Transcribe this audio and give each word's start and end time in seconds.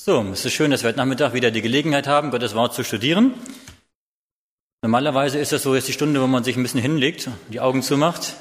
So, 0.00 0.22
es 0.32 0.44
ist 0.44 0.52
schön, 0.52 0.70
dass 0.70 0.84
wir 0.84 0.90
heute 0.90 0.98
Nachmittag 0.98 1.34
wieder 1.34 1.50
die 1.50 1.60
Gelegenheit 1.60 2.06
haben, 2.06 2.30
Gottes 2.30 2.54
Wort 2.54 2.72
zu 2.72 2.84
studieren. 2.84 3.34
Normalerweise 4.80 5.40
ist 5.40 5.50
das 5.50 5.64
so 5.64 5.74
jetzt 5.74 5.88
die 5.88 5.92
Stunde, 5.92 6.22
wo 6.22 6.28
man 6.28 6.44
sich 6.44 6.56
ein 6.56 6.62
bisschen 6.62 6.80
hinlegt, 6.80 7.28
die 7.48 7.58
Augen 7.58 7.82
zumacht. 7.82 8.36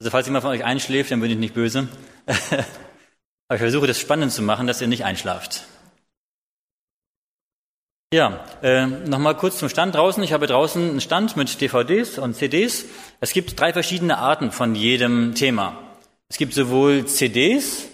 Also 0.00 0.10
falls 0.10 0.26
jemand 0.26 0.42
von 0.42 0.50
euch 0.50 0.64
einschläft, 0.64 1.12
dann 1.12 1.20
bin 1.20 1.30
ich 1.30 1.38
nicht 1.38 1.54
böse. 1.54 1.86
Aber 2.26 3.54
ich 3.54 3.60
versuche 3.60 3.86
das 3.86 4.00
spannend 4.00 4.32
zu 4.32 4.42
machen, 4.42 4.66
dass 4.66 4.80
ihr 4.80 4.88
nicht 4.88 5.04
einschlaft. 5.04 5.62
Ja, 8.12 8.44
äh, 8.60 8.86
nochmal 8.86 9.36
kurz 9.36 9.58
zum 9.58 9.68
Stand 9.68 9.94
draußen. 9.94 10.20
Ich 10.24 10.32
habe 10.32 10.48
draußen 10.48 10.90
einen 10.90 11.00
Stand 11.00 11.36
mit 11.36 11.60
DVDs 11.60 12.18
und 12.18 12.34
CDs. 12.34 12.86
Es 13.20 13.32
gibt 13.32 13.58
drei 13.58 13.72
verschiedene 13.72 14.18
Arten 14.18 14.50
von 14.50 14.74
jedem 14.74 15.36
Thema. 15.36 15.80
Es 16.28 16.38
gibt 16.38 16.54
sowohl 16.54 17.06
CDs, 17.06 17.86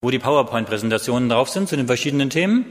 wo 0.00 0.10
die 0.10 0.18
PowerPoint-Präsentationen 0.18 1.28
drauf 1.28 1.48
sind 1.48 1.68
zu 1.68 1.76
den 1.76 1.86
verschiedenen 1.86 2.30
Themen. 2.30 2.66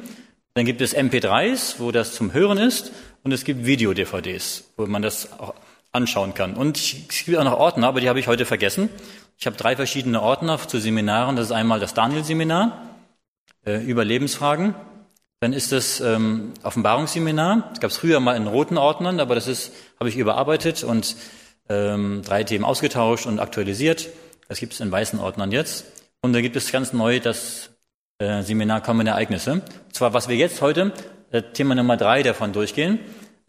Dann 0.54 0.66
gibt 0.66 0.82
es 0.82 0.96
MP3s, 0.96 1.76
wo 1.80 1.92
das 1.92 2.14
zum 2.14 2.34
Hören 2.34 2.58
ist. 2.58 2.92
Und 3.24 3.32
es 3.32 3.44
gibt 3.44 3.66
Video-DVDs, 3.66 4.72
wo 4.78 4.86
man 4.86 5.02
das 5.02 5.32
auch 5.40 5.54
anschauen 5.92 6.34
kann. 6.34 6.56
Und 6.56 6.78
es 6.78 7.26
gibt 7.26 7.38
auch 7.38 7.44
noch 7.44 7.60
Ordner, 7.60 7.88
aber 7.88 8.02
die 8.02 8.10
habe 8.10 8.20
ich 8.20 8.28
heute 8.28 8.46
vergessen. 8.46 8.90
Ich 9.38 9.46
habe 9.46 9.58
drei 9.58 9.76
verschiedene 9.76 10.22
Ordner 10.22 10.58
zu 10.60 10.80
Seminaren. 10.80 11.36
Das 11.36 11.48
ist 11.48 11.52
einmal 11.52 11.80
das 11.80 11.94
Daniel-Seminar 11.94 12.90
äh, 13.66 13.84
über 13.84 14.06
Lebensfragen. 14.06 14.76
Dann 15.40 15.54
ist 15.54 15.72
das 15.72 16.00
ähm, 16.00 16.54
Offenbarungsseminar. 16.64 17.68
Das 17.70 17.80
gab 17.80 17.92
es 17.92 17.98
früher 17.98 18.20
mal 18.20 18.36
in 18.36 18.48
roten 18.48 18.78
Ordnern, 18.78 19.20
aber 19.20 19.36
das 19.36 19.48
ist 19.48 19.72
habe 20.00 20.10
ich 20.10 20.18
überarbeitet 20.18 20.84
und 20.84 21.16
ähm, 21.70 22.22
drei 22.26 22.44
Themen 22.44 22.64
ausgetauscht 22.64 23.26
und 23.26 23.40
aktualisiert. 23.40 24.10
Das 24.48 24.60
gibt 24.60 24.74
es 24.74 24.80
in 24.80 24.92
weißen 24.92 25.20
Ordnern 25.20 25.52
jetzt. 25.52 25.86
Und 26.22 26.34
da 26.34 26.42
gibt 26.42 26.56
es 26.56 26.72
ganz 26.72 26.94
neu 26.94 27.20
das 27.20 27.70
äh, 28.20 28.42
Seminar 28.42 28.82
Kommende 28.82 29.12
Ereignisse. 29.12 29.54
Und 29.54 29.64
zwar, 29.92 30.14
was 30.14 30.28
wir 30.28 30.36
jetzt 30.36 30.62
heute, 30.62 30.94
äh, 31.32 31.42
Thema 31.42 31.76
Nummer 31.76 31.98
drei 31.98 32.24
davon 32.24 32.54
durchgehen. 32.54 33.00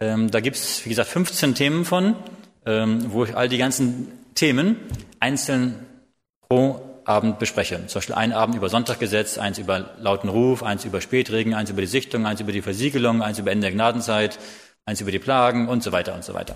Ähm, 0.01 0.31
da 0.31 0.41
gibt 0.41 0.57
es, 0.57 0.85
wie 0.85 0.91
gesagt, 0.91 1.09
15 1.09 1.55
Themen 1.55 1.85
von, 1.85 2.17
ähm, 2.67 3.13
wo 3.13 3.25
ich 3.25 3.37
all 3.37 3.49
die 3.49 3.59
ganzen 3.59 4.09
Themen 4.35 4.77
einzeln 5.21 5.87
pro 6.49 6.85
Abend 7.05 7.39
bespreche. 7.39 7.87
Zum 7.87 7.99
Beispiel 7.99 8.15
einen 8.15 8.33
Abend 8.33 8.55
über 8.55 8.69
Sonntaggesetz, 8.69 9.39
eins 9.39 9.59
über 9.59 9.95
lauten 9.99 10.29
Ruf, 10.29 10.63
eins 10.63 10.85
über 10.85 11.01
Spätregen, 11.01 11.55
eins 11.55 11.71
über 11.71 11.81
die 11.81 11.87
Sichtung, 11.87 12.27
eins 12.27 12.41
über 12.41 12.53
die 12.53 12.63
Versiegelung, 12.63 13.23
eins 13.23 13.39
über 13.39 13.51
Ende 13.51 13.67
der 13.67 13.73
Gnadenzeit, 13.73 14.39
eins 14.85 15.01
über 15.01 15.11
die 15.11 15.19
Plagen 15.19 15.69
und 15.69 15.83
so 15.83 15.91
weiter 15.91 16.15
und 16.15 16.23
so 16.23 16.35
weiter. 16.35 16.55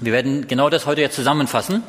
Wir 0.00 0.12
werden 0.12 0.46
genau 0.46 0.70
das 0.70 0.86
heute 0.86 1.00
jetzt 1.00 1.16
zusammenfassen 1.16 1.82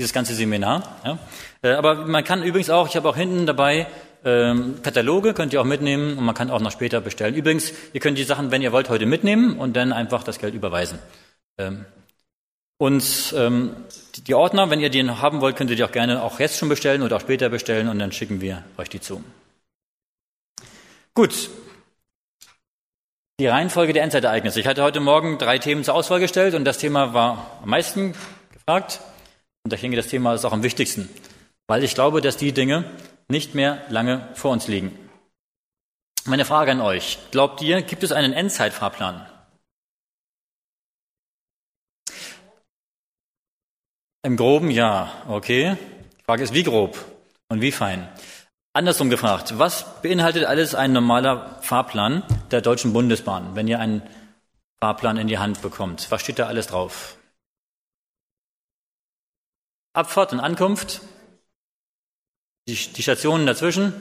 dieses 0.00 0.12
ganze 0.12 0.34
Seminar. 0.34 0.96
Ja. 1.04 1.18
Äh, 1.62 1.74
aber 1.74 2.06
man 2.06 2.24
kann 2.24 2.42
übrigens 2.42 2.70
auch, 2.70 2.88
ich 2.88 2.96
habe 2.96 3.08
auch 3.08 3.16
hinten 3.16 3.46
dabei 3.46 3.86
ähm, 4.24 4.82
Kataloge, 4.82 5.34
könnt 5.34 5.52
ihr 5.52 5.60
auch 5.60 5.66
mitnehmen 5.66 6.18
und 6.18 6.24
man 6.24 6.34
kann 6.34 6.50
auch 6.50 6.60
noch 6.60 6.72
später 6.72 7.00
bestellen. 7.00 7.34
Übrigens, 7.34 7.72
ihr 7.92 8.00
könnt 8.00 8.18
die 8.18 8.24
Sachen, 8.24 8.50
wenn 8.50 8.62
ihr 8.62 8.72
wollt, 8.72 8.88
heute 8.88 9.06
mitnehmen 9.06 9.58
und 9.58 9.76
dann 9.76 9.92
einfach 9.92 10.24
das 10.24 10.38
Geld 10.38 10.54
überweisen. 10.54 10.98
Ähm, 11.58 11.84
und 12.78 13.34
ähm, 13.36 13.76
die 14.26 14.34
Ordner, 14.34 14.70
wenn 14.70 14.80
ihr 14.80 14.88
die 14.88 15.08
haben 15.08 15.40
wollt, 15.42 15.56
könnt 15.56 15.70
ihr 15.70 15.76
die 15.76 15.84
auch 15.84 15.92
gerne 15.92 16.22
auch 16.22 16.40
jetzt 16.40 16.58
schon 16.58 16.70
bestellen 16.70 17.02
oder 17.02 17.16
auch 17.16 17.20
später 17.20 17.50
bestellen 17.50 17.88
und 17.88 17.98
dann 17.98 18.12
schicken 18.12 18.40
wir 18.40 18.64
euch 18.78 18.88
die 18.88 19.00
zu. 19.00 19.22
Gut. 21.14 21.50
Die 23.38 23.46
Reihenfolge 23.46 23.92
der 23.92 24.02
Endzeitereignisse. 24.02 24.60
Ich 24.60 24.66
hatte 24.66 24.82
heute 24.82 25.00
Morgen 25.00 25.38
drei 25.38 25.58
Themen 25.58 25.84
zur 25.84 25.94
Auswahl 25.94 26.20
gestellt 26.20 26.54
und 26.54 26.64
das 26.64 26.78
Thema 26.78 27.14
war 27.14 27.58
am 27.62 27.70
meisten 27.70 28.14
gefragt. 28.52 29.00
Und 29.64 29.72
ich 29.72 29.80
denke, 29.80 29.96
das 29.96 30.08
Thema 30.08 30.34
ist 30.34 30.44
auch 30.44 30.52
am 30.52 30.62
wichtigsten, 30.62 31.08
weil 31.66 31.84
ich 31.84 31.94
glaube, 31.94 32.20
dass 32.20 32.36
die 32.36 32.52
Dinge 32.52 32.84
nicht 33.28 33.54
mehr 33.54 33.82
lange 33.88 34.28
vor 34.34 34.50
uns 34.52 34.68
liegen. 34.68 34.96
Meine 36.24 36.44
Frage 36.44 36.72
an 36.72 36.80
euch, 36.80 37.18
glaubt 37.30 37.62
ihr, 37.62 37.82
gibt 37.82 38.02
es 38.02 38.12
einen 38.12 38.32
Endzeitfahrplan? 38.32 39.26
Im 44.22 44.36
groben 44.36 44.70
ja, 44.70 45.10
okay. 45.28 45.76
Die 46.18 46.24
Frage 46.24 46.42
ist, 46.42 46.52
wie 46.52 46.62
grob 46.62 47.02
und 47.48 47.62
wie 47.62 47.72
fein? 47.72 48.06
Andersrum 48.74 49.08
gefragt, 49.08 49.58
was 49.58 50.02
beinhaltet 50.02 50.44
alles 50.44 50.74
ein 50.74 50.92
normaler 50.92 51.58
Fahrplan 51.62 52.22
der 52.50 52.60
Deutschen 52.60 52.92
Bundesbahn, 52.92 53.54
wenn 53.54 53.66
ihr 53.66 53.80
einen 53.80 54.02
Fahrplan 54.80 55.16
in 55.16 55.26
die 55.26 55.38
Hand 55.38 55.62
bekommt? 55.62 56.10
Was 56.10 56.20
steht 56.20 56.38
da 56.38 56.46
alles 56.46 56.66
drauf? 56.66 57.16
Abfahrt 59.92 60.32
und 60.32 60.40
Ankunft, 60.40 61.02
die, 62.68 62.74
die 62.74 63.02
Stationen 63.02 63.46
dazwischen, 63.46 63.92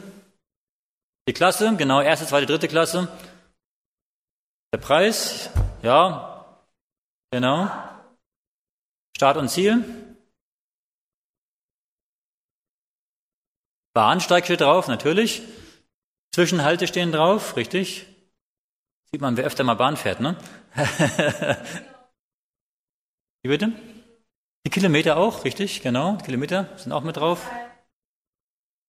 die 1.27 1.33
Klasse, 1.33 1.75
genau, 1.75 2.01
erste, 2.01 2.27
zweite, 2.27 2.45
dritte 2.45 2.67
Klasse, 2.67 3.07
der 4.71 4.77
Preis, 4.77 5.49
ja, 5.81 6.63
genau, 7.31 7.71
Start 9.15 9.37
und 9.37 9.49
Ziel, 9.49 9.83
Bahnsteig 13.93 14.45
steht 14.45 14.61
drauf, 14.61 14.87
natürlich, 14.87 15.41
Zwischenhalte 16.33 16.87
stehen 16.87 17.11
drauf, 17.11 17.55
richtig, 17.55 18.05
sieht 19.11 19.21
man, 19.21 19.35
wer 19.37 19.45
öfter 19.45 19.63
mal 19.63 19.73
Bahn 19.73 19.97
fährt, 19.97 20.19
ne? 20.19 20.37
Wie 23.41 23.49
bitte? 23.49 23.73
Die 24.65 24.69
Kilometer 24.69 25.17
auch, 25.17 25.45
richtig, 25.45 25.81
genau. 25.81 26.17
Die 26.17 26.25
Kilometer 26.25 26.69
sind 26.75 26.91
auch 26.91 27.03
mit 27.03 27.17
drauf. 27.17 27.49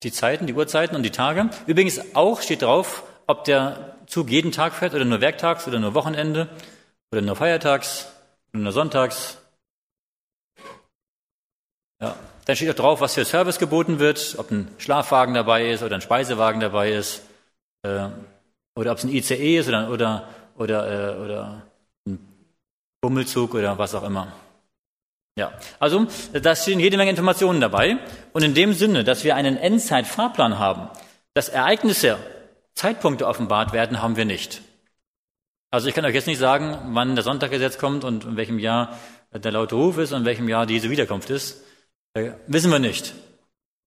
Die 0.02 0.12
Zeiten, 0.12 0.46
die 0.46 0.54
Uhrzeiten 0.54 0.96
und 0.96 1.02
die 1.02 1.10
Tage. 1.10 1.50
Übrigens 1.66 2.14
auch 2.14 2.42
steht 2.42 2.62
drauf, 2.62 3.04
ob 3.26 3.44
der 3.44 3.96
Zug 4.06 4.30
jeden 4.30 4.50
Tag 4.50 4.72
fährt 4.74 4.94
oder 4.94 5.04
nur 5.04 5.20
werktags 5.20 5.68
oder 5.68 5.78
nur 5.78 5.94
Wochenende 5.94 6.48
oder 7.12 7.22
nur 7.22 7.36
feiertags 7.36 8.12
oder 8.52 8.62
nur 8.62 8.72
sonntags. 8.72 9.38
Ja. 12.00 12.16
Dann 12.46 12.56
steht 12.56 12.70
auch 12.70 12.74
drauf, 12.74 13.00
was 13.00 13.14
für 13.14 13.24
Service 13.24 13.58
geboten 13.58 13.98
wird, 13.98 14.34
ob 14.38 14.50
ein 14.50 14.68
Schlafwagen 14.78 15.34
dabei 15.34 15.70
ist 15.70 15.82
oder 15.82 15.94
ein 15.94 16.00
Speisewagen 16.00 16.60
dabei 16.60 16.92
ist, 16.92 17.22
äh, 17.82 18.08
oder 18.74 18.92
ob 18.92 18.98
es 18.98 19.04
ein 19.04 19.10
ICE 19.10 19.58
ist 19.58 19.68
oder, 19.68 19.90
oder, 19.90 20.28
oder, 20.56 21.16
äh, 21.18 21.22
oder 21.22 21.62
ein 22.06 22.18
Bummelzug 23.00 23.54
oder 23.54 23.78
was 23.78 23.94
auch 23.94 24.02
immer. 24.02 24.32
Ja, 25.36 25.52
also 25.78 26.06
da 26.32 26.56
stehen 26.56 26.80
jede 26.80 26.96
Menge 26.96 27.10
Informationen 27.10 27.60
dabei. 27.60 27.98
Und 28.32 28.42
in 28.42 28.54
dem 28.54 28.72
Sinne, 28.74 29.04
dass 29.04 29.24
wir 29.24 29.36
einen 29.36 29.56
Endzeitfahrplan 29.56 30.58
haben, 30.58 30.88
dass 31.34 31.48
Ereignisse, 31.48 32.18
Zeitpunkte 32.74 33.26
offenbart 33.26 33.72
werden, 33.72 34.02
haben 34.02 34.16
wir 34.16 34.24
nicht. 34.24 34.62
Also 35.70 35.88
ich 35.88 35.94
kann 35.94 36.04
euch 36.04 36.14
jetzt 36.14 36.26
nicht 36.26 36.38
sagen, 36.38 36.94
wann 36.94 37.14
der 37.14 37.22
Sonntaggesetz 37.22 37.78
kommt 37.78 38.04
und 38.04 38.24
in 38.24 38.36
welchem 38.36 38.58
Jahr 38.58 38.98
der 39.32 39.52
laute 39.52 39.76
Ruf 39.76 39.98
ist 39.98 40.12
und 40.12 40.20
in 40.20 40.24
welchem 40.24 40.48
Jahr 40.48 40.66
diese 40.66 40.90
Wiederkunft 40.90 41.30
ist. 41.30 41.62
Äh, 42.14 42.32
wissen 42.48 42.72
wir 42.72 42.80
nicht. 42.80 43.14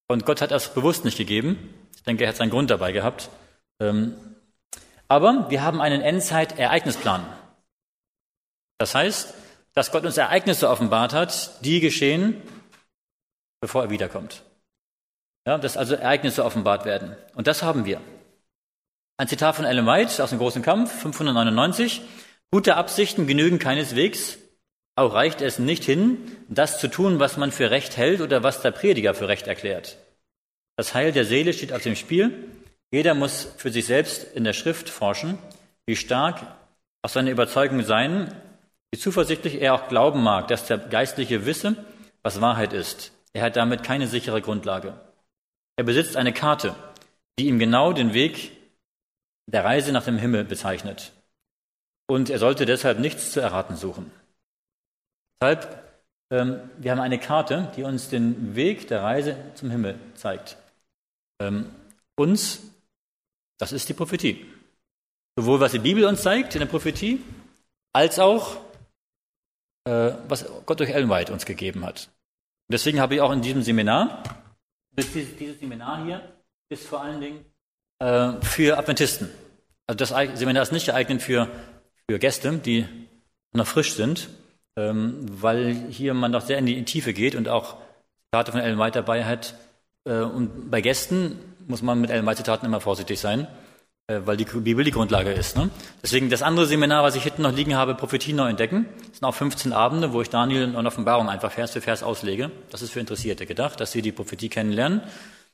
Und 0.07 0.25
Gott 0.25 0.41
hat 0.41 0.51
das 0.51 0.73
bewusst 0.73 1.03
nicht 1.03 1.17
gegeben. 1.17 1.73
Ich 1.95 2.03
denke, 2.03 2.23
er 2.23 2.29
hat 2.29 2.37
seinen 2.37 2.51
Grund 2.51 2.69
dabei 2.69 2.93
gehabt. 2.93 3.29
Ähm, 3.79 4.15
aber 5.09 5.49
wir 5.49 5.61
haben 5.61 5.81
einen 5.81 6.01
Endzeitereignisplan. 6.01 7.25
Das 8.77 8.95
heißt, 8.95 9.33
dass 9.73 9.91
Gott 9.91 10.05
uns 10.05 10.17
Ereignisse 10.17 10.69
offenbart 10.69 11.13
hat, 11.13 11.63
die 11.65 11.79
geschehen, 11.79 12.41
bevor 13.61 13.83
er 13.83 13.89
wiederkommt. 13.89 14.43
Ja, 15.47 15.57
dass 15.57 15.77
also 15.77 15.95
Ereignisse 15.95 16.45
offenbart 16.45 16.85
werden. 16.85 17.15
Und 17.35 17.47
das 17.47 17.63
haben 17.63 17.85
wir. 17.85 17.99
Ein 19.17 19.27
Zitat 19.27 19.55
von 19.55 19.65
Ellen 19.65 19.85
White 19.85 20.23
aus 20.23 20.29
dem 20.29 20.39
großen 20.39 20.61
Kampf, 20.61 20.91
599. 21.01 22.01
Gute 22.51 22.75
Absichten 22.75 23.27
genügen 23.27 23.59
keineswegs. 23.59 24.37
Auch 24.95 25.13
reicht 25.13 25.41
es 25.41 25.59
nicht 25.59 25.83
hin, 25.83 26.19
das 26.49 26.79
zu 26.79 26.87
tun, 26.87 27.19
was 27.19 27.37
man 27.37 27.51
für 27.51 27.71
Recht 27.71 27.97
hält 27.97 28.21
oder 28.21 28.43
was 28.43 28.61
der 28.61 28.71
Prediger 28.71 29.15
für 29.15 29.27
Recht 29.27 29.47
erklärt. 29.47 29.97
Das 30.77 30.93
Heil 30.93 31.11
der 31.11 31.25
Seele 31.25 31.53
steht 31.53 31.73
auf 31.73 31.81
dem 31.81 31.95
Spiel. 31.95 32.51
Jeder 32.91 33.15
muss 33.15 33.47
für 33.57 33.71
sich 33.71 33.85
selbst 33.85 34.23
in 34.35 34.43
der 34.43 34.53
Schrift 34.53 34.87
forschen, 34.87 35.37
wie 35.87 35.95
stark 35.95 36.45
auch 37.01 37.09
seine 37.09 37.31
Überzeugung 37.31 37.83
sein, 37.83 38.33
wie 38.93 38.97
zuversichtlich 38.99 39.59
er 39.59 39.73
auch 39.73 39.87
glauben 39.87 40.21
mag, 40.21 40.47
dass 40.49 40.67
der 40.67 40.77
Geistliche 40.77 41.47
wisse, 41.47 41.75
was 42.21 42.41
Wahrheit 42.41 42.73
ist. 42.73 43.11
Er 43.33 43.41
hat 43.41 43.55
damit 43.55 43.81
keine 43.81 44.05
sichere 44.05 44.39
Grundlage. 44.39 44.93
Er 45.77 45.83
besitzt 45.83 46.15
eine 46.15 46.31
Karte, 46.31 46.75
die 47.39 47.47
ihm 47.47 47.57
genau 47.57 47.91
den 47.91 48.13
Weg 48.13 48.51
der 49.47 49.65
Reise 49.65 49.93
nach 49.93 50.05
dem 50.05 50.19
Himmel 50.19 50.43
bezeichnet. 50.43 51.11
Und 52.05 52.29
er 52.29 52.37
sollte 52.37 52.67
deshalb 52.67 52.99
nichts 52.99 53.31
zu 53.31 53.39
erraten 53.39 53.77
suchen. 53.77 54.11
Deshalb, 55.41 55.99
ähm, 56.29 56.59
wir 56.77 56.91
haben 56.91 56.99
eine 56.99 57.17
Karte, 57.17 57.71
die 57.75 57.81
uns 57.81 58.09
den 58.09 58.55
Weg 58.55 58.89
der 58.89 59.01
Reise 59.01 59.35
zum 59.55 59.71
Himmel 59.71 59.97
zeigt. 60.13 60.55
Ähm, 61.41 61.65
uns, 62.15 62.61
das 63.57 63.71
ist 63.71 63.89
die 63.89 63.95
Prophetie. 63.95 64.45
Sowohl 65.35 65.61
was 65.61 65.71
die 65.71 65.79
Bibel 65.79 66.05
uns 66.05 66.21
zeigt 66.21 66.53
in 66.53 66.59
der 66.59 66.67
Prophetie, 66.67 67.23
als 67.91 68.19
auch 68.19 68.62
was 69.85 70.45
Gott 70.65 70.79
durch 70.79 70.89
Ellen 70.89 71.09
White 71.09 71.33
uns 71.33 71.45
gegeben 71.45 71.85
hat. 71.85 72.09
deswegen 72.69 73.01
habe 73.01 73.15
ich 73.15 73.21
auch 73.21 73.31
in 73.31 73.41
diesem 73.41 73.61
Seminar, 73.61 74.23
dieses, 74.97 75.59
Seminar 75.59 76.05
hier 76.05 76.21
ist 76.69 76.87
vor 76.87 77.01
allen 77.01 77.19
Dingen 77.19 77.45
äh, 77.99 78.33
für 78.41 78.77
Adventisten. 78.77 79.29
Also 79.87 79.97
das 79.97 80.39
Seminar 80.39 80.63
ist 80.63 80.71
nicht 80.71 80.85
geeignet 80.85 81.21
für, 81.21 81.49
für 82.09 82.19
Gäste, 82.19 82.57
die 82.57 82.85
noch 83.53 83.67
frisch 83.67 83.93
sind, 83.93 84.29
ähm, 84.77 85.25
weil 85.29 85.73
hier 85.89 86.13
man 86.13 86.31
noch 86.31 86.41
sehr 86.41 86.57
in 86.57 86.65
die 86.65 86.83
Tiefe 86.85 87.13
geht 87.13 87.35
und 87.35 87.49
auch 87.49 87.77
Zitate 88.25 88.51
von 88.51 88.61
Ellen 88.61 88.79
White 88.79 88.99
dabei 88.99 89.25
hat. 89.25 89.55
Äh, 90.05 90.19
und 90.19 90.71
bei 90.71 90.81
Gästen 90.81 91.37
muss 91.67 91.81
man 91.81 91.99
mit 91.99 92.09
Ellen 92.09 92.25
White 92.25 92.37
Zitaten 92.37 92.65
immer 92.65 92.81
vorsichtig 92.81 93.19
sein, 93.19 93.41
äh, 93.41 93.62
weil 94.07 94.35
die 94.35 94.43
Bibel 94.43 94.83
die 94.83 94.91
Grundlage 94.91 95.31
ist. 95.31 95.55
Ne? 95.55 95.69
Deswegen 96.01 96.29
das 96.29 96.41
andere 96.41 96.65
Seminar, 96.65 97.03
was 97.03 97.15
ich 97.15 97.23
hinten 97.23 97.43
noch 97.43 97.53
liegen 97.53 97.75
habe, 97.75 97.95
Prophetie 97.95 98.33
neu 98.33 98.49
entdecken, 98.49 98.85
das 98.97 99.19
sind 99.19 99.25
auch 99.25 99.33
15 99.33 99.71
Abende, 99.71 100.11
wo 100.11 100.21
ich 100.21 100.29
Daniel 100.29 100.75
und 100.75 100.85
Offenbarung 100.87 101.29
einfach 101.29 101.51
Vers 101.51 101.71
für 101.71 101.79
Vers 101.79 102.03
auslege. 102.03 102.51
Das 102.69 102.81
ist 102.81 102.91
für 102.91 102.99
Interessierte 102.99 103.45
gedacht, 103.45 103.79
dass 103.79 103.93
sie 103.93 104.01
die 104.01 104.11
Prophetie 104.11 104.49
kennenlernen. 104.49 105.01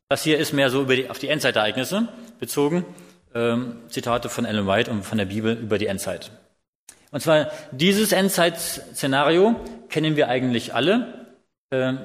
Das 0.08 0.24
hier 0.24 0.40
ist 0.40 0.54
mehr 0.54 0.72
so 0.72 0.82
über 0.82 0.96
die, 0.96 1.10
auf 1.10 1.20
die 1.20 1.28
Endzeitereignisse 1.28 2.08
bezogen. 2.40 2.86
Ähm, 3.36 3.78
Zitate 3.90 4.30
von 4.30 4.46
Ellen 4.46 4.66
White 4.66 4.90
und 4.90 5.04
von 5.04 5.20
der 5.20 5.26
Bibel 5.26 5.56
über 5.56 5.78
die 5.78 5.86
Endzeit. 5.86 6.32
Und 7.12 7.22
zwar 7.22 7.52
dieses 7.72 8.12
Endzeit-Szenario 8.12 9.60
kennen 9.90 10.16
wir 10.16 10.28
eigentlich 10.28 10.74
alle. 10.74 11.28
Ähm, 11.72 12.00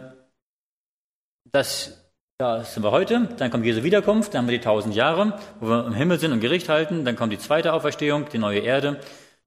das 1.51 2.04
da 2.39 2.65
sind 2.65 2.83
wir 2.83 2.91
heute, 2.91 3.29
dann 3.37 3.51
kommt 3.51 3.65
Jesu 3.65 3.85
Wiederkunft, 3.85 4.35
dann 4.35 4.41
haben 4.43 4.49
wir 4.49 4.59
die 4.59 4.65
tausend 4.65 4.95
Jahre, 4.95 5.39
wo 5.61 5.69
wir 5.69 5.87
im 5.87 5.95
Himmel 5.95 6.19
sind 6.19 6.33
und 6.33 6.41
Gericht 6.41 6.69
halten, 6.69 7.05
dann 7.05 7.17
kommt 7.17 7.33
die 7.33 7.39
zweite 7.39 7.73
Auferstehung, 7.73 8.29
die 8.29 8.39
neue 8.39 8.61
Erde. 8.61 9.01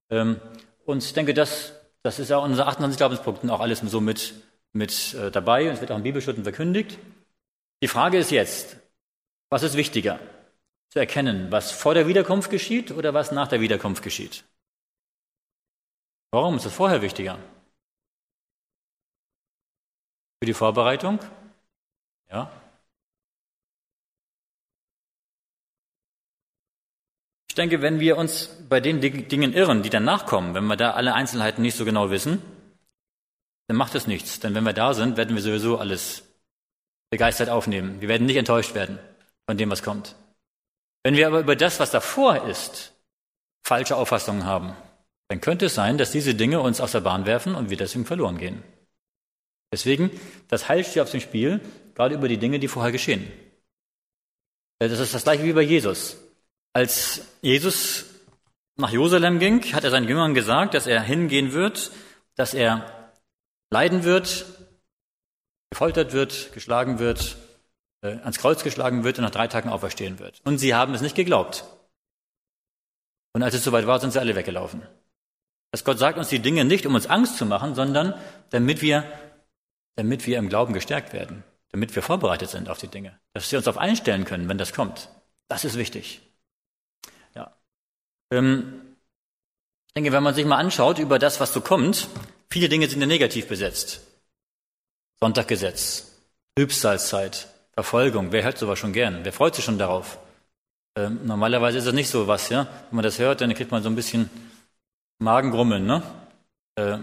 Ähm, 0.09 0.39
und 0.85 1.03
ich 1.03 1.13
denke, 1.13 1.33
das, 1.33 1.73
das 2.01 2.19
ist 2.19 2.29
ja 2.29 2.37
unser 2.37 2.67
28 2.67 2.97
Glaubenspunkten 2.97 3.49
auch 3.49 3.59
alles 3.59 3.79
so 3.79 3.99
mit, 3.99 4.35
mit 4.71 5.13
äh, 5.15 5.31
dabei 5.31 5.67
und 5.67 5.75
es 5.75 5.81
wird 5.81 5.91
auch 5.91 5.97
in 5.97 6.03
Bibelstunden 6.03 6.43
verkündigt. 6.43 6.97
Die 7.81 7.89
Frage 7.89 8.17
ist 8.17 8.31
jetzt, 8.31 8.77
was 9.49 9.63
ist 9.63 9.75
wichtiger? 9.75 10.19
Zu 10.89 10.99
erkennen, 10.99 11.51
was 11.51 11.71
vor 11.71 11.93
der 11.93 12.07
Wiederkunft 12.07 12.49
geschieht 12.49 12.91
oder 12.91 13.13
was 13.13 13.33
nach 13.33 13.49
der 13.49 13.59
Wiederkunft 13.59 14.01
geschieht? 14.01 14.45
Warum 16.31 16.55
ist 16.55 16.65
es 16.65 16.73
vorher 16.73 17.01
wichtiger? 17.01 17.37
Für 20.39 20.45
die 20.45 20.53
Vorbereitung? 20.53 21.19
Ja. 22.29 22.49
Denke, 27.57 27.81
wenn 27.81 27.99
wir 27.99 28.17
uns 28.17 28.49
bei 28.69 28.79
den 28.79 29.01
Dingen 29.01 29.53
irren, 29.53 29.83
die 29.83 29.89
danach 29.89 30.25
kommen, 30.25 30.53
wenn 30.53 30.65
wir 30.65 30.75
da 30.75 30.91
alle 30.91 31.13
Einzelheiten 31.13 31.61
nicht 31.61 31.75
so 31.75 31.85
genau 31.85 32.09
wissen, 32.09 32.41
dann 33.67 33.77
macht 33.77 33.95
es 33.95 34.07
nichts. 34.07 34.39
Denn 34.39 34.55
wenn 34.55 34.63
wir 34.63 34.73
da 34.73 34.93
sind, 34.93 35.17
werden 35.17 35.35
wir 35.35 35.43
sowieso 35.43 35.77
alles 35.77 36.23
begeistert 37.09 37.49
aufnehmen. 37.49 38.01
Wir 38.01 38.09
werden 38.09 38.27
nicht 38.27 38.37
enttäuscht 38.37 38.75
werden 38.75 38.99
von 39.45 39.57
dem, 39.57 39.69
was 39.69 39.83
kommt. 39.83 40.15
Wenn 41.03 41.15
wir 41.15 41.27
aber 41.27 41.39
über 41.39 41.55
das, 41.55 41.79
was 41.79 41.91
davor 41.91 42.47
ist, 42.47 42.93
falsche 43.65 43.95
Auffassungen 43.95 44.45
haben, 44.45 44.75
dann 45.29 45.41
könnte 45.41 45.65
es 45.65 45.75
sein, 45.75 45.97
dass 45.97 46.11
diese 46.11 46.35
Dinge 46.35 46.61
uns 46.61 46.81
aus 46.81 46.93
der 46.93 47.01
Bahn 47.01 47.25
werfen 47.25 47.55
und 47.55 47.69
wir 47.69 47.77
deswegen 47.77 48.05
verloren 48.05 48.37
gehen. 48.37 48.63
Deswegen, 49.71 50.09
das 50.47 50.69
Heil 50.69 50.83
steht 50.83 51.03
auf 51.03 51.11
dem 51.11 51.19
Spiel, 51.19 51.59
gerade 51.95 52.15
über 52.15 52.27
die 52.27 52.37
Dinge, 52.37 52.59
die 52.59 52.69
vorher 52.69 52.91
geschehen. 52.91 53.29
Das 54.79 54.91
ist 54.91 55.13
das 55.13 55.23
gleiche 55.23 55.43
wie 55.43 55.53
bei 55.53 55.61
Jesus. 55.61 56.17
Als 56.77 57.21
Jesus 57.41 58.05
nach 58.75 58.91
Jerusalem 58.91 59.39
ging, 59.39 59.63
hat 59.73 59.83
er 59.83 59.89
seinen 59.89 60.07
Jüngern 60.07 60.35
gesagt, 60.35 60.75
dass 60.75 60.85
er 60.85 61.01
hingehen 61.01 61.51
wird, 61.51 61.91
dass 62.35 62.53
er 62.53 63.11
leiden 63.71 64.03
wird, 64.03 64.45
gefoltert 65.71 66.13
wird, 66.13 66.53
geschlagen 66.53 66.99
wird, 66.99 67.35
äh, 68.03 68.17
ans 68.17 68.37
Kreuz 68.37 68.61
geschlagen 68.61 69.03
wird 69.03 69.17
und 69.17 69.23
nach 69.23 69.31
drei 69.31 69.47
Tagen 69.47 69.69
auferstehen 69.69 70.19
wird. 70.19 70.39
Und 70.43 70.59
sie 70.59 70.75
haben 70.75 70.93
es 70.93 71.01
nicht 71.01 71.15
geglaubt. 71.15 71.63
Und 73.33 73.41
als 73.41 73.55
es 73.55 73.63
soweit 73.63 73.87
war, 73.87 73.99
sind 73.99 74.13
sie 74.13 74.19
alle 74.19 74.35
weggelaufen. 74.35 74.83
Dass 75.71 75.83
Gott 75.83 75.97
sagt 75.97 76.19
uns 76.19 76.29
die 76.29 76.43
Dinge 76.43 76.63
nicht, 76.63 76.85
um 76.85 76.93
uns 76.93 77.07
Angst 77.07 77.39
zu 77.39 77.47
machen, 77.47 77.73
sondern 77.73 78.13
damit 78.51 78.83
wir, 78.83 79.03
damit 79.95 80.27
wir 80.27 80.37
im 80.37 80.47
Glauben 80.47 80.73
gestärkt 80.73 81.11
werden, 81.11 81.43
damit 81.71 81.95
wir 81.95 82.03
vorbereitet 82.03 82.51
sind 82.51 82.69
auf 82.69 82.77
die 82.77 82.87
Dinge, 82.87 83.19
dass 83.33 83.51
wir 83.51 83.57
uns 83.57 83.65
darauf 83.65 83.81
einstellen 83.81 84.25
können, 84.25 84.47
wenn 84.47 84.59
das 84.59 84.73
kommt. 84.73 85.09
Das 85.47 85.65
ist 85.65 85.75
wichtig. 85.75 86.21
Ähm, 88.31 88.81
ich 89.87 89.93
denke, 89.93 90.11
wenn 90.11 90.23
man 90.23 90.35
sich 90.35 90.45
mal 90.45 90.57
anschaut 90.57 90.99
über 90.99 91.19
das, 91.19 91.39
was 91.39 91.53
so 91.53 91.61
kommt, 91.61 92.07
viele 92.49 92.69
Dinge 92.69 92.87
sind 92.87 93.01
ja 93.01 93.07
negativ 93.07 93.47
besetzt. 93.47 94.01
Sonntaggesetz, 95.19 96.11
Trübsalzeit, 96.55 97.47
Verfolgung. 97.73 98.31
Wer 98.31 98.43
hört 98.43 98.57
sowas 98.57 98.77
schon 98.77 98.93
gern? 98.93 99.23
Wer 99.23 99.33
freut 99.33 99.55
sich 99.55 99.65
schon 99.65 99.79
darauf? 99.79 100.19
Ähm, 100.95 101.19
normalerweise 101.25 101.77
ist 101.77 101.87
das 101.87 101.93
nicht 101.93 102.09
so 102.09 102.27
was, 102.27 102.49
ja. 102.49 102.67
Wenn 102.89 102.97
man 102.97 103.03
das 103.03 103.19
hört, 103.19 103.41
dann 103.41 103.53
kriegt 103.53 103.71
man 103.71 103.83
so 103.83 103.89
ein 103.89 103.95
bisschen 103.95 104.29
Magengrummeln, 105.19 105.85
ne? 105.85 106.03
Äh, 106.75 106.97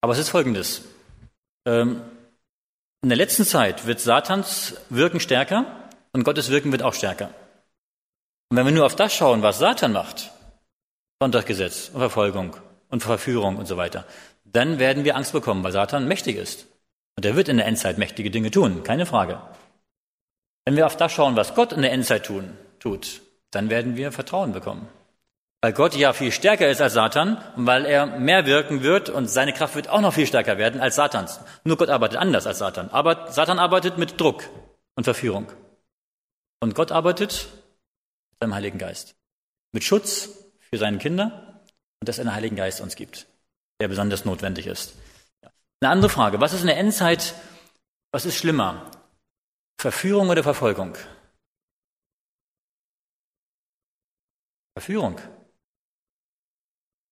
aber 0.00 0.12
es 0.12 0.18
ist 0.18 0.30
folgendes. 0.30 0.82
Ähm, 1.66 2.02
in 3.02 3.08
der 3.08 3.16
letzten 3.16 3.44
Zeit 3.44 3.86
wird 3.86 4.00
Satans 4.00 4.74
Wirken 4.90 5.20
stärker 5.20 5.64
und 6.12 6.24
Gottes 6.24 6.50
Wirken 6.50 6.72
wird 6.72 6.82
auch 6.82 6.94
stärker. 6.94 7.30
Und 8.50 8.56
wenn 8.56 8.66
wir 8.66 8.72
nur 8.72 8.86
auf 8.86 8.96
das 8.96 9.14
schauen, 9.14 9.42
was 9.42 9.58
Satan 9.58 9.92
macht, 9.92 10.30
Sonntaggesetz 11.22 11.90
und 11.92 12.00
Verfolgung 12.00 12.56
und 12.88 13.02
Verführung 13.02 13.56
und 13.56 13.66
so 13.66 13.76
weiter, 13.76 14.06
dann 14.44 14.78
werden 14.78 15.04
wir 15.04 15.16
Angst 15.16 15.32
bekommen, 15.32 15.62
weil 15.62 15.72
Satan 15.72 16.08
mächtig 16.08 16.36
ist. 16.36 16.66
Und 17.16 17.26
er 17.26 17.36
wird 17.36 17.48
in 17.48 17.58
der 17.58 17.66
Endzeit 17.66 17.98
mächtige 17.98 18.30
Dinge 18.30 18.50
tun, 18.50 18.82
keine 18.84 19.04
Frage. 19.04 19.38
Wenn 20.64 20.76
wir 20.76 20.86
auf 20.86 20.96
das 20.96 21.12
schauen, 21.12 21.36
was 21.36 21.54
Gott 21.54 21.72
in 21.72 21.82
der 21.82 21.92
Endzeit 21.92 22.24
tun, 22.24 22.56
tut, 22.78 23.20
dann 23.50 23.68
werden 23.68 23.96
wir 23.96 24.12
Vertrauen 24.12 24.52
bekommen. 24.52 24.88
Weil 25.60 25.74
Gott 25.74 25.94
ja 25.94 26.14
viel 26.14 26.32
stärker 26.32 26.70
ist 26.70 26.80
als 26.80 26.94
Satan 26.94 27.36
und 27.54 27.66
weil 27.66 27.84
er 27.84 28.06
mehr 28.06 28.46
wirken 28.46 28.82
wird 28.82 29.10
und 29.10 29.26
seine 29.28 29.52
Kraft 29.52 29.74
wird 29.74 29.90
auch 29.90 30.00
noch 30.00 30.14
viel 30.14 30.26
stärker 30.26 30.56
werden 30.56 30.80
als 30.80 30.96
Satans. 30.96 31.40
Nur 31.64 31.76
Gott 31.76 31.90
arbeitet 31.90 32.18
anders 32.18 32.46
als 32.46 32.58
Satan. 32.58 32.88
Aber 32.90 33.30
Satan 33.30 33.58
arbeitet 33.58 33.98
mit 33.98 34.18
Druck 34.18 34.44
und 34.94 35.04
Verführung. 35.04 35.52
Und 36.60 36.74
Gott 36.74 36.92
arbeitet 36.92 37.48
mit 38.30 38.40
seinem 38.40 38.54
Heiligen 38.54 38.78
Geist. 38.78 39.16
Mit 39.72 39.84
Schutz 39.84 40.30
für 40.72 40.78
seine 40.78 40.98
Kinder 40.98 41.60
und 42.00 42.08
dass 42.08 42.18
er 42.18 42.22
einen 42.22 42.34
Heiligen 42.34 42.56
Geist 42.56 42.80
uns 42.80 42.96
gibt, 42.96 43.26
der 43.80 43.88
besonders 43.88 44.24
notwendig 44.24 44.66
ist. 44.66 44.94
Eine 45.82 45.92
andere 45.92 46.10
Frage. 46.10 46.40
Was 46.40 46.52
ist 46.52 46.60
in 46.60 46.66
der 46.66 46.78
Endzeit, 46.78 47.34
was 48.12 48.26
ist 48.26 48.36
schlimmer? 48.36 48.90
Verführung 49.80 50.28
oder 50.28 50.42
Verfolgung? 50.42 50.96
Verführung. 54.76 55.18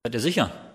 Seid 0.05 0.15
ihr 0.15 0.21
sicher? 0.21 0.69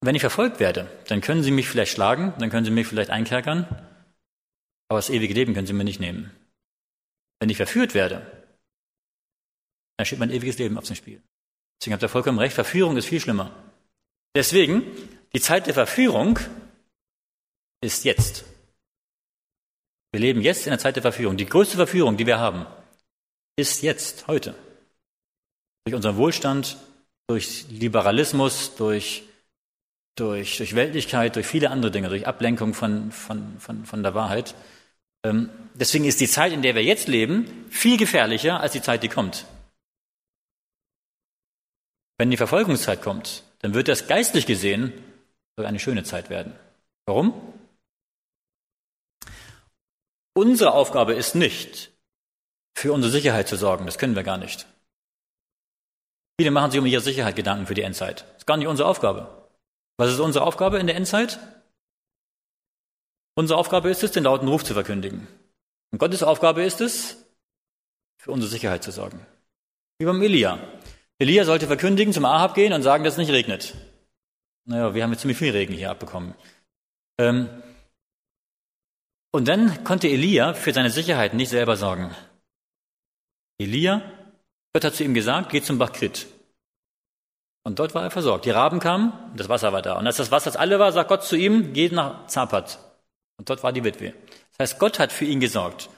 Wenn 0.00 0.14
ich 0.14 0.20
verfolgt 0.20 0.60
werde, 0.60 0.88
dann 1.08 1.20
können 1.20 1.42
sie 1.42 1.50
mich 1.50 1.68
vielleicht 1.68 1.92
schlagen, 1.92 2.32
dann 2.38 2.50
können 2.50 2.64
sie 2.64 2.70
mich 2.70 2.86
vielleicht 2.86 3.10
einkerkern, 3.10 3.64
aber 4.88 4.98
das 4.98 5.10
ewige 5.10 5.34
Leben 5.34 5.54
können 5.54 5.66
sie 5.66 5.72
mir 5.72 5.84
nicht 5.84 6.00
nehmen. 6.00 6.30
Wenn 7.40 7.50
ich 7.50 7.56
verführt 7.56 7.94
werde, 7.94 8.37
dann 9.98 10.06
steht 10.06 10.20
mein 10.20 10.30
ewiges 10.30 10.58
Leben 10.58 10.78
auf 10.78 10.84
dem 10.84 10.96
Spiel. 10.96 11.20
Deswegen 11.78 11.92
habt 11.92 12.02
ihr 12.02 12.08
vollkommen 12.08 12.38
recht, 12.38 12.54
Verführung 12.54 12.96
ist 12.96 13.06
viel 13.06 13.20
schlimmer. 13.20 13.52
Deswegen, 14.34 14.82
die 15.34 15.40
Zeit 15.40 15.66
der 15.66 15.74
Verführung 15.74 16.38
ist 17.80 18.04
jetzt. 18.04 18.44
Wir 20.12 20.20
leben 20.20 20.40
jetzt 20.40 20.66
in 20.66 20.70
der 20.70 20.78
Zeit 20.78 20.96
der 20.96 21.02
Verführung. 21.02 21.36
Die 21.36 21.46
größte 21.46 21.76
Verführung, 21.76 22.16
die 22.16 22.26
wir 22.26 22.38
haben, 22.38 22.64
ist 23.56 23.82
jetzt, 23.82 24.28
heute. 24.28 24.54
Durch 25.84 25.96
unseren 25.96 26.16
Wohlstand, 26.16 26.76
durch 27.26 27.66
Liberalismus, 27.68 28.76
durch, 28.76 29.24
durch, 30.14 30.58
durch 30.58 30.76
Weltlichkeit, 30.76 31.34
durch 31.34 31.46
viele 31.46 31.70
andere 31.70 31.90
Dinge, 31.90 32.08
durch 32.08 32.26
Ablenkung 32.26 32.72
von, 32.72 33.10
von, 33.10 33.58
von, 33.58 33.84
von 33.84 34.02
der 34.04 34.14
Wahrheit. 34.14 34.54
Ähm, 35.24 35.50
deswegen 35.74 36.04
ist 36.04 36.20
die 36.20 36.28
Zeit, 36.28 36.52
in 36.52 36.62
der 36.62 36.76
wir 36.76 36.84
jetzt 36.84 37.08
leben, 37.08 37.66
viel 37.68 37.96
gefährlicher 37.96 38.60
als 38.60 38.72
die 38.72 38.82
Zeit, 38.82 39.02
die 39.02 39.08
kommt. 39.08 39.44
Wenn 42.18 42.30
die 42.30 42.36
Verfolgungszeit 42.36 43.00
kommt, 43.00 43.44
dann 43.60 43.74
wird 43.74 43.88
das 43.88 44.06
geistlich 44.06 44.46
gesehen 44.46 44.92
eine 45.56 45.80
schöne 45.80 46.04
Zeit 46.04 46.30
werden. 46.30 46.54
Warum? 47.06 47.34
Unsere 50.34 50.72
Aufgabe 50.72 51.14
ist 51.14 51.34
nicht, 51.34 51.90
für 52.76 52.92
unsere 52.92 53.10
Sicherheit 53.10 53.48
zu 53.48 53.56
sorgen. 53.56 53.86
Das 53.86 53.98
können 53.98 54.14
wir 54.14 54.22
gar 54.22 54.38
nicht. 54.38 54.66
Viele 56.38 56.52
machen 56.52 56.70
sich 56.70 56.78
um 56.78 56.86
ihre 56.86 57.00
Sicherheit 57.00 57.34
Gedanken 57.34 57.66
für 57.66 57.74
die 57.74 57.82
Endzeit. 57.82 58.20
Das 58.20 58.38
ist 58.38 58.46
gar 58.46 58.56
nicht 58.56 58.68
unsere 58.68 58.88
Aufgabe. 58.88 59.48
Was 59.96 60.12
ist 60.12 60.20
unsere 60.20 60.44
Aufgabe 60.44 60.78
in 60.78 60.86
der 60.86 60.94
Endzeit? 60.94 61.40
Unsere 63.34 63.58
Aufgabe 63.58 63.90
ist 63.90 64.04
es, 64.04 64.12
den 64.12 64.24
lauten 64.24 64.46
Ruf 64.46 64.62
zu 64.62 64.74
verkündigen. 64.74 65.26
Und 65.90 65.98
Gottes 65.98 66.22
Aufgabe 66.22 66.62
ist 66.62 66.80
es, 66.80 67.24
für 68.20 68.30
unsere 68.30 68.50
Sicherheit 68.50 68.84
zu 68.84 68.92
sorgen. 68.92 69.26
Wie 69.98 70.06
beim 70.06 70.22
Elia. 70.22 70.58
Elia 71.18 71.44
sollte 71.44 71.66
verkündigen, 71.66 72.12
zum 72.12 72.24
Ahab 72.24 72.54
gehen 72.54 72.72
und 72.72 72.82
sagen, 72.82 73.04
dass 73.04 73.14
es 73.14 73.18
nicht 73.18 73.32
regnet. 73.32 73.74
Naja, 74.66 74.94
wir 74.94 75.02
haben 75.02 75.10
jetzt 75.12 75.22
ziemlich 75.22 75.38
viel 75.38 75.50
Regen 75.52 75.74
hier 75.74 75.90
abbekommen. 75.90 76.34
Ähm, 77.18 77.48
Und 79.32 79.48
dann 79.48 79.84
konnte 79.84 80.08
Elia 80.08 80.54
für 80.54 80.72
seine 80.72 80.90
Sicherheit 80.90 81.34
nicht 81.34 81.50
selber 81.50 81.76
sorgen. 81.76 82.14
Elia, 83.58 84.02
Gott 84.72 84.84
hat 84.84 84.94
zu 84.94 85.04
ihm 85.04 85.14
gesagt, 85.14 85.50
geh 85.50 85.60
zum 85.60 85.78
Bach 85.78 85.92
Krit. 85.92 86.26
Und 87.64 87.78
dort 87.78 87.94
war 87.94 88.04
er 88.04 88.10
versorgt. 88.10 88.46
Die 88.46 88.50
Raben 88.50 88.78
kamen, 88.80 89.12
das 89.36 89.48
Wasser 89.48 89.72
war 89.72 89.82
da. 89.82 89.98
Und 89.98 90.06
als 90.06 90.16
das 90.16 90.30
Wasser 90.30 90.50
das 90.50 90.56
alle 90.56 90.78
war, 90.78 90.92
sagt 90.92 91.08
Gott 91.08 91.24
zu 91.24 91.36
ihm, 91.36 91.72
geh 91.72 91.88
nach 91.90 92.26
Zapat. 92.26 92.78
Und 93.36 93.50
dort 93.50 93.62
war 93.62 93.72
die 93.72 93.84
Witwe. 93.84 94.14
Das 94.56 94.70
heißt, 94.70 94.78
Gott 94.78 94.98
hat 94.98 95.12
für 95.12 95.24
ihn 95.24 95.40
gesorgt. 95.40 95.90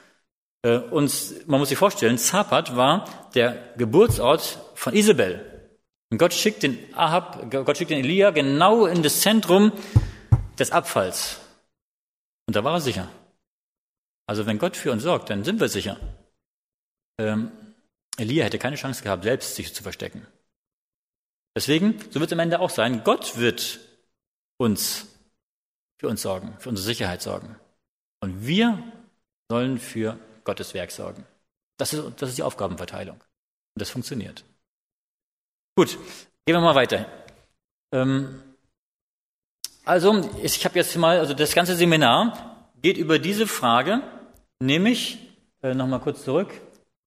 Äh, 0.63 0.77
und 0.77 1.47
man 1.47 1.59
muss 1.59 1.69
sich 1.69 1.77
vorstellen, 1.77 2.17
Zapat 2.17 2.75
war 2.75 3.29
der 3.33 3.73
Geburtsort 3.77 4.59
von 4.75 4.93
Isabel. 4.93 5.69
Und 6.09 6.17
Gott 6.17 6.33
schickt 6.33 6.63
den 6.63 6.77
Ahab, 6.93 7.49
Gott 7.49 7.77
schickt 7.77 7.91
den 7.91 8.03
Elia 8.03 8.31
genau 8.31 8.85
in 8.85 9.01
das 9.01 9.21
Zentrum 9.21 9.71
des 10.59 10.71
Abfalls. 10.71 11.39
Und 12.47 12.55
da 12.55 12.63
war 12.63 12.73
er 12.73 12.81
sicher. 12.81 13.09
Also 14.27 14.45
wenn 14.45 14.59
Gott 14.59 14.75
für 14.75 14.91
uns 14.91 15.03
sorgt, 15.03 15.29
dann 15.29 15.43
sind 15.43 15.59
wir 15.59 15.69
sicher. 15.69 15.97
Ähm, 17.17 17.51
Elia 18.17 18.45
hätte 18.45 18.59
keine 18.59 18.75
Chance 18.75 19.03
gehabt, 19.03 19.23
selbst 19.23 19.55
sich 19.55 19.73
zu 19.73 19.83
verstecken. 19.83 20.27
Deswegen, 21.55 21.99
so 22.11 22.19
wird 22.19 22.29
es 22.29 22.33
am 22.33 22.39
Ende 22.39 22.59
auch 22.59 22.69
sein, 22.69 23.03
Gott 23.03 23.37
wird 23.37 23.79
uns 24.57 25.07
für 25.97 26.07
uns 26.07 26.21
sorgen, 26.21 26.55
für 26.59 26.69
unsere 26.69 26.85
Sicherheit 26.85 27.21
sorgen. 27.21 27.57
Und 28.21 28.45
wir 28.45 28.81
sollen 29.49 29.79
für 29.79 30.17
Gottes 30.43 30.73
Werk 30.73 30.91
sorgen. 30.91 31.25
Das 31.77 31.93
ist, 31.93 32.03
das 32.21 32.29
ist 32.29 32.37
die 32.37 32.43
Aufgabenverteilung. 32.43 33.15
Und 33.17 33.81
das 33.81 33.89
funktioniert. 33.89 34.43
Gut, 35.75 35.97
gehen 36.45 36.55
wir 36.55 36.61
mal 36.61 36.75
weiter. 36.75 37.05
Ähm, 37.93 38.41
also, 39.85 40.29
ich 40.41 40.63
habe 40.65 40.77
jetzt 40.77 40.95
mal, 40.95 41.19
also 41.19 41.33
das 41.33 41.55
ganze 41.55 41.75
Seminar 41.75 42.69
geht 42.81 42.97
über 42.97 43.19
diese 43.19 43.47
Frage, 43.47 44.01
nämlich, 44.59 45.17
äh, 45.63 45.73
nochmal 45.73 45.99
kurz 46.01 46.23
zurück, 46.23 46.51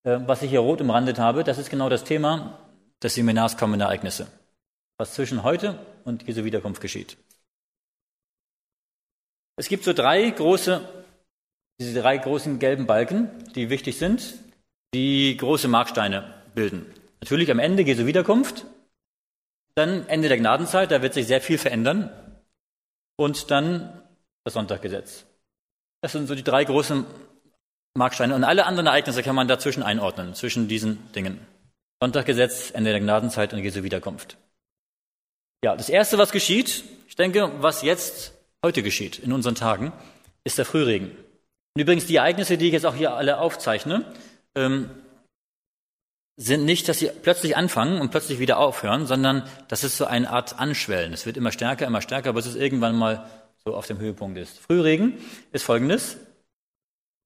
äh, 0.04 0.18
was 0.26 0.42
ich 0.42 0.50
hier 0.50 0.60
rot 0.60 0.80
umrandet 0.80 1.18
habe, 1.18 1.44
das 1.44 1.58
ist 1.58 1.70
genau 1.70 1.88
das 1.88 2.04
Thema 2.04 2.58
des 3.02 3.14
Seminars 3.14 3.56
kommende 3.56 3.84
Ereignisse. 3.84 4.26
Was 4.98 5.14
zwischen 5.14 5.42
heute 5.42 5.78
und 6.04 6.26
Jesu 6.26 6.44
Wiederkunft 6.44 6.80
geschieht. 6.80 7.16
Es 9.56 9.68
gibt 9.68 9.84
so 9.84 9.92
drei 9.92 10.30
große, 10.30 11.03
diese 11.80 12.00
drei 12.00 12.16
großen 12.18 12.58
gelben 12.58 12.86
Balken, 12.86 13.30
die 13.54 13.70
wichtig 13.70 13.98
sind, 13.98 14.34
die 14.94 15.36
große 15.36 15.68
Marksteine 15.68 16.34
bilden. 16.54 16.86
Natürlich 17.20 17.50
am 17.50 17.58
Ende 17.58 17.82
Jesu 17.82 18.06
Wiederkunft, 18.06 18.66
dann 19.74 20.06
Ende 20.08 20.28
der 20.28 20.38
Gnadenzeit, 20.38 20.90
da 20.90 21.02
wird 21.02 21.14
sich 21.14 21.26
sehr 21.26 21.40
viel 21.40 21.58
verändern, 21.58 22.10
und 23.16 23.50
dann 23.50 24.02
das 24.44 24.54
Sonntaggesetz. 24.54 25.24
Das 26.02 26.12
sind 26.12 26.26
so 26.26 26.34
die 26.34 26.44
drei 26.44 26.64
großen 26.64 27.06
Marksteine. 27.94 28.34
Und 28.34 28.44
alle 28.44 28.66
anderen 28.66 28.86
Ereignisse 28.86 29.22
kann 29.22 29.36
man 29.36 29.48
dazwischen 29.48 29.82
einordnen, 29.82 30.34
zwischen 30.34 30.68
diesen 30.68 31.12
Dingen. 31.12 31.38
Sonntaggesetz, 32.02 32.70
Ende 32.72 32.90
der 32.90 33.00
Gnadenzeit 33.00 33.52
und 33.52 33.60
Jesu 33.60 33.82
Wiederkunft. 33.82 34.36
Ja, 35.64 35.76
das 35.76 35.88
erste, 35.88 36.18
was 36.18 36.32
geschieht, 36.32 36.84
ich 37.08 37.16
denke, 37.16 37.50
was 37.62 37.82
jetzt 37.82 38.34
heute 38.62 38.82
geschieht, 38.82 39.18
in 39.18 39.32
unseren 39.32 39.54
Tagen, 39.54 39.92
ist 40.42 40.58
der 40.58 40.66
Frühregen. 40.66 41.16
Und 41.74 41.82
übrigens, 41.82 42.06
die 42.06 42.16
Ereignisse, 42.16 42.56
die 42.56 42.66
ich 42.66 42.72
jetzt 42.72 42.86
auch 42.86 42.94
hier 42.94 43.14
alle 43.14 43.38
aufzeichne, 43.38 44.04
ähm, 44.54 44.90
sind 46.36 46.64
nicht, 46.64 46.88
dass 46.88 47.00
sie 47.00 47.10
plötzlich 47.22 47.56
anfangen 47.56 48.00
und 48.00 48.10
plötzlich 48.10 48.38
wieder 48.38 48.58
aufhören, 48.58 49.06
sondern 49.06 49.48
das 49.68 49.82
ist 49.82 49.96
so 49.96 50.04
eine 50.04 50.30
Art 50.30 50.58
Anschwellen. 50.58 51.12
Es 51.12 51.26
wird 51.26 51.36
immer 51.36 51.52
stärker, 51.52 51.86
immer 51.86 52.00
stärker, 52.00 52.32
bis 52.32 52.46
es 52.46 52.54
irgendwann 52.54 52.96
mal 52.96 53.28
so 53.64 53.74
auf 53.74 53.86
dem 53.86 53.98
Höhepunkt 53.98 54.38
ist. 54.38 54.58
Frühregen 54.58 55.18
ist 55.52 55.64
folgendes. 55.64 56.16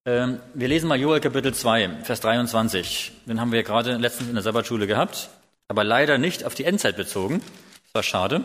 Ähm, 0.06 0.40
wir 0.54 0.68
lesen 0.68 0.88
mal 0.88 0.98
Joel 0.98 1.20
Kapitel 1.20 1.52
2, 1.52 2.04
Vers 2.04 2.20
23. 2.20 3.12
Den 3.26 3.40
haben 3.40 3.52
wir 3.52 3.62
gerade 3.62 3.96
letztens 3.96 4.28
in 4.28 4.34
der 4.34 4.42
Sabbatschule 4.42 4.86
gehabt, 4.86 5.28
aber 5.68 5.84
leider 5.84 6.16
nicht 6.16 6.44
auf 6.44 6.54
die 6.54 6.64
Endzeit 6.64 6.96
bezogen. 6.96 7.42
Das 7.84 7.94
war 7.94 8.02
schade. 8.02 8.44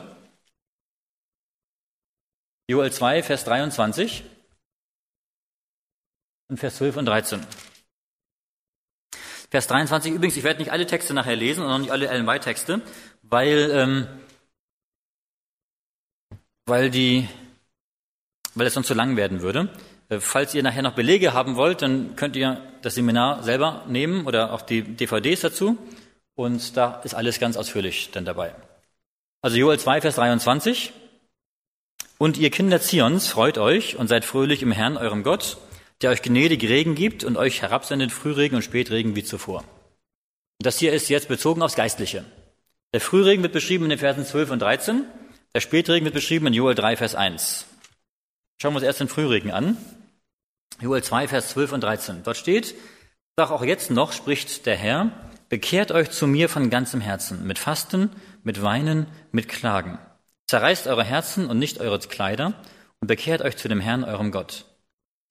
Joel 2.69 2.91
2, 2.91 3.23
Vers 3.23 3.45
23 3.45 4.23
und 6.53 6.59
Vers 6.59 6.75
12 6.75 6.97
und 6.97 7.05
13. 7.07 7.41
Vers 9.49 9.65
23 9.65 10.13
übrigens, 10.13 10.37
ich 10.37 10.43
werde 10.43 10.59
nicht 10.59 10.71
alle 10.71 10.85
Texte 10.85 11.15
nachher 11.15 11.35
lesen 11.35 11.63
und 11.63 11.71
auch 11.71 11.79
nicht 11.79 11.89
alle 11.89 12.07
Ellen 12.07 12.27
White 12.27 12.43
Texte, 12.43 12.81
weil, 13.23 13.71
ähm, 13.71 14.07
weil 16.67 16.91
die, 16.91 17.27
weil 18.53 18.67
es 18.67 18.75
sonst 18.75 18.85
zu 18.85 18.93
lang 18.93 19.17
werden 19.17 19.41
würde. 19.41 19.69
Äh, 20.09 20.19
falls 20.19 20.53
ihr 20.53 20.61
nachher 20.61 20.83
noch 20.83 20.93
Belege 20.93 21.33
haben 21.33 21.55
wollt, 21.55 21.81
dann 21.81 22.15
könnt 22.15 22.35
ihr 22.35 22.61
das 22.83 22.93
Seminar 22.93 23.41
selber 23.41 23.83
nehmen 23.87 24.27
oder 24.27 24.53
auch 24.53 24.61
die 24.61 24.83
DVDs 24.83 25.41
dazu. 25.41 25.79
Und 26.35 26.77
da 26.77 27.01
ist 27.01 27.15
alles 27.15 27.39
ganz 27.39 27.57
ausführlich 27.57 28.11
dann 28.11 28.25
dabei. 28.25 28.53
Also 29.41 29.57
Joel 29.57 29.79
2, 29.79 30.01
Vers 30.01 30.15
23. 30.17 30.93
Und 32.19 32.37
ihr 32.37 32.51
Kinder 32.51 32.79
Zions, 32.79 33.27
freut 33.27 33.57
euch 33.57 33.95
und 33.95 34.07
seid 34.07 34.23
fröhlich 34.23 34.61
im 34.61 34.71
Herrn, 34.71 34.97
eurem 34.97 35.23
Gott, 35.23 35.57
der 36.03 36.11
euch 36.11 36.21
gnädig 36.21 36.63
Regen 36.63 36.95
gibt 36.95 37.23
und 37.23 37.37
euch 37.37 37.61
herabsendet 37.61 38.11
Frühregen 38.11 38.55
und 38.55 38.61
Spätregen 38.61 39.15
wie 39.15 39.23
zuvor. 39.23 39.63
Das 40.59 40.77
hier 40.77 40.93
ist 40.93 41.09
jetzt 41.09 41.29
bezogen 41.29 41.61
aufs 41.61 41.75
Geistliche. 41.75 42.25
Der 42.93 43.01
Frühregen 43.01 43.41
wird 43.41 43.53
beschrieben 43.53 43.85
in 43.85 43.89
den 43.89 43.99
Versen 43.99 44.25
12 44.25 44.51
und 44.51 44.59
13. 44.59 45.05
Der 45.55 45.61
Spätregen 45.61 46.05
wird 46.05 46.13
beschrieben 46.13 46.47
in 46.47 46.53
Joel 46.53 46.75
3, 46.75 46.97
Vers 46.97 47.15
1. 47.15 47.65
Schauen 48.61 48.73
wir 48.73 48.77
uns 48.77 48.85
erst 48.85 48.99
den 48.99 49.07
Frühregen 49.07 49.51
an. 49.51 49.77
Joel 50.81 51.03
2, 51.03 51.27
Vers 51.27 51.49
12 51.49 51.71
und 51.71 51.81
13. 51.81 52.23
Dort 52.23 52.37
steht, 52.37 52.75
Sag 53.35 53.49
auch 53.49 53.63
jetzt 53.63 53.89
noch, 53.89 54.11
spricht 54.11 54.67
der 54.67 54.75
Herr, 54.75 55.11
bekehrt 55.49 55.91
euch 55.91 56.11
zu 56.11 56.27
mir 56.27 56.49
von 56.49 56.69
ganzem 56.69 57.01
Herzen, 57.01 57.47
mit 57.47 57.57
Fasten, 57.57 58.11
mit 58.43 58.61
Weinen, 58.61 59.07
mit 59.31 59.49
Klagen. 59.49 59.97
Zerreißt 60.47 60.85
eure 60.85 61.03
Herzen 61.03 61.47
und 61.47 61.57
nicht 61.57 61.79
eure 61.79 61.97
Kleider 61.97 62.53
und 62.99 63.07
bekehrt 63.07 63.41
euch 63.41 63.57
zu 63.57 63.67
dem 63.67 63.79
Herrn, 63.79 64.03
eurem 64.03 64.31
Gott. 64.31 64.65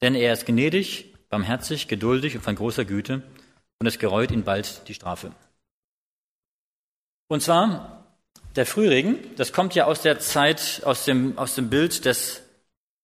Denn 0.03 0.15
er 0.15 0.33
ist 0.33 0.47
gnädig, 0.47 1.15
barmherzig, 1.31 1.89
geduldig 1.89 2.35
und 2.37 2.43
von 2.43 2.57
großer 2.57 2.85
Güte 2.85 3.23
und 3.79 3.87
es 3.87 3.99
gereut 3.99 4.31
ihn 4.31 4.45
bald 4.45 4.87
die 4.89 4.95
Strafe. 4.95 5.33
Und 7.29 7.41
zwar 7.41 8.05
der 8.57 8.67
Frühregen, 8.67 9.19
das 9.37 9.53
kommt 9.53 9.75
ja 9.75 9.87
aus 9.87 10.03
der 10.03 10.19
Zeit, 10.19 10.83
aus 10.85 11.07
dem, 11.07 11.39
aus 11.39 11.55
dem 11.55 11.71
Bild 11.71 12.05
des, 12.05 12.43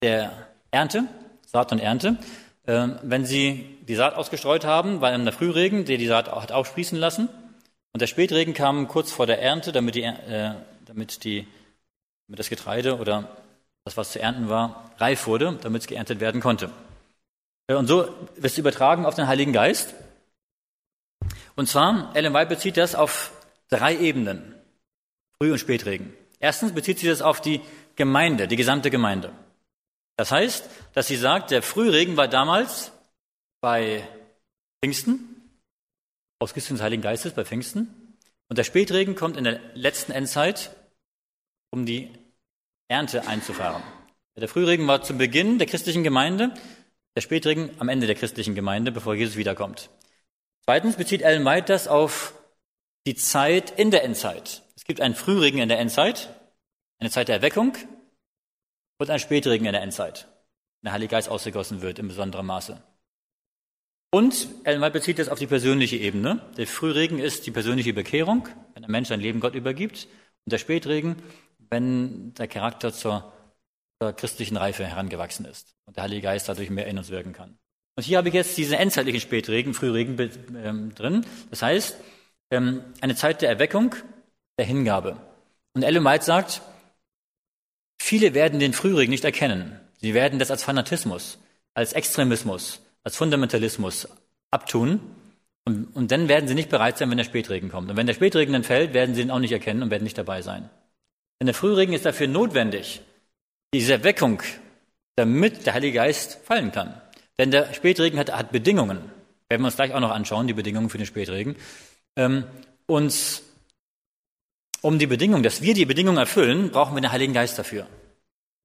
der 0.02 0.48
Ernte, 0.70 1.04
Saat 1.46 1.72
und 1.72 1.78
Ernte. 1.78 2.18
Äh, 2.66 2.88
wenn 3.02 3.24
sie 3.24 3.78
die 3.88 3.94
Saat 3.94 4.14
ausgestreut 4.14 4.66
haben, 4.66 5.00
war 5.00 5.16
der 5.16 5.32
Frühregen, 5.32 5.86
der 5.86 5.96
die 5.96 6.06
Saat 6.06 6.30
hat 6.30 6.52
aufsprießen 6.52 6.98
lassen. 6.98 7.30
Und 7.94 8.02
der 8.02 8.06
Spätregen 8.06 8.52
kam 8.52 8.86
kurz 8.88 9.10
vor 9.10 9.26
der 9.26 9.40
Ernte, 9.40 9.72
damit 9.72 9.94
die, 9.94 10.02
äh, 10.02 10.52
damit 10.84 11.24
die 11.24 11.46
damit 12.28 12.40
das 12.40 12.50
Getreide 12.50 12.98
oder 12.98 13.26
das, 13.84 13.96
was 13.96 14.12
zu 14.12 14.20
ernten 14.20 14.50
war, 14.50 14.92
reif 14.98 15.26
wurde, 15.26 15.58
damit 15.62 15.80
es 15.80 15.88
geerntet 15.88 16.20
werden 16.20 16.42
konnte. 16.42 16.70
Äh, 17.68 17.74
und 17.74 17.86
so 17.86 18.08
wird 18.34 18.44
es 18.44 18.58
übertragen 18.58 19.06
auf 19.06 19.14
den 19.14 19.28
Heiligen 19.28 19.52
Geist. 19.52 19.94
Und 21.54 21.68
zwar, 21.68 22.14
Ellen 22.16 22.34
White 22.34 22.48
bezieht 22.48 22.76
das 22.76 22.94
auf 22.94 23.32
drei 23.68 23.96
Ebenen. 23.96 24.54
Früh- 25.40 25.52
und 25.52 25.58
Spätregen. 25.58 26.12
Erstens 26.40 26.72
bezieht 26.72 26.98
sie 26.98 27.06
das 27.06 27.22
auf 27.22 27.40
die 27.40 27.60
Gemeinde, 27.94 28.48
die 28.48 28.56
gesamte 28.56 28.90
Gemeinde. 28.90 29.32
Das 30.16 30.32
heißt, 30.32 30.68
dass 30.94 31.06
sie 31.06 31.16
sagt, 31.16 31.52
der 31.52 31.62
Frühregen 31.62 32.16
war 32.16 32.26
damals 32.26 32.92
bei 33.60 34.06
Pfingsten, 34.80 35.50
ausgehend 36.40 36.70
des 36.70 36.82
Heiligen 36.82 37.02
Geistes 37.02 37.34
bei 37.34 37.44
Pfingsten. 37.44 38.16
Und 38.48 38.58
der 38.58 38.64
Spätregen 38.64 39.14
kommt 39.14 39.36
in 39.36 39.44
der 39.44 39.60
letzten 39.74 40.12
Endzeit 40.12 40.70
um 41.70 41.86
die 41.86 42.10
Ernte 42.88 43.26
einzufahren. 43.26 43.82
Der 44.36 44.48
Frühregen 44.48 44.86
war 44.86 45.02
zu 45.02 45.16
Beginn 45.16 45.58
der 45.58 45.66
christlichen 45.66 46.04
Gemeinde, 46.04 46.54
der 47.18 47.22
Spätregen 47.22 47.72
am 47.80 47.88
Ende 47.88 48.06
der 48.06 48.14
christlichen 48.14 48.54
Gemeinde, 48.54 48.92
bevor 48.92 49.12
Jesus 49.12 49.34
wiederkommt. 49.34 49.90
Zweitens 50.64 50.94
bezieht 50.94 51.22
Ellen 51.22 51.44
White 51.44 51.66
das 51.66 51.88
auf 51.88 52.32
die 53.08 53.16
Zeit 53.16 53.76
in 53.76 53.90
der 53.90 54.04
Endzeit. 54.04 54.62
Es 54.76 54.84
gibt 54.84 55.00
einen 55.00 55.16
Frühregen 55.16 55.58
in 55.58 55.68
der 55.68 55.80
Endzeit, 55.80 56.32
eine 57.00 57.10
Zeit 57.10 57.26
der 57.26 57.34
Erweckung 57.34 57.76
und 58.98 59.10
einen 59.10 59.18
Spätregen 59.18 59.66
in 59.66 59.72
der 59.72 59.82
Endzeit, 59.82 60.28
wenn 60.80 60.86
der 60.86 60.92
Heilige 60.92 61.10
Geist 61.10 61.28
ausgegossen 61.28 61.82
wird 61.82 61.98
in 61.98 62.06
besonderem 62.06 62.46
Maße. 62.46 62.80
Und 64.12 64.46
Ellen 64.62 64.80
White 64.80 64.92
bezieht 64.92 65.18
das 65.18 65.28
auf 65.28 65.40
die 65.40 65.48
persönliche 65.48 65.96
Ebene. 65.96 66.40
Der 66.56 66.68
Frühregen 66.68 67.18
ist 67.18 67.46
die 67.46 67.50
persönliche 67.50 67.94
Bekehrung, 67.94 68.48
wenn 68.74 68.84
ein 68.84 68.92
Mensch 68.92 69.08
sein 69.08 69.18
Leben 69.18 69.40
Gott 69.40 69.56
übergibt. 69.56 70.06
Und 70.44 70.52
der 70.52 70.58
Spätregen 70.58 71.16
wenn 71.68 72.32
der 72.34 72.46
Charakter 72.46 72.92
zur, 72.92 73.32
zur 74.00 74.12
christlichen 74.12 74.56
Reife 74.56 74.86
herangewachsen 74.86 75.46
ist 75.46 75.77
und 75.88 75.96
der 75.96 76.04
Heilige 76.04 76.20
Geist 76.20 76.48
dadurch 76.48 76.68
mehr 76.68 76.86
in 76.86 76.98
uns 76.98 77.08
wirken 77.08 77.32
kann. 77.32 77.58
Und 77.96 78.04
hier 78.04 78.18
habe 78.18 78.28
ich 78.28 78.34
jetzt 78.34 78.56
diesen 78.56 78.74
endzeitlichen 78.74 79.20
Spätregen, 79.20 79.74
Frühregen 79.74 80.16
ähm, 80.62 80.94
drin. 80.94 81.26
Das 81.50 81.62
heißt, 81.62 81.96
ähm, 82.50 82.84
eine 83.00 83.16
Zeit 83.16 83.42
der 83.42 83.48
Erweckung, 83.48 83.94
der 84.58 84.66
Hingabe. 84.66 85.16
Und 85.72 85.82
Ellen 85.82 86.04
White 86.04 86.24
sagt, 86.24 86.62
viele 87.98 88.34
werden 88.34 88.60
den 88.60 88.74
Frühregen 88.74 89.10
nicht 89.10 89.24
erkennen. 89.24 89.80
Sie 90.00 90.14
werden 90.14 90.38
das 90.38 90.50
als 90.50 90.62
Fanatismus, 90.62 91.38
als 91.74 91.94
Extremismus, 91.94 92.82
als 93.02 93.16
Fundamentalismus 93.16 94.08
abtun. 94.50 95.00
Und, 95.64 95.86
und 95.96 96.12
dann 96.12 96.28
werden 96.28 96.48
sie 96.48 96.54
nicht 96.54 96.68
bereit 96.68 96.98
sein, 96.98 97.10
wenn 97.10 97.18
der 97.18 97.24
Spätregen 97.24 97.70
kommt. 97.70 97.90
Und 97.90 97.96
wenn 97.96 98.06
der 98.06 98.14
Spätregen 98.14 98.52
dann 98.52 98.62
fällt, 98.62 98.92
werden 98.92 99.14
sie 99.14 99.22
ihn 99.22 99.30
auch 99.30 99.40
nicht 99.40 99.52
erkennen 99.52 99.82
und 99.82 99.90
werden 99.90 100.04
nicht 100.04 100.18
dabei 100.18 100.42
sein. 100.42 100.68
Denn 101.40 101.46
der 101.46 101.54
Frühregen 101.54 101.94
ist 101.94 102.04
dafür 102.04 102.28
notwendig, 102.28 103.00
diese 103.74 103.94
Erweckung, 103.94 104.42
damit 105.18 105.66
der 105.66 105.74
Heilige 105.74 105.94
Geist 105.94 106.38
fallen 106.44 106.72
kann. 106.72 107.00
Denn 107.38 107.50
der 107.50 107.72
Spätregen 107.74 108.18
hat, 108.18 108.32
hat 108.32 108.52
Bedingungen. 108.52 108.98
Werden 109.48 109.62
wir 109.62 109.66
uns 109.66 109.76
gleich 109.76 109.92
auch 109.94 110.00
noch 110.00 110.10
anschauen, 110.10 110.46
die 110.46 110.54
Bedingungen 110.54 110.90
für 110.90 110.98
den 110.98 111.06
Spätregen. 111.06 111.56
Ähm, 112.16 112.44
und 112.86 113.42
um 114.82 114.98
die 114.98 115.06
Bedingungen, 115.06 115.42
dass 115.42 115.62
wir 115.62 115.74
die 115.74 115.84
Bedingungen 115.84 116.18
erfüllen, 116.18 116.70
brauchen 116.70 116.94
wir 116.94 117.00
den 117.00 117.12
Heiligen 117.12 117.32
Geist 117.32 117.58
dafür. 117.58 117.86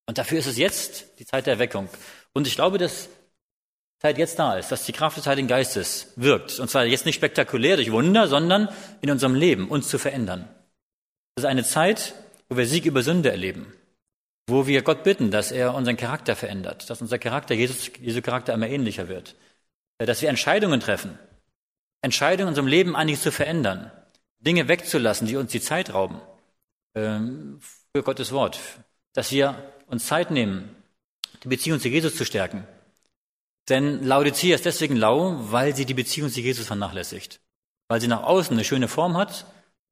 Und 0.05 0.17
dafür 0.17 0.39
ist 0.39 0.47
es 0.47 0.57
jetzt 0.57 1.19
die 1.19 1.25
Zeit 1.25 1.45
der 1.45 1.53
Erweckung. 1.53 1.89
Und 2.33 2.47
ich 2.47 2.55
glaube, 2.55 2.77
dass 2.77 3.09
Zeit 3.99 4.17
jetzt 4.17 4.37
da 4.37 4.57
ist, 4.57 4.71
dass 4.71 4.85
die 4.85 4.91
Kraft 4.91 5.17
des 5.17 5.27
Heiligen 5.27 5.47
Geistes 5.47 6.11
wirkt. 6.17 6.59
Und 6.59 6.69
zwar 6.69 6.85
jetzt 6.85 7.05
nicht 7.05 7.15
spektakulär 7.15 7.77
durch 7.77 7.91
Wunder, 7.91 8.27
sondern 8.27 8.67
in 9.01 9.09
unserem 9.09 9.33
Leben, 9.33 9.69
uns 9.69 9.87
zu 9.87 9.97
verändern. 9.97 10.49
Das 11.35 11.45
ist 11.45 11.49
eine 11.49 11.63
Zeit, 11.63 12.13
wo 12.49 12.57
wir 12.57 12.67
Sieg 12.67 12.85
über 12.85 13.01
Sünde 13.01 13.31
erleben. 13.31 13.73
Wo 14.47 14.67
wir 14.67 14.81
Gott 14.81 15.03
bitten, 15.03 15.31
dass 15.31 15.51
er 15.51 15.73
unseren 15.73 15.97
Charakter 15.97 16.35
verändert, 16.35 16.89
dass 16.89 17.01
unser 17.01 17.17
Charakter, 17.17 17.53
Jesus, 17.53 17.91
Jesu 17.99 18.21
Charakter 18.21 18.53
immer 18.53 18.67
ähnlicher 18.67 19.07
wird. 19.07 19.35
Dass 19.97 20.21
wir 20.21 20.29
Entscheidungen 20.29 20.79
treffen. 20.79 21.17
Entscheidungen 22.01 22.47
in 22.47 22.49
unserem 22.49 22.67
Leben 22.67 22.95
einiges 22.95 23.21
zu 23.21 23.31
verändern. 23.31 23.91
Dinge 24.39 24.67
wegzulassen, 24.67 25.27
die 25.27 25.37
uns 25.37 25.51
die 25.51 25.61
Zeit 25.61 25.93
rauben. 25.93 26.21
Ähm, 26.95 27.61
für 27.95 28.03
Gottes 28.03 28.33
Wort. 28.33 28.59
Dass 29.13 29.31
wir 29.31 29.71
uns 29.87 30.07
Zeit 30.07 30.29
nehmen, 30.29 30.75
die 31.43 31.47
Beziehung 31.47 31.79
zu 31.79 31.87
Jesus 31.87 32.15
zu 32.17 32.25
stärken. 32.25 32.67
Denn 33.69 34.03
Laodicea 34.03 34.55
ist 34.55 34.65
deswegen 34.65 34.97
lau, 34.97 35.37
weil 35.51 35.73
sie 35.75 35.85
die 35.85 35.93
Beziehung 35.93 36.29
zu 36.29 36.41
Jesus 36.41 36.67
vernachlässigt. 36.67 37.39
Weil 37.87 38.01
sie 38.01 38.07
nach 38.07 38.23
außen 38.23 38.53
eine 38.53 38.65
schöne 38.65 38.89
Form 38.89 39.15
hat, 39.15 39.45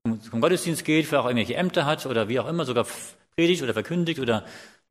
zum 0.03 0.41
Gottesdienst 0.41 0.84
geht, 0.84 1.05
vielleicht 1.05 1.24
auch 1.24 1.27
irgendwelche 1.27 1.55
Ämter 1.55 1.86
hat 1.86 2.05
oder 2.05 2.27
wie 2.27 2.39
auch 2.39 2.48
immer, 2.48 2.65
sogar 2.65 2.86
predigt 3.36 3.64
oder 3.64 3.74
verkündigt 3.74 4.20
oder, 4.20 4.46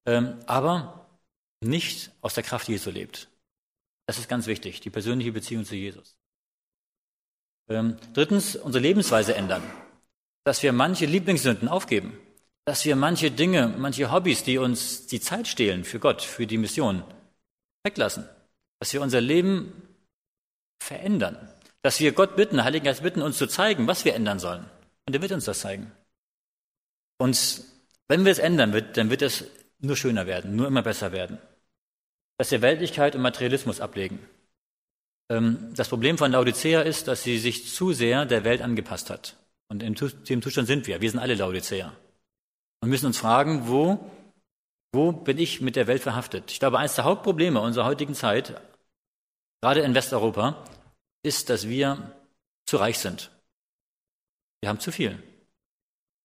ähm, 0.06 0.38
aber 0.46 1.06
nicht 1.60 2.10
aus 2.20 2.34
der 2.34 2.42
Kraft 2.42 2.68
Jesu 2.68 2.90
lebt. 2.90 3.28
Das 4.06 4.18
ist 4.18 4.28
ganz 4.28 4.46
wichtig, 4.46 4.80
die 4.80 4.90
persönliche 4.90 5.32
Beziehung 5.32 5.64
zu 5.64 5.76
Jesus. 5.76 6.16
Ähm, 7.68 7.96
drittens, 8.12 8.56
unsere 8.56 8.82
Lebensweise 8.82 9.34
ändern. 9.34 9.62
Dass 10.44 10.62
wir 10.62 10.72
manche 10.72 11.06
Lieblingssünden 11.06 11.68
aufgeben. 11.68 12.18
Dass 12.64 12.84
wir 12.84 12.96
manche 12.96 13.30
Dinge, 13.30 13.68
manche 13.78 14.10
Hobbys, 14.10 14.42
die 14.42 14.58
uns 14.58 15.06
die 15.06 15.20
Zeit 15.20 15.46
stehlen 15.46 15.84
für 15.84 16.00
Gott, 16.00 16.22
für 16.22 16.46
die 16.46 16.58
Mission, 16.58 17.04
weglassen. 17.84 18.28
Dass 18.80 18.92
wir 18.92 19.00
unser 19.02 19.20
Leben 19.20 19.72
verändern. 20.82 21.36
Dass 21.82 22.00
wir 22.00 22.12
Gott 22.12 22.36
bitten, 22.36 22.64
Heiligen 22.64 22.86
Geist 22.86 23.02
bitten, 23.02 23.22
uns 23.22 23.38
zu 23.38 23.46
zeigen, 23.46 23.86
was 23.86 24.04
wir 24.04 24.14
ändern 24.14 24.40
sollen. 24.40 24.64
Und 25.06 25.14
er 25.14 25.22
wird 25.22 25.32
uns 25.32 25.44
das 25.44 25.60
zeigen. 25.60 25.92
Und 27.18 27.64
wenn 28.10 28.24
wir 28.24 28.32
es 28.32 28.40
ändern, 28.40 28.72
wird, 28.72 28.96
dann 28.96 29.08
wird 29.08 29.22
es 29.22 29.44
nur 29.78 29.96
schöner 29.96 30.26
werden, 30.26 30.56
nur 30.56 30.66
immer 30.66 30.82
besser 30.82 31.12
werden. 31.12 31.38
Dass 32.38 32.50
wir 32.50 32.60
Weltlichkeit 32.60 33.14
und 33.14 33.22
Materialismus 33.22 33.80
ablegen. 33.80 34.18
Ähm, 35.30 35.72
das 35.76 35.88
Problem 35.88 36.18
von 36.18 36.32
Laodicea 36.32 36.80
ist, 36.80 37.06
dass 37.06 37.22
sie 37.22 37.38
sich 37.38 37.72
zu 37.72 37.92
sehr 37.92 38.26
der 38.26 38.42
Welt 38.42 38.62
angepasst 38.62 39.10
hat. 39.10 39.36
Und 39.68 39.84
in 39.84 39.94
dem 39.94 40.42
Zustand 40.42 40.66
sind 40.66 40.88
wir. 40.88 41.00
Wir 41.00 41.08
sind 41.08 41.20
alle 41.20 41.36
Laodicea. 41.36 41.92
Und 42.80 42.88
müssen 42.88 43.06
uns 43.06 43.18
fragen, 43.18 43.68
wo, 43.68 44.10
wo 44.90 45.12
bin 45.12 45.38
ich 45.38 45.60
mit 45.60 45.76
der 45.76 45.86
Welt 45.86 46.02
verhaftet? 46.02 46.50
Ich 46.50 46.58
glaube, 46.58 46.80
eines 46.80 46.96
der 46.96 47.04
Hauptprobleme 47.04 47.60
unserer 47.60 47.84
heutigen 47.84 48.16
Zeit, 48.16 48.60
gerade 49.62 49.82
in 49.82 49.94
Westeuropa, 49.94 50.64
ist, 51.22 51.48
dass 51.48 51.68
wir 51.68 52.12
zu 52.66 52.76
reich 52.78 52.98
sind. 52.98 53.30
Wir 54.60 54.68
haben 54.68 54.80
zu 54.80 54.90
viel. 54.90 55.22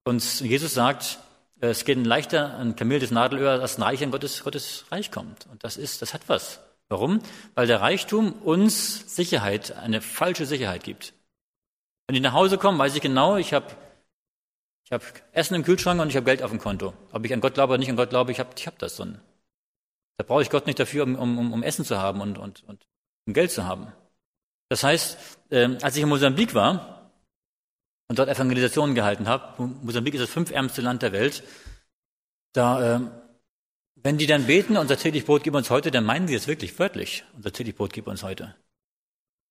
Und 0.03 0.41
Jesus 0.41 0.73
sagt, 0.73 1.19
es 1.61 1.85
geht 1.85 2.03
leichter 2.05 2.57
ein 2.57 2.75
Kamel 2.75 2.99
des 2.99 3.11
Nadelöhr, 3.11 3.61
als 3.61 3.77
ein 3.77 3.83
Reich 3.83 4.01
in 4.01 4.11
Gottes, 4.11 4.43
Gottes 4.43 4.85
Reich 4.91 5.11
kommt. 5.11 5.47
Und 5.47 5.63
das 5.63 5.77
ist, 5.77 6.01
das 6.01 6.13
hat 6.13 6.27
was. 6.27 6.59
Warum? 6.89 7.19
Weil 7.55 7.67
der 7.67 7.81
Reichtum 7.81 8.33
uns 8.33 9.15
Sicherheit, 9.15 9.71
eine 9.71 10.01
falsche 10.01 10.45
Sicherheit 10.45 10.83
gibt. 10.83 11.13
Wenn 12.07 12.15
ich 12.15 12.21
nach 12.21 12.33
Hause 12.33 12.57
komme, 12.57 12.77
weiß 12.77 12.95
ich 12.95 13.01
genau, 13.01 13.37
ich 13.37 13.53
habe 13.53 13.67
ich 14.83 14.91
hab 14.91 15.01
Essen 15.31 15.55
im 15.55 15.63
Kühlschrank 15.63 15.99
und 15.99 16.09
ich 16.09 16.15
habe 16.15 16.25
Geld 16.25 16.43
auf 16.43 16.51
dem 16.51 16.59
Konto. 16.59 16.93
Ob 17.11 17.25
ich 17.25 17.33
an 17.33 17.41
Gott 17.41 17.55
glaube 17.55 17.73
oder 17.73 17.79
nicht 17.79 17.89
an 17.89 17.95
Gott 17.95 18.11
glaube, 18.11 18.31
ich 18.31 18.39
habe 18.39 18.49
ich 18.55 18.67
hab 18.67 18.77
das. 18.77 18.99
Und 18.99 19.19
da 20.17 20.25
brauche 20.25 20.43
ich 20.43 20.51
Gott 20.51 20.67
nicht 20.67 20.79
dafür, 20.79 21.03
um, 21.03 21.15
um, 21.15 21.53
um 21.53 21.63
Essen 21.63 21.85
zu 21.85 21.97
haben 21.97 22.21
und, 22.21 22.37
und, 22.37 22.63
und 22.67 22.85
um 23.25 23.33
Geld 23.33 23.51
zu 23.51 23.65
haben. 23.65 23.91
Das 24.69 24.83
heißt, 24.83 25.17
äh, 25.49 25.77
als 25.81 25.95
ich 25.95 26.03
in 26.03 26.09
Mosambik 26.09 26.53
war 26.53 26.94
und 28.07 28.19
dort 28.19 28.29
Evangelisationen 28.29 28.95
gehalten 28.95 29.27
habe, 29.27 29.63
Mosambik 29.81 30.13
ist 30.13 30.21
das 30.21 30.29
fünfärmste 30.29 30.81
Land 30.81 31.01
der 31.01 31.11
Welt, 31.11 31.43
da 32.53 32.95
äh, 32.95 32.99
wenn 34.05 34.19
die 34.19 34.27
dann 34.27 34.45
beten, 34.45 34.77
unser 34.77 34.97
täglich 34.97 35.25
Brot 35.25 35.43
gib 35.43 35.55
uns 35.55 35.71
heute, 35.71 35.89
dann 35.89 36.03
meinen 36.03 36.27
sie 36.27 36.35
es 36.35 36.47
wirklich 36.47 36.77
wörtlich. 36.77 37.23
Unser 37.35 37.51
täglich 37.51 37.75
Brot 37.75 37.91
gib 37.91 38.05
uns 38.05 38.21
heute. 38.21 38.55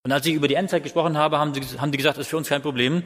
Und 0.04 0.12
als 0.12 0.24
ich 0.26 0.34
über 0.34 0.46
die 0.46 0.54
Endzeit 0.54 0.82
gesprochen 0.82 1.16
habe, 1.16 1.38
haben, 1.38 1.54
sie, 1.54 1.80
haben 1.80 1.90
die 1.90 1.98
gesagt, 1.98 2.18
ist 2.18 2.28
für 2.28 2.36
uns 2.36 2.48
kein 2.48 2.62
Problem. 2.62 3.02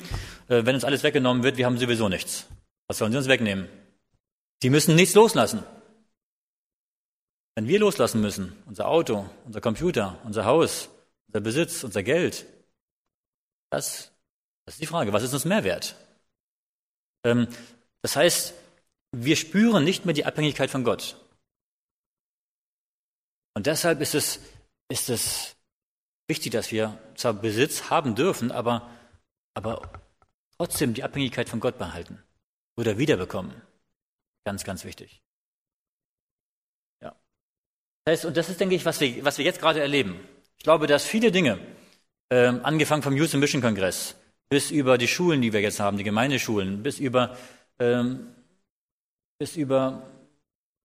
Äh, 0.48 0.66
wenn 0.66 0.74
uns 0.74 0.84
alles 0.84 1.04
weggenommen 1.04 1.42
wird, 1.42 1.56
wir 1.56 1.64
haben 1.64 1.78
sowieso 1.78 2.08
nichts. 2.08 2.46
Was 2.86 2.98
sollen 2.98 3.12
sie 3.12 3.18
uns 3.18 3.28
wegnehmen? 3.28 3.66
Sie 4.60 4.68
müssen 4.68 4.94
nichts 4.94 5.14
loslassen. 5.14 5.62
Wenn 7.54 7.66
wir 7.66 7.78
loslassen 7.78 8.20
müssen, 8.20 8.52
unser 8.66 8.88
Auto, 8.88 9.28
unser 9.46 9.60
Computer, 9.60 10.18
unser 10.24 10.44
Haus, 10.44 10.90
unser 11.28 11.40
Besitz, 11.40 11.82
unser 11.82 12.02
Geld, 12.02 12.46
das, 13.70 14.12
das 14.68 14.74
ist 14.74 14.82
die 14.82 14.86
Frage, 14.86 15.14
was 15.14 15.22
ist 15.22 15.32
uns 15.32 15.46
mehr 15.46 15.64
wert? 15.64 15.96
Ähm, 17.24 17.48
das 18.02 18.16
heißt, 18.16 18.52
wir 19.12 19.34
spüren 19.34 19.82
nicht 19.82 20.04
mehr 20.04 20.12
die 20.12 20.26
Abhängigkeit 20.26 20.68
von 20.68 20.84
Gott. 20.84 21.16
Und 23.54 23.66
deshalb 23.66 24.02
ist 24.02 24.14
es, 24.14 24.40
ist 24.90 25.08
es 25.08 25.56
wichtig, 26.26 26.52
dass 26.52 26.70
wir 26.70 26.98
zwar 27.14 27.32
Besitz 27.32 27.88
haben 27.88 28.14
dürfen, 28.14 28.52
aber, 28.52 28.90
aber 29.54 29.90
trotzdem 30.58 30.92
die 30.92 31.02
Abhängigkeit 31.02 31.48
von 31.48 31.60
Gott 31.60 31.78
behalten 31.78 32.22
oder 32.76 32.98
wiederbekommen. 32.98 33.54
Ganz, 34.44 34.64
ganz 34.64 34.84
wichtig. 34.84 35.22
Ja. 37.00 37.16
Das 38.04 38.12
heißt, 38.12 38.24
und 38.26 38.36
das 38.36 38.50
ist, 38.50 38.60
denke 38.60 38.74
ich, 38.74 38.84
was 38.84 39.00
wir, 39.00 39.24
was 39.24 39.38
wir 39.38 39.46
jetzt 39.46 39.60
gerade 39.60 39.80
erleben. 39.80 40.20
Ich 40.58 40.64
glaube, 40.64 40.86
dass 40.86 41.06
viele 41.06 41.32
Dinge, 41.32 41.58
äh, 42.28 42.48
angefangen 42.48 43.02
vom 43.02 43.16
Youth 43.16 43.32
Mission 43.32 43.62
Kongress, 43.62 44.14
bis 44.48 44.70
über 44.70 44.98
die 44.98 45.08
Schulen, 45.08 45.42
die 45.42 45.52
wir 45.52 45.60
jetzt 45.60 45.80
haben, 45.80 45.98
die 45.98 46.04
Gemeindeschulen, 46.04 46.82
bis 46.82 46.98
über, 46.98 47.36
ähm, 47.78 48.28
bis 49.38 49.56
über 49.56 50.08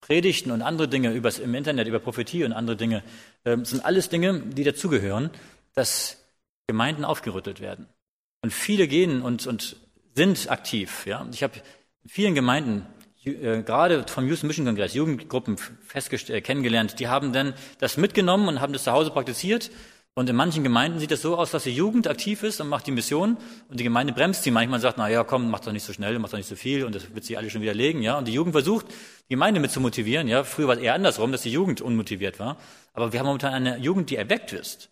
Predigten 0.02 0.52
und 0.52 0.62
andere 0.62 0.88
Dinge 0.88 1.13
übers, 1.13 1.39
im 1.39 1.56
Internet, 1.56 1.88
über 1.88 1.99
Prophetie 1.99 2.43
und 2.43 2.52
andere 2.52 2.76
Dinge, 2.76 3.04
ähm, 3.45 3.63
sind 3.63 3.86
alles 3.86 4.10
Dinge, 4.10 4.41
die 4.41 4.63
dazugehören, 4.63 5.30
dass 5.76 6.17
Gemeinden 6.67 7.06
aufgerüttelt 7.06 7.62
werden. 7.62 7.88
Und 8.41 8.52
viele 8.52 8.88
gehen 8.88 9.21
und, 9.21 9.47
und 9.47 9.78
sind 10.13 10.52
aktiv. 10.52 11.06
Ja? 11.06 11.26
Ich 11.32 11.41
habe 11.41 11.54
in 12.04 12.10
vielen 12.10 12.36
Gemeinden, 12.36 12.86
äh, 13.23 13.63
gerade 13.63 14.06
vom 14.08 14.28
Youth 14.28 14.43
Mission 14.43 14.65
Kongress, 14.65 14.93
Jugendgruppen 14.93 15.58
festgestellt, 15.58 16.39
äh, 16.39 16.41
kennengelernt, 16.41 16.99
die 16.99 17.08
haben 17.08 17.32
dann 17.32 17.54
das 17.80 17.95
mitgenommen 17.95 18.49
und 18.49 18.60
haben 18.60 18.73
das 18.73 18.84
zu 18.84 18.91
Hause 18.91 19.12
praktiziert 19.12 19.71
und 20.15 20.30
in 20.30 20.36
manchen 20.36 20.63
Gemeinden 20.63 20.99
sieht 20.99 21.12
es 21.12 21.23
so 21.23 21.38
aus, 21.38 21.49
dass 21.49 21.63
die 21.63 21.76
Jugend 21.76 22.08
aktiv 22.08 22.43
ist 22.43 22.62
und 22.62 22.67
macht 22.67 22.86
die 22.86 22.91
Mission 22.91 23.36
und 23.69 23.80
die 23.80 23.84
Gemeinde 23.84 24.13
bremst 24.13 24.43
sie 24.43 24.52
manchmal 24.52 24.78
und 24.78 24.82
sagt, 24.82 24.99
na 24.99 25.10
ja, 25.10 25.23
komm, 25.23 25.49
mach 25.49 25.62
doch 25.62 25.71
nicht 25.71 25.86
so 25.86 25.91
schnell, 25.91 26.19
mach 26.19 26.30
doch 26.30 26.38
nicht 26.38 26.47
so 26.47 26.56
viel 26.56 26.86
und 26.86 26.93
das 26.93 27.15
wird 27.15 27.26
sich 27.26 27.36
alle 27.36 27.49
schon 27.49 27.62
widerlegen, 27.62 28.04
ja. 28.04 28.19
Und 28.19 28.28
die 28.28 28.34
Jugend 28.34 28.54
versucht, 28.54 28.86
die 29.30 29.34
Gemeinde 29.34 29.60
mit 29.60 29.71
zu 29.71 29.82
motivieren, 29.82 30.28
ja. 30.28 30.43
Früher 30.43 30.67
war 30.67 30.76
es 30.76 30.82
eher 30.82 30.93
andersrum, 30.93 31.32
dass 31.32 31.41
die 31.41 31.52
Jugend 31.52 31.82
unmotiviert 31.82 32.39
war. 32.39 32.58
Aber 32.93 33.12
wir 33.12 33.19
haben 33.19 33.26
momentan 33.26 33.54
eine 33.54 33.78
Jugend, 33.78 34.12
die 34.12 34.15
erweckt 34.15 34.54
ist, 34.54 34.89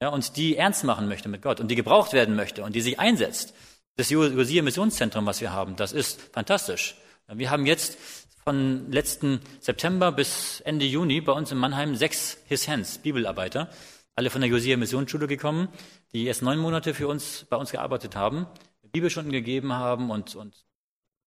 ja, 0.00 0.08
und 0.08 0.36
die 0.36 0.56
ernst 0.56 0.84
machen 0.84 1.08
möchte 1.08 1.28
mit 1.28 1.42
Gott 1.42 1.58
und 1.58 1.68
die 1.68 1.74
gebraucht 1.74 2.12
werden 2.12 2.36
möchte 2.36 2.62
und 2.62 2.76
die 2.76 2.80
sich 2.80 3.00
einsetzt. 3.00 3.54
Das 3.96 4.08
Josia 4.08 4.62
Missionszentrum, 4.62 5.26
was 5.26 5.40
wir 5.40 5.52
haben, 5.52 5.74
das 5.74 5.92
ist 5.92 6.20
fantastisch. 6.32 6.94
Wir 7.26 7.50
haben 7.50 7.66
jetzt 7.66 7.98
von 8.44 8.90
letzten 8.90 9.40
September 9.60 10.12
bis 10.12 10.60
Ende 10.60 10.86
Juni 10.86 11.20
bei 11.20 11.32
uns 11.32 11.50
in 11.50 11.58
Mannheim 11.58 11.96
sechs 11.96 12.38
His 12.46 12.68
Hands, 12.68 12.98
Bibelarbeiter, 12.98 13.68
alle 14.14 14.30
von 14.30 14.40
der 14.40 14.50
Josia 14.50 14.76
Missionsschule 14.76 15.26
gekommen, 15.26 15.68
die 16.12 16.26
erst 16.26 16.42
neun 16.42 16.58
Monate 16.58 16.94
für 16.94 17.08
uns, 17.08 17.46
bei 17.48 17.56
uns 17.56 17.70
gearbeitet 17.70 18.16
haben, 18.16 18.46
Bibelstunden 18.92 19.32
gegeben 19.32 19.72
haben 19.72 20.10
und, 20.10 20.34
und 20.34 20.64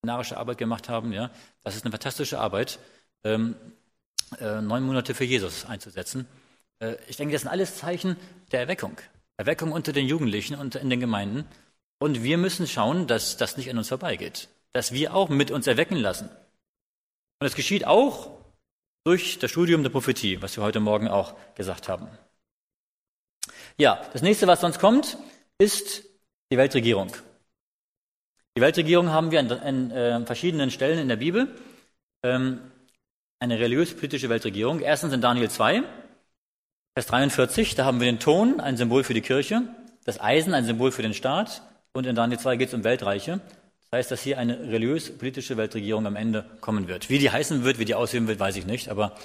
missionarische 0.01 0.37
Arbeit 0.37 0.57
gemacht 0.57 0.89
haben. 0.89 1.13
Ja, 1.13 1.31
das 1.63 1.75
ist 1.75 1.83
eine 1.83 1.91
fantastische 1.91 2.39
Arbeit, 2.39 2.79
ähm, 3.23 3.55
äh, 4.39 4.61
neun 4.61 4.83
Monate 4.83 5.13
für 5.13 5.23
Jesus 5.23 5.65
einzusetzen. 5.65 6.27
Äh, 6.79 6.95
ich 7.07 7.17
denke, 7.17 7.33
das 7.33 7.43
sind 7.43 7.51
alles 7.51 7.77
Zeichen 7.77 8.17
der 8.51 8.61
Erweckung. 8.61 8.97
Erweckung 9.37 9.71
unter 9.71 9.93
den 9.93 10.07
Jugendlichen 10.07 10.55
und 10.55 10.75
in 10.75 10.89
den 10.89 10.99
Gemeinden. 10.99 11.45
Und 11.99 12.23
wir 12.23 12.37
müssen 12.37 12.67
schauen, 12.67 13.07
dass 13.07 13.37
das 13.37 13.57
nicht 13.57 13.69
an 13.69 13.77
uns 13.77 13.87
vorbeigeht. 13.87 14.49
Dass 14.73 14.91
wir 14.91 15.15
auch 15.15 15.29
mit 15.29 15.51
uns 15.51 15.67
erwecken 15.67 15.97
lassen. 15.97 16.29
Und 17.39 17.47
es 17.47 17.55
geschieht 17.55 17.85
auch 17.85 18.31
durch 19.05 19.39
das 19.39 19.51
Studium 19.51 19.83
der 19.83 19.89
Prophetie, 19.89 20.41
was 20.41 20.57
wir 20.57 20.63
heute 20.63 20.79
Morgen 20.79 21.07
auch 21.07 21.35
gesagt 21.55 21.89
haben. 21.89 22.07
Ja, 23.77 24.01
das 24.13 24.21
nächste, 24.21 24.45
was 24.45 24.61
sonst 24.61 24.79
kommt, 24.79 25.17
ist 25.57 26.03
die 26.51 26.57
Weltregierung. 26.57 27.11
Die 28.55 28.61
Weltregierung 28.61 29.09
haben 29.09 29.31
wir 29.31 29.39
an, 29.39 29.51
an 29.51 29.91
äh, 29.91 30.25
verschiedenen 30.25 30.69
Stellen 30.69 30.99
in 30.99 31.07
der 31.07 31.15
Bibel. 31.15 31.55
Ähm, 32.21 32.59
eine 33.39 33.59
religiös-politische 33.59 34.29
Weltregierung. 34.29 34.79
Erstens 34.79 35.11
in 35.11 35.21
Daniel 35.21 35.49
2, 35.49 35.83
Vers 36.93 37.07
43, 37.07 37.73
da 37.73 37.85
haben 37.85 37.99
wir 37.99 38.05
den 38.05 38.19
Ton, 38.19 38.59
ein 38.59 38.77
Symbol 38.77 39.03
für 39.03 39.15
die 39.15 39.21
Kirche, 39.21 39.63
das 40.05 40.21
Eisen, 40.21 40.53
ein 40.53 40.65
Symbol 40.65 40.91
für 40.91 41.01
den 41.01 41.15
Staat. 41.15 41.63
Und 41.93 42.05
in 42.05 42.15
Daniel 42.15 42.39
2 42.39 42.57
geht 42.57 42.67
es 42.67 42.73
um 42.75 42.83
Weltreiche. 42.83 43.41
Das 43.89 43.97
heißt, 43.99 44.11
dass 44.11 44.21
hier 44.21 44.37
eine 44.37 44.59
religiös-politische 44.59 45.57
Weltregierung 45.57 46.05
am 46.05 46.15
Ende 46.15 46.45
kommen 46.61 46.87
wird. 46.87 47.09
Wie 47.09 47.17
die 47.17 47.31
heißen 47.31 47.63
wird, 47.63 47.79
wie 47.79 47.85
die 47.85 47.95
aussehen 47.95 48.27
wird, 48.27 48.39
weiß 48.39 48.55
ich 48.55 48.67
nicht. 48.67 48.89
Aber 48.89 49.15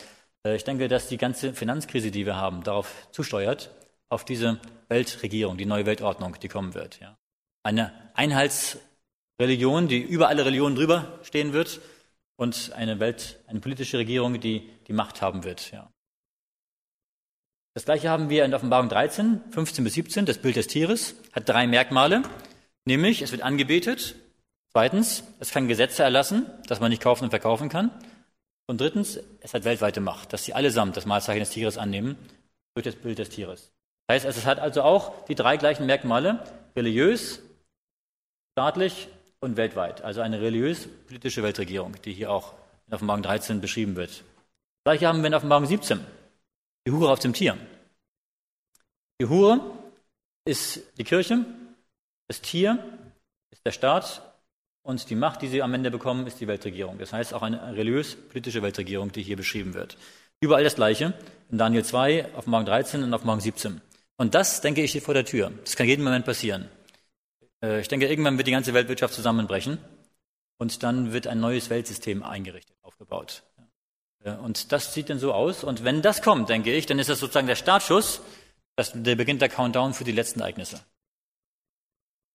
äh, 0.44 0.56
ich 0.56 0.64
denke, 0.64 0.88
dass 0.88 1.08
die 1.08 1.18
ganze 1.18 1.52
Finanzkrise, 1.52 2.10
die 2.10 2.24
wir 2.24 2.36
haben, 2.36 2.62
darauf 2.62 3.08
zusteuert, 3.12 3.70
auf 4.08 4.24
diese 4.24 4.60
Weltregierung, 4.88 5.58
die 5.58 5.66
neue 5.66 5.86
Weltordnung, 5.86 6.36
die 6.40 6.48
kommen 6.48 6.74
wird. 6.74 7.00
Ja. 7.00 7.16
Eine 7.62 7.92
Einheitsreligion, 8.14 9.88
die 9.88 10.00
über 10.00 10.28
alle 10.28 10.44
Religionen 10.44 10.76
drüber 10.76 11.18
stehen 11.22 11.52
wird 11.52 11.80
und 12.36 12.72
eine 12.74 13.00
Welt, 13.00 13.40
eine 13.46 13.60
politische 13.60 13.98
Regierung, 13.98 14.40
die 14.40 14.70
die 14.86 14.92
Macht 14.92 15.20
haben 15.20 15.44
wird. 15.44 15.70
Ja. 15.72 15.90
Das 17.74 17.84
gleiche 17.84 18.08
haben 18.08 18.30
wir 18.30 18.44
in 18.44 18.54
Offenbarung 18.54 18.88
13, 18.88 19.40
15 19.50 19.84
bis 19.84 19.94
17, 19.94 20.26
das 20.26 20.38
Bild 20.38 20.56
des 20.56 20.66
Tieres, 20.66 21.14
hat 21.32 21.48
drei 21.48 21.66
Merkmale, 21.66 22.22
nämlich 22.86 23.22
es 23.22 23.30
wird 23.30 23.42
angebetet, 23.42 24.16
Zweitens, 24.72 25.24
es 25.40 25.50
kann 25.50 25.66
Gesetze 25.66 26.02
erlassen, 26.02 26.46
dass 26.66 26.80
man 26.80 26.90
nicht 26.90 27.02
kaufen 27.02 27.24
und 27.24 27.30
verkaufen 27.30 27.68
kann. 27.68 27.90
Und 28.66 28.80
drittens, 28.80 29.18
es 29.40 29.54
hat 29.54 29.64
weltweite 29.64 30.00
Macht, 30.00 30.32
dass 30.32 30.44
sie 30.44 30.52
allesamt 30.52 30.96
das 30.96 31.06
Malzeichen 31.06 31.40
des 31.40 31.50
Tieres 31.50 31.78
annehmen 31.78 32.16
durch 32.74 32.84
das 32.84 32.94
Bild 32.96 33.18
des 33.18 33.30
Tieres. 33.30 33.72
Das 34.08 34.24
heißt, 34.24 34.38
es 34.38 34.46
hat 34.46 34.58
also 34.58 34.82
auch 34.82 35.26
die 35.26 35.34
drei 35.34 35.58
gleichen 35.58 35.84
Merkmale, 35.84 36.42
religiös, 36.74 37.42
staatlich 38.52 39.08
und 39.40 39.58
weltweit. 39.58 40.00
Also 40.00 40.22
eine 40.22 40.40
religiös-politische 40.40 41.42
Weltregierung, 41.42 41.94
die 42.04 42.14
hier 42.14 42.30
auch 42.30 42.54
in 42.86 42.94
Offenbarung 42.94 43.22
13 43.22 43.60
beschrieben 43.60 43.96
wird. 43.96 44.10
Das 44.10 44.84
gleiche 44.84 45.08
haben 45.08 45.20
wir 45.20 45.26
in 45.26 45.34
Offenbarung 45.34 45.66
17, 45.66 46.00
die 46.86 46.90
Hure 46.90 47.12
auf 47.12 47.18
dem 47.18 47.34
Tier. 47.34 47.58
Die 49.20 49.26
Hure 49.26 49.60
ist 50.46 50.80
die 50.96 51.04
Kirche, 51.04 51.44
das 52.28 52.40
Tier 52.40 52.82
ist 53.50 53.66
der 53.66 53.72
Staat 53.72 54.22
und 54.82 55.10
die 55.10 55.16
Macht, 55.16 55.42
die 55.42 55.48
sie 55.48 55.62
am 55.62 55.74
Ende 55.74 55.90
bekommen, 55.90 56.26
ist 56.26 56.40
die 56.40 56.48
Weltregierung. 56.48 56.96
Das 56.96 57.12
heißt 57.12 57.34
auch 57.34 57.42
eine 57.42 57.76
religiös-politische 57.76 58.62
Weltregierung, 58.62 59.12
die 59.12 59.22
hier 59.22 59.36
beschrieben 59.36 59.74
wird. 59.74 59.98
Überall 60.40 60.64
das 60.64 60.76
Gleiche. 60.76 61.12
In 61.50 61.58
Daniel 61.58 61.84
2, 61.84 62.34
auf 62.34 62.46
Morgen 62.46 62.64
13 62.64 63.02
und 63.02 63.12
auf 63.12 63.24
Morgen 63.24 63.40
17. 63.40 63.82
Und 64.18 64.34
das, 64.34 64.60
denke 64.60 64.82
ich, 64.82 64.90
steht 64.90 65.04
vor 65.04 65.14
der 65.14 65.24
Tür. 65.24 65.50
Das 65.64 65.76
kann 65.76 65.86
jeden 65.86 66.04
Moment 66.04 66.26
passieren. 66.26 66.68
Äh, 67.62 67.80
ich 67.80 67.88
denke, 67.88 68.06
irgendwann 68.06 68.36
wird 68.36 68.46
die 68.46 68.52
ganze 68.52 68.74
Weltwirtschaft 68.74 69.14
zusammenbrechen. 69.14 69.78
Und 70.58 70.82
dann 70.82 71.12
wird 71.12 71.26
ein 71.26 71.40
neues 71.40 71.70
Weltsystem 71.70 72.22
eingerichtet, 72.22 72.76
aufgebaut. 72.82 73.44
Und 74.42 74.72
das 74.72 74.92
sieht 74.92 75.08
dann 75.08 75.18
so 75.18 75.32
aus. 75.32 75.64
Und 75.64 75.84
wenn 75.84 76.02
das 76.02 76.20
kommt, 76.20 76.50
denke 76.50 76.74
ich, 76.74 76.84
dann 76.84 76.98
ist 76.98 77.08
das 77.08 77.20
sozusagen 77.20 77.46
der 77.46 77.56
Startschuss, 77.56 78.20
das, 78.76 78.92
der 78.92 79.14
beginnt 79.14 79.40
der 79.40 79.48
Countdown 79.48 79.94
für 79.94 80.04
die 80.04 80.12
letzten 80.12 80.40
Ereignisse. 80.40 80.84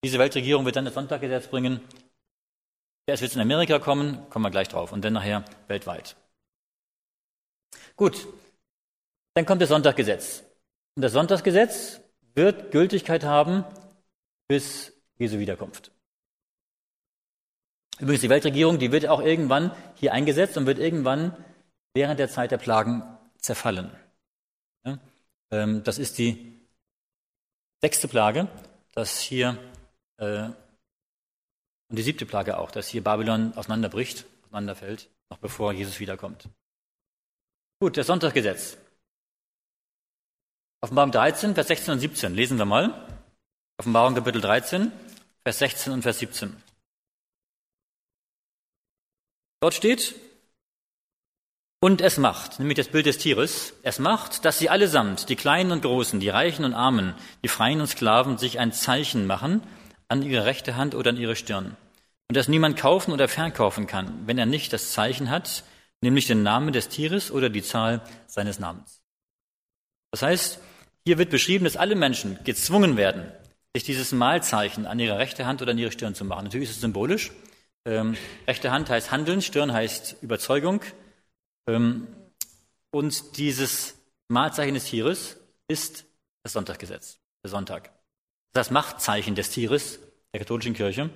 Diese 0.03 0.17
Weltregierung 0.17 0.65
wird 0.65 0.77
dann 0.77 0.85
das 0.85 0.93
Sonntaggesetz 0.93 1.47
bringen, 1.47 1.81
Erst 3.05 3.21
wird 3.21 3.31
es 3.31 3.35
in 3.35 3.41
Amerika 3.41 3.79
kommen, 3.79 4.29
kommen 4.29 4.45
wir 4.45 4.51
gleich 4.51 4.69
drauf, 4.69 4.93
und 4.93 5.03
dann 5.03 5.13
nachher 5.13 5.43
weltweit. 5.67 6.15
Gut, 7.97 8.25
dann 9.33 9.45
kommt 9.45 9.61
das 9.61 9.69
Sonntagsgesetz. 9.69 10.43
Und 10.95 11.01
das 11.01 11.13
Sonntagsgesetz 11.13 12.01
wird 12.35 12.71
Gültigkeit 12.71 13.23
haben 13.23 13.63
bis 14.47 14.93
Jesu 15.17 15.39
Wiederkunft. 15.39 15.91
Übrigens, 17.99 18.21
die 18.21 18.29
Weltregierung, 18.29 18.79
die 18.79 18.91
wird 18.91 19.07
auch 19.07 19.21
irgendwann 19.21 19.75
hier 19.95 20.13
eingesetzt 20.13 20.57
und 20.57 20.65
wird 20.65 20.79
irgendwann 20.79 21.35
während 21.93 22.19
der 22.19 22.29
Zeit 22.29 22.51
der 22.51 22.57
Plagen 22.57 23.03
zerfallen. 23.37 23.91
Ähm, 25.51 25.83
das 25.83 25.99
ist 25.99 26.17
die 26.17 26.59
sechste 27.81 28.07
Plage, 28.07 28.47
dass 28.93 29.19
hier 29.19 29.57
äh, 30.17 30.49
und 31.89 31.97
die 31.97 32.01
siebte 32.01 32.25
Plage 32.25 32.57
auch, 32.57 32.71
dass 32.71 32.87
hier 32.87 33.03
Babylon 33.03 33.53
auseinanderbricht, 33.55 34.25
auseinanderfällt, 34.45 35.09
noch 35.29 35.37
bevor 35.37 35.73
Jesus 35.73 35.99
wiederkommt. 35.99 36.49
Gut, 37.79 37.97
das 37.97 38.07
Sonntagsgesetz. 38.07 38.77
Offenbarung 40.83 41.13
13, 41.13 41.53
Vers 41.55 41.67
16 41.67 41.93
und 41.93 41.99
17. 42.01 42.35
Lesen 42.35 42.57
wir 42.57 42.65
mal. 42.65 42.93
Offenbarung 43.77 44.15
Kapitel 44.15 44.41
13, 44.41 44.91
Vers 45.41 45.59
16 45.59 45.93
und 45.93 46.01
Vers 46.01 46.19
17. 46.19 46.53
Dort 49.61 49.73
steht, 49.75 50.13
und 51.79 52.01
es 52.01 52.17
macht, 52.17 52.59
nämlich 52.59 52.75
das 52.75 52.89
Bild 52.89 53.05
des 53.05 53.17
Tieres, 53.17 53.75
es 53.83 53.97
macht, 53.97 54.43
dass 54.43 54.59
sie 54.59 54.69
allesamt, 54.69 55.29
die 55.29 55.37
Kleinen 55.37 55.71
und 55.71 55.83
Großen, 55.83 56.19
die 56.19 56.27
Reichen 56.27 56.65
und 56.65 56.73
Armen, 56.73 57.15
die 57.45 57.47
Freien 57.47 57.79
und 57.79 57.87
Sklaven, 57.87 58.37
sich 58.37 58.59
ein 58.59 58.73
Zeichen 58.73 59.25
machen 59.25 59.63
an 60.09 60.21
ihre 60.21 60.43
rechte 60.43 60.75
Hand 60.75 60.95
oder 60.95 61.11
an 61.11 61.17
ihre 61.17 61.37
Stirn 61.37 61.77
und 62.27 62.35
das 62.35 62.49
niemand 62.49 62.77
kaufen 62.77 63.13
oder 63.13 63.29
verkaufen 63.29 63.87
kann, 63.87 64.27
wenn 64.27 64.37
er 64.37 64.45
nicht 64.45 64.73
das 64.73 64.91
Zeichen 64.91 65.29
hat, 65.29 65.63
nämlich 66.01 66.27
den 66.27 66.43
Namen 66.43 66.73
des 66.73 66.89
Tieres 66.89 67.31
oder 67.31 67.49
die 67.49 67.63
Zahl 67.63 68.01
seines 68.27 68.59
Namens. 68.59 69.01
Das 70.11 70.23
heißt, 70.23 70.59
hier 71.05 71.17
wird 71.17 71.29
beschrieben, 71.29 71.65
dass 71.65 71.77
alle 71.77 71.95
Menschen 71.95 72.39
gezwungen 72.43 72.97
werden, 72.97 73.31
sich 73.75 73.83
dieses 73.83 74.11
Malzeichen 74.11 74.85
an 74.85 74.99
ihre 74.99 75.17
rechte 75.17 75.45
Hand 75.45 75.61
oder 75.61 75.71
an 75.71 75.77
ihre 75.77 75.91
Stirn 75.91 76.15
zu 76.15 76.25
machen. 76.25 76.45
Natürlich 76.45 76.69
ist 76.69 76.75
es 76.75 76.81
symbolisch. 76.81 77.31
Ähm, 77.85 78.15
rechte 78.47 78.71
Hand 78.71 78.89
heißt 78.89 79.11
Handeln, 79.11 79.41
Stirn 79.41 79.73
heißt 79.73 80.17
Überzeugung. 80.21 80.81
Ähm, 81.67 82.07
und 82.91 83.37
dieses 83.37 83.95
Malzeichen 84.27 84.75
des 84.75 84.85
Tieres 84.85 85.37
ist 85.67 86.05
das 86.43 86.53
Sonntagsgesetz, 86.53 87.17
der 87.43 87.49
Sonntag. 87.49 87.91
Das 88.53 88.71
Machtzeichen 88.71 89.35
des 89.35 89.49
Tieres 89.49 89.99
der 90.31 90.39
katholischen 90.39 90.73
Kirche. 90.73 91.09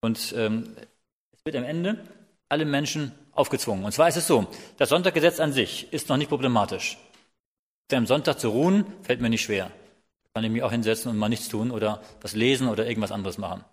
Und 0.00 0.34
ähm, 0.36 0.76
es 1.32 1.44
wird 1.44 1.56
am 1.56 1.64
Ende 1.64 2.04
alle 2.48 2.64
Menschen 2.64 3.12
aufgezwungen. 3.32 3.84
Und 3.84 3.92
zwar 3.92 4.08
ist 4.08 4.16
es 4.16 4.26
so, 4.26 4.46
das 4.76 4.90
Sonntaggesetz 4.90 5.40
an 5.40 5.52
sich 5.52 5.92
ist 5.92 6.08
noch 6.08 6.18
nicht 6.18 6.28
problematisch. 6.28 6.98
Am 7.90 8.06
Sonntag 8.06 8.40
zu 8.40 8.48
ruhen, 8.48 8.86
fällt 9.02 9.20
mir 9.20 9.28
nicht 9.28 9.42
schwer. 9.42 9.70
Kann 10.34 10.44
ich 10.44 10.50
mich 10.50 10.62
auch 10.62 10.70
hinsetzen 10.70 11.10
und 11.10 11.18
mal 11.18 11.28
nichts 11.28 11.48
tun 11.48 11.70
oder 11.70 12.02
was 12.22 12.34
lesen 12.34 12.68
oder 12.68 12.86
irgendwas 12.86 13.12
anderes 13.12 13.36
machen. 13.36 13.64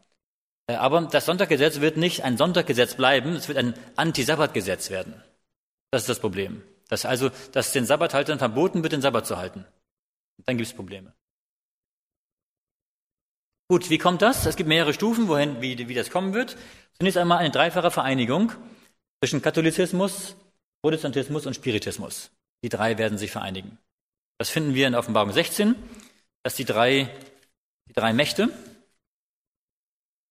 Äh, 0.68 0.76
aber 0.76 1.02
das 1.02 1.26
Sonntaggesetz 1.26 1.80
wird 1.80 1.98
nicht 1.98 2.24
ein 2.24 2.38
Sonntaggesetz 2.38 2.96
bleiben, 2.96 3.32
es 3.34 3.48
wird 3.48 3.58
ein 3.58 3.74
Anti-Sabbat-Gesetz 3.96 4.90
werden. 4.90 5.14
Das 5.92 6.04
ist 6.04 6.10
das 6.10 6.20
Problem. 6.20 6.62
Dass 6.90 7.06
also, 7.06 7.30
dass 7.52 7.72
den 7.72 7.86
Sabbathaltern 7.86 8.40
verboten 8.40 8.84
wird, 8.84 8.94
den 8.94 9.02
Sabbat 9.02 9.26
zu 9.26 9.38
halten. 9.38 9.66
Dann 10.46 10.58
gibt 10.58 10.68
es 10.68 10.76
Probleme. 10.76 11.14
Gut, 13.68 13.90
wie 13.90 14.00
kommt 14.00 14.22
das? 14.22 14.46
Es 14.46 14.56
gibt 14.56 14.68
mehrere 14.68 14.94
Stufen, 14.94 15.28
wohin, 15.28 15.62
wie, 15.62 15.88
wie 15.88 15.94
das 15.94 16.10
kommen 16.10 16.34
wird. 16.34 16.58
Zunächst 16.94 17.18
einmal 17.18 17.38
eine 17.38 17.52
dreifache 17.52 17.92
Vereinigung 17.92 18.52
zwischen 19.20 19.42
Katholizismus, 19.42 20.36
Protestantismus 20.82 21.46
und 21.46 21.56
Spiritismus. 21.56 22.32
Die 22.64 22.70
drei 22.70 22.98
werden 22.98 23.18
sich 23.18 23.32
vereinigen. 23.32 23.78
Das 24.40 24.50
finden 24.50 24.74
wir 24.74 24.88
in 24.88 24.96
Offenbarung 24.96 25.34
16, 25.34 25.76
dass 26.44 26.56
die 26.56 26.64
drei, 26.64 27.10
die 27.90 27.94
drei 27.94 28.14
Mächte, 28.14 28.50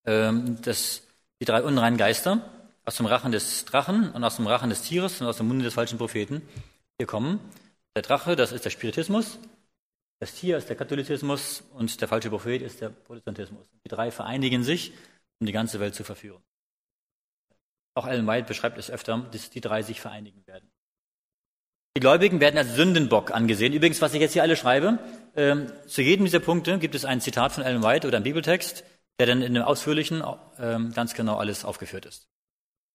ähm, 0.05 0.59
dass 0.63 1.03
die 1.39 1.45
drei 1.45 1.61
unreinen 1.61 1.97
Geister 1.97 2.41
aus 2.85 2.97
dem 2.97 3.05
Rachen 3.05 3.31
des 3.31 3.65
Drachen 3.65 4.11
und 4.11 4.23
aus 4.23 4.37
dem 4.37 4.47
Rachen 4.47 4.71
des 4.71 4.81
Tieres 4.81 5.21
und 5.21 5.27
aus 5.27 5.37
dem 5.37 5.47
Munde 5.47 5.63
des 5.63 5.75
falschen 5.75 5.99
Propheten 5.99 6.41
hier 6.97 7.05
kommen. 7.05 7.39
Der 7.95 8.01
Drache, 8.01 8.35
das 8.35 8.51
ist 8.51 8.65
der 8.65 8.71
Spiritismus, 8.71 9.37
das 10.17 10.33
Tier 10.33 10.57
ist 10.57 10.69
der 10.69 10.75
Katholizismus 10.75 11.63
und 11.73 12.01
der 12.01 12.07
falsche 12.07 12.31
Prophet 12.31 12.63
ist 12.63 12.81
der 12.81 12.89
Protestantismus. 12.89 13.67
Die 13.85 13.89
drei 13.89 14.09
vereinigen 14.09 14.63
sich, 14.63 14.91
um 15.39 15.45
die 15.45 15.53
ganze 15.53 15.79
Welt 15.79 15.93
zu 15.93 16.03
verführen. 16.03 16.41
Auch 17.93 18.07
Ellen 18.07 18.25
White 18.25 18.47
beschreibt 18.47 18.79
es 18.79 18.89
öfter, 18.89 19.19
dass 19.31 19.51
die 19.51 19.61
drei 19.61 19.83
sich 19.83 20.01
vereinigen 20.01 20.47
werden. 20.47 20.67
Die 21.99 22.01
Gläubigen 22.01 22.39
werden 22.39 22.57
als 22.57 22.75
Sündenbock 22.75 23.31
angesehen. 23.31 23.73
Übrigens, 23.73 24.01
was 24.01 24.13
ich 24.13 24.21
jetzt 24.21 24.31
hier 24.31 24.41
alle 24.41 24.55
schreibe, 24.55 24.99
ähm, 25.35 25.67
zu 25.85 26.01
jedem 26.01 26.23
dieser 26.23 26.39
Punkte 26.39 26.79
gibt 26.79 26.95
es 26.95 27.03
ein 27.03 27.19
Zitat 27.19 27.51
von 27.51 27.61
Ellen 27.61 27.83
White 27.83 28.07
oder 28.07 28.15
einen 28.15 28.23
Bibeltext, 28.23 28.85
der 29.19 29.27
dann 29.27 29.41
in 29.41 29.53
dem 29.53 29.63
Ausführlichen 29.63 30.23
ähm, 30.61 30.93
ganz 30.93 31.13
genau 31.13 31.35
alles 31.35 31.65
aufgeführt 31.65 32.05
ist. 32.05 32.29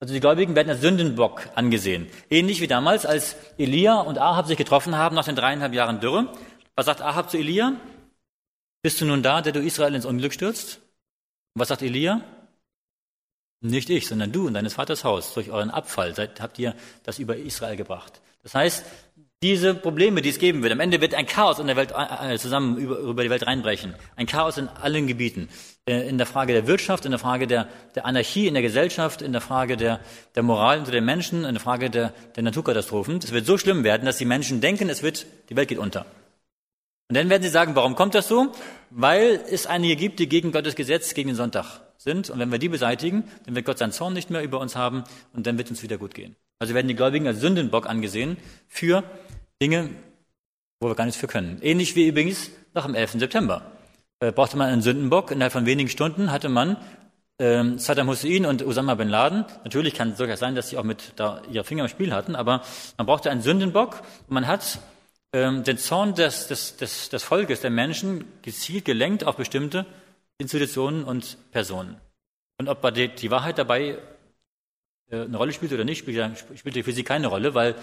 Also 0.00 0.14
die 0.14 0.20
Gläubigen 0.20 0.56
werden 0.56 0.70
als 0.70 0.80
Sündenbock 0.80 1.42
angesehen. 1.54 2.06
Ähnlich 2.30 2.62
wie 2.62 2.66
damals, 2.66 3.04
als 3.04 3.36
Elia 3.58 4.00
und 4.00 4.16
Ahab 4.16 4.46
sich 4.46 4.56
getroffen 4.56 4.96
haben 4.96 5.14
nach 5.14 5.26
den 5.26 5.36
dreieinhalb 5.36 5.74
Jahren 5.74 6.00
Dürre 6.00 6.32
was 6.74 6.86
sagt 6.86 7.02
Ahab 7.02 7.30
zu 7.30 7.36
Elia? 7.36 7.76
Bist 8.82 9.02
du 9.02 9.04
nun 9.04 9.22
da, 9.22 9.42
der 9.42 9.52
du 9.52 9.60
Israel 9.60 9.94
ins 9.94 10.06
Unglück 10.06 10.32
stürzt? 10.32 10.76
Und 11.54 11.60
was 11.60 11.68
sagt 11.68 11.82
Elia? 11.82 12.22
Nicht 13.60 13.90
ich, 13.90 14.08
sondern 14.08 14.32
du 14.32 14.46
und 14.46 14.54
deines 14.54 14.72
Vaters 14.72 15.04
Haus. 15.04 15.34
Durch 15.34 15.50
euren 15.50 15.70
Abfall 15.70 16.14
seid, 16.14 16.40
habt 16.40 16.58
ihr 16.58 16.74
das 17.02 17.18
über 17.18 17.36
Israel 17.36 17.76
gebracht. 17.76 18.22
Das 18.44 18.54
heißt, 18.54 18.84
diese 19.42 19.74
Probleme, 19.74 20.22
die 20.22 20.30
es 20.30 20.38
geben 20.38 20.62
wird, 20.62 20.72
am 20.72 20.80
Ende 20.80 21.00
wird 21.00 21.14
ein 21.14 21.26
Chaos 21.26 21.58
in 21.58 21.66
der 21.66 21.76
Welt 21.76 21.92
äh, 21.92 22.38
zusammen 22.38 22.78
über, 22.78 22.96
über 22.98 23.22
die 23.22 23.28
Welt 23.28 23.46
reinbrechen. 23.46 23.94
Ein 24.16 24.26
Chaos 24.26 24.56
in 24.56 24.68
allen 24.68 25.06
Gebieten. 25.06 25.48
Äh, 25.86 26.08
in 26.08 26.16
der 26.16 26.26
Frage 26.26 26.54
der 26.54 26.66
Wirtschaft, 26.66 27.04
in 27.04 27.10
der 27.10 27.18
Frage 27.18 27.46
der, 27.46 27.68
der 27.94 28.06
Anarchie 28.06 28.46
in 28.46 28.54
der 28.54 28.62
Gesellschaft, 28.62 29.20
in 29.20 29.32
der 29.32 29.42
Frage 29.42 29.76
der, 29.76 30.00
der 30.34 30.42
Moral 30.42 30.78
unter 30.78 30.92
den 30.92 31.04
Menschen, 31.04 31.44
in 31.44 31.54
der 31.54 31.60
Frage 31.60 31.90
der, 31.90 32.14
der 32.36 32.42
Naturkatastrophen. 32.42 33.18
Es 33.18 33.32
wird 33.32 33.44
so 33.44 33.58
schlimm 33.58 33.84
werden, 33.84 34.06
dass 34.06 34.16
die 34.16 34.24
Menschen 34.24 34.62
denken, 34.62 34.88
es 34.88 35.02
wird, 35.02 35.26
die 35.50 35.56
Welt 35.56 35.68
geht 35.68 35.78
unter. 35.78 36.06
Und 37.10 37.16
dann 37.16 37.28
werden 37.28 37.42
sie 37.42 37.50
sagen, 37.50 37.76
warum 37.76 37.96
kommt 37.96 38.14
das 38.14 38.28
so? 38.28 38.52
Weil 38.88 39.44
es 39.50 39.66
einige 39.66 39.96
gibt, 39.96 40.20
die 40.20 40.28
gegen 40.28 40.52
Gottes 40.52 40.74
Gesetz, 40.74 41.12
gegen 41.12 41.28
den 41.28 41.36
Sonntag 41.36 41.80
sind. 41.98 42.30
Und 42.30 42.38
wenn 42.38 42.50
wir 42.50 42.58
die 42.58 42.70
beseitigen, 42.70 43.24
dann 43.44 43.54
wird 43.54 43.66
Gott 43.66 43.76
seinen 43.76 43.92
Zorn 43.92 44.14
nicht 44.14 44.30
mehr 44.30 44.42
über 44.42 44.58
uns 44.58 44.74
haben 44.74 45.04
und 45.34 45.46
dann 45.46 45.58
wird 45.58 45.68
uns 45.68 45.82
wieder 45.82 45.98
gut 45.98 46.14
gehen. 46.14 46.34
Also 46.58 46.74
werden 46.74 46.88
die 46.88 46.94
Gläubigen 46.94 47.26
als 47.26 47.40
Sündenbock 47.40 47.86
angesehen 47.86 48.36
für 48.68 49.04
Dinge, 49.60 49.90
wo 50.80 50.88
wir 50.88 50.94
gar 50.94 51.04
nichts 51.04 51.20
für 51.20 51.26
können. 51.26 51.58
Ähnlich 51.62 51.96
wie 51.96 52.08
übrigens 52.08 52.50
nach 52.74 52.86
dem 52.86 52.94
11. 52.94 53.12
September. 53.12 53.72
Äh, 54.20 54.32
brauchte 54.32 54.56
man 54.56 54.68
einen 54.68 54.82
Sündenbock. 54.82 55.30
Innerhalb 55.30 55.52
von 55.52 55.66
wenigen 55.66 55.88
Stunden 55.88 56.30
hatte 56.30 56.48
man 56.48 56.76
ähm, 57.38 57.78
Saddam 57.78 58.08
Hussein 58.08 58.46
und 58.46 58.64
Osama 58.64 58.94
bin 58.94 59.08
Laden. 59.08 59.44
Natürlich 59.64 59.94
kann 59.94 60.10
es 60.10 60.18
durchaus 60.18 60.38
sein, 60.38 60.54
dass 60.54 60.68
sie 60.68 60.78
auch 60.78 60.84
mit 60.84 61.12
da 61.16 61.42
ihre 61.50 61.64
Finger 61.64 61.84
im 61.84 61.88
Spiel 61.88 62.12
hatten, 62.12 62.36
aber 62.36 62.62
man 62.96 63.06
brauchte 63.06 63.30
einen 63.30 63.42
Sündenbock. 63.42 64.02
Und 64.28 64.34
man 64.34 64.46
hat 64.46 64.78
ähm, 65.32 65.64
den 65.64 65.78
Zorn 65.78 66.14
des, 66.14 66.46
des, 66.46 66.76
des, 66.76 67.08
des 67.08 67.22
Volkes, 67.24 67.60
der 67.60 67.70
Menschen, 67.70 68.24
gezielt 68.42 68.84
gelenkt 68.84 69.24
auf 69.24 69.36
bestimmte 69.36 69.84
Institutionen 70.38 71.04
und 71.04 71.38
Personen. 71.50 72.00
Und 72.58 72.68
ob 72.68 72.94
die, 72.94 73.08
die 73.08 73.30
Wahrheit 73.30 73.58
dabei 73.58 73.82
äh, 73.82 73.98
eine 75.10 75.36
Rolle 75.36 75.52
spielt 75.52 75.72
oder 75.72 75.84
nicht, 75.84 75.98
spielt, 75.98 76.44
spielt 76.56 76.84
für 76.84 76.92
sie 76.92 77.04
keine 77.04 77.28
Rolle, 77.28 77.54
weil 77.54 77.74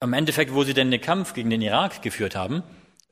am 0.00 0.12
Endeffekt, 0.12 0.54
wo 0.54 0.64
sie 0.64 0.74
denn 0.74 0.90
den 0.90 1.00
Kampf 1.00 1.34
gegen 1.34 1.50
den 1.50 1.60
Irak 1.60 2.02
geführt 2.02 2.36
haben, 2.36 2.62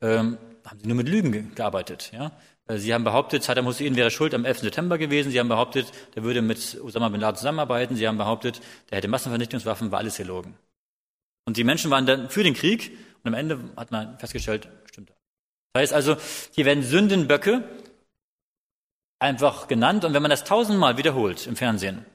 ähm, 0.01 0.37
haben 0.65 0.79
sie 0.79 0.87
nur 0.87 0.97
mit 0.97 1.09
Lügen 1.09 1.53
gearbeitet. 1.55 2.11
Ja? 2.13 2.31
Äh, 2.67 2.77
sie 2.77 2.93
haben 2.93 3.03
behauptet, 3.03 3.43
Saddam 3.43 3.65
Hussein 3.65 3.95
wäre 3.95 4.11
schuld 4.11 4.33
am 4.33 4.45
11. 4.45 4.59
September 4.59 4.97
gewesen. 4.97 5.31
Sie 5.31 5.39
haben 5.39 5.49
behauptet, 5.49 5.91
der 6.15 6.23
würde 6.23 6.41
mit 6.41 6.79
Osama 6.81 7.09
bin 7.09 7.21
Laden 7.21 7.37
zusammenarbeiten. 7.37 7.95
Sie 7.95 8.07
haben 8.07 8.17
behauptet, 8.17 8.61
der 8.89 8.97
hätte 8.97 9.07
Massenvernichtungswaffen, 9.07 9.91
war 9.91 9.99
alles 9.99 10.17
gelogen. 10.17 10.55
Und 11.45 11.57
die 11.57 11.63
Menschen 11.63 11.91
waren 11.91 12.05
dann 12.05 12.29
für 12.29 12.43
den 12.43 12.53
Krieg 12.53 12.97
und 13.23 13.29
am 13.29 13.33
Ende 13.33 13.59
hat 13.75 13.91
man 13.91 14.19
festgestellt, 14.19 14.67
stimmt. 14.85 15.13
Das 15.73 15.81
heißt 15.81 15.93
also, 15.93 16.17
hier 16.51 16.65
werden 16.65 16.83
Sündenböcke 16.83 17.63
einfach 19.19 19.67
genannt 19.67 20.05
und 20.05 20.13
wenn 20.13 20.21
man 20.21 20.31
das 20.31 20.43
tausendmal 20.43 20.97
wiederholt 20.97 21.47
im 21.47 21.55
Fernsehen, 21.55 22.05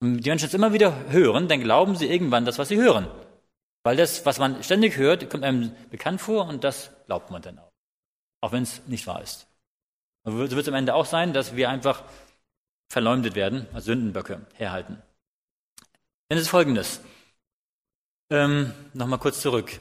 und 0.00 0.18
die 0.18 0.28
Menschen 0.28 0.46
es 0.46 0.54
immer 0.54 0.72
wieder 0.72 1.10
hören, 1.10 1.48
dann 1.48 1.60
glauben 1.60 1.96
sie 1.96 2.06
irgendwann 2.06 2.44
das, 2.44 2.58
was 2.58 2.68
sie 2.68 2.76
hören. 2.76 3.08
Weil 3.82 3.96
das, 3.96 4.26
was 4.26 4.38
man 4.38 4.62
ständig 4.62 4.96
hört, 4.96 5.30
kommt 5.30 5.44
einem 5.44 5.74
bekannt 5.90 6.20
vor 6.20 6.46
und 6.46 6.64
das 6.64 6.90
glaubt 7.06 7.30
man 7.30 7.42
dann 7.42 7.58
auch. 7.58 7.72
Auch 8.40 8.52
wenn 8.52 8.64
es 8.64 8.86
nicht 8.86 9.06
wahr 9.06 9.22
ist. 9.22 9.46
So 10.24 10.36
wird 10.36 10.52
es 10.52 10.68
am 10.68 10.74
Ende 10.74 10.94
auch 10.94 11.06
sein, 11.06 11.32
dass 11.32 11.54
wir 11.54 11.70
einfach 11.70 12.02
verleumdet 12.88 13.34
werden, 13.34 13.66
als 13.72 13.84
Sündenböcke 13.84 14.44
herhalten. 14.54 15.00
Denn 16.28 16.38
es 16.38 16.42
ist 16.44 16.50
folgendes. 16.50 17.00
Ähm, 18.30 18.72
Nochmal 18.92 19.20
kurz 19.20 19.40
zurück. 19.40 19.80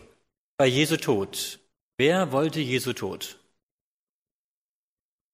Bei 0.57 0.67
Jesu 0.67 0.97
Tod. 0.97 1.59
Wer 1.97 2.31
wollte 2.31 2.59
Jesu 2.59 2.93
Tod? 2.93 3.39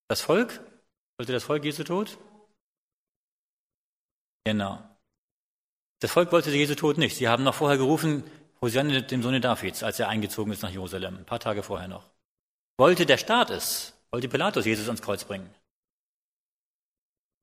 Das 0.08 0.22
Volk? 0.22 0.62
Wollte 1.18 1.34
das 1.34 1.44
Volk 1.44 1.64
Jesu 1.66 1.84
Tod? 1.84 2.18
Genau. 4.44 4.80
Das 6.00 6.12
Volk 6.12 6.32
wollte 6.32 6.52
Jesu 6.52 6.76
Tod 6.76 6.98
nicht. 6.98 7.16
Sie 7.16 7.28
haben 7.28 7.44
noch 7.44 7.56
vorher 7.56 7.78
gerufen, 7.78 8.24
Hosianne 8.62 9.04
dem 9.04 9.24
Sohne 9.24 9.40
Davids, 9.42 9.84
als 9.84 10.00
er 10.00 10.10
eingezogen 10.10 10.52
ist 10.54 10.62
nach 10.64 10.72
Jerusalem, 10.72 11.18
ein 11.18 11.26
paar 11.26 11.40
Tage 11.40 11.64
vorher 11.64 11.88
noch. 11.88 12.10
Wollte 12.78 13.06
der 13.06 13.18
Staat 13.18 13.50
es? 13.50 13.94
Wollte 14.12 14.30
Pilatus 14.30 14.66
Jesus 14.66 14.88
ans 14.88 15.02
Kreuz 15.02 15.24
bringen? 15.24 15.50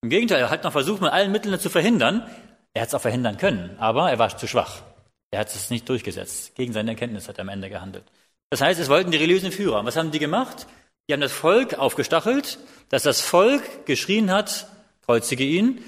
Im 0.02 0.10
Gegenteil, 0.10 0.40
er 0.40 0.50
hat 0.50 0.64
noch 0.64 0.72
versucht, 0.72 1.00
mit 1.00 1.10
allen 1.10 1.32
Mitteln 1.32 1.58
zu 1.58 1.70
verhindern. 1.70 2.28
Er 2.72 2.82
hat 2.82 2.88
es 2.88 2.94
auch 2.94 3.00
verhindern 3.00 3.36
können, 3.36 3.76
aber 3.78 4.10
er 4.10 4.18
war 4.18 4.36
zu 4.36 4.46
schwach. 4.46 4.82
Er 5.30 5.40
hat 5.40 5.48
es 5.48 5.70
nicht 5.70 5.88
durchgesetzt. 5.88 6.54
Gegen 6.54 6.72
seine 6.72 6.92
Erkenntnis 6.92 7.28
hat 7.28 7.38
er 7.38 7.42
am 7.42 7.48
Ende 7.48 7.68
gehandelt. 7.68 8.04
Das 8.50 8.60
heißt, 8.60 8.80
es 8.80 8.88
wollten 8.88 9.10
die 9.10 9.18
religiösen 9.18 9.52
Führer. 9.52 9.84
Was 9.84 9.96
haben 9.96 10.10
die 10.10 10.18
gemacht? 10.18 10.66
Die 11.08 11.12
haben 11.12 11.20
das 11.20 11.32
Volk 11.32 11.74
aufgestachelt, 11.74 12.58
dass 12.88 13.02
das 13.02 13.20
Volk 13.20 13.86
geschrien 13.86 14.30
hat, 14.30 14.68
kreuzige 15.04 15.44
ihn. 15.44 15.82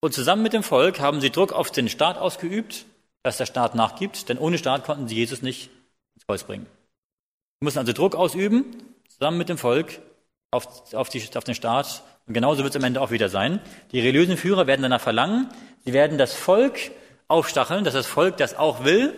Und 0.00 0.14
zusammen 0.14 0.42
mit 0.42 0.52
dem 0.52 0.62
Volk 0.62 0.98
haben 1.00 1.20
sie 1.20 1.30
Druck 1.30 1.52
auf 1.52 1.70
den 1.70 1.88
Staat 1.88 2.16
ausgeübt, 2.16 2.86
dass 3.22 3.36
der 3.36 3.46
Staat 3.46 3.74
nachgibt, 3.74 4.28
denn 4.28 4.38
ohne 4.38 4.56
Staat 4.56 4.84
konnten 4.84 5.08
sie 5.08 5.14
Jesus 5.14 5.42
nicht 5.42 5.70
ins 6.14 6.26
Kreuz 6.26 6.42
bringen. 6.44 6.66
Sie 7.60 7.64
mussten 7.64 7.80
also 7.80 7.92
Druck 7.92 8.14
ausüben, 8.14 8.64
zusammen 9.08 9.36
mit 9.36 9.50
dem 9.50 9.58
Volk, 9.58 10.00
auf, 10.50 10.94
auf, 10.94 11.10
die, 11.10 11.22
auf 11.34 11.44
den 11.44 11.54
Staat. 11.54 12.02
Und 12.26 12.32
genauso 12.32 12.62
wird 12.62 12.74
es 12.74 12.80
am 12.80 12.84
Ende 12.84 13.00
auch 13.00 13.10
wieder 13.10 13.28
sein. 13.28 13.60
Die 13.92 14.00
religiösen 14.00 14.38
Führer 14.38 14.66
werden 14.66 14.82
danach 14.82 15.00
verlangen, 15.00 15.48
sie 15.84 15.92
werden 15.92 16.16
das 16.16 16.34
Volk 16.34 16.78
aufstacheln, 17.28 17.84
dass 17.84 17.94
das 17.94 18.06
Volk 18.06 18.38
das 18.38 18.54
auch 18.54 18.84
will, 18.84 19.14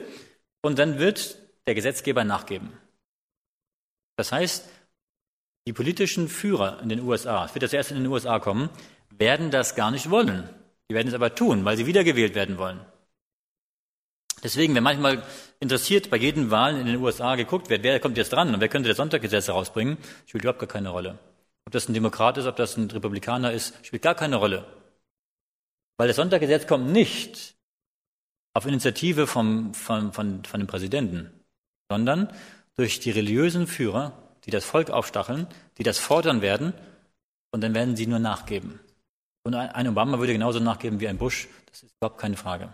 und 0.63 0.79
dann 0.79 0.99
wird 0.99 1.39
der 1.67 1.75
Gesetzgeber 1.75 2.25
nachgeben. 2.25 2.73
Das 4.17 4.33
heißt, 4.33 4.69
die 5.67 5.73
politischen 5.73 6.29
Führer 6.29 6.81
in 6.83 6.89
den 6.89 7.01
USA, 7.01 7.45
es 7.45 7.55
wird 7.55 7.63
das 7.63 7.73
erst 7.73 7.91
in 7.91 7.99
den 7.99 8.07
USA 8.07 8.39
kommen, 8.39 8.69
werden 9.11 9.51
das 9.51 9.75
gar 9.75 9.91
nicht 9.91 10.11
wollen. 10.11 10.49
Die 10.89 10.95
werden 10.95 11.09
es 11.09 11.15
aber 11.15 11.35
tun, 11.35 11.65
weil 11.65 11.77
sie 11.77 11.87
wiedergewählt 11.87 12.35
werden 12.35 12.59
wollen. 12.59 12.81
Deswegen, 14.43 14.75
wenn 14.75 14.83
manchmal 14.83 15.23
interessiert 15.61 16.11
bei 16.11 16.17
jedem 16.17 16.51
Wahlen 16.51 16.81
in 16.81 16.87
den 16.87 16.97
USA 16.97 17.37
geguckt 17.37 17.71
wird, 17.71 17.85
wer 17.85 18.01
kommt 18.01 18.17
jetzt 18.17 18.33
dran 18.33 18.53
und 18.53 18.61
wer 18.61 18.69
könnte 18.69 18.89
das 18.89 18.97
Sonntaggesetz 18.97 19.47
herausbringen, 19.47 19.99
spielt 20.27 20.43
überhaupt 20.43 20.59
gar 20.59 20.69
keine 20.69 20.89
Rolle. 20.89 21.19
Ob 21.65 21.73
das 21.73 21.89
ein 21.89 21.95
Demokrat 21.95 22.39
ist, 22.39 22.47
ob 22.47 22.57
das 22.57 22.77
ein 22.77 22.91
Republikaner 22.91 23.53
ist, 23.53 23.75
spielt 23.87 24.03
gar 24.03 24.17
keine 24.17 24.37
Rolle. 24.37 24.67
Weil 25.97 26.09
das 26.09 26.17
Sonntaggesetz 26.17 26.67
kommt 26.67 26.91
nicht 26.91 27.55
auf 28.55 28.67
Initiative 28.67 29.27
vom, 29.29 29.73
von, 29.75 30.13
von, 30.13 30.45
von 30.45 30.61
dem 30.61 30.67
Präsidenten, 30.67 31.31
sondern 31.89 32.29
durch 32.75 32.99
die 32.99 33.11
religiösen 33.11 33.67
Führer, 33.69 34.13
die 34.45 34.51
das 34.51 34.65
Volk 34.65 34.91
aufstacheln, 34.91 35.47
die 35.79 35.85
das 35.85 35.99
fordern 35.99 36.43
werden, 36.43 36.75
und 37.53 37.61
dann 37.61 37.75
werden 37.75 37.97
sie 37.97 38.07
nur 38.07 38.19
nachgeben. 38.19 38.81
Und 39.45 39.55
ein 39.55 39.89
Obama 39.89 40.19
würde 40.19 40.33
genauso 40.33 40.61
nachgeben 40.61 41.01
wie 41.01 41.09
ein 41.09 41.19
Bush, 41.19 41.49
das 41.67 41.83
ist 41.83 41.95
überhaupt 41.97 42.21
keine 42.21 42.37
Frage. 42.37 42.73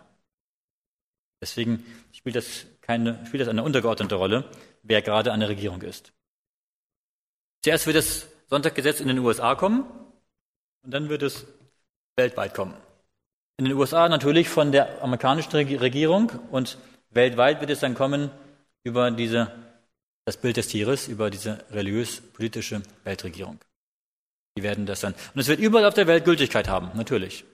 Deswegen 1.40 1.84
spielt 2.12 2.36
das, 2.36 2.66
keine, 2.80 3.24
spielt 3.26 3.40
das 3.40 3.48
eine 3.48 3.62
untergeordnete 3.62 4.16
Rolle, 4.16 4.50
wer 4.82 5.02
gerade 5.02 5.32
an 5.32 5.40
der 5.40 5.48
Regierung 5.48 5.82
ist. 5.82 6.12
Zuerst 7.62 7.86
wird 7.86 7.96
das 7.96 8.28
Sonntaggesetz 8.48 9.00
in 9.00 9.08
den 9.08 9.18
USA 9.18 9.54
kommen 9.54 9.84
und 10.82 10.92
dann 10.92 11.08
wird 11.08 11.22
es 11.22 11.46
weltweit 12.16 12.54
kommen. 12.54 12.74
In 13.56 13.64
den 13.64 13.74
USA 13.74 14.08
natürlich 14.08 14.48
von 14.48 14.72
der 14.72 15.02
amerikanischen 15.02 15.52
Regierung 15.52 16.30
und 16.50 16.78
weltweit 17.10 17.60
wird 17.60 17.70
es 17.70 17.80
dann 17.80 17.94
kommen 17.94 18.30
über 18.84 19.10
diese, 19.10 19.52
das 20.24 20.36
Bild 20.36 20.56
des 20.56 20.68
Tieres, 20.68 21.08
über 21.08 21.30
diese 21.30 21.64
religiös-politische 21.70 22.82
Weltregierung. 23.04 23.58
Die 24.58 24.64
werden 24.64 24.86
das 24.86 24.98
dann. 24.98 25.14
Und 25.34 25.40
es 25.40 25.46
wird 25.46 25.60
überall 25.60 25.84
auf 25.84 25.94
der 25.94 26.08
Welt 26.08 26.24
Gültigkeit 26.24 26.66
haben, 26.66 26.90
natürlich. 26.96 27.44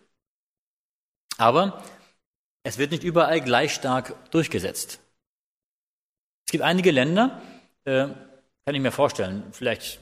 Aber 1.36 1.84
es 2.62 2.78
wird 2.78 2.92
nicht 2.92 3.04
überall 3.04 3.42
gleich 3.42 3.74
stark 3.74 4.30
durchgesetzt. 4.30 5.00
Es 6.46 6.52
gibt 6.52 6.64
einige 6.64 6.92
Länder, 6.92 7.42
äh, 7.84 8.06
kann 8.64 8.74
ich 8.74 8.80
mir 8.80 8.90
vorstellen, 8.90 9.42
vielleicht 9.52 10.00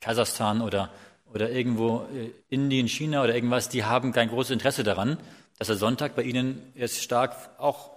Kasachstan 0.00 0.62
oder 0.62 0.90
oder 1.32 1.50
irgendwo 1.50 2.06
äh, 2.12 2.32
Indien, 2.48 2.88
China 2.88 3.22
oder 3.22 3.34
irgendwas, 3.36 3.68
die 3.68 3.84
haben 3.84 4.12
kein 4.12 4.28
großes 4.28 4.50
Interesse 4.50 4.82
daran, 4.82 5.18
dass 5.58 5.68
der 5.68 5.76
Sonntag 5.76 6.16
bei 6.16 6.22
ihnen 6.22 6.72
jetzt 6.74 7.02
stark 7.02 7.36
auch, 7.58 7.92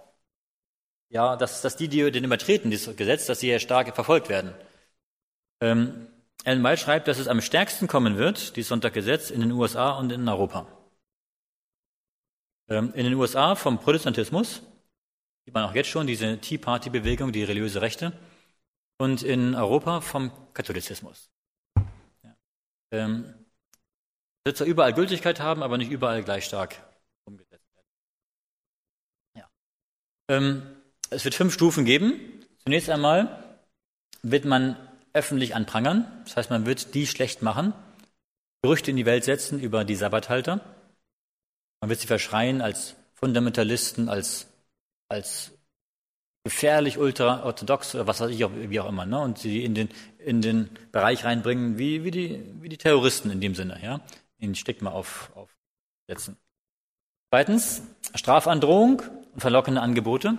ja, 1.08 1.36
dass, 1.36 1.62
dass 1.62 1.76
die, 1.76 1.88
die 1.88 2.10
den 2.10 2.24
übertreten, 2.24 2.70
dieses 2.70 2.96
Gesetz, 2.96 3.26
dass 3.26 3.40
sie 3.40 3.50
ja 3.50 3.58
stark 3.58 3.92
verfolgt 3.94 4.28
werden. 4.28 4.54
Ähm, 5.60 6.06
Ellen 6.44 6.62
White 6.62 6.80
schreibt, 6.80 7.08
dass 7.08 7.18
es 7.18 7.28
am 7.28 7.40
stärksten 7.40 7.88
kommen 7.88 8.16
wird, 8.16 8.56
dieses 8.56 8.68
Sonntaggesetz, 8.68 9.30
in 9.30 9.40
den 9.40 9.52
USA 9.52 9.92
und 9.92 10.12
in 10.12 10.28
Europa. 10.28 10.66
Ähm, 12.68 12.92
in 12.94 13.04
den 13.04 13.14
USA 13.14 13.54
vom 13.54 13.78
Protestantismus, 13.78 14.62
sieht 15.44 15.54
man 15.54 15.64
auch 15.64 15.74
jetzt 15.74 15.88
schon 15.88 16.06
diese 16.06 16.38
Tea 16.38 16.58
Party-Bewegung, 16.58 17.32
die 17.32 17.44
religiöse 17.44 17.82
Rechte, 17.82 18.12
und 18.98 19.22
in 19.22 19.54
Europa 19.54 20.00
vom 20.00 20.32
Katholizismus 20.54 21.30
ähm, 22.90 23.34
wird 24.44 24.56
zwar 24.56 24.66
überall 24.66 24.94
Gültigkeit 24.94 25.40
haben, 25.40 25.62
aber 25.62 25.78
nicht 25.78 25.90
überall 25.90 26.22
gleich 26.22 26.44
stark 26.44 26.76
umgesetzt 27.24 27.68
werden. 27.74 27.88
Ja. 29.36 29.50
Ähm, 30.28 30.82
es 31.10 31.24
wird 31.24 31.34
fünf 31.34 31.54
Stufen 31.54 31.84
geben. 31.84 32.44
Zunächst 32.64 32.90
einmal 32.90 33.60
wird 34.22 34.44
man 34.44 34.76
öffentlich 35.12 35.54
anprangern, 35.54 36.06
das 36.24 36.36
heißt, 36.36 36.50
man 36.50 36.66
wird 36.66 36.94
die 36.94 37.06
schlecht 37.06 37.42
machen, 37.42 37.72
Gerüchte 38.62 38.90
in 38.90 38.96
die 38.96 39.06
Welt 39.06 39.24
setzen 39.24 39.60
über 39.60 39.84
die 39.84 39.94
Sabbathalter. 39.94 40.60
Man 41.80 41.90
wird 41.90 42.00
sie 42.00 42.08
verschreien 42.08 42.60
als 42.60 42.96
Fundamentalisten, 43.14 44.08
als, 44.08 44.48
als 45.08 45.52
gefährlich 46.44 46.98
ultraorthodox 46.98 47.94
oder 47.94 48.06
was 48.06 48.20
weiß 48.20 48.30
ich, 48.30 48.40
wie 48.40 48.80
auch 48.80 48.88
immer, 48.88 49.06
ne? 49.06 49.20
und 49.20 49.38
sie 49.38 49.64
in 49.64 49.74
den, 49.74 49.88
in 50.18 50.42
den 50.42 50.70
Bereich 50.90 51.24
reinbringen, 51.24 51.78
wie, 51.78 52.02
wie, 52.02 52.10
die, 52.10 52.44
wie 52.60 52.68
die 52.68 52.78
Terroristen 52.78 53.30
in 53.30 53.40
dem 53.40 53.54
Sinne, 53.54 53.78
ja, 53.82 54.00
in 54.38 54.54
Stigma 54.54 54.90
auf, 54.90 55.30
aufsetzen. 55.34 56.36
Zweitens, 57.30 57.82
Strafandrohung 58.14 59.02
und 59.34 59.40
verlockende 59.40 59.82
Angebote. 59.82 60.38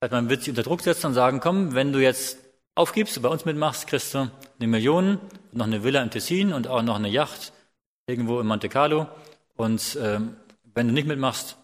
Das 0.00 0.06
heißt, 0.06 0.12
man 0.12 0.30
wird 0.30 0.42
sie 0.42 0.50
unter 0.50 0.62
Druck 0.62 0.80
setzen 0.80 1.08
und 1.08 1.14
sagen, 1.14 1.40
komm, 1.40 1.74
wenn 1.74 1.92
du 1.92 2.00
jetzt 2.00 2.38
aufgibst, 2.74 3.16
du 3.16 3.22
bei 3.22 3.28
uns 3.28 3.44
mitmachst, 3.44 3.86
kriegst 3.86 4.14
du 4.14 4.30
eine 4.58 4.66
Million, 4.66 5.20
noch 5.52 5.66
eine 5.66 5.84
Villa 5.84 6.02
im 6.02 6.10
Tessin 6.10 6.52
und 6.52 6.66
auch 6.68 6.82
noch 6.82 6.96
eine 6.96 7.08
Yacht 7.08 7.52
irgendwo 8.06 8.40
in 8.40 8.46
Monte 8.46 8.68
Carlo. 8.68 9.08
Und 9.56 9.96
ähm, 10.00 10.36
wenn 10.74 10.88
du 10.88 10.94
nicht 10.94 11.06
mitmachst, 11.06 11.56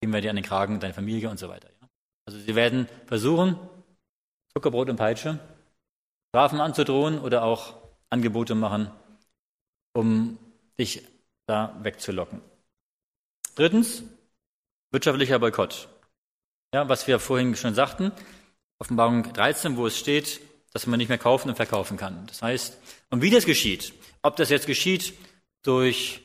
geben 0.00 0.12
wir 0.12 0.20
dir 0.20 0.30
an 0.30 0.36
den 0.36 0.44
Kragen, 0.44 0.80
deine 0.80 0.94
Familie 0.94 1.30
und 1.30 1.38
so 1.38 1.48
weiter. 1.48 1.68
Ja? 1.80 1.88
Also 2.26 2.38
sie 2.38 2.54
werden 2.54 2.88
versuchen, 3.06 3.58
Zuckerbrot 4.52 4.88
und 4.88 4.96
Peitsche, 4.96 5.38
Strafen 6.30 6.60
anzudrohen 6.60 7.18
oder 7.18 7.44
auch 7.44 7.74
Angebote 8.10 8.54
machen, 8.54 8.90
um 9.92 10.38
dich 10.78 11.06
da 11.46 11.76
wegzulocken. 11.82 12.40
Drittens, 13.54 14.02
wirtschaftlicher 14.90 15.38
Boykott. 15.38 15.88
Ja, 16.72 16.88
was 16.88 17.06
wir 17.06 17.20
vorhin 17.20 17.54
schon 17.54 17.74
sagten, 17.74 18.10
Offenbarung 18.84 19.32
13, 19.32 19.78
wo 19.78 19.86
es 19.86 19.98
steht, 19.98 20.42
dass 20.74 20.86
man 20.86 20.98
nicht 20.98 21.08
mehr 21.08 21.16
kaufen 21.16 21.48
und 21.48 21.56
verkaufen 21.56 21.96
kann. 21.96 22.26
Das 22.26 22.42
heißt, 22.42 22.78
und 23.08 23.22
wie 23.22 23.30
das 23.30 23.46
geschieht, 23.46 23.94
ob 24.20 24.36
das 24.36 24.50
jetzt 24.50 24.66
geschieht 24.66 25.14
durch, 25.62 26.20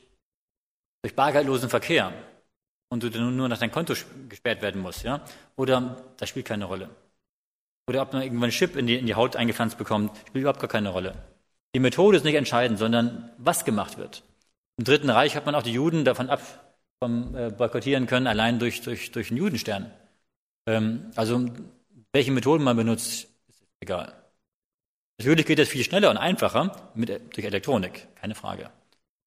durch 1.01 1.15
bargeldlosen 1.15 1.69
Verkehr 1.69 2.11
und 2.89 3.01
du 3.01 3.09
nur 3.09 3.47
nach 3.47 3.59
deinem 3.59 3.71
Konto 3.71 3.93
gesperrt 4.27 4.61
werden 4.61 4.81
musst, 4.81 5.03
ja, 5.03 5.23
oder 5.55 6.03
das 6.17 6.27
spielt 6.27 6.47
keine 6.47 6.65
Rolle. 6.65 6.89
Oder 7.87 8.01
ob 8.01 8.11
man 8.11 8.23
irgendwann 8.23 8.49
einen 8.49 8.51
Chip 8.51 8.75
in 8.75 8.87
die, 8.87 8.97
in 8.97 9.05
die 9.05 9.15
Haut 9.15 9.37
eingepflanzt 9.37 9.77
bekommt, 9.77 10.17
spielt 10.27 10.41
überhaupt 10.41 10.59
gar 10.59 10.69
keine 10.69 10.89
Rolle. 10.89 11.15
Die 11.73 11.79
Methode 11.79 12.17
ist 12.17 12.25
nicht 12.25 12.35
entscheidend, 12.35 12.77
sondern 12.77 13.31
was 13.37 13.63
gemacht 13.63 13.97
wird. 13.97 14.23
Im 14.77 14.83
Dritten 14.83 15.09
Reich 15.09 15.37
hat 15.37 15.45
man 15.45 15.55
auch 15.55 15.63
die 15.63 15.71
Juden 15.71 16.03
davon 16.03 16.29
ab 16.29 16.41
vom, 17.01 17.33
äh, 17.35 17.51
boykottieren 17.51 18.05
können, 18.05 18.27
allein 18.27 18.59
durch, 18.59 18.81
durch, 18.81 19.13
durch 19.13 19.29
einen 19.29 19.37
Judenstern. 19.37 19.93
Ähm, 20.67 21.11
also 21.15 21.49
welche 22.13 22.31
Methoden 22.31 22.63
man 22.63 22.77
benutzt, 22.77 23.27
ist 23.47 23.63
egal. 23.79 24.15
Natürlich 25.19 25.45
geht 25.45 25.59
das 25.59 25.69
viel 25.69 25.83
schneller 25.83 26.09
und 26.09 26.17
einfacher 26.17 26.91
mit, 26.95 27.09
durch 27.09 27.45
Elektronik, 27.45 28.07
keine 28.15 28.35
Frage, 28.35 28.71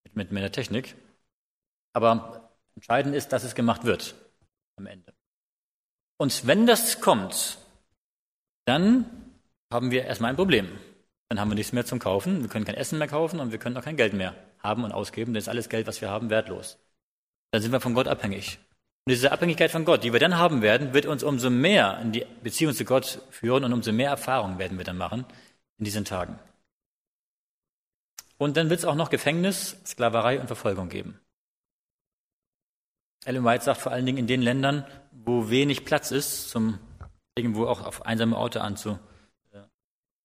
mit, 0.05 0.17
mit, 0.17 0.33
mit 0.33 0.53
Technik. 0.53 0.97
Aber 1.93 2.51
entscheidend 2.75 3.15
ist, 3.15 3.29
dass 3.33 3.45
es 3.45 3.55
gemacht 3.55 3.85
wird 3.85 4.15
am 4.77 4.87
Ende. 4.87 5.13
Und 6.19 6.47
wenn 6.47 6.67
das 6.67 7.01
kommt, 7.01 7.59
dann 8.65 9.05
haben 9.71 9.91
wir 9.91 10.05
erstmal 10.05 10.31
ein 10.31 10.37
Problem. 10.37 10.79
Dann 11.29 11.41
haben 11.41 11.51
wir 11.51 11.55
nichts 11.55 11.73
mehr 11.73 11.85
zum 11.85 11.99
Kaufen, 11.99 12.43
wir 12.43 12.49
können 12.49 12.65
kein 12.65 12.75
Essen 12.75 12.99
mehr 12.99 13.09
kaufen 13.09 13.41
und 13.41 13.53
wir 13.53 13.59
können 13.59 13.77
auch 13.77 13.85
kein 13.85 13.97
Geld 13.97 14.13
mehr 14.13 14.35
haben 14.59 14.85
und 14.85 14.93
ausgeben, 14.93 15.33
dann 15.33 15.41
ist 15.41 15.49
alles 15.49 15.69
Geld, 15.69 15.87
was 15.87 16.01
wir 16.01 16.11
haben, 16.11 16.31
wertlos. 16.31 16.79
Dann 17.51 17.61
sind 17.63 17.73
wir 17.73 17.81
von 17.81 17.95
Gott 17.95 18.07
abhängig. 18.07 18.59
Und 19.05 19.11
diese 19.11 19.33
Abhängigkeit 19.33 19.71
von 19.71 19.85
Gott, 19.85 20.05
die 20.05 20.13
wir 20.13 20.21
dann 20.21 20.39
haben 20.39 20.63
werden, 20.63 20.95
wird 20.95 21.07
uns 21.07 21.25
umso 21.25 21.51
mehr 21.51 21.99
in 22.01 22.13
die 22.13 22.25
Beziehung 22.43 22.73
zu 22.73 22.85
Gott 22.85 23.21
führen 23.31 23.65
und 23.65 23.73
umso 23.73 23.93
mehr 23.93 24.11
Erfahrungen 24.11 24.59
werden 24.59 24.79
wir 24.79 24.85
dann 24.85 24.97
machen 24.97 25.25
in 25.79 25.85
diesen 25.85 26.05
Tagen. 26.05 26.39
Und 28.39 28.57
dann 28.57 28.71
wird 28.71 28.79
es 28.79 28.85
auch 28.85 28.95
noch 28.95 29.11
Gefängnis, 29.11 29.77
Sklaverei 29.85 30.41
und 30.41 30.47
Verfolgung 30.47 30.89
geben. 30.89 31.19
Ellen 33.25 33.45
White 33.45 33.65
sagt 33.65 33.81
vor 33.81 33.93
allen 33.93 34.07
Dingen 34.07 34.19
in 34.19 34.27
den 34.27 34.43
Ländern, 34.43 34.85
wo 35.11 35.51
wenig 35.51 35.85
Platz 35.85 36.13
ist, 36.13 36.51
zum 36.51 36.79
irgendwo 37.37 37.67
auch 37.67 37.83
auf 37.83 38.05
einsame 38.07 38.37
Orte 38.37 38.61
anzu, 38.61 38.99
äh, 39.53 39.63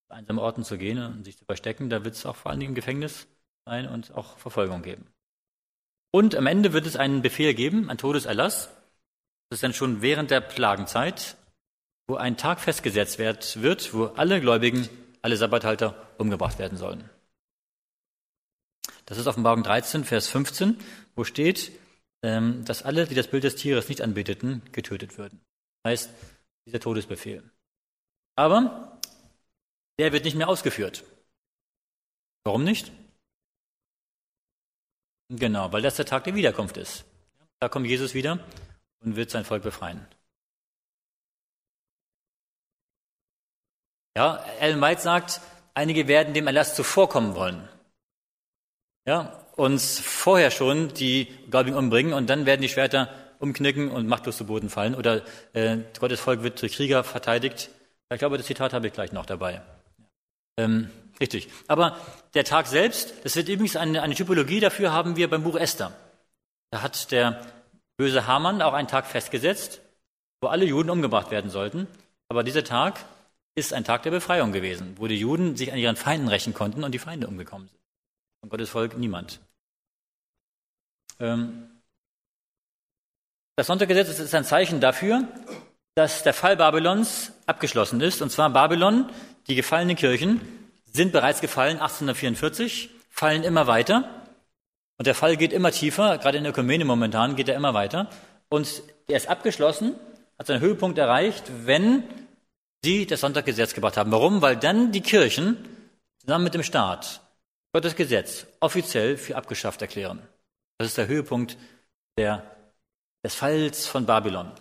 einsame 0.09 0.41
Orten 0.41 0.63
zu 0.63 0.77
gehen 0.77 0.99
und 0.99 1.23
sich 1.23 1.37
zu 1.37 1.45
verstecken, 1.45 1.89
da 1.89 2.03
wird 2.03 2.15
es 2.15 2.25
auch 2.25 2.35
vor 2.35 2.51
allen 2.51 2.59
Dingen 2.59 2.75
Gefängnis 2.75 3.27
sein 3.65 3.87
und 3.87 4.13
auch 4.13 4.37
Verfolgung 4.37 4.81
geben. 4.81 5.05
Und 6.17 6.33
am 6.33 6.47
Ende 6.47 6.73
wird 6.73 6.87
es 6.87 6.95
einen 6.95 7.21
Befehl 7.21 7.53
geben, 7.53 7.91
einen 7.91 7.99
Todeserlass. 7.99 8.69
Das 9.49 9.57
ist 9.57 9.61
dann 9.61 9.75
schon 9.75 10.01
während 10.01 10.31
der 10.31 10.41
Plagenzeit, 10.41 11.37
wo 12.07 12.15
ein 12.15 12.37
Tag 12.37 12.59
festgesetzt 12.59 13.19
wird, 13.19 13.93
wo 13.93 14.05
alle 14.05 14.41
Gläubigen, 14.41 14.89
alle 15.21 15.37
Sabbathalter 15.37 16.07
umgebracht 16.17 16.57
werden 16.57 16.75
sollen. 16.75 17.07
Das 19.05 19.19
ist 19.19 19.27
Offenbarung 19.27 19.61
13, 19.61 20.05
Vers 20.05 20.27
15, 20.27 20.79
wo 21.15 21.23
steht, 21.23 21.71
ähm, 22.23 22.65
dass 22.65 22.81
alle, 22.81 23.05
die 23.05 23.13
das 23.13 23.27
Bild 23.27 23.43
des 23.43 23.55
Tieres 23.55 23.87
nicht 23.87 24.01
anbeteten, 24.01 24.63
getötet 24.71 25.19
würden. 25.19 25.39
Das 25.83 25.91
heißt, 25.91 26.09
dieser 26.65 26.79
Todesbefehl. 26.79 27.43
Aber 28.35 28.99
der 29.99 30.13
wird 30.13 30.25
nicht 30.25 30.35
mehr 30.35 30.49
ausgeführt. 30.49 31.03
Warum 32.43 32.63
nicht? 32.63 32.91
Genau, 35.29 35.71
weil 35.73 35.81
das 35.81 35.95
der 35.95 36.05
Tag 36.05 36.23
der 36.23 36.35
Wiederkunft 36.35 36.77
ist. 36.77 37.05
Da 37.59 37.69
kommt 37.69 37.87
Jesus 37.87 38.13
wieder 38.13 38.39
und 39.01 39.15
wird 39.15 39.29
sein 39.29 39.45
Volk 39.45 39.63
befreien. 39.63 40.05
Ja, 44.15 44.43
Ellen 44.59 44.81
White 44.81 45.01
sagt, 45.01 45.41
einige 45.73 46.07
werden 46.07 46.33
dem 46.33 46.47
Erlass 46.47 46.75
zuvorkommen 46.75 47.35
wollen. 47.35 47.67
Ja, 49.05 49.45
uns 49.55 49.99
vorher 49.99 50.51
schon 50.51 50.93
die 50.93 51.27
Gläubigen 51.49 51.77
umbringen 51.77 52.13
und 52.13 52.29
dann 52.29 52.45
werden 52.45 52.61
die 52.61 52.69
Schwerter 52.69 53.13
umknicken 53.39 53.91
und 53.91 54.07
machtlos 54.07 54.37
zu 54.37 54.45
Boden 54.45 54.69
fallen 54.69 54.95
oder 54.95 55.23
äh, 55.53 55.77
Gottes 55.99 56.19
Volk 56.19 56.41
wird 56.41 56.61
durch 56.61 56.73
Krieger 56.73 57.03
verteidigt. 57.03 57.69
Ich 58.11 58.19
glaube, 58.19 58.37
das 58.37 58.47
Zitat 58.47 58.73
habe 58.73 58.87
ich 58.87 58.93
gleich 58.93 59.11
noch 59.11 59.25
dabei. 59.25 59.61
Ähm, 60.57 60.89
Richtig. 61.19 61.49
Aber 61.67 61.97
der 62.33 62.43
Tag 62.43 62.67
selbst, 62.67 63.13
das 63.23 63.35
wird 63.35 63.49
übrigens 63.49 63.75
eine, 63.75 64.01
eine 64.01 64.15
Typologie 64.15 64.59
dafür 64.59 64.91
haben 64.91 65.15
wir 65.15 65.29
beim 65.29 65.43
Buch 65.43 65.55
Esther. 65.55 65.91
Da 66.71 66.81
hat 66.81 67.11
der 67.11 67.45
böse 67.97 68.27
Hamann 68.27 68.61
auch 68.61 68.73
einen 68.73 68.87
Tag 68.87 69.07
festgesetzt, 69.07 69.81
wo 70.41 70.47
alle 70.47 70.65
Juden 70.65 70.89
umgebracht 70.89 71.31
werden 71.31 71.49
sollten. 71.49 71.87
Aber 72.29 72.43
dieser 72.43 72.63
Tag 72.63 73.03
ist 73.55 73.73
ein 73.73 73.83
Tag 73.83 74.03
der 74.03 74.11
Befreiung 74.11 74.51
gewesen, 74.51 74.95
wo 74.97 75.07
die 75.07 75.19
Juden 75.19 75.55
sich 75.55 75.71
an 75.71 75.79
ihren 75.79 75.95
Feinden 75.95 76.27
rächen 76.27 76.53
konnten 76.53 76.83
und 76.83 76.91
die 76.91 76.99
Feinde 76.99 77.27
umgekommen 77.27 77.67
sind. 77.67 77.79
Von 78.41 78.49
Gottes 78.49 78.69
Volk 78.69 78.97
niemand. 78.97 79.39
Ähm, 81.19 81.69
das 83.55 83.65
Sonntaggesetz 83.65 84.19
ist 84.19 84.35
ein 84.35 84.43
Zeichen 84.43 84.79
dafür, 84.79 85.27
dass 85.95 86.21
der 86.21 86.35
Fall 86.35 86.55
Babylons 86.55 87.31
abgeschlossen 87.47 87.99
ist. 88.01 88.21
Und 88.21 88.29
zwar 88.29 88.51
Babylon, 88.51 89.09
die 89.47 89.55
gefallenen 89.55 89.95
Kirchen, 89.95 90.66
sind 90.97 91.13
bereits 91.13 91.39
gefallen 91.39 91.79
1844, 91.79 92.89
fallen 93.09 93.43
immer 93.43 93.67
weiter. 93.67 94.25
Und 94.97 95.07
der 95.07 95.15
Fall 95.15 95.37
geht 95.37 95.53
immer 95.53 95.71
tiefer, 95.71 96.17
gerade 96.17 96.37
in 96.37 96.43
der 96.43 96.51
Ökumene 96.51 96.83
momentan 96.83 97.35
geht 97.35 97.47
er 97.47 97.55
immer 97.55 97.73
weiter. 97.73 98.09
Und 98.49 98.81
er 99.07 99.17
ist 99.17 99.29
abgeschlossen, 99.29 99.95
hat 100.37 100.47
seinen 100.47 100.59
Höhepunkt 100.59 100.97
erreicht, 100.97 101.43
wenn 101.65 102.03
sie 102.83 103.05
das 103.05 103.21
Sonntaggesetz 103.21 103.73
gebracht 103.73 103.95
haben. 103.97 104.11
Warum? 104.11 104.41
Weil 104.41 104.57
dann 104.57 104.91
die 104.91 105.01
Kirchen 105.01 105.57
zusammen 106.19 106.43
mit 106.43 106.53
dem 106.53 106.63
Staat 106.63 107.21
Gottes 107.73 107.95
Gesetz 107.95 108.47
offiziell 108.59 109.17
für 109.17 109.35
abgeschafft 109.35 109.81
erklären. 109.81 110.21
Das 110.77 110.87
ist 110.87 110.97
der 110.97 111.07
Höhepunkt 111.07 111.57
der, 112.17 112.43
des 113.23 113.35
Falls 113.35 113.85
von 113.85 114.05
Babylon 114.05 114.51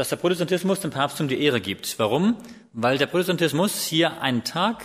dass 0.00 0.08
der 0.08 0.16
Protestantismus 0.16 0.80
dem 0.80 0.90
Papsttum 0.90 1.28
die 1.28 1.42
Ehre 1.42 1.60
gibt. 1.60 1.98
Warum? 1.98 2.38
Weil 2.72 2.96
der 2.96 3.06
Protestantismus 3.06 3.84
hier 3.84 4.22
einen 4.22 4.44
Tag 4.44 4.82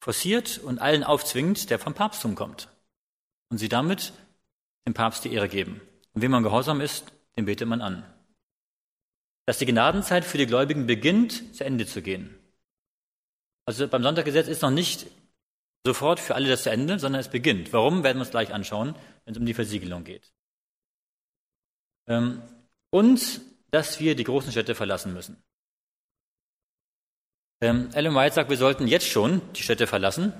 forciert 0.00 0.58
und 0.58 0.78
allen 0.78 1.02
aufzwingt, 1.02 1.70
der 1.70 1.80
vom 1.80 1.92
Papsttum 1.92 2.36
kommt. 2.36 2.68
Und 3.48 3.58
sie 3.58 3.68
damit 3.68 4.12
dem 4.86 4.94
Papst 4.94 5.24
die 5.24 5.32
Ehre 5.32 5.48
geben. 5.48 5.80
Und 6.12 6.22
wem 6.22 6.30
man 6.30 6.44
gehorsam 6.44 6.80
ist, 6.80 7.12
den 7.36 7.46
betet 7.46 7.66
man 7.66 7.80
an. 7.80 8.04
Dass 9.44 9.58
die 9.58 9.66
Gnadenzeit 9.66 10.24
für 10.24 10.38
die 10.38 10.46
Gläubigen 10.46 10.86
beginnt, 10.86 11.56
zu 11.56 11.64
Ende 11.64 11.84
zu 11.84 12.00
gehen. 12.00 12.38
Also 13.66 13.88
beim 13.88 14.04
Sonntaggesetz 14.04 14.46
ist 14.46 14.62
noch 14.62 14.70
nicht 14.70 15.08
sofort 15.84 16.20
für 16.20 16.36
alle 16.36 16.48
das 16.48 16.62
zu 16.62 16.70
Ende, 16.70 17.00
sondern 17.00 17.18
es 17.18 17.28
beginnt. 17.28 17.72
Warum, 17.72 18.04
werden 18.04 18.18
wir 18.18 18.22
uns 18.22 18.30
gleich 18.30 18.54
anschauen, 18.54 18.94
wenn 19.24 19.32
es 19.32 19.40
um 19.40 19.46
die 19.46 19.54
Versiegelung 19.54 20.04
geht. 20.04 20.32
Ähm, 22.06 22.40
und 22.90 23.47
dass 23.70 24.00
wir 24.00 24.14
die 24.14 24.24
großen 24.24 24.50
Städte 24.50 24.74
verlassen 24.74 25.12
müssen. 25.12 25.42
Ähm, 27.60 27.90
Ellen 27.92 28.14
White 28.14 28.34
sagt, 28.34 28.50
wir 28.50 28.56
sollten 28.56 28.86
jetzt 28.86 29.08
schon 29.08 29.40
die 29.54 29.62
Städte 29.62 29.86
verlassen, 29.86 30.32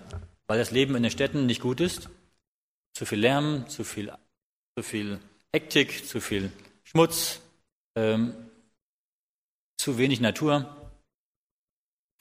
weil 0.47 0.59
das 0.59 0.71
Leben 0.71 0.95
in 0.95 1.03
den 1.03 1.11
Städten 1.11 1.47
nicht 1.47 1.61
gut 1.61 1.81
ist. 1.81 2.09
Zu 2.95 3.07
viel 3.07 3.21
Lärm, 3.21 3.69
zu 3.69 3.85
viel, 3.85 4.13
zu 4.77 4.83
viel 4.83 5.21
Hektik, 5.53 6.07
zu 6.07 6.21
viel 6.21 6.53
Schmutz, 6.85 7.41
ähm, 7.97 8.35
zu 9.77 9.99
wenig 9.99 10.21
Natur. 10.21 10.75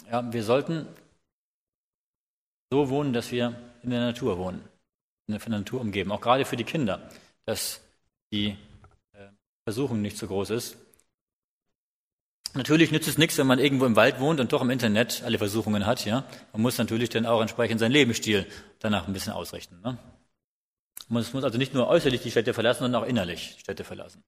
Ja, 0.10 0.32
wir 0.32 0.44
sollten 0.44 0.88
so 2.72 2.90
wohnen, 2.90 3.14
dass 3.14 3.32
wir 3.32 3.56
in 3.84 3.92
der 3.92 4.02
Natur 4.02 4.38
wohnen, 4.38 4.68
in 5.28 5.38
der 5.38 5.50
Natur 5.50 5.82
umgeben, 5.82 6.12
auch 6.12 6.22
gerade 6.22 6.46
für 6.46 6.58
die 6.58 6.64
Kinder, 6.64 7.10
dass 7.46 7.82
die 8.32 8.58
äh, 9.14 9.30
Versuchung 9.64 10.02
nicht 10.02 10.18
so 10.18 10.28
groß 10.28 10.50
ist. 10.50 10.78
Natürlich 12.58 12.90
nützt 12.90 13.08
es 13.08 13.20
nichts, 13.20 13.38
wenn 13.38 13.46
man 13.46 13.60
irgendwo 13.60 13.86
im 13.86 13.96
Wald 13.96 14.20
wohnt 14.20 14.40
und 14.40 14.52
doch 14.52 14.64
im 14.64 14.72
Internet 14.72 15.22
alle 15.24 15.38
Versuchungen 15.38 15.86
hat. 15.86 16.06
Ja, 16.06 16.24
man 16.54 16.64
muss 16.64 16.80
natürlich 16.80 17.10
dann 17.10 17.28
auch 17.28 17.40
entsprechend 17.40 17.80
seinen 17.80 17.92
Lebensstil 17.92 18.48
danach 18.80 19.08
ein 19.08 19.14
bisschen 19.14 19.32
ausrichten. 19.32 19.80
Ne? 19.82 20.00
Man 21.08 21.24
muss 21.32 21.44
also 21.44 21.60
nicht 21.60 21.76
nur 21.76 21.88
äußerlich 21.88 22.24
die 22.24 22.32
Städte 22.32 22.56
verlassen, 22.56 22.80
sondern 22.80 23.04
auch 23.04 23.08
innerlich 23.08 23.54
die 23.58 23.60
Städte 23.60 23.84
verlassen. 23.84 24.24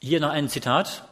Hier 0.00 0.20
noch 0.20 0.30
ein 0.30 0.48
Zitat, 0.48 1.08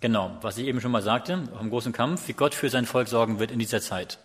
genau, 0.00 0.36
was 0.42 0.58
ich 0.58 0.66
eben 0.66 0.82
schon 0.82 0.92
mal 0.92 1.00
sagte, 1.00 1.48
auch 1.54 1.60
im 1.62 1.70
großen 1.70 1.94
Kampf, 1.94 2.28
wie 2.28 2.34
Gott 2.34 2.54
für 2.54 2.68
sein 2.68 2.84
Volk 2.84 3.08
sorgen 3.08 3.38
wird 3.38 3.50
in 3.50 3.58
dieser 3.58 3.80
Zeit. 3.80 4.18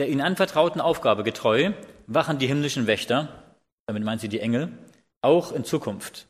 Der 0.00 0.08
ihnen 0.08 0.22
anvertrauten 0.22 0.80
Aufgabe 0.80 1.22
getreu 1.22 1.74
wachen 2.06 2.38
die 2.38 2.46
himmlischen 2.46 2.86
Wächter, 2.86 3.56
damit 3.84 4.04
meint 4.04 4.22
sie 4.22 4.30
die 4.30 4.40
Engel, 4.40 4.72
auch 5.20 5.52
in 5.52 5.64
Zukunft. 5.64 6.26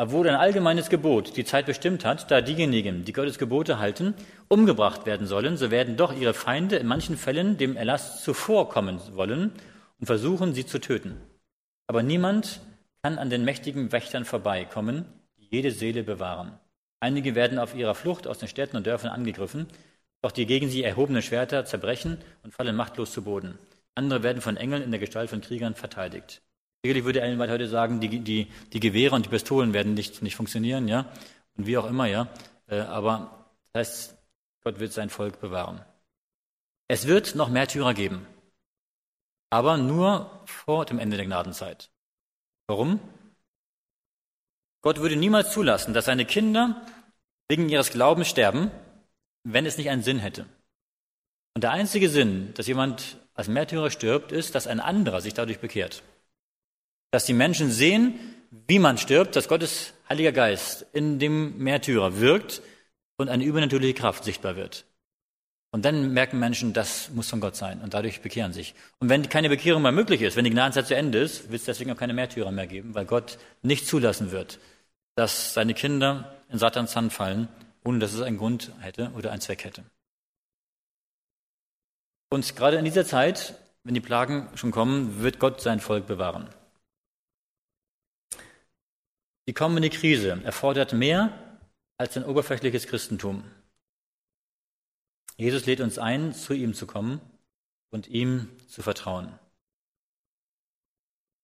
Obwohl 0.00 0.28
ein 0.28 0.36
allgemeines 0.36 0.90
Gebot 0.90 1.36
die 1.36 1.44
Zeit 1.44 1.66
bestimmt 1.66 2.04
hat, 2.04 2.30
da 2.30 2.40
diejenigen, 2.40 3.04
die 3.04 3.12
Gottes 3.12 3.36
Gebote 3.36 3.80
halten, 3.80 4.14
umgebracht 4.46 5.06
werden 5.06 5.26
sollen, 5.26 5.56
so 5.56 5.72
werden 5.72 5.96
doch 5.96 6.14
ihre 6.16 6.34
Feinde 6.34 6.76
in 6.76 6.86
manchen 6.86 7.16
Fällen 7.16 7.56
dem 7.56 7.76
Erlass 7.76 8.22
zuvorkommen 8.22 9.00
wollen 9.16 9.50
und 9.98 10.06
versuchen, 10.06 10.54
sie 10.54 10.64
zu 10.64 10.78
töten. 10.78 11.16
Aber 11.88 12.04
niemand 12.04 12.60
kann 13.02 13.18
an 13.18 13.28
den 13.28 13.44
mächtigen 13.44 13.90
Wächtern 13.90 14.24
vorbeikommen, 14.24 15.04
die 15.36 15.48
jede 15.50 15.72
Seele 15.72 16.04
bewahren. 16.04 16.52
Einige 17.00 17.34
werden 17.34 17.58
auf 17.58 17.74
ihrer 17.74 17.96
Flucht 17.96 18.28
aus 18.28 18.38
den 18.38 18.48
Städten 18.48 18.76
und 18.76 18.86
Dörfern 18.86 19.10
angegriffen, 19.10 19.66
doch 20.22 20.30
die 20.30 20.46
gegen 20.46 20.68
sie 20.68 20.84
erhobenen 20.84 21.22
Schwerter 21.22 21.64
zerbrechen 21.64 22.18
und 22.44 22.54
fallen 22.54 22.76
machtlos 22.76 23.10
zu 23.10 23.22
Boden. 23.22 23.58
Andere 23.96 24.22
werden 24.22 24.42
von 24.42 24.56
Engeln 24.56 24.82
in 24.82 24.92
der 24.92 25.00
Gestalt 25.00 25.30
von 25.30 25.40
Kriegern 25.40 25.74
verteidigt. 25.74 26.40
Sicherlich 26.82 27.04
würde 27.04 27.20
Ellen 27.20 27.38
White 27.38 27.52
heute 27.52 27.68
sagen, 27.68 28.00
die, 28.00 28.20
die, 28.20 28.46
die 28.72 28.80
Gewehre 28.80 29.14
und 29.14 29.26
die 29.26 29.30
Pistolen 29.30 29.72
werden 29.72 29.94
nicht, 29.94 30.22
nicht 30.22 30.36
funktionieren, 30.36 30.86
ja, 30.86 31.10
und 31.56 31.66
wie 31.66 31.76
auch 31.76 31.86
immer, 31.86 32.06
ja. 32.06 32.28
Äh, 32.68 32.80
aber 32.80 33.48
das 33.72 33.88
heißt, 33.88 34.18
Gott 34.62 34.78
wird 34.78 34.92
sein 34.92 35.10
Volk 35.10 35.40
bewahren. 35.40 35.84
Es 36.86 37.06
wird 37.06 37.34
noch 37.34 37.48
Märtyrer 37.48 37.94
geben, 37.94 38.26
aber 39.50 39.76
nur 39.76 40.42
vor 40.46 40.84
dem 40.84 40.98
Ende 40.98 41.16
der 41.16 41.26
Gnadenzeit. 41.26 41.90
Warum? 42.66 43.00
Gott 44.80 44.98
würde 44.98 45.16
niemals 45.16 45.52
zulassen, 45.52 45.94
dass 45.94 46.04
seine 46.04 46.24
Kinder 46.24 46.86
wegen 47.48 47.68
ihres 47.68 47.90
Glaubens 47.90 48.28
sterben, 48.28 48.70
wenn 49.42 49.66
es 49.66 49.78
nicht 49.78 49.90
einen 49.90 50.02
Sinn 50.02 50.18
hätte. 50.18 50.46
Und 51.54 51.62
der 51.64 51.72
einzige 51.72 52.08
Sinn, 52.08 52.54
dass 52.54 52.68
jemand 52.68 53.18
als 53.34 53.48
Märtyrer 53.48 53.90
stirbt, 53.90 54.30
ist, 54.30 54.54
dass 54.54 54.66
ein 54.66 54.80
anderer 54.80 55.20
sich 55.20 55.34
dadurch 55.34 55.58
bekehrt. 55.58 56.02
Dass 57.10 57.24
die 57.24 57.32
Menschen 57.32 57.70
sehen, 57.70 58.18
wie 58.66 58.78
man 58.78 58.98
stirbt, 58.98 59.36
dass 59.36 59.48
Gottes 59.48 59.94
Heiliger 60.08 60.32
Geist 60.32 60.86
in 60.92 61.18
dem 61.18 61.58
Märtyrer 61.58 62.20
wirkt 62.20 62.62
und 63.16 63.28
eine 63.28 63.44
übernatürliche 63.44 63.94
Kraft 63.94 64.24
sichtbar 64.24 64.56
wird. 64.56 64.86
Und 65.70 65.84
dann 65.84 66.14
merken 66.14 66.38
Menschen, 66.38 66.72
das 66.72 67.10
muss 67.10 67.28
von 67.28 67.40
Gott 67.40 67.54
sein 67.54 67.82
und 67.82 67.92
dadurch 67.92 68.22
bekehren 68.22 68.54
sich. 68.54 68.74
Und 69.00 69.10
wenn 69.10 69.28
keine 69.28 69.50
Bekehrung 69.50 69.82
mehr 69.82 69.92
möglich 69.92 70.22
ist, 70.22 70.36
wenn 70.36 70.44
die 70.44 70.50
Gnadenzeit 70.50 70.86
zu 70.86 70.96
Ende 70.96 71.18
ist, 71.18 71.50
wird 71.50 71.60
es 71.60 71.66
deswegen 71.66 71.92
auch 71.92 71.96
keine 71.96 72.14
Märtyrer 72.14 72.50
mehr 72.50 72.66
geben, 72.66 72.94
weil 72.94 73.04
Gott 73.04 73.38
nicht 73.60 73.86
zulassen 73.86 74.30
wird, 74.30 74.58
dass 75.14 75.52
seine 75.52 75.74
Kinder 75.74 76.34
in 76.48 76.58
Satans 76.58 76.96
Hand 76.96 77.12
fallen, 77.12 77.48
ohne 77.84 77.98
dass 77.98 78.14
es 78.14 78.22
einen 78.22 78.38
Grund 78.38 78.72
hätte 78.80 79.10
oder 79.14 79.30
einen 79.30 79.42
Zweck 79.42 79.64
hätte. 79.64 79.84
Und 82.30 82.56
gerade 82.56 82.78
in 82.78 82.84
dieser 82.84 83.04
Zeit, 83.04 83.54
wenn 83.84 83.94
die 83.94 84.00
Plagen 84.00 84.48
schon 84.54 84.70
kommen, 84.70 85.22
wird 85.22 85.38
Gott 85.38 85.60
sein 85.60 85.80
Volk 85.80 86.06
bewahren. 86.06 86.48
Die 89.48 89.54
kommende 89.54 89.88
Krise 89.88 90.42
erfordert 90.44 90.92
mehr 90.92 91.32
als 91.96 92.18
ein 92.18 92.24
oberflächliches 92.24 92.86
Christentum. 92.86 93.42
Jesus 95.38 95.64
lädt 95.64 95.80
uns 95.80 95.96
ein, 95.96 96.34
zu 96.34 96.52
ihm 96.52 96.74
zu 96.74 96.86
kommen 96.86 97.22
und 97.88 98.08
ihm 98.08 98.50
zu 98.68 98.82
vertrauen. 98.82 99.38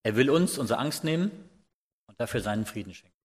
Er 0.03 0.17
will 0.17 0.29
uns 0.29 0.59
unsere 0.59 0.81
Angst 0.81 1.03
nehmen 1.05 1.31
und 2.07 2.21
dafür 2.21 2.43
seinen 2.43 2.67
Frieden 2.67 2.93
schenken. 2.93 3.17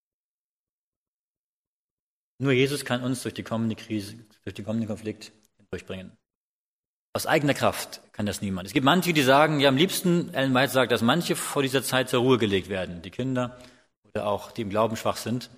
Nur 2.38 2.54
Jesus 2.54 2.86
kann 2.86 3.04
uns 3.04 3.22
durch 3.22 3.34
die 3.34 3.44
kommende 3.44 3.76
Krise, 3.76 4.16
durch 4.44 4.54
den 4.54 4.64
kommenden 4.64 4.88
Konflikt 4.88 5.34
hindurchbringen. 5.58 6.18
Aus 7.12 7.26
eigener 7.26 7.54
Kraft 7.54 8.02
kann 8.14 8.26
das 8.26 8.42
niemand. 8.42 8.68
Es 8.68 8.74
gibt 8.74 8.86
manche, 8.86 9.12
die 9.12 9.24
sagen, 9.24 9.60
ja, 9.60 9.68
am 9.68 9.76
liebsten, 9.76 10.34
Ellen 10.34 10.54
White 10.54 10.72
sagt, 10.72 10.94
dass 10.94 11.02
manche 11.02 11.36
vor 11.36 11.64
dieser 11.64 11.84
Zeit 11.84 12.08
zur 12.08 12.22
Ruhe 12.22 12.38
gelegt 12.38 12.70
werden. 12.70 13.02
Die 13.02 13.12
Kinder, 13.12 13.60
oder 14.14 14.28
auch 14.28 14.52
die 14.52 14.62
im 14.62 14.70
Glauben 14.70 14.96
schwach 14.96 15.18
sind. 15.18 15.50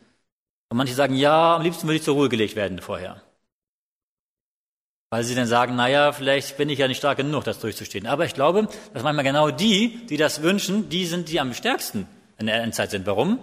Und 0.70 0.78
manche 0.78 0.94
sagen, 0.94 1.16
ja, 1.16 1.56
am 1.56 1.62
liebsten 1.62 1.88
würde 1.88 1.98
ich 1.98 2.04
zur 2.04 2.16
Ruhe 2.16 2.30
gelegt 2.30 2.56
werden 2.56 2.80
vorher. 2.80 3.22
Weil 5.10 5.26
sie 5.26 5.36
dann 5.36 5.48
sagen, 5.48 5.76
naja, 5.76 6.14
vielleicht 6.14 6.56
bin 6.56 6.70
ich 6.70 6.80
ja 6.80 6.88
nicht 6.88 7.00
stark 7.00 7.18
genug, 7.18 7.44
das 7.44 7.60
durchzustehen. 7.60 8.08
Aber 8.08 8.26
ich 8.26 8.34
glaube, 8.34 8.70
dass 8.94 9.04
manchmal 9.04 9.26
genau 9.26 9.52
die, 9.52 10.06
die 10.06 10.16
das 10.16 10.42
wünschen, 10.42 10.88
die 10.88 11.06
sind, 11.06 11.28
die 11.30 11.40
am 11.42 11.54
stärksten 11.54 12.08
in 12.38 12.46
der 12.46 12.64
Endzeit 12.64 12.92
sind. 12.92 13.06
Warum? 13.06 13.40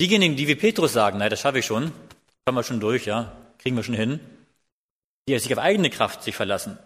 Diejenigen, 0.00 0.36
die 0.36 0.48
wie 0.48 0.54
Petrus 0.54 0.92
sagen, 0.92 1.18
naja, 1.18 1.28
das 1.28 1.40
schaffe 1.40 1.58
ich 1.58 1.66
schon, 1.66 1.92
kommen 2.46 2.56
wir 2.56 2.62
schon 2.62 2.80
durch, 2.80 3.04
ja, 3.04 3.32
kriegen 3.58 3.76
wir 3.76 3.82
schon 3.82 3.94
hin, 3.94 4.20
die 5.28 5.38
sich 5.38 5.52
auf 5.52 5.58
eigene 5.58 5.90
Kraft 5.90 6.22
sich 6.22 6.34
verlassen, 6.34 6.78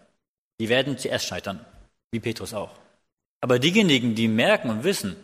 die 0.58 0.68
werden 0.68 0.98
zuerst 0.98 1.26
scheitern, 1.26 1.64
wie 2.10 2.20
Petrus 2.20 2.54
auch. 2.54 2.70
Aber 3.40 3.58
diejenigen, 3.58 4.14
die 4.14 4.28
merken 4.28 4.70
und 4.70 4.82
wissen, 4.82 5.16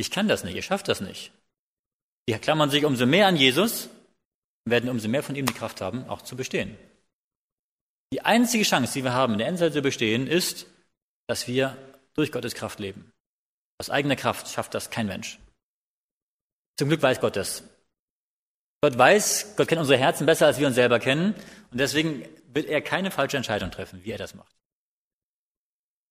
ich 0.00 0.10
kann 0.10 0.28
das 0.28 0.44
nicht, 0.44 0.54
ihr 0.54 0.62
schafft 0.62 0.88
das 0.88 1.00
nicht. 1.00 1.32
Die 2.28 2.32
klammern 2.34 2.70
sich 2.70 2.84
umso 2.84 3.06
mehr 3.06 3.26
an 3.26 3.36
Jesus 3.36 3.86
und 4.64 4.72
werden 4.72 4.88
umso 4.88 5.08
mehr 5.08 5.22
von 5.22 5.36
ihm 5.36 5.46
die 5.46 5.54
Kraft 5.54 5.80
haben, 5.80 6.08
auch 6.08 6.22
zu 6.22 6.36
bestehen. 6.36 6.76
Die 8.12 8.22
einzige 8.22 8.64
Chance, 8.64 8.92
die 8.94 9.04
wir 9.04 9.12
haben, 9.12 9.34
in 9.34 9.38
der 9.38 9.48
Endzeit 9.48 9.72
zu 9.72 9.82
bestehen, 9.82 10.26
ist, 10.26 10.66
dass 11.28 11.46
wir 11.46 11.76
durch 12.14 12.32
Gottes 12.32 12.54
Kraft 12.54 12.80
leben. 12.80 13.12
Aus 13.78 13.90
eigener 13.90 14.16
Kraft 14.16 14.48
schafft 14.48 14.74
das 14.74 14.90
kein 14.90 15.06
Mensch. 15.06 15.38
Zum 16.78 16.88
Glück 16.88 17.02
weiß 17.02 17.20
Gott 17.20 17.36
das. 17.36 17.62
Gott 18.82 18.96
weiß, 18.96 19.54
Gott 19.56 19.68
kennt 19.68 19.80
unsere 19.80 19.98
Herzen 19.98 20.26
besser, 20.26 20.46
als 20.46 20.58
wir 20.58 20.66
uns 20.66 20.76
selber 20.76 20.98
kennen. 20.98 21.34
Und 21.70 21.78
deswegen 21.78 22.26
wird 22.48 22.66
er 22.66 22.80
keine 22.80 23.10
falsche 23.10 23.36
Entscheidung 23.36 23.70
treffen, 23.70 24.02
wie 24.02 24.10
er 24.10 24.18
das 24.18 24.34
macht. 24.34 24.56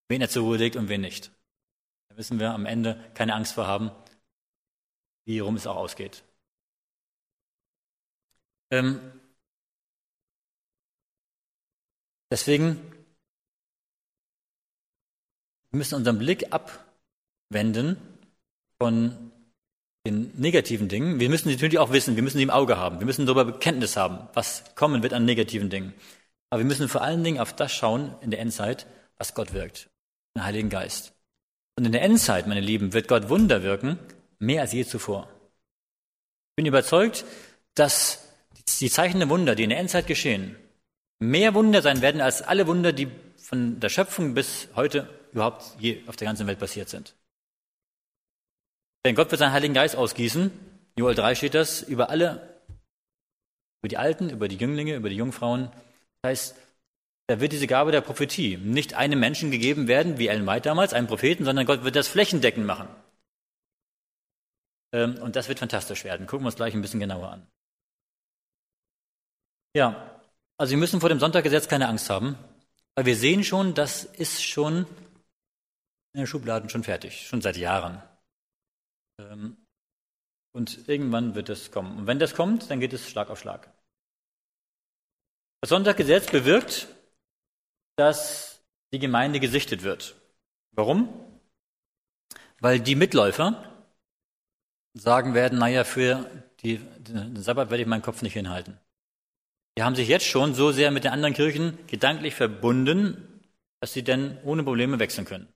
Wen 0.07 0.21
er 0.21 0.29
zur 0.29 0.43
Ruhe 0.43 0.57
legt 0.57 0.75
und 0.75 0.89
wen 0.89 1.01
nicht 1.01 1.31
müssen 2.15 2.39
wir 2.39 2.51
am 2.51 2.65
Ende 2.65 3.03
keine 3.13 3.35
Angst 3.35 3.53
vor 3.53 3.67
haben, 3.67 3.91
wie 5.25 5.39
rum 5.39 5.55
es 5.55 5.67
auch 5.67 5.75
ausgeht. 5.75 6.23
Ähm, 8.71 8.99
deswegen 12.31 12.77
wir 15.71 15.77
müssen 15.77 15.95
unseren 15.95 16.17
Blick 16.17 16.51
abwenden 16.51 17.97
von 18.81 19.31
den 20.05 20.31
negativen 20.35 20.87
Dingen. 20.87 21.19
Wir 21.19 21.29
müssen 21.29 21.49
sie 21.49 21.55
natürlich 21.55 21.77
auch 21.77 21.91
wissen, 21.91 22.15
wir 22.15 22.23
müssen 22.23 22.37
sie 22.37 22.43
im 22.43 22.49
Auge 22.49 22.77
haben, 22.77 22.99
wir 22.99 23.05
müssen 23.05 23.25
darüber 23.25 23.45
Bekenntnis 23.45 23.95
haben, 23.95 24.27
was 24.33 24.63
kommen 24.75 25.03
wird 25.03 25.13
an 25.13 25.25
negativen 25.25 25.69
Dingen. 25.69 25.93
Aber 26.49 26.61
wir 26.61 26.65
müssen 26.65 26.89
vor 26.89 27.01
allen 27.01 27.23
Dingen 27.23 27.39
auf 27.39 27.55
das 27.55 27.71
schauen 27.71 28.15
in 28.21 28.31
der 28.31 28.39
Endzeit, 28.39 28.87
was 29.17 29.35
Gott 29.35 29.53
wirkt, 29.53 29.89
den 30.35 30.43
Heiligen 30.43 30.69
Geist. 30.69 31.13
Und 31.79 31.85
in 31.85 31.93
der 31.93 32.01
Endzeit, 32.01 32.45
meine 32.45 32.59
Lieben, 32.59 32.91
wird 32.91 33.07
Gott 33.07 33.29
Wunder 33.29 33.63
wirken, 33.63 33.97
mehr 34.37 34.63
als 34.63 34.73
je 34.73 34.83
zuvor. 34.83 35.29
Ich 36.49 36.55
bin 36.57 36.65
überzeugt, 36.65 37.23
dass 37.73 38.27
die 38.81 38.89
Zeichen 38.89 39.19
der 39.19 39.29
Wunder, 39.29 39.55
die 39.55 39.63
in 39.63 39.69
der 39.69 39.79
Endzeit 39.79 40.05
geschehen, 40.05 40.57
mehr 41.19 41.53
Wunder 41.53 41.81
sein 41.81 42.01
werden 42.01 42.19
als 42.19 42.41
alle 42.41 42.67
Wunder, 42.67 42.91
die 42.91 43.07
von 43.37 43.79
der 43.79 43.87
Schöpfung 43.87 44.33
bis 44.33 44.67
heute 44.75 45.07
überhaupt 45.31 45.77
je 45.79 46.03
auf 46.07 46.17
der 46.17 46.27
ganzen 46.27 46.47
Welt 46.47 46.59
passiert 46.59 46.89
sind. 46.89 47.15
Denn 49.05 49.15
Gott 49.15 49.31
wird 49.31 49.39
seinen 49.39 49.53
Heiligen 49.53 49.73
Geist 49.73 49.95
ausgießen, 49.95 50.51
Joel 50.97 51.15
3 51.15 51.33
steht 51.35 51.53
das, 51.53 51.81
über 51.81 52.09
alle, 52.09 52.59
über 53.81 53.87
die 53.87 53.97
Alten, 53.97 54.29
über 54.29 54.49
die 54.49 54.57
Jünglinge, 54.57 54.97
über 54.97 55.07
die 55.07 55.15
Jungfrauen. 55.15 55.71
Das 56.23 56.29
heißt, 56.29 56.55
da 57.29 57.39
wird 57.39 57.51
diese 57.51 57.67
Gabe 57.67 57.91
der 57.91 58.01
Prophetie 58.01 58.57
nicht 58.57 58.95
einem 58.95 59.19
Menschen 59.19 59.51
gegeben 59.51 59.87
werden, 59.87 60.17
wie 60.17 60.29
Ellen 60.29 60.47
White 60.47 60.63
damals, 60.63 60.93
einem 60.93 61.05
Propheten, 61.05 61.45
sondern 61.45 61.67
Gott 61.67 61.83
wird 61.83 61.95
das 61.95 62.07
flächendeckend 62.07 62.65
machen. 62.65 62.87
Ähm, 64.91 65.21
und 65.21 65.35
das 65.35 65.47
wird 65.47 65.59
fantastisch 65.59 66.03
werden. 66.05 66.25
Gucken 66.25 66.43
wir 66.43 66.47
uns 66.47 66.55
gleich 66.55 66.73
ein 66.73 66.81
bisschen 66.81 66.99
genauer 66.99 67.29
an. 67.29 67.47
Ja, 69.75 70.19
also 70.57 70.71
wir 70.71 70.79
müssen 70.79 71.01
vor 71.01 71.09
dem 71.09 71.19
Sonntaggesetz 71.19 71.67
keine 71.67 71.87
Angst 71.87 72.09
haben, 72.09 72.35
weil 72.95 73.05
wir 73.05 73.15
sehen 73.15 73.43
schon, 73.43 73.75
das 73.75 74.05
ist 74.05 74.43
schon 74.43 74.87
in 76.13 76.21
den 76.21 76.27
Schubladen 76.27 76.71
schon 76.71 76.83
fertig, 76.83 77.27
schon 77.27 77.43
seit 77.43 77.57
Jahren. 77.57 78.01
Ähm, 79.19 79.55
und 80.51 80.89
irgendwann 80.89 81.35
wird 81.35 81.49
es 81.49 81.69
kommen. 81.69 81.95
Und 81.95 82.07
wenn 82.07 82.17
das 82.17 82.33
kommt, 82.33 82.71
dann 82.71 82.79
geht 82.79 82.93
es 82.93 83.07
Schlag 83.07 83.29
auf 83.29 83.39
Schlag. 83.39 83.71
Das 85.61 85.69
Sonntaggesetz 85.69 86.31
bewirkt, 86.31 86.87
dass 87.99 88.63
die 88.93 88.99
Gemeinde 88.99 89.39
gesichtet 89.39 89.83
wird. 89.83 90.15
Warum? 90.71 91.09
Weil 92.59 92.79
die 92.79 92.95
Mitläufer 92.95 93.63
sagen 94.93 95.33
werden, 95.33 95.59
naja, 95.59 95.83
für 95.83 96.29
die, 96.61 96.77
den 96.77 97.41
Sabbat 97.41 97.69
werde 97.69 97.83
ich 97.83 97.89
meinen 97.89 98.01
Kopf 98.01 98.21
nicht 98.21 98.33
hinhalten. 98.33 98.79
Die 99.77 99.83
haben 99.83 99.95
sich 99.95 100.07
jetzt 100.07 100.25
schon 100.25 100.53
so 100.55 100.71
sehr 100.71 100.91
mit 100.91 101.03
den 101.03 101.11
anderen 101.11 101.33
Kirchen 101.33 101.77
gedanklich 101.87 102.35
verbunden, 102.35 103.41
dass 103.81 103.93
sie 103.93 104.03
denn 104.03 104.37
ohne 104.43 104.63
Probleme 104.63 104.99
wechseln 104.99 105.25
können. 105.25 105.47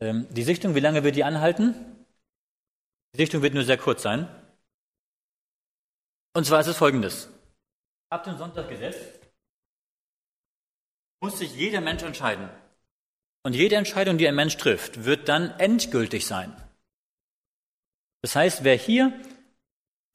Ähm, 0.00 0.26
die 0.30 0.42
Sichtung, 0.42 0.74
wie 0.74 0.80
lange 0.80 1.04
wird 1.04 1.16
die 1.16 1.24
anhalten? 1.24 1.74
Die 3.14 3.18
Sichtung 3.18 3.42
wird 3.42 3.54
nur 3.54 3.64
sehr 3.64 3.78
kurz 3.78 4.02
sein. 4.02 4.28
Und 6.34 6.46
zwar 6.46 6.60
ist 6.60 6.68
es 6.68 6.76
folgendes. 6.76 7.28
Ab 8.08 8.24
dem 8.24 8.38
Sonntaggesetz 8.38 9.21
muss 11.22 11.38
sich 11.38 11.54
jeder 11.54 11.80
Mensch 11.80 12.02
entscheiden. 12.02 12.48
Und 13.44 13.54
jede 13.54 13.76
Entscheidung, 13.76 14.18
die 14.18 14.26
ein 14.26 14.34
Mensch 14.34 14.56
trifft, 14.56 15.04
wird 15.04 15.28
dann 15.28 15.50
endgültig 15.58 16.26
sein. 16.26 16.52
Das 18.22 18.36
heißt, 18.36 18.64
wer 18.64 18.76
hier 18.76 19.12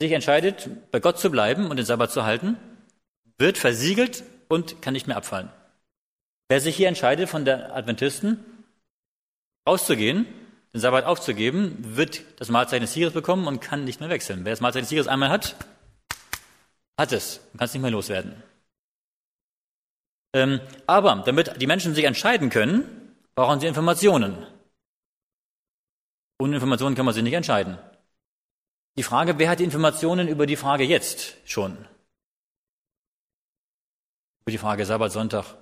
sich 0.02 0.12
entscheidet, 0.12 0.70
bei 0.92 1.00
Gott 1.00 1.18
zu 1.18 1.32
bleiben 1.32 1.70
und 1.70 1.78
den 1.78 1.86
Sabbat 1.86 2.12
zu 2.12 2.26
halten, 2.26 2.58
wird 3.38 3.58
versiegelt 3.58 4.24
und 4.50 4.82
kann 4.82 4.94
nicht 4.94 5.08
mehr 5.08 5.18
abfallen. 5.18 5.50
Wer 6.50 6.62
sich 6.62 6.76
hier 6.76 6.88
entscheidet, 6.88 7.30
von 7.30 7.46
der 7.46 7.76
Adventisten 7.76 8.46
rauszugehen, 9.68 10.26
den 10.74 10.82
Sabbat 10.82 11.06
aufzugeben, 11.06 11.78
wird 11.96 12.22
das 12.38 12.50
Mahlzeichen 12.50 12.84
des 12.84 12.94
Tieres 12.94 13.14
bekommen 13.14 13.48
und 13.48 13.62
kann 13.62 13.86
nicht 13.86 14.00
mehr 14.00 14.10
wechseln. 14.10 14.44
Wer 14.44 14.52
das 14.52 14.62
Mahlzeichen 14.62 14.84
des 14.84 14.90
Tieres 14.90 15.08
einmal 15.08 15.30
hat, 15.30 15.56
hat 16.98 17.12
es 17.12 17.40
und 17.52 17.60
kann 17.60 17.66
es 17.66 17.74
nicht 17.74 17.82
mehr 17.82 17.92
loswerden. 17.92 18.44
Ähm, 20.38 20.62
aber 20.86 21.24
damit 21.26 21.60
die 21.60 21.66
Menschen 21.66 21.96
sich 21.96 22.06
entscheiden 22.06 22.52
können, 22.52 23.16
brauchen 23.34 23.60
sie 23.60 23.66
Informationen. 23.66 24.46
Ohne 26.40 26.58
Informationen 26.58 26.96
kann 26.96 27.06
man 27.06 27.16
sich 27.16 27.24
nicht 27.24 27.34
entscheiden. 27.34 27.80
Die 28.98 29.08
Frage, 29.10 29.40
wer 29.40 29.50
hat 29.50 29.60
die 29.60 29.64
Informationen 29.64 30.28
über 30.28 30.46
die 30.46 30.56
Frage 30.56 30.84
jetzt 30.84 31.38
schon? 31.46 31.74
Über 34.42 34.52
die 34.52 34.60
Frage 34.60 34.86
Sabbat, 34.86 35.12
Sonntag. 35.12 35.56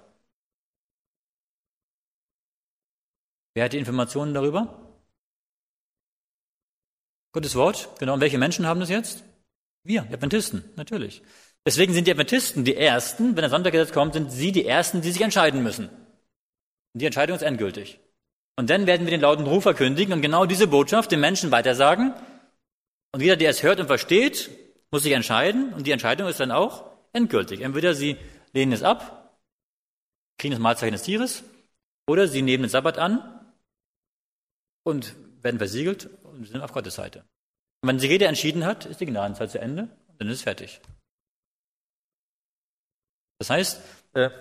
Wer 3.54 3.64
hat 3.64 3.74
die 3.74 3.78
Informationen 3.78 4.34
darüber? 4.34 4.62
Gottes 7.32 7.56
Wort, 7.56 7.98
genau. 8.00 8.16
Und 8.16 8.20
welche 8.20 8.38
Menschen 8.38 8.66
haben 8.66 8.82
das 8.82 8.90
jetzt? 8.90 9.24
Wir, 9.84 10.02
Adventisten, 10.04 10.70
natürlich. 10.76 11.22
Deswegen 11.66 11.94
sind 11.94 12.06
die 12.06 12.12
Adventisten 12.12 12.64
die 12.64 12.76
Ersten, 12.76 13.36
wenn 13.36 13.42
der 13.42 13.50
Sonntaggesetz 13.50 13.92
kommt, 13.92 14.14
sind 14.14 14.32
sie 14.32 14.52
die 14.52 14.66
Ersten, 14.66 15.02
die 15.02 15.12
sich 15.12 15.22
entscheiden 15.22 15.64
müssen. 15.64 15.90
Und 15.90 17.02
die 17.02 17.06
Entscheidung 17.06 17.36
ist 17.36 17.42
endgültig. 17.42 18.00
Und 18.56 18.70
dann 18.70 18.86
werden 18.86 19.06
wir 19.06 19.12
den 19.12 19.22
lauten 19.22 19.48
Ruf 19.48 19.64
verkündigen 19.64 20.14
und 20.14 20.22
genau 20.22 20.46
diese 20.46 20.68
Botschaft 20.68 21.12
den 21.12 21.20
Menschen 21.20 21.52
weitersagen. 21.52 22.14
Und 23.12 23.22
jeder, 23.22 23.36
der 23.36 23.50
es 23.50 23.64
hört 23.64 23.80
und 23.80 23.88
versteht, 23.88 24.50
muss 24.92 25.04
sich 25.04 25.12
entscheiden. 25.12 25.74
Und 25.74 25.88
die 25.88 25.92
Entscheidung 25.92 26.28
ist 26.28 26.40
dann 26.40 26.52
auch 26.52 26.86
endgültig. 27.12 27.62
Entweder 27.62 27.96
sie 27.96 28.18
lehnen 28.54 28.72
es 28.72 28.84
ab, 28.84 29.40
kriegen 30.38 30.54
das 30.54 30.62
Mahlzeichen 30.62 30.94
des 30.94 31.04
Tieres, 31.04 31.44
oder 32.08 32.28
sie 32.28 32.42
nehmen 32.42 32.64
den 32.64 32.70
Sabbat 32.70 32.98
an 32.98 33.54
und 34.84 35.16
werden 35.42 35.58
versiegelt 35.58 36.10
und 36.24 36.48
sind 36.48 36.62
auf 36.62 36.72
Gottes 36.72 36.96
Seite. 36.96 37.26
Und 37.82 37.90
wenn 37.90 38.00
sich 38.00 38.10
jeder 38.10 38.28
entschieden 38.28 38.66
hat, 38.66 38.86
ist 38.86 39.02
die 39.02 39.06
Gnadenzeit 39.06 39.52
zu 39.52 39.60
Ende 39.60 39.84
und 40.08 40.22
dann 40.22 40.28
ist 40.28 40.38
es 40.38 40.44
fertig. 40.44 40.82
Das 43.46 43.52
heißt, 43.52 43.82
äh, 44.14 44.32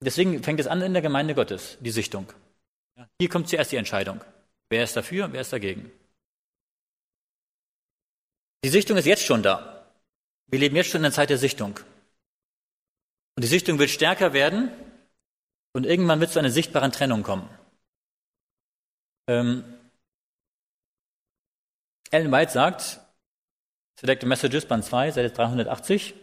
deswegen 0.00 0.42
fängt 0.42 0.60
es 0.60 0.66
an 0.66 0.82
in 0.82 0.92
der 0.92 1.00
Gemeinde 1.00 1.34
Gottes, 1.34 1.78
die 1.80 1.90
Sichtung. 1.90 2.30
Hier 3.18 3.30
kommt 3.30 3.48
zuerst 3.48 3.72
die 3.72 3.76
Entscheidung. 3.76 4.22
Wer 4.68 4.84
ist 4.84 4.94
dafür, 4.94 5.32
wer 5.32 5.40
ist 5.40 5.52
dagegen? 5.54 5.90
Die 8.62 8.68
Sichtung 8.68 8.98
ist 8.98 9.06
jetzt 9.06 9.24
schon 9.24 9.42
da. 9.42 9.90
Wir 10.46 10.58
leben 10.58 10.76
jetzt 10.76 10.90
schon 10.90 10.98
in 10.98 11.04
der 11.04 11.12
Zeit 11.12 11.30
der 11.30 11.38
Sichtung. 11.38 11.80
Und 13.34 13.44
die 13.44 13.48
Sichtung 13.48 13.78
wird 13.78 13.88
stärker 13.88 14.34
werden 14.34 14.72
und 15.72 15.86
irgendwann 15.86 16.20
wird 16.20 16.28
es 16.28 16.34
zu 16.34 16.38
einer 16.38 16.50
sichtbaren 16.50 16.92
Trennung 16.92 17.22
kommen. 17.22 17.48
Ähm, 19.26 19.64
Ellen 22.10 22.30
White 22.30 22.52
sagt, 22.52 23.00
Selected 23.98 24.28
Messages, 24.28 24.66
Band 24.66 24.84
2, 24.84 25.12
Seite 25.12 25.30
380, 25.30 26.14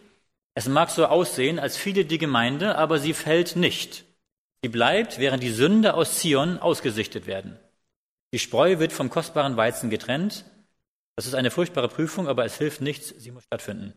es 0.55 0.67
mag 0.67 0.89
so 0.89 1.05
aussehen, 1.05 1.59
als 1.59 1.77
fiele 1.77 2.05
die 2.05 2.17
Gemeinde, 2.17 2.77
aber 2.77 2.97
sie 2.97 3.13
fällt 3.13 3.55
nicht. 3.55 4.05
Sie 4.63 4.69
bleibt, 4.69 5.19
während 5.19 5.43
die 5.43 5.51
Sünde 5.51 5.93
aus 5.93 6.17
Zion 6.17 6.57
ausgesichtet 6.57 7.27
werden. 7.27 7.59
Die 8.33 8.39
Spreu 8.39 8.79
wird 8.79 8.93
vom 8.93 9.09
kostbaren 9.09 9.57
Weizen 9.57 9.89
getrennt, 9.89 10.45
das 11.15 11.27
ist 11.27 11.35
eine 11.35 11.51
furchtbare 11.51 11.87
Prüfung, 11.87 12.27
aber 12.27 12.45
es 12.45 12.57
hilft 12.57 12.81
nichts, 12.81 13.09
sie 13.09 13.31
muss 13.31 13.43
stattfinden. 13.43 13.93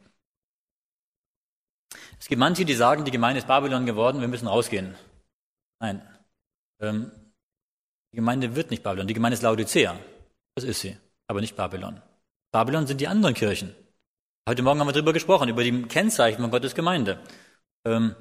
Es 2.20 2.26
gibt 2.26 2.38
manche, 2.38 2.64
die 2.64 2.74
sagen, 2.74 3.04
die 3.04 3.10
Gemeinde 3.10 3.38
ist 3.38 3.48
Babylon 3.48 3.86
geworden, 3.86 4.20
wir 4.20 4.28
müssen 4.28 4.46
rausgehen. 4.46 4.94
Nein, 5.80 6.02
ähm, 6.80 7.10
die 8.12 8.16
Gemeinde 8.16 8.54
wird 8.54 8.70
nicht 8.70 8.82
Babylon, 8.82 9.06
die 9.06 9.14
Gemeinde 9.14 9.34
ist 9.34 9.42
Laodicea. 9.42 9.98
Das 10.54 10.64
ist 10.64 10.80
sie, 10.80 10.96
aber 11.28 11.40
nicht 11.40 11.56
Babylon. 11.56 12.02
Babylon 12.52 12.86
sind 12.86 13.00
die 13.00 13.08
anderen 13.08 13.34
Kirchen. 13.34 13.74
Heute 14.48 14.62
Morgen 14.62 14.80
haben 14.80 14.88
wir 14.88 14.94
darüber 14.94 15.12
gesprochen, 15.12 15.50
über 15.50 15.62
die 15.62 15.82
Kennzeichen 15.82 16.40
von 16.40 16.50
Gottes 16.50 16.74
Gemeinde. 16.74 17.20
Ähm, 17.84 18.16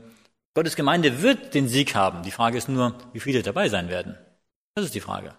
Gottes 0.54 0.76
Gemeinde 0.76 1.22
wird 1.22 1.54
den 1.54 1.70
Sieg 1.70 1.96
haben. 1.96 2.22
Die 2.22 2.32
Frage 2.32 2.58
ist 2.58 2.68
nur, 2.68 2.98
wie 3.14 3.22
viele 3.22 3.44
dabei 3.44 3.70
sein 3.70 3.88
werden. 3.88 4.18
Das 4.76 4.84
ist 4.84 4.94
die 4.94 5.00
Frage. 5.00 5.34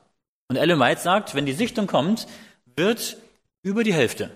Und 0.48 0.56
Ellen 0.56 0.80
White 0.80 1.02
sagt, 1.02 1.34
wenn 1.34 1.44
die 1.44 1.52
Sichtung 1.52 1.88
kommt, 1.88 2.26
wird 2.74 3.18
über 3.62 3.84
die 3.84 3.92
Hälfte 3.92 4.30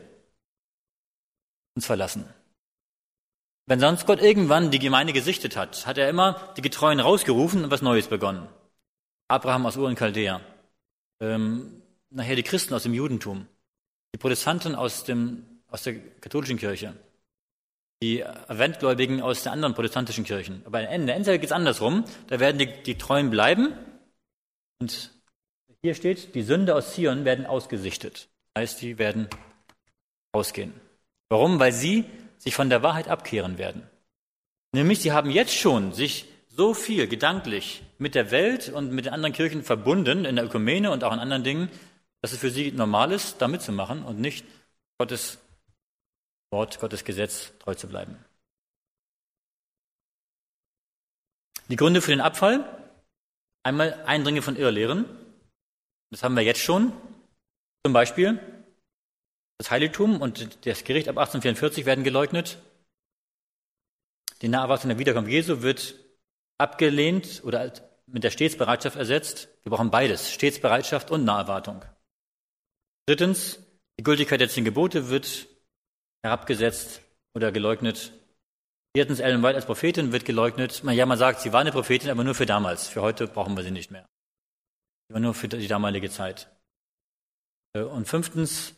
uns 1.74 1.86
verlassen. 1.86 2.28
Wenn 3.64 3.80
sonst 3.80 4.04
Gott 4.04 4.20
irgendwann 4.20 4.70
die 4.70 4.78
Gemeinde 4.78 5.14
gesichtet 5.14 5.56
hat, 5.56 5.86
hat 5.86 5.96
er 5.96 6.10
immer 6.10 6.52
die 6.58 6.62
Getreuen 6.62 7.00
rausgerufen 7.00 7.64
und 7.64 7.70
was 7.70 7.80
Neues 7.80 8.08
begonnen. 8.08 8.46
Abraham 9.26 9.64
aus 9.64 9.78
Ur 9.78 9.88
und 9.88 9.98
Chaldea, 9.98 10.42
ähm, 11.20 11.80
nachher 12.10 12.36
die 12.36 12.42
Christen 12.42 12.74
aus 12.74 12.82
dem 12.82 12.92
Judentum, 12.92 13.46
die 14.14 14.18
Protestanten 14.18 14.74
aus, 14.74 15.04
dem, 15.04 15.46
aus 15.72 15.82
der 15.82 15.94
katholischen 16.20 16.58
Kirche, 16.58 16.94
die 18.02 18.24
Adventgläubigen 18.24 19.20
aus 19.20 19.42
den 19.42 19.52
anderen 19.52 19.74
protestantischen 19.74 20.24
Kirchen. 20.24 20.62
Aber 20.64 20.78
am 20.78 20.84
Ende, 20.84 21.12
Ende 21.12 21.38
geht 21.38 21.46
es 21.46 21.52
andersrum. 21.52 22.04
Da 22.28 22.38
werden 22.38 22.58
die, 22.58 22.66
die 22.66 22.98
Treuen 22.98 23.30
bleiben. 23.30 23.72
Und 24.80 25.10
hier 25.82 25.94
steht, 25.94 26.34
die 26.34 26.42
Sünde 26.42 26.74
aus 26.74 26.94
Zion 26.94 27.24
werden 27.24 27.46
ausgesichtet 27.46 28.28
heißt, 28.56 28.82
die 28.82 28.98
werden 28.98 29.28
ausgehen. 30.32 30.72
Warum? 31.28 31.58
Weil 31.58 31.72
sie 31.72 32.04
sich 32.38 32.54
von 32.54 32.70
der 32.70 32.82
Wahrheit 32.82 33.08
abkehren 33.08 33.58
werden. 33.58 33.82
Nämlich, 34.72 35.00
sie 35.00 35.12
haben 35.12 35.30
jetzt 35.30 35.54
schon 35.54 35.92
sich 35.92 36.26
so 36.48 36.74
viel 36.74 37.06
gedanklich 37.06 37.82
mit 37.98 38.14
der 38.14 38.30
Welt 38.30 38.68
und 38.68 38.92
mit 38.92 39.06
den 39.06 39.12
anderen 39.12 39.32
Kirchen 39.32 39.62
verbunden, 39.62 40.24
in 40.24 40.36
der 40.36 40.44
Ökumene 40.44 40.90
und 40.90 41.04
auch 41.04 41.12
in 41.12 41.18
anderen 41.18 41.44
Dingen, 41.44 41.70
dass 42.20 42.32
es 42.32 42.38
für 42.38 42.50
sie 42.50 42.72
normal 42.72 43.12
ist, 43.12 43.40
da 43.40 43.48
mitzumachen 43.48 44.02
und 44.02 44.20
nicht 44.20 44.44
Gottes 44.98 45.38
Wort, 46.52 46.78
Gottes 46.78 47.04
Gesetz 47.04 47.52
treu 47.58 47.74
zu 47.74 47.88
bleiben. 47.88 48.22
Die 51.68 51.76
Gründe 51.76 52.02
für 52.02 52.10
den 52.10 52.20
Abfall. 52.20 52.64
Einmal 53.62 54.04
Eindringe 54.04 54.42
von 54.42 54.56
Irrlehren. 54.56 55.06
Das 56.10 56.22
haben 56.22 56.36
wir 56.36 56.42
jetzt 56.42 56.60
schon. 56.60 56.92
Zum 57.84 57.92
Beispiel 57.92 58.38
das 59.58 59.70
Heiligtum 59.70 60.20
und 60.20 60.66
das 60.66 60.84
Gericht 60.84 61.08
ab 61.08 61.16
1844 61.18 61.86
werden 61.86 62.04
geleugnet. 62.04 62.58
Die 64.42 64.48
Naherwartung 64.48 64.88
der 64.88 64.98
Wiederkunft 64.98 65.30
Jesu 65.30 65.62
wird 65.62 65.94
abgelehnt 66.58 67.42
oder 67.44 67.72
mit 68.06 68.24
der 68.24 68.30
Stetsbereitschaft 68.30 68.96
ersetzt. 68.96 69.48
Wir 69.62 69.70
brauchen 69.70 69.90
beides, 69.90 70.32
Stetsbereitschaft 70.32 71.10
und 71.10 71.24
Naherwartung. 71.24 71.84
Drittens, 73.06 73.60
die 73.98 74.02
Gültigkeit 74.02 74.40
der 74.40 74.48
zehn 74.48 74.64
Gebote 74.64 75.08
wird 75.08 75.46
herabgesetzt 76.22 77.02
oder 77.34 77.52
geleugnet. 77.52 78.12
Viertens, 78.94 79.20
Ellen 79.20 79.42
White 79.42 79.56
als 79.56 79.66
Prophetin 79.66 80.12
wird 80.12 80.24
geleugnet. 80.24 80.82
Ja, 80.84 81.06
man 81.06 81.18
sagt, 81.18 81.40
sie 81.40 81.52
war 81.52 81.60
eine 81.60 81.72
Prophetin, 81.72 82.10
aber 82.10 82.24
nur 82.24 82.34
für 82.34 82.46
damals. 82.46 82.88
Für 82.88 83.02
heute 83.02 83.26
brauchen 83.26 83.56
wir 83.56 83.64
sie 83.64 83.70
nicht 83.70 83.90
mehr. 83.90 84.06
Sie 85.08 85.14
war 85.14 85.20
nur 85.20 85.34
für 85.34 85.48
die 85.48 85.66
damalige 85.66 86.10
Zeit. 86.10 86.48
Äh, 87.74 87.82
und 87.82 88.06
fünftens 88.06 88.74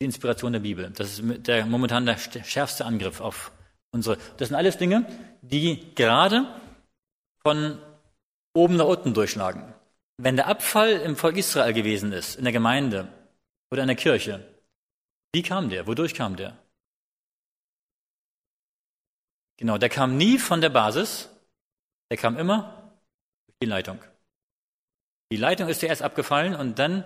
die 0.00 0.06
Inspiration 0.06 0.52
der 0.52 0.60
Bibel. 0.60 0.90
Das 0.90 1.18
ist 1.18 1.46
der, 1.46 1.66
momentan 1.66 2.06
der 2.06 2.16
schärfste 2.16 2.84
Angriff 2.84 3.20
auf 3.20 3.52
unsere. 3.90 4.16
Das 4.36 4.48
sind 4.48 4.56
alles 4.56 4.78
Dinge, 4.78 5.06
die 5.42 5.94
gerade 5.94 6.46
von 7.42 7.78
oben 8.54 8.76
nach 8.76 8.86
unten 8.86 9.14
durchschlagen. 9.14 9.74
Wenn 10.16 10.36
der 10.36 10.48
Abfall 10.48 10.92
im 10.92 11.16
Volk 11.16 11.36
Israel 11.36 11.72
gewesen 11.72 12.12
ist, 12.12 12.36
in 12.36 12.44
der 12.44 12.52
Gemeinde 12.52 13.08
oder 13.70 13.82
in 13.82 13.88
der 13.88 13.96
Kirche, 13.96 14.44
wie 15.32 15.42
kam 15.42 15.68
der? 15.68 15.86
Wodurch 15.86 16.14
kam 16.14 16.36
der? 16.36 16.56
Genau, 19.58 19.76
der 19.76 19.88
kam 19.88 20.16
nie 20.16 20.38
von 20.38 20.60
der 20.60 20.70
Basis, 20.70 21.28
Der 22.10 22.16
kam 22.16 22.38
immer 22.38 22.92
durch 23.46 23.58
die 23.60 23.66
Leitung. 23.66 23.98
Die 25.30 25.36
Leitung 25.36 25.68
ist 25.68 25.80
zuerst 25.80 26.00
abgefallen 26.00 26.54
und 26.54 26.78
dann 26.78 27.04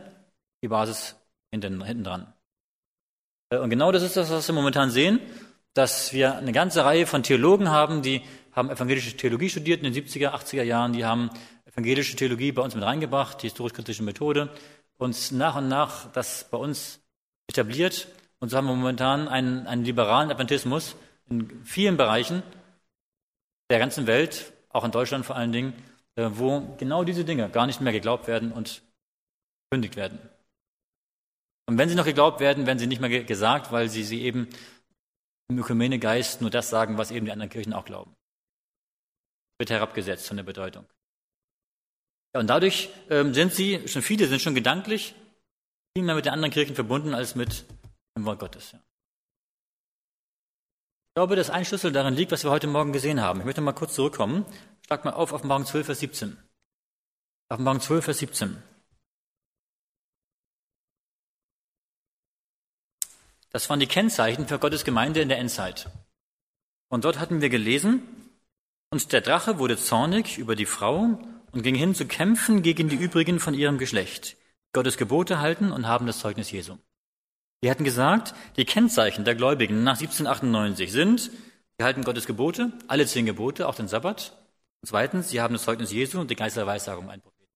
die 0.63 0.69
Basis 0.69 1.17
hinten, 1.51 2.05
dran. 2.05 2.33
Äh, 3.51 3.59
und 3.59 3.71
genau 3.71 3.91
das 3.91 4.05
ist 4.05 4.17
das, 4.17 4.31
was 4.31 4.47
wir 4.47 4.55
momentan 4.55 4.91
sehen, 4.91 5.19
dass 5.75 6.13
wir 6.13 6.37
eine 6.37 6.53
ganze 6.53 6.85
Reihe 6.85 7.07
von 7.07 7.25
Theologen 7.25 7.71
haben, 7.71 8.03
die 8.03 8.23
haben 8.53 8.71
evangelische 8.71 9.17
Theologie 9.17 9.49
studiert 9.49 9.83
in 9.83 9.93
den 9.93 10.05
70er, 10.05 10.29
80er 10.29 10.63
Jahren, 10.63 10.93
die 10.93 11.05
haben 11.05 11.31
evangelische 11.65 12.15
Theologie 12.15 12.53
bei 12.53 12.63
uns 12.63 12.75
mit 12.75 12.85
reingebracht, 12.85 13.43
die 13.43 13.49
historisch-kritische 13.49 14.03
Methode, 14.03 14.51
und 14.99 15.33
nach 15.33 15.57
und 15.57 15.69
nach 15.69 16.13
das 16.13 16.49
bei 16.51 16.59
uns 16.59 17.01
etabliert. 17.49 18.07
Und 18.39 18.51
so 18.51 18.57
haben 18.57 18.67
wir 18.67 18.75
momentan 18.75 19.27
einen, 19.27 19.67
einen 19.67 19.85
liberalen 19.85 20.31
Adventismus 20.31 20.95
in 21.33 21.65
vielen 21.65 21.97
Bereichen 21.97 22.43
der 23.71 23.79
ganzen 23.79 24.07
Welt, 24.07 24.53
auch 24.69 24.85
in 24.85 24.91
Deutschland 24.91 25.25
vor 25.25 25.37
allen 25.37 25.53
Dingen, 25.53 25.73
äh, 26.17 26.29
wo 26.33 26.61
genau 26.79 27.05
diese 27.05 27.25
Dinge 27.25 27.49
gar 27.49 27.67
nicht 27.67 27.81
mehr 27.81 27.93
geglaubt 27.93 28.27
werden 28.27 28.53
und 28.53 28.83
kündigt 29.71 29.97
werden. 29.97 30.19
Und 31.67 31.79
wenn 31.79 31.89
sie 31.89 31.95
noch 31.95 32.05
geglaubt 32.05 32.41
werden, 32.41 32.67
werden 32.67 32.79
sie 32.79 32.87
nicht 32.87 33.01
mehr 33.01 33.25
gesagt, 33.25 33.73
weil 33.73 33.89
sie 33.89 34.05
sie 34.05 34.23
eben 34.23 34.49
im 35.49 35.59
Ökumenegeist 35.59 36.41
nur 36.41 36.51
das 36.51 36.69
sagen, 36.69 36.99
was 36.99 37.11
eben 37.11 37.25
die 37.25 37.33
anderen 37.33 37.51
Kirchen 37.51 37.73
auch 37.73 37.85
glauben. 37.85 38.15
Wird 39.59 39.71
herabgesetzt 39.71 40.29
von 40.29 40.37
der 40.37 40.45
Bedeutung. 40.45 40.85
Ja, 42.35 42.41
und 42.41 42.49
dadurch 42.49 42.91
ähm, 43.11 43.33
sind 43.33 43.55
sie, 43.55 43.87
schon 43.89 44.03
viele 44.03 44.27
sind 44.27 44.43
schon 44.43 44.55
gedanklich 44.55 45.15
viel 45.97 46.05
mehr 46.05 46.15
mit 46.15 46.25
den 46.25 46.33
anderen 46.33 46.53
Kirchen 46.53 46.75
verbunden 46.75 47.15
als 47.15 47.35
mit 47.35 47.65
dem 48.17 48.25
Wort 48.25 48.41
Gottes. 48.41 48.73
Ja. 48.73 48.81
Ich 51.13 51.15
glaube, 51.15 51.37
dass 51.37 51.51
ein 51.51 51.67
Schlüssel 51.67 51.93
darin 51.93 52.15
liegt, 52.15 52.33
was 52.33 52.43
wir 52.43 52.51
heute 52.51 52.67
Morgen 52.67 52.95
gesehen 52.95 53.21
haben. 53.21 53.41
Ich 53.41 53.45
möchte 53.45 53.61
mal 53.61 53.75
kurz 53.75 53.95
zurückkommen. 53.95 54.47
Schlag 54.87 55.05
mal 55.05 55.11
auf 55.11 55.35
Offenbarung 55.35 55.67
12, 55.67 55.85
Vers 55.85 56.01
17. 56.01 56.39
Offenbarung 57.51 57.83
12, 57.83 58.03
Vers 58.03 58.19
17. 58.21 58.63
Das 63.51 63.69
waren 63.69 63.79
die 63.79 63.87
Kennzeichen 63.87 64.49
für 64.49 64.59
Gottes 64.59 64.85
Gemeinde 64.85 65.21
in 65.21 65.29
der 65.29 65.37
Endzeit. 65.37 65.91
Und 66.89 67.05
dort 67.05 67.19
hatten 67.19 67.43
wir 67.43 67.51
gelesen, 67.51 68.03
und 68.89 69.13
der 69.13 69.21
Drache 69.21 69.59
wurde 69.59 69.77
zornig 69.77 70.39
über 70.39 70.57
die 70.57 70.65
Frau 70.65 71.19
und 71.53 71.63
ging 71.63 71.75
hin 71.75 71.95
zu 71.95 72.07
kämpfen 72.07 72.63
gegen 72.63 72.89
die 72.89 72.97
übrigen 72.97 73.39
von 73.39 73.53
ihrem 73.53 73.77
Geschlecht, 73.77 74.39
Gottes 74.73 74.97
Gebote 74.97 75.41
halten 75.41 75.73
und 75.73 75.87
haben 75.87 76.07
das 76.07 76.21
Zeugnis 76.21 76.51
Jesu. 76.51 76.79
Wir 77.63 77.71
hatten 77.71 77.85
gesagt, 77.85 78.35
die 78.57 78.65
Kennzeichen 78.65 79.25
der 79.25 79.37
Gläubigen 79.37 79.85
nach 79.85 79.95
1798 79.95 80.91
sind, 80.91 81.31
sie 81.79 81.85
halten 81.85 82.03
Gottes 82.03 82.27
Gebote, 82.27 82.73
alle 82.89 83.07
zehn 83.07 83.25
Gebote, 83.25 83.69
auch 83.69 83.77
den 83.77 83.87
Sabbat. 83.87 84.37
Und 84.81 84.89
zweitens, 84.89 85.31
sie 85.31 85.41
haben 85.41 85.55
das 85.55 85.63
Zeugnis 85.63 85.93
Jesu 85.93 86.21
und 86.21 86.29
die 86.29 86.35
Geist 86.35 86.57
der 86.57 86.67
Weissagung 86.67 87.09
ein 87.09 87.21
Prophet. 87.21 87.49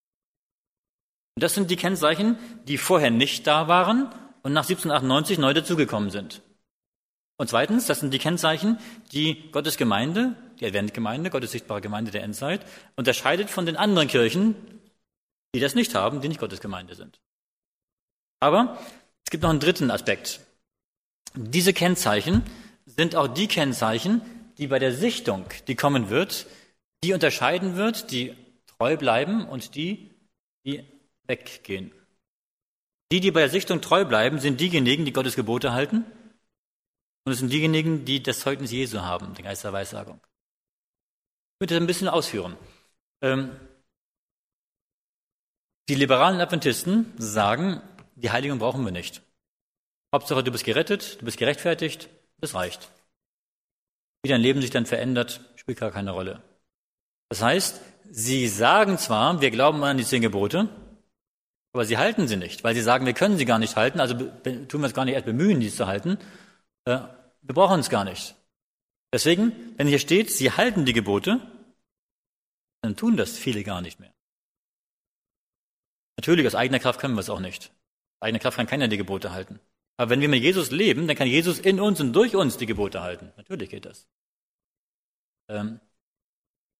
Und 1.34 1.42
das 1.42 1.54
sind 1.54 1.72
die 1.72 1.76
Kennzeichen, 1.76 2.38
die 2.68 2.78
vorher 2.78 3.10
nicht 3.10 3.48
da 3.48 3.66
waren 3.66 4.04
und 4.42 4.52
nach 4.52 4.62
1798 4.62 5.38
neu 5.38 5.52
dazugekommen 5.52 6.10
sind. 6.10 6.40
Und 7.36 7.50
zweitens, 7.50 7.86
das 7.86 7.98
sind 7.98 8.14
die 8.14 8.20
Kennzeichen, 8.20 8.78
die 9.10 9.50
Gottes 9.50 9.76
Gemeinde, 9.76 10.36
die 10.60 10.66
Adventgemeinde, 10.66 11.30
Gottes 11.30 11.50
sichtbare 11.50 11.80
Gemeinde 11.80 12.12
der 12.12 12.22
Endzeit, 12.22 12.64
unterscheidet 12.94 13.50
von 13.50 13.66
den 13.66 13.76
anderen 13.76 14.06
Kirchen, 14.06 14.54
die 15.52 15.60
das 15.60 15.74
nicht 15.74 15.96
haben, 15.96 16.20
die 16.20 16.28
nicht 16.28 16.40
Gottes 16.40 16.60
Gemeinde 16.60 16.94
sind. 16.94 17.20
Aber 18.38 18.78
es 19.26 19.30
gibt 19.30 19.42
noch 19.42 19.50
einen 19.50 19.60
dritten 19.60 19.90
Aspekt. 19.90 20.40
Diese 21.34 21.74
Kennzeichen 21.74 22.44
sind 22.86 23.16
auch 23.16 23.26
die 23.26 23.48
Kennzeichen, 23.48 24.22
die 24.56 24.68
bei 24.68 24.78
der 24.78 24.94
Sichtung, 24.94 25.46
die 25.66 25.74
kommen 25.74 26.10
wird, 26.10 26.46
die 27.02 27.12
unterscheiden 27.12 27.74
wird, 27.74 28.12
die 28.12 28.36
treu 28.78 28.96
bleiben 28.96 29.48
und 29.48 29.74
die, 29.74 30.14
die 30.64 30.84
weggehen. 31.24 31.92
Die, 33.10 33.20
die 33.20 33.32
bei 33.32 33.40
der 33.40 33.48
Sichtung 33.50 33.80
treu 33.80 34.04
bleiben, 34.04 34.38
sind 34.38 34.60
diejenigen, 34.60 35.04
die 35.04 35.12
Gottes 35.12 35.34
Gebote 35.34 35.72
halten. 35.72 36.04
Und 37.24 37.32
es 37.32 37.38
sind 37.38 37.52
diejenigen, 37.52 38.04
die 38.04 38.22
das 38.22 38.38
Zeugnis 38.38 38.70
Jesu 38.70 39.00
haben, 39.00 39.34
den 39.34 39.44
Geist 39.44 39.64
der 39.64 39.72
Weissagung. 39.72 40.20
Ich 40.22 41.60
möchte 41.60 41.74
das 41.74 41.82
ein 41.82 41.88
bisschen 41.88 42.08
ausführen. 42.08 42.56
Ähm, 43.22 43.50
die 45.88 45.96
liberalen 45.96 46.40
Adventisten 46.40 47.12
sagen, 47.18 47.82
die 48.16 48.30
Heiligung 48.30 48.58
brauchen 48.58 48.84
wir 48.84 48.92
nicht. 48.92 49.22
Hauptsache, 50.12 50.42
du 50.42 50.50
bist 50.50 50.64
gerettet, 50.64 51.20
du 51.20 51.24
bist 51.24 51.38
gerechtfertigt, 51.38 52.08
das 52.38 52.54
reicht. 52.54 52.90
Wie 54.22 54.30
dein 54.30 54.40
Leben 54.40 54.60
sich 54.60 54.70
dann 54.70 54.86
verändert, 54.86 55.40
spielt 55.56 55.78
gar 55.78 55.90
keine 55.90 56.12
Rolle. 56.12 56.42
Das 57.28 57.42
heißt, 57.42 57.80
sie 58.10 58.48
sagen 58.48 58.98
zwar, 58.98 59.40
wir 59.40 59.50
glauben 59.50 59.82
an 59.84 59.98
die 59.98 60.04
zehn 60.04 60.22
Gebote, 60.22 60.68
aber 61.72 61.84
sie 61.84 61.98
halten 61.98 62.26
sie 62.26 62.36
nicht, 62.36 62.64
weil 62.64 62.74
sie 62.74 62.80
sagen, 62.80 63.04
wir 63.04 63.12
können 63.12 63.36
sie 63.36 63.44
gar 63.44 63.58
nicht 63.58 63.76
halten, 63.76 64.00
also 64.00 64.14
tun 64.14 64.80
wir 64.80 64.86
es 64.86 64.94
gar 64.94 65.04
nicht 65.04 65.14
erst 65.14 65.26
bemühen, 65.26 65.60
die 65.60 65.70
zu 65.70 65.86
halten. 65.86 66.18
Äh, 66.86 67.00
wir 67.42 67.54
brauchen 67.54 67.80
es 67.80 67.90
gar 67.90 68.04
nicht. 68.04 68.34
Deswegen, 69.12 69.52
wenn 69.76 69.86
hier 69.86 69.98
steht, 69.98 70.30
sie 70.30 70.52
halten 70.52 70.84
die 70.84 70.92
Gebote, 70.92 71.40
dann 72.80 72.96
tun 72.96 73.16
das 73.16 73.36
viele 73.36 73.62
gar 73.62 73.82
nicht 73.82 74.00
mehr. 74.00 74.12
Natürlich, 76.16 76.46
aus 76.46 76.54
eigener 76.54 76.78
Kraft 76.78 77.00
können 77.00 77.14
wir 77.14 77.20
es 77.20 77.30
auch 77.30 77.40
nicht. 77.40 77.70
Aus 78.26 78.30
eigener 78.30 78.40
Kraft 78.40 78.56
kann 78.56 78.66
keiner 78.66 78.88
die 78.88 78.96
Gebote 78.96 79.30
halten. 79.30 79.60
Aber 79.98 80.10
wenn 80.10 80.20
wir 80.20 80.28
mit 80.28 80.42
Jesus 80.42 80.72
leben, 80.72 81.06
dann 81.06 81.16
kann 81.16 81.28
Jesus 81.28 81.60
in 81.60 81.78
uns 81.78 82.00
und 82.00 82.12
durch 82.12 82.34
uns 82.34 82.56
die 82.56 82.66
Gebote 82.66 83.00
halten. 83.00 83.32
Natürlich 83.36 83.70
geht 83.70 83.84
das. 83.84 84.08
Ähm, 85.48 85.78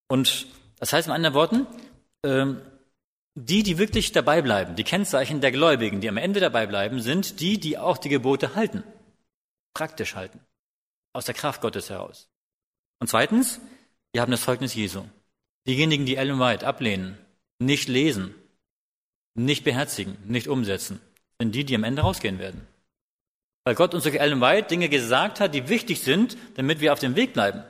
und 0.09 0.49
das 0.81 0.93
heißt 0.93 1.07
in 1.07 1.15
anderen 1.15 1.37
Worten, 1.37 1.69
ähm, 2.25 2.61
die, 3.37 3.63
die 3.63 3.79
wirklich 3.79 4.11
dabei 4.11 4.43
bleiben, 4.43 4.75
die 4.75 4.83
Kennzeichen 4.83 5.41
der 5.41 5.53
Gläubigen, 5.53 6.01
die 6.01 6.09
am 6.09 6.17
Ende 6.17 6.41
dabei 6.41 6.67
bleiben, 6.67 7.01
sind 7.01 7.39
die, 7.39 7.61
die 7.61 7.79
auch 7.79 7.99
die 7.99 8.09
Gebote 8.09 8.57
halten, 8.57 8.83
praktisch 9.73 10.17
halten, 10.17 10.41
aus 11.13 11.27
der 11.27 11.35
Kraft 11.37 11.61
Gottes 11.61 11.91
heraus. 11.91 12.29
Und 12.99 13.07
zweitens, 13.07 13.61
wir 14.13 14.21
haben 14.21 14.33
das 14.33 14.43
Zeugnis 14.43 14.75
Jesu. 14.75 15.05
Diejenigen, 15.69 16.07
die 16.07 16.17
Ellen 16.17 16.41
White 16.41 16.67
ablehnen, 16.67 17.17
nicht 17.61 17.87
lesen, 17.89 18.35
nicht 19.35 19.63
beherzigen, 19.63 20.19
nicht 20.25 20.49
umsetzen, 20.49 21.01
sind 21.41 21.55
die, 21.55 21.65
die 21.65 21.75
am 21.75 21.85
Ende 21.85 22.03
rausgehen 22.03 22.39
werden. 22.39 22.67
Weil 23.65 23.75
Gott 23.75 23.95
uns 23.95 24.05
durch 24.05 24.17
Ellen 24.17 24.41
White 24.41 24.69
Dinge 24.69 24.89
gesagt 24.89 25.41
hat, 25.41 25.55
die 25.55 25.69
wichtig 25.69 26.01
sind, 26.01 26.37
damit 26.55 26.81
wir 26.81 26.93
auf 26.93 27.01
dem 27.01 27.17
Weg 27.17 27.33
bleiben. 27.33 27.65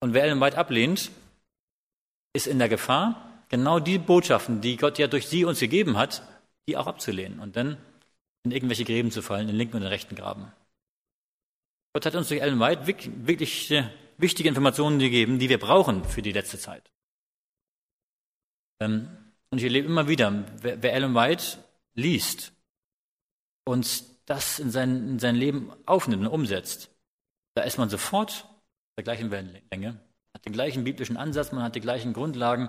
Und 0.00 0.14
wer 0.14 0.24
Ellen 0.24 0.40
White 0.40 0.58
ablehnt, 0.58 1.10
ist 2.32 2.46
in 2.46 2.58
der 2.58 2.68
Gefahr, 2.68 3.44
genau 3.48 3.80
die 3.80 3.98
Botschaften, 3.98 4.60
die 4.60 4.76
Gott 4.76 4.98
ja 4.98 5.06
durch 5.06 5.26
sie 5.26 5.44
uns 5.44 5.58
gegeben 5.58 5.96
hat, 5.96 6.22
die 6.68 6.76
auch 6.76 6.86
abzulehnen 6.86 7.40
und 7.40 7.56
dann 7.56 7.76
in 8.42 8.52
irgendwelche 8.52 8.84
Gräben 8.84 9.10
zu 9.10 9.22
fallen, 9.22 9.42
in 9.42 9.48
den 9.48 9.56
linken 9.56 9.76
und 9.76 9.82
den 9.82 9.88
rechten 9.88 10.14
Graben. 10.14 10.52
Gott 11.92 12.06
hat 12.06 12.14
uns 12.14 12.28
durch 12.28 12.40
Ellen 12.40 12.60
White 12.60 12.86
wirklich 12.86 13.70
wichtige 14.16 14.48
Informationen 14.48 14.98
gegeben, 14.98 15.38
die 15.38 15.48
wir 15.48 15.58
brauchen 15.58 16.04
für 16.04 16.22
die 16.22 16.32
letzte 16.32 16.58
Zeit. 16.58 16.90
Ähm, 18.80 19.08
und 19.50 19.58
ich 19.58 19.64
erlebe 19.64 19.88
immer 19.88 20.08
wieder, 20.08 20.44
wer 20.62 20.92
Ellen 20.92 21.14
White 21.14 21.58
liest 21.94 22.52
und 23.64 24.04
das 24.26 24.58
in 24.58 24.70
sein, 24.70 25.08
in 25.08 25.18
sein 25.18 25.34
Leben 25.34 25.72
aufnimmt 25.86 26.26
und 26.26 26.32
umsetzt, 26.32 26.90
da 27.54 27.62
ist 27.62 27.78
man 27.78 27.88
sofort 27.88 28.46
der 28.96 29.04
gleichen 29.04 29.30
Wellenlänge, 29.30 30.00
hat 30.34 30.44
den 30.44 30.52
gleichen 30.52 30.84
biblischen 30.84 31.16
Ansatz, 31.16 31.52
man 31.52 31.64
hat 31.64 31.74
die 31.74 31.80
gleichen 31.80 32.12
Grundlagen, 32.12 32.68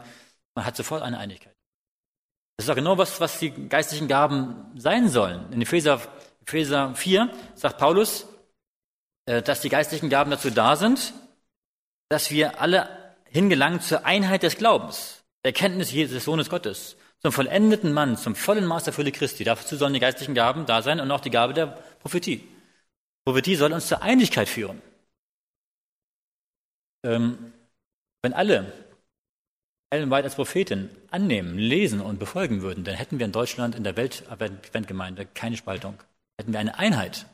man 0.56 0.66
hat 0.66 0.76
sofort 0.76 1.04
eine 1.04 1.18
Einigkeit. 1.18 1.56
Das 2.58 2.66
ist 2.66 2.70
auch 2.70 2.76
genau 2.76 2.98
was, 2.98 3.20
was 3.20 3.40
die 3.40 3.52
geistlichen 3.70 4.08
Gaben 4.08 4.72
sein 4.76 5.10
sollen. 5.10 5.52
In 5.52 5.62
Epheser, 5.62 6.02
Epheser 6.42 6.94
4 6.96 7.32
sagt 7.56 7.78
Paulus, 7.78 8.28
äh, 9.26 9.42
dass 9.42 9.62
die 9.62 9.70
geistlichen 9.70 10.10
Gaben 10.10 10.32
dazu 10.32 10.50
da 10.50 10.76
sind, 10.76 11.14
dass 12.10 12.32
wir 12.32 12.60
alle 12.60 13.16
hingelangen 13.26 13.82
zur 13.82 14.06
Einheit 14.06 14.44
des 14.44 14.58
Glaubens, 14.58 15.24
der 15.44 15.50
Erkenntnis 15.50 15.92
des 15.92 16.24
Sohnes 16.24 16.50
Gottes, 16.50 16.98
zum 17.22 17.32
vollendeten 17.32 17.94
Mann, 17.94 18.18
zum 18.18 18.36
vollen 18.36 18.66
Maß 18.66 18.86
der 18.86 18.94
Fülle 18.94 19.12
Christi. 19.12 19.44
Dazu 19.44 19.76
sollen 19.76 19.94
die 19.94 20.00
geistlichen 20.00 20.34
Gaben 20.34 20.66
da 20.66 20.82
sein 20.82 21.00
und 21.00 21.12
auch 21.12 21.22
die 21.22 21.30
Gabe 21.30 21.54
der 21.54 21.68
Prophetie. 22.00 22.48
Prophetie 23.26 23.56
soll 23.56 23.74
uns 23.74 23.88
zur 23.88 24.02
Einigkeit 24.02 24.50
führen. 24.50 24.82
Ähm, 27.04 27.54
wenn 28.24 28.34
alle 28.34 28.72
Ellen 29.92 30.10
White 30.10 30.24
als 30.24 30.36
Prophetin 30.36 30.90
annehmen, 31.10 31.58
lesen 31.58 32.02
und 32.02 32.18
befolgen 32.18 32.62
würden, 32.62 32.84
dann 32.84 32.96
hätten 32.96 33.20
wir 33.20 33.26
in 33.26 33.32
Deutschland 33.32 33.76
in 33.76 33.84
der 33.84 33.98
Weltadventgemeinde 33.98 35.26
keine 35.26 35.58
Spaltung. 35.58 36.02
Hätten 36.40 36.54
wir 36.54 36.60
eine 36.60 36.80
Einheit. 36.80 37.26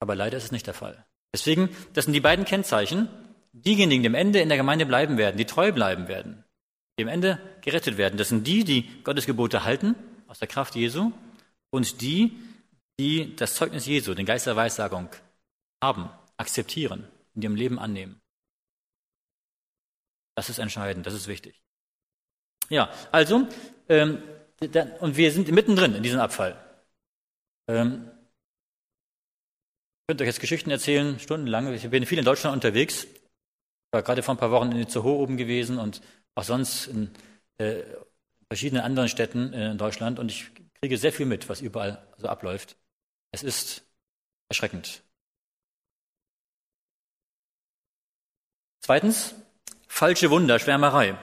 Aber 0.00 0.16
leider 0.16 0.36
ist 0.36 0.44
es 0.44 0.52
nicht 0.52 0.66
der 0.66 0.74
Fall. 0.74 1.06
Deswegen, 1.32 1.74
das 1.94 2.04
sind 2.04 2.14
die 2.14 2.20
beiden 2.20 2.44
Kennzeichen. 2.44 3.08
Diejenigen, 3.52 4.02
die 4.02 4.08
am 4.08 4.14
Ende 4.14 4.40
in 4.40 4.48
der 4.48 4.58
Gemeinde 4.58 4.84
bleiben 4.84 5.16
werden, 5.16 5.36
die 5.36 5.44
treu 5.44 5.72
bleiben 5.72 6.08
werden, 6.08 6.44
die 7.02 7.08
am 7.08 7.12
Ende 7.12 7.38
gerettet 7.62 7.96
werden, 7.96 8.16
das 8.16 8.28
sind 8.28 8.46
die, 8.46 8.64
die 8.64 9.02
Gottes 9.02 9.26
Gebote 9.26 9.64
halten, 9.64 9.96
aus 10.28 10.38
der 10.38 10.48
Kraft 10.48 10.76
Jesu, 10.76 11.12
und 11.70 12.00
die, 12.00 12.38
die 12.98 13.34
das 13.34 13.54
Zeugnis 13.56 13.86
Jesu, 13.86 14.14
den 14.14 14.26
Geist 14.26 14.46
der 14.46 14.54
Weissagung 14.54 15.08
haben, 15.82 16.08
akzeptieren, 16.36 17.08
in 17.34 17.42
ihrem 17.42 17.56
Leben 17.56 17.78
annehmen. 17.78 18.20
Das 20.36 20.48
ist 20.48 20.58
entscheidend, 20.58 21.06
das 21.06 21.14
ist 21.14 21.26
wichtig. 21.26 21.60
Ja, 22.68 22.90
also, 23.10 23.48
ähm, 23.88 24.22
und 25.00 25.16
wir 25.16 25.32
sind 25.32 25.50
mittendrin 25.50 25.94
in 25.94 26.02
diesem 26.02 26.20
Abfall. 26.20 26.56
Ähm, 27.68 28.08
ich 30.02 30.06
könnte 30.06 30.22
euch 30.22 30.28
jetzt 30.28 30.40
Geschichten 30.40 30.70
erzählen, 30.70 31.18
stundenlang. 31.18 31.72
Ich 31.74 31.88
bin 31.90 32.06
viel 32.06 32.18
in 32.18 32.24
Deutschland 32.24 32.54
unterwegs. 32.54 33.04
Ich 33.04 33.20
war 33.92 34.02
gerade 34.02 34.22
vor 34.22 34.34
ein 34.34 34.38
paar 34.38 34.52
Wochen 34.52 34.70
in 34.70 34.78
Itzehoe 34.78 35.18
oben 35.18 35.36
gewesen 35.36 35.78
und 35.78 36.00
auch 36.34 36.44
sonst 36.44 36.86
in 36.86 37.10
äh, 37.58 37.82
verschiedenen 38.48 38.82
anderen 38.82 39.08
Städten 39.08 39.52
in 39.52 39.78
Deutschland. 39.78 40.18
Und 40.18 40.30
ich 40.30 40.50
kriege 40.80 40.98
sehr 40.98 41.12
viel 41.12 41.26
mit, 41.26 41.48
was 41.48 41.60
überall 41.60 42.06
so 42.18 42.28
abläuft. 42.28 42.76
Es 43.30 43.42
ist 43.42 43.84
erschreckend. 44.48 45.02
Zweitens, 48.80 49.34
falsche 49.86 50.30
Wunder, 50.30 50.58
Schwärmerei. 50.58 51.16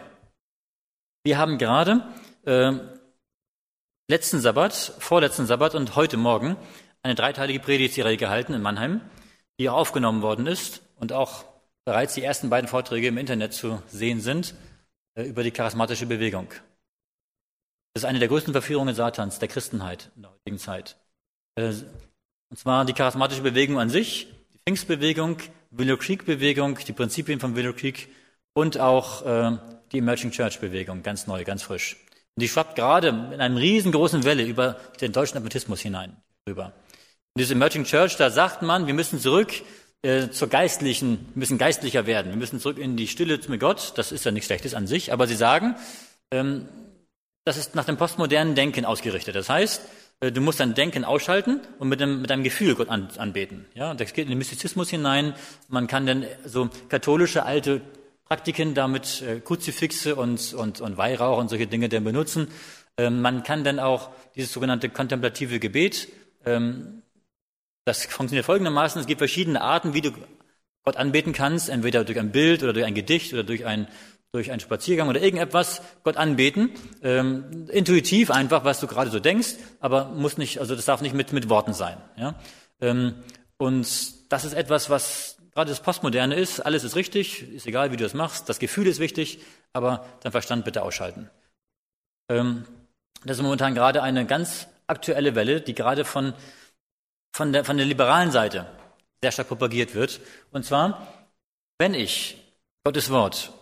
Wir 1.23 1.37
haben 1.37 1.57
gerade 1.57 2.07
äh, 2.45 2.71
letzten 4.07 4.39
Sabbat, 4.39 4.73
vorletzten 4.73 5.45
Sabbat 5.45 5.75
und 5.75 5.95
heute 5.95 6.17
Morgen 6.17 6.55
eine 7.03 7.15
dreiteilige 7.15 7.59
Predigtserie 7.59 8.17
gehalten 8.17 8.53
in 8.53 8.61
Mannheim, 8.61 9.01
die 9.59 9.69
aufgenommen 9.69 10.21
worden 10.21 10.47
ist 10.47 10.81
und 10.95 11.11
auch 11.11 11.43
bereits 11.83 12.13
die 12.13 12.23
ersten 12.23 12.49
beiden 12.49 12.69
Vorträge 12.69 13.07
im 13.07 13.17
Internet 13.17 13.53
zu 13.53 13.83
sehen 13.87 14.21
sind 14.21 14.53
äh, 14.53 14.68
über 15.15 15.43
die 15.43 15.51
charismatische 15.51 16.05
Bewegung. 16.05 16.49
Das 17.93 18.03
ist 18.03 18.05
eine 18.05 18.19
der 18.19 18.27
größten 18.27 18.53
Verführungen 18.53 18.95
Satans, 18.95 19.39
der 19.39 19.47
Christenheit 19.47 20.11
in 20.15 20.23
der 20.23 20.31
heutigen 20.31 20.59
Zeit. 20.59 20.97
Äh, 21.55 21.73
und 22.49 22.57
zwar 22.57 22.85
die 22.85 22.93
charismatische 22.93 23.41
Bewegung 23.41 23.79
an 23.79 23.89
sich, 23.89 24.27
die 24.53 24.59
Pfingstbewegung, 24.65 25.37
Willow 25.71 25.97
Creek 25.97 26.25
Bewegung, 26.25 26.77
die 26.87 26.93
Prinzipien 26.93 27.39
von 27.39 27.55
Willow 27.55 27.73
Creek 27.73 28.09
und 28.53 28.79
auch 28.79 29.25
äh, 29.25 29.57
die 29.91 29.99
Emerging 29.99 30.31
Church 30.31 30.59
Bewegung, 30.59 31.03
ganz 31.03 31.27
neu, 31.27 31.43
ganz 31.43 31.63
frisch. 31.63 31.97
Und 32.35 32.41
die 32.41 32.47
schwappt 32.47 32.75
gerade 32.75 33.09
in 33.09 33.41
einer 33.41 33.59
riesengroßen 33.59 34.23
Welle 34.23 34.43
über 34.43 34.79
den 35.01 35.11
deutschen 35.11 35.37
Adventismus 35.37 35.81
hinein 35.81 36.15
rüber. 36.47 36.73
Und 37.35 37.39
diese 37.39 37.53
Emerging 37.53 37.83
Church, 37.83 38.17
da 38.17 38.29
sagt 38.29 38.61
man, 38.61 38.87
wir 38.87 38.93
müssen 38.93 39.19
zurück 39.19 39.51
äh, 40.01 40.29
zur 40.29 40.47
geistlichen, 40.47 41.27
müssen 41.35 41.57
geistlicher 41.57 42.05
werden, 42.05 42.31
wir 42.31 42.37
müssen 42.37 42.59
zurück 42.59 42.77
in 42.77 42.95
die 42.95 43.07
Stille 43.07 43.39
mit 43.47 43.59
Gott. 43.59 43.93
Das 43.95 44.11
ist 44.11 44.25
ja 44.25 44.31
nichts 44.31 44.47
Schlechtes 44.47 44.73
an 44.73 44.87
sich, 44.87 45.11
aber 45.11 45.27
sie 45.27 45.35
sagen, 45.35 45.75
ähm, 46.31 46.67
das 47.45 47.57
ist 47.57 47.75
nach 47.75 47.85
dem 47.85 47.97
postmodernen 47.97 48.55
Denken 48.55 48.85
ausgerichtet. 48.85 49.35
Das 49.35 49.49
heißt, 49.49 49.81
äh, 50.21 50.31
du 50.31 50.41
musst 50.41 50.59
dein 50.59 50.73
Denken 50.73 51.03
ausschalten 51.03 51.61
und 51.79 51.89
mit, 51.89 51.99
dem, 51.99 52.21
mit 52.21 52.29
deinem 52.29 52.43
Gefühl 52.43 52.75
Gott 52.75 52.89
an, 52.89 53.09
anbeten. 53.17 53.65
Ja, 53.73 53.93
das 53.93 54.13
geht 54.13 54.25
in 54.25 54.29
den 54.29 54.37
Mystizismus 54.37 54.89
hinein. 54.89 55.33
Man 55.67 55.87
kann 55.87 56.05
dann 56.05 56.25
so 56.45 56.69
katholische 56.89 57.43
alte 57.43 57.81
Praktiken 58.25 58.75
damit 58.75 59.21
äh, 59.21 59.39
Kruzifixe 59.39 60.15
und, 60.15 60.53
und, 60.53 60.81
und 60.81 60.97
Weihrauch 60.97 61.39
und 61.39 61.49
solche 61.49 61.67
Dinge 61.67 61.89
dann 61.89 62.03
benutzen. 62.03 62.47
Ähm, 62.97 63.21
man 63.21 63.43
kann 63.43 63.63
dann 63.63 63.79
auch 63.79 64.11
dieses 64.35 64.53
sogenannte 64.53 64.89
kontemplative 64.89 65.59
Gebet, 65.59 66.09
ähm, 66.45 66.98
das 67.89 68.05
funktioniert 68.05 68.45
folgendermaßen, 68.45 69.01
es 69.01 69.07
gibt 69.07 69.19
verschiedene 69.19 69.61
Arten, 69.61 69.93
wie 69.93 70.01
du 70.01 70.11
Gott 70.83 70.95
anbeten 70.95 71.33
kannst, 71.33 71.69
entweder 71.69 72.03
durch 72.03 72.19
ein 72.19 72.31
Bild 72.31 72.63
oder 72.63 72.73
durch 72.73 72.85
ein 72.85 72.95
Gedicht 72.95 73.33
oder 73.33 73.43
durch 73.43 73.65
ein 73.65 73.87
durch 74.31 74.51
einen 74.51 74.59
Spaziergang 74.59 75.09
oder 75.09 75.21
irgendetwas 75.21 75.81
Gott 76.03 76.15
anbeten. 76.15 76.69
Ähm, 77.01 77.67
intuitiv 77.69 78.29
einfach, 78.29 78.63
was 78.63 78.79
du 78.79 78.85
gerade 78.85 79.09
so 79.09 79.19
denkst, 79.19 79.55
aber 79.79 80.09
muss 80.09 80.37
nicht, 80.37 80.59
also 80.59 80.75
das 80.75 80.85
darf 80.85 81.01
nicht 81.01 81.15
mit, 81.15 81.33
mit 81.33 81.49
Worten 81.49 81.73
sein. 81.73 81.97
Ja? 82.15 82.35
Ähm, 82.79 83.15
und 83.57 83.87
das 84.31 84.45
ist 84.45 84.53
etwas, 84.53 84.91
was 84.91 85.37
gerade 85.55 85.71
das 85.71 85.81
Postmoderne 85.81 86.35
ist. 86.35 86.59
Alles 86.59 86.83
ist 86.83 86.95
richtig, 86.95 87.51
ist 87.51 87.65
egal, 87.65 87.91
wie 87.91 87.97
du 87.97 88.03
das 88.03 88.13
machst. 88.13 88.47
Das 88.49 88.59
Gefühl 88.59 88.85
ist 88.85 88.99
wichtig, 88.99 89.39
aber 89.73 90.05
dein 90.21 90.31
Verstand 90.31 90.63
bitte 90.63 90.83
ausschalten. 90.83 91.31
Ähm, 92.29 92.65
das 93.25 93.37
ist 93.37 93.43
momentan 93.43 93.73
gerade 93.73 94.03
eine 94.03 94.27
ganz 94.27 94.67
aktuelle 94.85 95.33
Welle, 95.33 95.59
die 95.59 95.73
gerade 95.73 96.05
von, 96.05 96.33
von, 97.39 97.53
der, 97.53 97.63
von 97.63 97.77
der 97.77 97.85
liberalen 97.85 98.31
Seite 98.31 98.65
sehr 99.21 99.31
stark 99.31 99.47
propagiert 99.47 99.95
wird. 99.95 100.19
Und 100.51 100.65
zwar, 100.65 101.25
wenn 101.77 101.93
ich 101.93 102.35
Gottes 102.83 103.09
Wort 103.11 103.53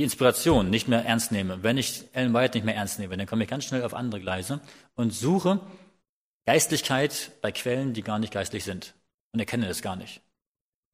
die 0.00 0.04
Inspiration 0.04 0.70
nicht 0.70 0.88
mehr 0.88 1.04
ernst 1.04 1.30
nehme, 1.30 1.62
wenn 1.62 1.78
ich 1.78 2.02
Ellen 2.14 2.34
White 2.34 2.58
nicht 2.58 2.64
mehr 2.64 2.74
ernst 2.74 2.98
nehme, 2.98 3.16
dann 3.16 3.28
komme 3.28 3.44
ich 3.44 3.48
ganz 3.48 3.64
schnell 3.64 3.84
auf 3.84 3.94
andere 3.94 4.20
Gleise 4.20 4.58
und 4.96 5.12
suche 5.12 5.60
Geistlichkeit 6.46 7.30
bei 7.42 7.52
Quellen, 7.52 7.94
die 7.94 8.02
gar 8.02 8.18
nicht 8.18 8.32
geistlich 8.32 8.64
sind 8.64 8.92
und 9.30 9.38
erkenne 9.38 9.68
es 9.68 9.82
gar 9.82 9.94
nicht. 9.94 10.20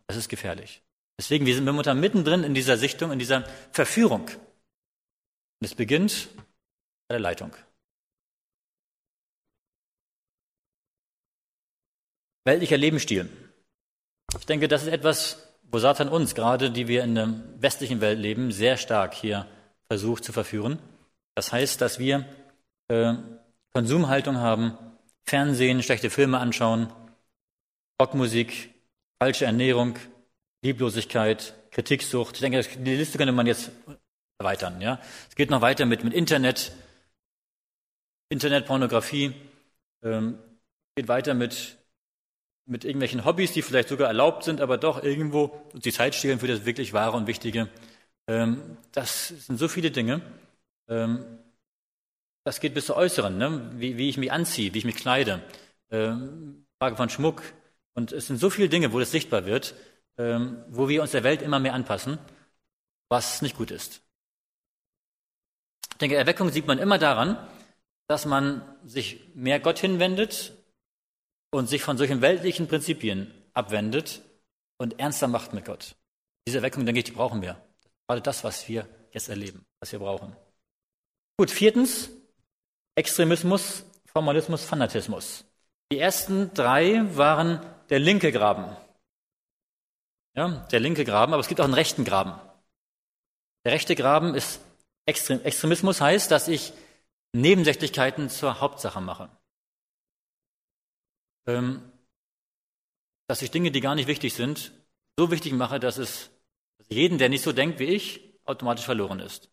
Das 0.07 0.19
ist 0.19 0.29
gefährlich. 0.29 0.83
Deswegen, 1.19 1.47
wir 1.47 1.55
sind 1.55 1.65
momentan 1.65 1.99
mittendrin 1.99 2.45
in 2.45 2.53
dieser 2.53 2.77
Sichtung, 2.77 3.11
in 3.11 3.19
dieser 3.19 3.45
Verführung. 3.73 4.29
Und 4.29 5.63
es 5.63 5.75
beginnt 5.75 6.29
bei 7.09 7.15
der 7.15 7.21
Leitung. 7.21 7.55
Weltlicher 12.49 12.79
Lebensstil. 12.79 13.29
Ich 14.39 14.47
denke, 14.47 14.69
das 14.69 14.85
ist 14.85 14.89
etwas, 14.89 15.53
wo 15.71 15.79
Satan 15.81 16.09
uns, 16.09 16.35
gerade 16.35 16.71
die 16.71 16.89
wir 16.89 17.05
in 17.05 17.15
der 17.15 17.29
westlichen 17.59 18.01
Welt 18.01 18.19
leben, 18.19 18.53
sehr 18.53 18.79
stark 18.79 19.13
hier 19.13 19.47
versucht 19.87 20.25
zu 20.25 20.33
verführen. 20.33 20.79
Das 21.35 21.53
heißt, 21.53 21.79
dass 21.83 21.99
wir 21.99 22.25
äh, 22.89 23.17
Konsumhaltung 23.75 24.39
haben, 24.39 24.79
Fernsehen, 25.27 25.83
schlechte 25.83 26.09
Filme 26.09 26.39
anschauen, 26.39 26.91
Rockmusik, 28.01 28.71
falsche 29.23 29.45
Ernährung, 29.45 29.97
Lieblosigkeit, 30.63 31.53
Kritiksucht. 31.71 32.37
Ich 32.37 32.41
denke, 32.41 32.63
die 32.63 32.97
Liste 32.97 33.19
könnte 33.19 33.35
man 33.35 33.47
jetzt 33.47 33.73
erweitern. 34.39 34.81
Ja? 34.81 35.03
Es 35.29 35.37
geht 35.37 35.51
noch 35.51 35.61
weiter 35.61 35.85
mit, 35.85 36.03
mit 36.03 36.15
Internet, 36.15 36.73
Internetpornografie, 38.31 39.35
ähm, 40.03 40.39
geht 40.97 41.09
weiter 41.09 41.35
mit 41.35 41.78
mit 42.69 42.85
irgendwelchen 42.85 43.25
Hobbys, 43.25 43.53
die 43.53 43.63
vielleicht 43.63 43.89
sogar 43.89 44.09
erlaubt 44.09 44.45
sind, 44.45 44.61
aber 44.61 44.77
doch 44.77 45.03
irgendwo 45.03 45.61
die 45.73 45.93
Zeit 45.93 46.15
stehlen 46.15 46.39
für 46.39 46.47
das 46.47 46.67
wirklich 46.67 46.93
Wahre 46.93 47.17
und 47.17 47.27
Wichtige. 47.27 47.69
Ähm, 48.27 48.77
das 48.93 49.29
sind 49.29 49.59
so 49.59 49.69
viele 49.69 49.91
Dinge. 49.91 50.21
Ähm, 50.87 51.25
das 52.45 52.61
geht 52.61 52.75
bis 52.75 52.87
zu 52.87 52.95
Äußeren, 52.95 53.37
ne? 53.39 53.71
wie, 53.75 53.97
wie, 53.97 54.09
ich 54.09 54.19
mich 54.19 54.31
anziehe, 54.31 54.73
wie 54.75 54.79
ich 54.79 54.85
mich 54.85 54.97
kleide. 54.97 55.43
Ähm, 55.91 56.67
Frage 56.79 56.97
von 56.97 57.09
Schmuck. 57.09 57.43
Und 57.95 58.13
es 58.13 58.27
sind 58.27 58.37
so 58.37 58.51
viele 58.51 58.69
Dinge, 58.69 58.93
wo 58.93 59.01
das 59.01 59.11
sichtbar 59.11 59.45
wird, 59.45 59.75
wo 60.17 60.89
wir 60.89 61.03
uns 61.03 61.13
der 61.13 61.23
Welt 61.23 61.43
immer 61.43 61.61
mehr 61.61 61.75
anpassen, 61.75 62.19
was 63.09 63.41
nicht 63.41 63.57
gut 63.57 63.71
ist. 63.71 64.03
Ich 65.93 65.99
denke, 65.99 66.17
Erweckung 66.17 66.51
sieht 66.51 66.67
man 66.67 66.79
immer 66.79 66.99
daran, 66.99 67.39
dass 68.09 68.25
man 68.25 68.63
sich 68.85 69.21
mehr 69.35 69.61
Gott 69.61 69.79
hinwendet, 69.79 70.53
und 71.51 71.69
sich 71.69 71.83
von 71.83 71.97
solchen 71.99 72.21
weltlichen 72.21 72.69
Prinzipien 72.69 73.33
abwendet 73.55 74.23
und 74.79 74.99
ernster 75.01 75.29
macht 75.29 75.53
mit 75.53 75.65
Gott. 75.65 75.97
Diese 76.47 76.59
Erweckung, 76.59 76.87
denke 76.87 77.01
ich, 77.01 77.05
die 77.05 77.13
brauchen 77.13 77.43
wir. 77.43 77.63
Gerade 78.07 78.23
das, 78.23 78.45
was 78.45 78.69
wir 78.69 78.89
jetzt 79.13 79.29
erleben, 79.29 79.67
was 79.81 79.93
wir 79.93 79.99
brauchen. 79.99 80.37
Gut, 81.39 81.51
viertens, 81.51 82.11
Extremismus, 82.95 83.85
Formalismus, 84.07 84.65
Fanatismus. 84.65 85.45
Die 85.93 85.99
ersten 85.99 86.53
drei 86.55 87.05
waren 87.17 87.61
der 87.91 87.99
linke 87.99 88.33
Graben. 88.33 88.77
Ja, 90.37 90.67
der 90.71 90.81
linke 90.81 91.05
Graben, 91.05 91.33
aber 91.33 91.41
es 91.41 91.49
gibt 91.49 91.61
auch 91.61 91.65
einen 91.65 91.75
rechten 91.75 92.05
Graben. 92.05 92.33
Der 93.65 93.73
rechte 93.73 93.95
Graben 93.95 94.35
ist 94.35 94.61
Extrem 95.09 95.43
Extremismus 95.43 96.03
heißt, 96.03 96.31
dass 96.31 96.49
ich 96.49 96.75
Nebensächlichkeiten 97.33 98.29
zur 98.29 98.61
Hauptsache 98.61 99.01
mache. 99.01 99.31
Ähm, 101.49 101.83
dass 103.27 103.43
ich 103.43 103.51
Dinge, 103.51 103.71
die 103.71 103.81
gar 103.81 103.95
nicht 103.95 104.07
wichtig 104.07 104.35
sind, 104.35 104.73
so 105.17 105.31
wichtig 105.31 105.53
mache, 105.53 105.81
dass 105.81 105.99
es 105.99 106.31
jeden, 106.89 107.19
der 107.19 107.29
nicht 107.29 107.43
so 107.43 107.53
denkt 107.53 107.79
wie 107.79 107.85
ich, 107.85 108.21
automatisch 108.45 108.85
verloren 108.85 109.21
ist. 109.21 109.51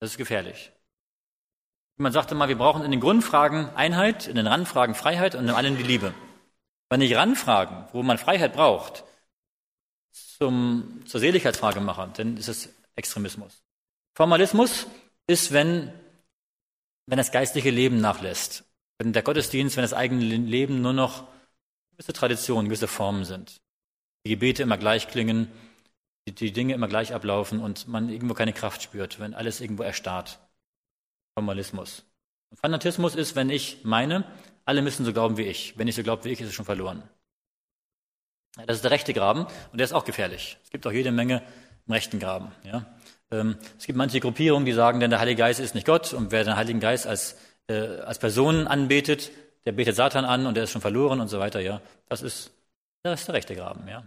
Das 0.00 0.10
ist 0.10 0.18
gefährlich. 0.18 0.72
Man 1.96 2.12
sagte 2.12 2.34
mal, 2.34 2.48
wir 2.48 2.58
brauchen 2.58 2.84
in 2.84 2.90
den 2.90 3.00
Grundfragen 3.00 3.70
Einheit, 3.70 4.28
in 4.28 4.36
den 4.36 4.46
Randfragen 4.46 4.94
Freiheit 4.94 5.34
und 5.34 5.44
in 5.44 5.50
allen 5.50 5.76
die 5.76 5.82
Liebe. 5.82 6.14
Wenn 6.90 7.00
ich 7.00 7.16
Randfragen, 7.16 7.88
wo 7.92 8.02
man 8.02 8.18
Freiheit 8.18 8.52
braucht, 8.52 9.04
zum, 10.12 11.02
zur 11.06 11.20
Seligkeitsfrage 11.20 11.80
mache, 11.80 12.10
dann 12.16 12.36
ist 12.36 12.48
es 12.48 12.72
Extremismus. 12.94 13.62
Formalismus 14.14 14.86
ist, 15.26 15.52
wenn, 15.52 15.92
wenn 17.06 17.18
das 17.18 17.32
geistliche 17.32 17.70
Leben 17.70 18.00
nachlässt. 18.00 18.67
Wenn 18.98 19.12
der 19.12 19.22
Gottesdienst, 19.22 19.76
wenn 19.76 19.82
das 19.82 19.94
eigene 19.94 20.22
Leben 20.22 20.82
nur 20.82 20.92
noch 20.92 21.26
gewisse 21.92 22.12
Traditionen, 22.12 22.66
gewisse 22.66 22.88
Formen 22.88 23.24
sind. 23.24 23.60
Die 24.24 24.30
Gebete 24.30 24.62
immer 24.62 24.78
gleich 24.78 25.08
klingen, 25.08 25.50
die, 26.26 26.34
die 26.34 26.52
Dinge 26.52 26.74
immer 26.74 26.88
gleich 26.88 27.14
ablaufen 27.14 27.60
und 27.60 27.88
man 27.88 28.08
irgendwo 28.08 28.34
keine 28.34 28.52
Kraft 28.52 28.82
spürt, 28.82 29.20
wenn 29.20 29.34
alles 29.34 29.60
irgendwo 29.60 29.82
erstarrt. 29.82 30.38
Formalismus. 31.34 32.04
Und 32.50 32.58
Fanatismus 32.58 33.14
ist, 33.14 33.36
wenn 33.36 33.50
ich 33.50 33.84
meine, 33.84 34.24
alle 34.64 34.82
müssen 34.82 35.04
so 35.04 35.12
glauben 35.12 35.36
wie 35.36 35.44
ich. 35.44 35.78
Wenn 35.78 35.88
ich 35.88 35.94
so 35.94 36.02
glaube 36.02 36.24
wie 36.24 36.30
ich, 36.30 36.40
ist 36.40 36.48
es 36.48 36.54
schon 36.54 36.64
verloren. 36.64 37.02
Das 38.66 38.76
ist 38.76 38.84
der 38.84 38.90
rechte 38.90 39.12
Graben 39.14 39.46
und 39.72 39.78
der 39.78 39.84
ist 39.84 39.92
auch 39.92 40.04
gefährlich. 40.04 40.58
Es 40.64 40.70
gibt 40.70 40.86
auch 40.86 40.92
jede 40.92 41.12
Menge 41.12 41.42
im 41.86 41.92
rechten 41.92 42.18
Graben. 42.18 42.52
Ja? 42.64 42.86
Ähm, 43.30 43.56
es 43.78 43.86
gibt 43.86 43.96
manche 43.96 44.20
Gruppierungen, 44.20 44.66
die 44.66 44.72
sagen, 44.72 45.00
denn 45.00 45.10
der 45.10 45.20
Heilige 45.20 45.38
Geist 45.38 45.60
ist 45.60 45.74
nicht 45.74 45.86
Gott 45.86 46.12
und 46.12 46.32
wer 46.32 46.44
den 46.44 46.56
Heiligen 46.56 46.80
Geist 46.80 47.06
als, 47.06 47.36
äh, 47.68 48.00
als 48.00 48.18
Person 48.18 48.66
anbetet, 48.66 49.30
der 49.64 49.72
betet 49.72 49.96
Satan 49.96 50.24
an 50.24 50.46
und 50.46 50.54
der 50.54 50.64
ist 50.64 50.70
schon 50.70 50.80
verloren 50.80 51.20
und 51.20 51.28
so 51.28 51.38
weiter. 51.38 51.60
Ja, 51.60 51.80
das 52.08 52.22
ist, 52.22 52.50
das 53.02 53.20
ist 53.20 53.28
der 53.28 53.34
rechte 53.34 53.54
Graben. 53.54 53.86
Ja. 53.88 54.04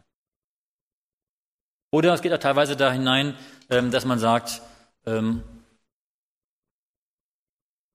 Oder 1.91 2.13
es 2.13 2.21
geht 2.21 2.33
auch 2.33 2.39
teilweise 2.39 2.75
da 2.75 2.91
hinein, 2.91 3.35
ähm, 3.69 3.91
dass 3.91 4.05
man 4.05 4.17
sagt, 4.17 4.61
ähm, 5.05 5.43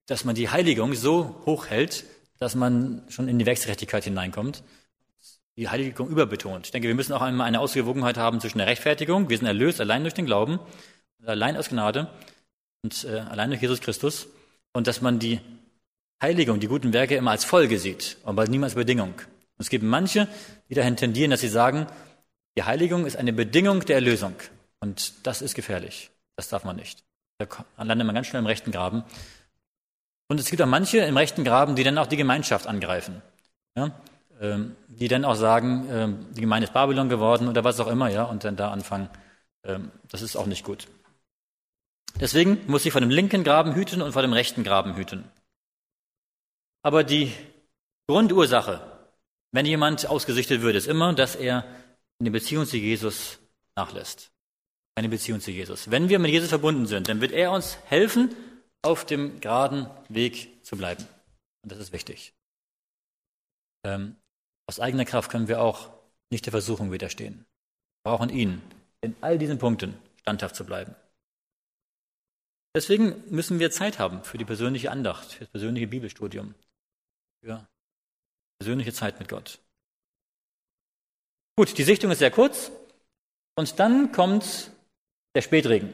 dass 0.06 0.24
man 0.24 0.34
die 0.34 0.48
Heiligung 0.48 0.94
so 0.94 1.42
hoch 1.46 1.66
hält, 1.66 2.04
dass 2.38 2.54
man 2.54 3.02
schon 3.08 3.28
in 3.28 3.38
die 3.38 3.46
Wechselgerechtigkeit 3.46 4.04
hineinkommt, 4.04 4.62
die 5.56 5.68
Heiligung 5.68 6.08
überbetont. 6.08 6.66
Ich 6.66 6.72
denke, 6.72 6.88
wir 6.88 6.94
müssen 6.94 7.14
auch 7.14 7.22
einmal 7.22 7.46
eine 7.46 7.60
Ausgewogenheit 7.60 8.18
haben 8.18 8.40
zwischen 8.40 8.58
der 8.58 8.66
Rechtfertigung, 8.66 9.30
wir 9.30 9.38
sind 9.38 9.46
erlöst 9.46 9.80
allein 9.80 10.02
durch 10.02 10.14
den 10.14 10.26
Glauben, 10.26 10.60
allein 11.24 11.56
aus 11.56 11.70
Gnade 11.70 12.10
und 12.82 13.04
äh, 13.04 13.20
allein 13.20 13.48
durch 13.50 13.62
Jesus 13.62 13.80
Christus, 13.80 14.28
und 14.76 14.86
dass 14.86 15.00
man 15.00 15.18
die 15.18 15.40
Heiligung, 16.20 16.60
die 16.60 16.66
guten 16.66 16.92
Werke 16.92 17.16
immer 17.16 17.30
als 17.30 17.46
Folge 17.46 17.78
sieht, 17.78 18.18
aber 18.24 18.46
niemals 18.46 18.74
Bedingung. 18.74 19.14
Und 19.14 19.60
es 19.60 19.70
gibt 19.70 19.84
manche, 19.84 20.28
die 20.68 20.74
dahin 20.74 20.96
tendieren, 20.96 21.30
dass 21.30 21.40
sie 21.40 21.48
sagen, 21.48 21.86
die 22.58 22.62
Heiligung 22.62 23.06
ist 23.06 23.16
eine 23.16 23.32
Bedingung 23.32 23.80
der 23.80 23.96
Erlösung. 23.96 24.34
Und 24.80 25.26
das 25.26 25.40
ist 25.40 25.54
gefährlich. 25.54 26.10
Das 26.36 26.48
darf 26.50 26.64
man 26.64 26.76
nicht. 26.76 27.04
Da 27.38 27.46
landet 27.78 28.06
man 28.06 28.14
ganz 28.14 28.26
schnell 28.26 28.40
im 28.40 28.46
rechten 28.46 28.70
Graben. 28.70 29.02
Und 30.28 30.40
es 30.40 30.50
gibt 30.50 30.60
auch 30.60 30.66
manche 30.66 30.98
im 30.98 31.16
rechten 31.16 31.44
Graben, 31.44 31.74
die 31.74 31.82
dann 31.82 31.96
auch 31.96 32.06
die 32.06 32.18
Gemeinschaft 32.18 32.66
angreifen. 32.66 33.22
Ja? 33.76 33.92
Ähm, 34.42 34.76
die 34.88 35.08
dann 35.08 35.24
auch 35.24 35.36
sagen, 35.36 35.88
ähm, 35.90 36.26
die 36.32 36.42
Gemeinde 36.42 36.66
ist 36.66 36.74
Babylon 36.74 37.08
geworden 37.08 37.48
oder 37.48 37.64
was 37.64 37.80
auch 37.80 37.88
immer, 37.88 38.10
ja, 38.10 38.24
und 38.24 38.44
dann 38.44 38.56
da 38.56 38.70
anfangen. 38.70 39.08
Ähm, 39.64 39.90
das 40.10 40.20
ist 40.20 40.36
auch 40.36 40.46
nicht 40.46 40.64
gut. 40.64 40.86
Deswegen 42.20 42.60
muss 42.66 42.86
ich 42.86 42.92
vor 42.92 43.00
dem 43.00 43.10
linken 43.10 43.44
Graben 43.44 43.74
hüten 43.74 44.00
und 44.02 44.12
vor 44.12 44.22
dem 44.22 44.32
rechten 44.32 44.64
Graben 44.64 44.96
hüten. 44.96 45.24
Aber 46.82 47.04
die 47.04 47.32
Grundursache, 48.08 48.80
wenn 49.52 49.66
jemand 49.66 50.06
ausgesichtet 50.06 50.62
wird, 50.62 50.76
ist 50.76 50.86
immer, 50.86 51.12
dass 51.12 51.34
er 51.36 51.64
eine 52.20 52.30
Beziehung 52.30 52.66
zu 52.66 52.76
Jesus 52.76 53.38
nachlässt. 53.74 54.30
Eine 54.94 55.08
Beziehung 55.08 55.40
zu 55.40 55.50
Jesus. 55.50 55.90
Wenn 55.90 56.08
wir 56.08 56.18
mit 56.18 56.30
Jesus 56.30 56.48
verbunden 56.48 56.86
sind, 56.86 57.08
dann 57.08 57.20
wird 57.20 57.32
er 57.32 57.52
uns 57.52 57.76
helfen, 57.86 58.34
auf 58.82 59.04
dem 59.04 59.40
geraden 59.40 59.90
Weg 60.08 60.64
zu 60.64 60.76
bleiben. 60.76 61.06
Und 61.62 61.72
das 61.72 61.78
ist 61.78 61.92
wichtig. 61.92 62.32
Ähm, 63.84 64.16
aus 64.66 64.80
eigener 64.80 65.04
Kraft 65.04 65.30
können 65.30 65.48
wir 65.48 65.60
auch 65.60 65.90
nicht 66.30 66.46
der 66.46 66.52
Versuchung 66.52 66.92
widerstehen. 66.92 67.46
Wir 68.02 68.12
brauchen 68.12 68.30
ihn, 68.30 68.62
in 69.00 69.14
all 69.20 69.38
diesen 69.38 69.58
Punkten 69.58 69.98
standhaft 70.20 70.56
zu 70.56 70.64
bleiben. 70.64 70.94
Deswegen 72.76 73.24
müssen 73.30 73.58
wir 73.58 73.70
Zeit 73.70 73.98
haben 73.98 74.22
für 74.22 74.36
die 74.36 74.44
persönliche 74.44 74.90
Andacht, 74.90 75.32
für 75.32 75.44
das 75.44 75.48
persönliche 75.48 75.86
Bibelstudium, 75.86 76.54
für 77.42 77.66
persönliche 78.58 78.92
Zeit 78.92 79.18
mit 79.18 79.30
Gott. 79.30 79.60
Gut, 81.56 81.78
die 81.78 81.84
Sichtung 81.84 82.10
ist 82.10 82.18
sehr 82.18 82.30
kurz 82.30 82.70
und 83.54 83.78
dann 83.78 84.12
kommt 84.12 84.70
der 85.34 85.40
Spätregen. 85.40 85.90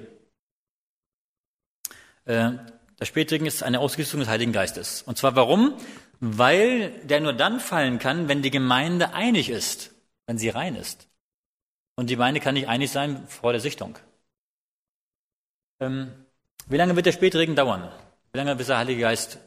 Äh, 2.24 2.54
der 2.98 3.04
Spätregen 3.04 3.46
ist 3.46 3.62
eine 3.62 3.78
Ausgüssung 3.78 4.18
des 4.18 4.28
Heiligen 4.28 4.50
Geistes. 4.50 5.02
Und 5.02 5.16
zwar 5.16 5.36
warum? 5.36 5.78
Weil 6.18 6.90
der 7.06 7.20
nur 7.20 7.32
dann 7.32 7.60
fallen 7.60 8.00
kann, 8.00 8.26
wenn 8.26 8.42
die 8.42 8.50
Gemeinde 8.50 9.14
einig 9.14 9.50
ist, 9.50 9.94
wenn 10.26 10.36
sie 10.36 10.48
rein 10.48 10.74
ist. 10.74 11.08
Und 11.94 12.10
die 12.10 12.14
Gemeinde 12.14 12.40
kann 12.40 12.54
nicht 12.54 12.66
einig 12.66 12.90
sein 12.90 13.28
vor 13.28 13.52
der 13.52 13.60
Sichtung. 13.60 13.96
Ähm, 15.78 16.21
wie 16.72 16.76
lange 16.78 16.96
wird 16.96 17.06
der 17.06 17.12
Spätregen 17.12 17.54
dauern? 17.54 17.92
Wie 18.32 18.38
lange 18.38 18.58
wird 18.58 18.68
der 18.68 18.78
Heilige 18.78 19.02
Geist 19.02 19.38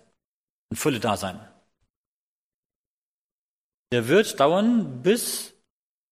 in 0.70 0.78
Fülle 0.78 1.00
da 1.00 1.18
sein? 1.18 1.40
Der 3.92 4.08
wird 4.08 4.40
dauern 4.40 5.02
bis 5.02 5.54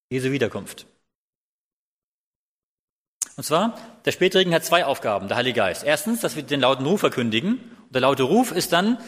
Jesu 0.09 0.31
Wiederkunft. 0.31 0.87
Und 3.35 3.43
zwar, 3.43 3.77
der 4.05 4.11
Spätregen 4.11 4.53
hat 4.53 4.63
zwei 4.63 4.85
Aufgaben, 4.85 5.27
der 5.27 5.37
Heilige 5.37 5.57
Geist. 5.57 5.83
Erstens, 5.83 6.21
dass 6.21 6.35
wir 6.35 6.43
den 6.43 6.61
lauten 6.61 6.85
Ruf 6.85 6.99
verkündigen. 6.99 7.59
Und 7.81 7.93
der 7.93 8.01
laute 8.01 8.23
Ruf 8.23 8.51
ist 8.51 8.73
dann, 8.73 8.99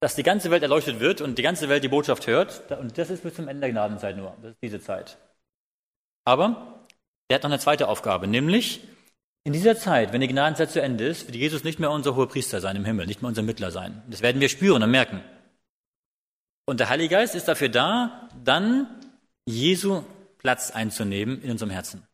dass 0.00 0.14
die 0.14 0.22
ganze 0.22 0.50
Welt 0.50 0.62
erleuchtet 0.62 1.00
wird 1.00 1.20
und 1.20 1.38
die 1.38 1.42
ganze 1.42 1.68
Welt 1.68 1.84
die 1.84 1.88
Botschaft 1.88 2.26
hört. 2.26 2.70
Und 2.72 2.98
das 2.98 3.08
ist 3.10 3.22
bis 3.22 3.34
zum 3.34 3.48
Ende 3.48 3.60
der 3.60 3.70
Gnadenzeit 3.70 4.16
nur. 4.16 4.36
Das 4.42 4.52
ist 4.52 4.62
diese 4.62 4.80
Zeit. 4.80 5.18
Aber 6.24 6.86
er 7.28 7.36
hat 7.36 7.42
noch 7.42 7.50
eine 7.50 7.58
zweite 7.58 7.88
Aufgabe, 7.88 8.26
nämlich 8.26 8.82
in 9.44 9.52
dieser 9.52 9.76
Zeit, 9.76 10.12
wenn 10.12 10.20
die 10.20 10.28
Gnadenzeit 10.28 10.70
zu 10.70 10.80
Ende 10.80 11.06
ist, 11.06 11.26
wird 11.26 11.36
Jesus 11.36 11.64
nicht 11.64 11.80
mehr 11.80 11.90
unser 11.90 12.14
hoher 12.14 12.28
Priester 12.28 12.60
sein 12.60 12.76
im 12.76 12.84
Himmel, 12.84 13.06
nicht 13.06 13.22
mehr 13.22 13.28
unser 13.28 13.42
Mittler 13.42 13.70
sein. 13.70 14.02
Das 14.08 14.22
werden 14.22 14.40
wir 14.40 14.48
spüren 14.48 14.82
und 14.82 14.90
merken. 14.90 15.22
Und 16.64 16.78
der 16.78 16.88
Heilige 16.88 17.16
Geist 17.16 17.34
ist 17.34 17.48
dafür 17.48 17.68
da, 17.68 18.28
dann 18.44 18.86
Jesu 19.44 20.04
Platz 20.38 20.70
einzunehmen 20.70 21.42
in 21.42 21.50
unserem 21.50 21.70
Herzen. 21.70 22.06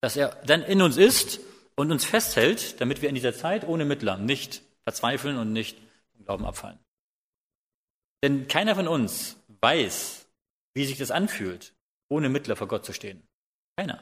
Dass 0.00 0.16
er 0.16 0.36
dann 0.46 0.62
in 0.62 0.80
uns 0.80 0.96
ist 0.96 1.40
und 1.76 1.92
uns 1.92 2.04
festhält, 2.04 2.80
damit 2.80 3.02
wir 3.02 3.10
in 3.10 3.14
dieser 3.14 3.34
Zeit 3.34 3.66
ohne 3.66 3.84
Mittler 3.84 4.16
nicht 4.16 4.62
verzweifeln 4.84 5.36
und 5.36 5.52
nicht 5.52 5.76
vom 6.14 6.24
Glauben 6.24 6.46
abfallen. 6.46 6.78
Denn 8.22 8.48
keiner 8.48 8.74
von 8.74 8.88
uns 8.88 9.36
weiß, 9.60 10.26
wie 10.72 10.86
sich 10.86 10.96
das 10.96 11.10
anfühlt, 11.10 11.74
ohne 12.08 12.30
Mittler 12.30 12.56
vor 12.56 12.68
Gott 12.68 12.86
zu 12.86 12.94
stehen. 12.94 13.22
Keiner. 13.76 14.00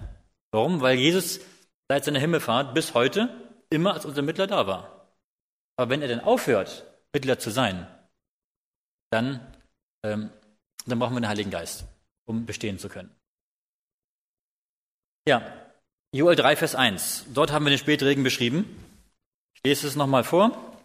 Warum? 0.53 0.81
Weil 0.81 0.97
Jesus 0.97 1.41
seit 1.93 2.07
seiner 2.07 2.21
Himmelfahrt 2.21 2.73
bis 2.73 2.95
heute 2.95 3.29
immer 3.69 3.93
als 3.93 4.07
unser 4.07 4.23
Mittler 4.23 4.47
da 4.47 4.67
war. 4.67 5.11
Aber 5.77 5.91
wenn 5.91 6.01
er 6.01 6.09
dann 6.09 6.21
aufhört, 6.21 6.87
Mittler 7.13 7.39
zu 7.39 7.51
sein, 7.51 7.87
dann, 9.11 9.47
ähm, 10.03 10.31
dann 10.87 10.99
brauchen 10.99 11.15
wir 11.15 11.21
den 11.21 11.29
Heiligen 11.29 11.51
Geist, 11.51 11.85
um 12.25 12.47
bestehen 12.47 12.79
zu 12.79 12.89
können. 12.89 13.15
Ja, 15.29 15.43
Joel 16.15 16.35
3, 16.35 16.57
Vers 16.57 16.75
1. 16.75 17.27
Dort 17.35 17.53
haben 17.53 17.67
wir 17.67 17.71
den 17.71 17.79
Spätregen 17.79 18.25
beschrieben. 18.25 18.65
Ich 19.55 19.61
lese 19.63 19.87
es 19.87 19.95
nochmal 19.95 20.25
vor. 20.25 20.79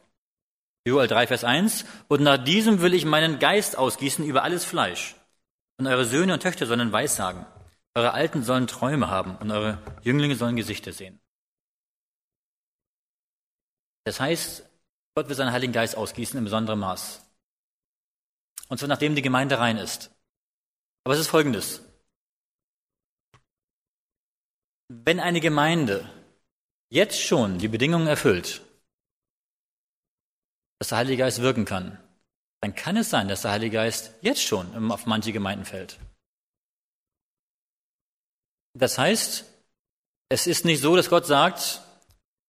Joel 0.85 1.07
3, 1.07 1.27
Vers 1.27 1.45
1. 1.45 1.85
Und 2.09 2.21
nach 2.21 2.37
diesem 2.37 2.81
will 2.81 2.93
ich 2.93 3.05
meinen 3.05 3.39
Geist 3.39 3.77
ausgießen 3.77 4.25
über 4.25 4.43
alles 4.43 4.65
Fleisch. 4.65 5.15
Und 5.77 5.87
eure 5.87 6.03
Söhne 6.03 6.33
und 6.33 6.43
Töchter 6.43 6.65
sollen 6.65 6.91
Weissagen. 6.91 7.45
Eure 7.97 8.13
Alten 8.13 8.43
sollen 8.43 8.67
Träume 8.67 9.07
haben 9.07 9.37
und 9.37 9.49
eure 9.49 9.81
Jünglinge 10.03 10.35
sollen 10.35 10.55
Gesichter 10.55 10.93
sehen. 10.93 11.19
Das 14.03 14.19
heißt, 14.19 14.69
Gott 15.15 15.27
wird 15.29 15.35
seinen 15.35 15.51
Heiligen 15.51 15.73
Geist 15.73 15.97
ausgießen 15.97 16.37
in 16.37 16.43
besonderem 16.43 16.77
Maß. 16.77 17.27
Und 18.67 18.77
zwar 18.77 18.87
nachdem 18.87 19.15
die 19.15 19.23
Gemeinde 19.23 19.57
rein 19.57 19.77
ist. 19.77 20.11
Aber 21.05 21.15
es 21.15 21.21
ist 21.21 21.29
folgendes. 21.29 21.81
Wenn 24.89 25.19
eine 25.19 25.41
Gemeinde 25.41 26.07
jetzt 26.89 27.19
schon 27.19 27.57
die 27.57 27.67
Bedingungen 27.67 28.05
erfüllt, 28.05 28.61
dass 30.77 30.89
der 30.89 30.99
Heilige 30.99 31.23
Geist 31.23 31.41
wirken 31.41 31.65
kann, 31.65 31.97
dann 32.61 32.75
kann 32.75 32.95
es 32.95 33.09
sein, 33.09 33.27
dass 33.27 33.41
der 33.41 33.49
Heilige 33.53 33.77
Geist 33.77 34.13
jetzt 34.21 34.43
schon 34.43 34.91
auf 34.91 35.07
manche 35.07 35.33
Gemeinden 35.33 35.65
fällt. 35.65 35.97
Das 38.77 38.97
heißt, 38.97 39.45
es 40.29 40.47
ist 40.47 40.65
nicht 40.65 40.81
so, 40.81 40.95
dass 40.95 41.09
Gott 41.09 41.25
sagt, 41.25 41.81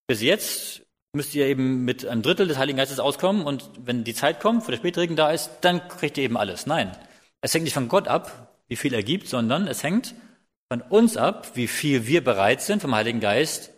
bis 0.06 0.20
jetzt 0.20 0.82
müsst 1.14 1.34
ihr 1.34 1.46
eben 1.46 1.84
mit 1.84 2.06
einem 2.06 2.22
Drittel 2.22 2.46
des 2.46 2.58
Heiligen 2.58 2.76
Geistes 2.76 3.00
auskommen 3.00 3.46
und 3.46 3.70
wenn 3.78 4.04
die 4.04 4.14
Zeit 4.14 4.40
kommt, 4.40 4.66
wo 4.66 4.70
der 4.70 4.76
Spätregen 4.78 5.16
da 5.16 5.30
ist, 5.30 5.50
dann 5.62 5.86
kriegt 5.88 6.18
ihr 6.18 6.24
eben 6.24 6.36
alles. 6.36 6.66
Nein, 6.66 6.94
es 7.40 7.54
hängt 7.54 7.64
nicht 7.64 7.74
von 7.74 7.88
Gott 7.88 8.08
ab, 8.08 8.54
wie 8.68 8.76
viel 8.76 8.92
er 8.92 9.02
gibt, 9.02 9.28
sondern 9.28 9.66
es 9.68 9.82
hängt 9.82 10.14
von 10.70 10.82
uns 10.82 11.16
ab, 11.16 11.56
wie 11.56 11.66
viel 11.66 12.06
wir 12.06 12.22
bereit 12.22 12.60
sind, 12.60 12.82
vom 12.82 12.94
Heiligen 12.94 13.20
Geist 13.20 13.72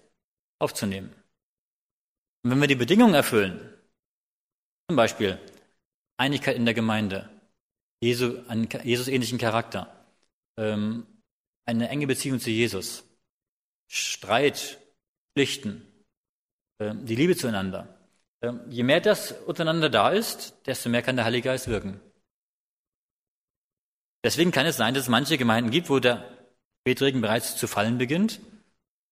aufzunehmen. 0.58 1.14
Und 2.42 2.50
wenn 2.50 2.60
wir 2.60 2.68
die 2.68 2.74
Bedingungen 2.74 3.14
erfüllen, 3.14 3.60
zum 4.88 4.96
Beispiel 4.96 5.38
Einigkeit 6.16 6.56
in 6.56 6.64
der 6.64 6.74
Gemeinde, 6.74 7.30
Jesu, 8.02 8.38
einen 8.48 8.68
Jesus-ähnlichen 8.82 9.38
Charakter, 9.38 9.86
ähm, 10.58 11.06
eine 11.66 11.88
enge 11.88 12.06
Beziehung 12.06 12.40
zu 12.40 12.50
Jesus, 12.50 13.04
Streit, 13.86 14.78
Pflichten, 15.34 15.86
äh, 16.78 16.94
die 16.94 17.16
Liebe 17.16 17.36
zueinander. 17.36 17.98
Äh, 18.40 18.52
je 18.68 18.82
mehr 18.82 19.00
das 19.00 19.32
untereinander 19.32 19.90
da 19.90 20.10
ist, 20.10 20.54
desto 20.66 20.88
mehr 20.88 21.02
kann 21.02 21.16
der 21.16 21.24
Heilige 21.24 21.48
Geist 21.48 21.68
wirken. 21.68 22.00
Deswegen 24.24 24.50
kann 24.50 24.66
es 24.66 24.76
sein, 24.76 24.94
dass 24.94 25.04
es 25.04 25.08
manche 25.08 25.38
Gemeinden 25.38 25.70
gibt, 25.70 25.88
wo 25.88 25.98
der 25.98 26.24
Spätregen 26.82 27.20
bereits 27.20 27.56
zu 27.56 27.66
fallen 27.66 27.98
beginnt. 27.98 28.40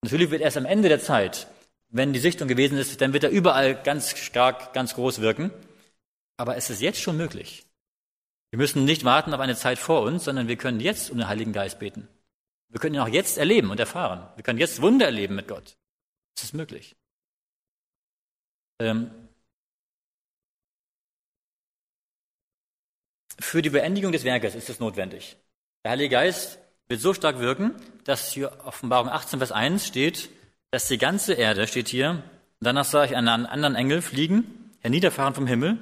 Natürlich 0.02 0.30
wird 0.30 0.42
erst 0.42 0.56
am 0.56 0.66
Ende 0.66 0.88
der 0.88 1.00
Zeit, 1.00 1.48
wenn 1.90 2.12
die 2.12 2.18
Sichtung 2.18 2.48
gewesen 2.48 2.76
ist, 2.76 3.00
dann 3.00 3.12
wird 3.12 3.24
er 3.24 3.30
überall 3.30 3.74
ganz 3.74 4.16
stark, 4.18 4.74
ganz 4.74 4.94
groß 4.94 5.20
wirken. 5.20 5.50
Aber 6.36 6.56
es 6.56 6.70
ist 6.70 6.82
jetzt 6.82 7.00
schon 7.00 7.16
möglich. 7.16 7.64
Wir 8.50 8.58
müssen 8.58 8.84
nicht 8.84 9.04
warten 9.04 9.34
auf 9.34 9.40
eine 9.40 9.56
Zeit 9.56 9.78
vor 9.78 10.02
uns, 10.02 10.24
sondern 10.24 10.48
wir 10.48 10.56
können 10.56 10.80
jetzt 10.80 11.10
um 11.10 11.18
den 11.18 11.28
Heiligen 11.28 11.52
Geist 11.52 11.78
beten. 11.78 12.08
Wir 12.68 12.80
können 12.80 12.94
ihn 12.94 13.00
auch 13.00 13.08
jetzt 13.08 13.38
erleben 13.38 13.70
und 13.70 13.80
erfahren. 13.80 14.28
Wir 14.36 14.44
können 14.44 14.58
jetzt 14.58 14.82
Wunder 14.82 15.06
erleben 15.06 15.34
mit 15.34 15.48
Gott. 15.48 15.76
Das 16.34 16.44
ist 16.44 16.54
möglich. 16.54 16.96
Ähm, 18.80 19.10
für 23.40 23.62
die 23.62 23.70
Beendigung 23.70 24.12
des 24.12 24.24
Werkes 24.24 24.54
ist 24.54 24.68
es 24.68 24.80
notwendig. 24.80 25.36
Der 25.84 25.92
Heilige 25.92 26.10
Geist 26.10 26.58
wird 26.88 27.00
so 27.00 27.14
stark 27.14 27.38
wirken, 27.38 27.74
dass 28.04 28.32
hier 28.32 28.64
Offenbarung 28.64 29.08
18, 29.08 29.38
Vers 29.38 29.52
1 29.52 29.86
steht, 29.86 30.30
dass 30.70 30.88
die 30.88 30.98
ganze 30.98 31.34
Erde, 31.34 31.66
steht 31.66 31.88
hier, 31.88 32.22
danach 32.60 32.84
sah 32.84 33.04
ich 33.04 33.16
einen 33.16 33.28
anderen 33.28 33.74
Engel 33.74 34.02
fliegen, 34.02 34.72
herniederfahren 34.80 35.34
vom 35.34 35.46
Himmel, 35.46 35.78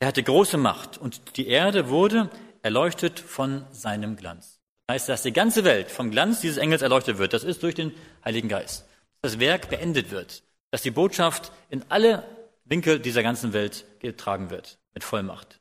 der 0.00 0.08
hatte 0.08 0.22
große 0.22 0.58
Macht 0.58 0.98
und 0.98 1.36
die 1.36 1.48
Erde 1.48 1.88
wurde 1.88 2.30
erleuchtet 2.62 3.20
von 3.20 3.64
seinem 3.70 4.16
Glanz. 4.16 4.55
Heißt, 4.90 5.08
dass 5.08 5.22
die 5.22 5.32
ganze 5.32 5.64
Welt 5.64 5.90
vom 5.90 6.10
Glanz 6.10 6.40
dieses 6.40 6.58
Engels 6.58 6.82
erleuchtet 6.82 7.18
wird. 7.18 7.32
Das 7.32 7.44
ist 7.44 7.62
durch 7.62 7.74
den 7.74 7.92
Heiligen 8.24 8.48
Geist. 8.48 8.86
Dass 9.22 9.32
das 9.32 9.40
Werk 9.40 9.68
beendet 9.68 10.10
wird. 10.10 10.42
Dass 10.70 10.82
die 10.82 10.92
Botschaft 10.92 11.50
in 11.70 11.84
alle 11.88 12.24
Winkel 12.64 13.00
dieser 13.00 13.22
ganzen 13.22 13.52
Welt 13.52 13.84
getragen 13.98 14.50
wird. 14.50 14.78
Mit 14.94 15.02
Vollmacht. 15.02 15.60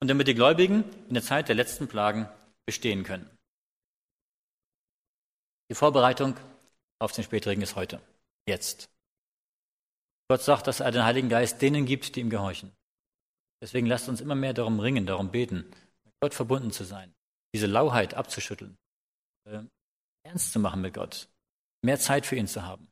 Und 0.00 0.08
damit 0.08 0.28
die 0.28 0.34
Gläubigen 0.34 0.84
in 1.08 1.14
der 1.14 1.22
Zeit 1.22 1.48
der 1.48 1.56
letzten 1.56 1.88
Plagen 1.88 2.28
bestehen 2.64 3.04
können. 3.04 3.28
Die 5.70 5.74
Vorbereitung 5.74 6.34
auf 6.98 7.12
den 7.12 7.24
Spätregen 7.24 7.62
ist 7.62 7.76
heute. 7.76 8.00
Jetzt. 8.46 8.88
Gott 10.28 10.42
sagt, 10.42 10.66
dass 10.66 10.80
er 10.80 10.90
den 10.90 11.04
Heiligen 11.04 11.28
Geist 11.28 11.60
denen 11.60 11.84
gibt, 11.84 12.16
die 12.16 12.20
ihm 12.20 12.30
gehorchen. 12.30 12.72
Deswegen 13.60 13.86
lasst 13.86 14.08
uns 14.08 14.20
immer 14.20 14.34
mehr 14.34 14.54
darum 14.54 14.80
ringen, 14.80 15.06
darum 15.06 15.30
beten, 15.30 15.70
mit 16.04 16.14
Gott 16.20 16.34
verbunden 16.34 16.70
zu 16.70 16.84
sein, 16.84 17.14
diese 17.54 17.66
Lauheit 17.66 18.14
abzuschütteln, 18.14 18.76
äh, 19.44 19.62
ernst 20.24 20.52
zu 20.52 20.60
machen 20.60 20.80
mit 20.80 20.94
Gott, 20.94 21.28
mehr 21.82 21.98
Zeit 21.98 22.26
für 22.26 22.36
ihn 22.36 22.46
zu 22.46 22.64
haben. 22.64 22.88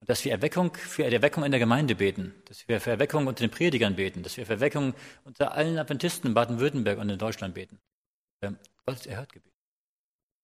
Und 0.00 0.10
dass 0.10 0.24
wir 0.24 0.32
Erweckung, 0.32 0.74
für 0.74 1.04
Erweckung 1.04 1.44
in 1.44 1.50
der 1.50 1.60
Gemeinde 1.60 1.94
beten, 1.94 2.34
dass 2.46 2.68
wir 2.68 2.80
für 2.80 2.90
Erweckung 2.90 3.26
unter 3.26 3.40
den 3.40 3.50
Predigern 3.50 3.96
beten, 3.96 4.22
dass 4.22 4.36
wir 4.36 4.44
für 4.44 4.54
Erweckung 4.54 4.94
unter 5.24 5.52
allen 5.52 5.78
Adventisten 5.78 6.28
in 6.28 6.34
Baden-Württemberg 6.34 6.98
und 6.98 7.08
in 7.08 7.18
Deutschland 7.18 7.54
beten. 7.54 7.80
Äh, 8.40 8.52
Gott 8.84 9.06
erhört 9.06 9.32
Gebet. 9.32 9.52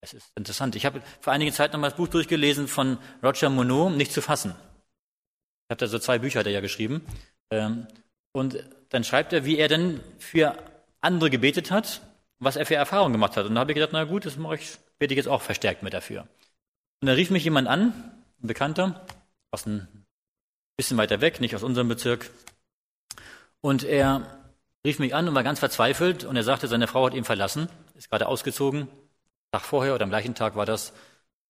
Es 0.01 0.15
ist 0.15 0.33
interessant. 0.35 0.75
Ich 0.75 0.85
habe 0.85 1.01
vor 1.21 1.33
einiger 1.33 1.53
Zeit 1.53 1.73
nochmal 1.73 1.91
das 1.91 1.97
Buch 1.97 2.09
durchgelesen 2.09 2.67
von 2.67 2.99
Roger 3.23 3.51
Monod, 3.51 3.93
Nicht 3.97 4.13
zu 4.13 4.21
fassen. 4.21 4.51
Ich 4.51 5.71
habe 5.71 5.79
da 5.79 5.87
so 5.87 5.99
zwei 5.99 6.19
Bücher, 6.19 6.41
hat 6.41 6.47
er 6.47 6.53
ja 6.53 6.61
geschrieben. 6.61 7.07
Ähm, 7.51 7.87
und 8.33 8.65
dann 8.89 9.05
schreibt 9.05 9.33
er, 9.33 9.45
wie 9.45 9.59
er 9.59 9.69
denn 9.69 10.01
für 10.19 10.57
andere 11.01 11.31
gebetet 11.31 11.71
hat, 11.71 12.01
was 12.43 12.57
er 12.57 12.66
für 12.66 12.74
Erfahrungen 12.74 13.12
gemacht 13.12 13.36
hat. 13.36 13.47
Und 13.47 13.55
da 13.55 13.61
habe 13.61 13.72
ich 13.72 13.76
gedacht, 13.76 13.93
na 13.93 14.05
gut, 14.05 14.26
das 14.26 14.36
mache 14.36 14.57
ich, 14.57 14.76
bete 14.99 15.14
ich 15.14 15.16
jetzt 15.16 15.28
auch 15.28 15.43
verstärkt 15.43 15.82
mit 15.82 15.95
dafür. 15.95 16.22
Und 17.01 17.07
dann 17.07 17.14
rief 17.14 17.30
mich 17.30 17.45
jemand 17.45 17.68
an, 17.68 17.93
ein 18.43 18.47
Bekannter, 18.47 19.07
aus 19.53 19.66
ein 19.66 19.86
bisschen 20.76 20.97
weiter 20.97 21.20
weg, 21.20 21.40
nicht 21.40 21.55
aus 21.55 21.62
unserem 21.62 21.88
Bezirk. 21.88 22.30
Und 23.61 23.84
er 23.84 24.26
rief 24.84 24.99
mich 24.99 25.14
an 25.14 25.28
und 25.28 25.34
war 25.34 25.45
ganz 25.45 25.61
verzweifelt 25.61 26.24
und 26.24 26.34
er 26.34 26.43
sagte, 26.43 26.66
seine 26.66 26.88
Frau 26.88 27.07
hat 27.07 27.14
ihn 27.14 27.24
verlassen, 27.24 27.68
ist 27.95 28.11
gerade 28.11 28.26
ausgezogen, 28.26 28.88
Tag 29.53 29.62
vorher 29.62 29.95
oder 29.95 30.05
am 30.05 30.11
gleichen 30.11 30.34
Tag 30.34 30.57
war 30.57 30.66
das. 30.66 30.93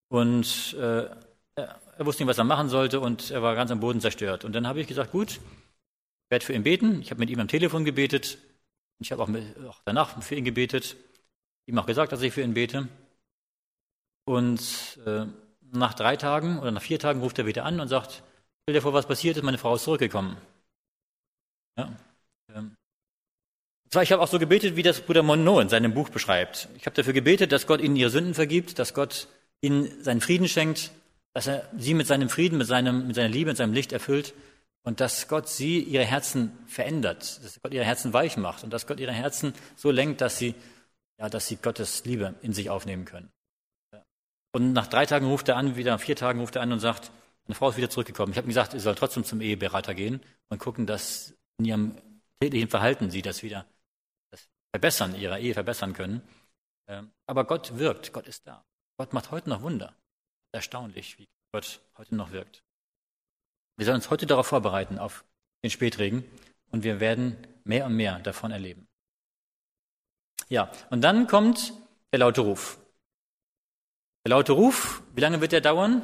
Und 0.08 0.74
äh, 0.78 1.06
er 1.54 2.06
wusste 2.06 2.22
nicht, 2.22 2.28
was 2.28 2.38
er 2.38 2.44
machen 2.44 2.68
sollte 2.68 3.00
und 3.00 3.30
er 3.30 3.42
war 3.42 3.54
ganz 3.54 3.70
am 3.70 3.80
Boden 3.80 4.00
zerstört. 4.00 4.44
Und 4.44 4.52
dann 4.52 4.66
habe 4.66 4.80
ich 4.80 4.88
gesagt, 4.88 5.12
gut, 5.12 5.30
ich 5.30 5.40
werde 6.30 6.44
für 6.44 6.52
ihn 6.52 6.64
beten. 6.64 7.00
Ich 7.00 7.10
habe 7.10 7.20
mit 7.20 7.30
ihm 7.30 7.40
am 7.40 7.48
Telefon 7.48 7.84
gebetet. 7.86 8.36
Ich 9.02 9.12
habe 9.12 9.22
auch, 9.22 9.28
auch, 9.68 9.80
danach 9.84 10.22
für 10.22 10.34
ihn 10.34 10.44
gebetet. 10.44 10.96
Ihm 11.66 11.78
auch 11.78 11.86
gesagt, 11.86 12.12
dass 12.12 12.22
ich 12.22 12.32
für 12.32 12.42
ihn 12.42 12.54
bete. 12.54 12.88
Und 14.24 14.98
äh, 15.06 15.26
nach 15.72 15.94
drei 15.94 16.16
Tagen 16.16 16.58
oder 16.58 16.70
nach 16.70 16.82
vier 16.82 16.98
Tagen 16.98 17.20
ruft 17.20 17.38
er 17.38 17.46
wieder 17.46 17.64
an 17.64 17.80
und 17.80 17.88
sagt, 17.88 18.22
stell 18.62 18.74
dir 18.74 18.82
vor, 18.82 18.92
was 18.92 19.06
passiert 19.06 19.36
ist, 19.36 19.42
meine 19.42 19.58
Frau 19.58 19.74
ist 19.74 19.84
zurückgekommen. 19.84 20.36
Ja, 21.76 21.92
ähm, 22.54 22.76
zwar, 23.90 24.02
ich 24.02 24.12
habe 24.12 24.22
auch 24.22 24.28
so 24.28 24.38
gebetet, 24.38 24.76
wie 24.76 24.82
das 24.82 25.00
Bruder 25.00 25.22
Monod 25.22 25.62
in 25.62 25.68
seinem 25.68 25.94
Buch 25.94 26.08
beschreibt. 26.08 26.68
Ich 26.76 26.86
habe 26.86 26.96
dafür 26.96 27.12
gebetet, 27.12 27.52
dass 27.52 27.66
Gott 27.66 27.80
ihnen 27.80 27.96
ihre 27.96 28.10
Sünden 28.10 28.34
vergibt, 28.34 28.78
dass 28.78 28.94
Gott 28.94 29.28
ihnen 29.60 30.02
seinen 30.02 30.20
Frieden 30.20 30.48
schenkt, 30.48 30.92
dass 31.34 31.46
er 31.46 31.68
sie 31.76 31.94
mit 31.94 32.06
seinem 32.06 32.28
Frieden, 32.28 32.58
mit, 32.58 32.66
seinem, 32.66 33.08
mit 33.08 33.16
seiner 33.16 33.28
Liebe, 33.28 33.50
mit 33.50 33.56
seinem 33.56 33.74
Licht 33.74 33.92
erfüllt 33.92 34.34
und 34.84 35.00
dass 35.00 35.28
Gott 35.28 35.48
sie, 35.48 35.80
ihre 35.80 36.04
Herzen 36.04 36.58
verändert, 36.66 37.42
dass 37.44 37.60
Gott 37.62 37.72
ihre 37.72 37.84
Herzen 37.84 38.12
weich 38.12 38.36
macht 38.36 38.64
und 38.64 38.72
dass 38.72 38.86
Gott 38.86 39.00
ihre 39.00 39.12
Herzen 39.12 39.54
so 39.76 39.90
lenkt, 39.90 40.20
dass 40.20 40.38
sie, 40.38 40.54
ja, 41.18 41.28
dass 41.28 41.46
sie 41.46 41.56
Gottes 41.56 42.04
Liebe 42.04 42.34
in 42.42 42.52
sich 42.52 42.70
aufnehmen 42.70 43.04
können. 43.04 43.30
Und 44.54 44.72
nach 44.72 44.86
drei 44.86 45.06
Tagen 45.06 45.26
ruft 45.26 45.48
er 45.48 45.56
an, 45.56 45.76
wieder 45.76 45.92
nach 45.92 46.00
vier 46.00 46.16
Tagen 46.16 46.40
ruft 46.40 46.56
er 46.56 46.62
an 46.62 46.72
und 46.72 46.80
sagt, 46.80 47.10
meine 47.46 47.54
Frau 47.54 47.70
ist 47.70 47.76
wieder 47.76 47.90
zurückgekommen. 47.90 48.32
Ich 48.32 48.36
habe 48.36 48.46
ihm 48.46 48.50
gesagt, 48.50 48.74
ihr 48.74 48.80
soll 48.80 48.94
trotzdem 48.94 49.24
zum 49.24 49.40
Eheberater 49.40 49.94
gehen 49.94 50.20
und 50.48 50.58
gucken, 50.58 50.86
dass 50.86 51.34
in 51.58 51.64
ihrem 51.64 51.96
täglichen 52.40 52.68
Verhalten 52.68 53.10
sie 53.10 53.22
das 53.22 53.42
wieder 53.42 53.66
verbessern, 54.72 55.14
ihre 55.14 55.40
Ehe 55.40 55.54
verbessern 55.54 55.92
können. 55.92 56.22
Aber 57.26 57.44
Gott 57.44 57.78
wirkt, 57.78 58.12
Gott 58.12 58.26
ist 58.26 58.46
da. 58.46 58.64
Gott 58.98 59.12
macht 59.12 59.30
heute 59.30 59.48
noch 59.48 59.62
Wunder. 59.62 59.94
Erstaunlich, 60.52 61.18
wie 61.18 61.28
Gott 61.52 61.80
heute 61.96 62.14
noch 62.14 62.32
wirkt. 62.32 62.62
Wir 63.76 63.86
sollen 63.86 63.96
uns 63.96 64.10
heute 64.10 64.26
darauf 64.26 64.46
vorbereiten, 64.46 64.98
auf 64.98 65.24
den 65.62 65.70
Spätregen, 65.70 66.24
und 66.70 66.84
wir 66.84 67.00
werden 67.00 67.36
mehr 67.64 67.86
und 67.86 67.94
mehr 67.94 68.18
davon 68.20 68.50
erleben. 68.50 68.88
Ja, 70.48 70.70
und 70.90 71.02
dann 71.02 71.26
kommt 71.26 71.72
der 72.12 72.18
laute 72.18 72.40
Ruf. 72.40 72.78
Der 74.24 74.30
laute 74.30 74.52
Ruf, 74.52 75.02
wie 75.14 75.20
lange 75.20 75.40
wird 75.40 75.52
der 75.52 75.60
dauern? 75.60 76.02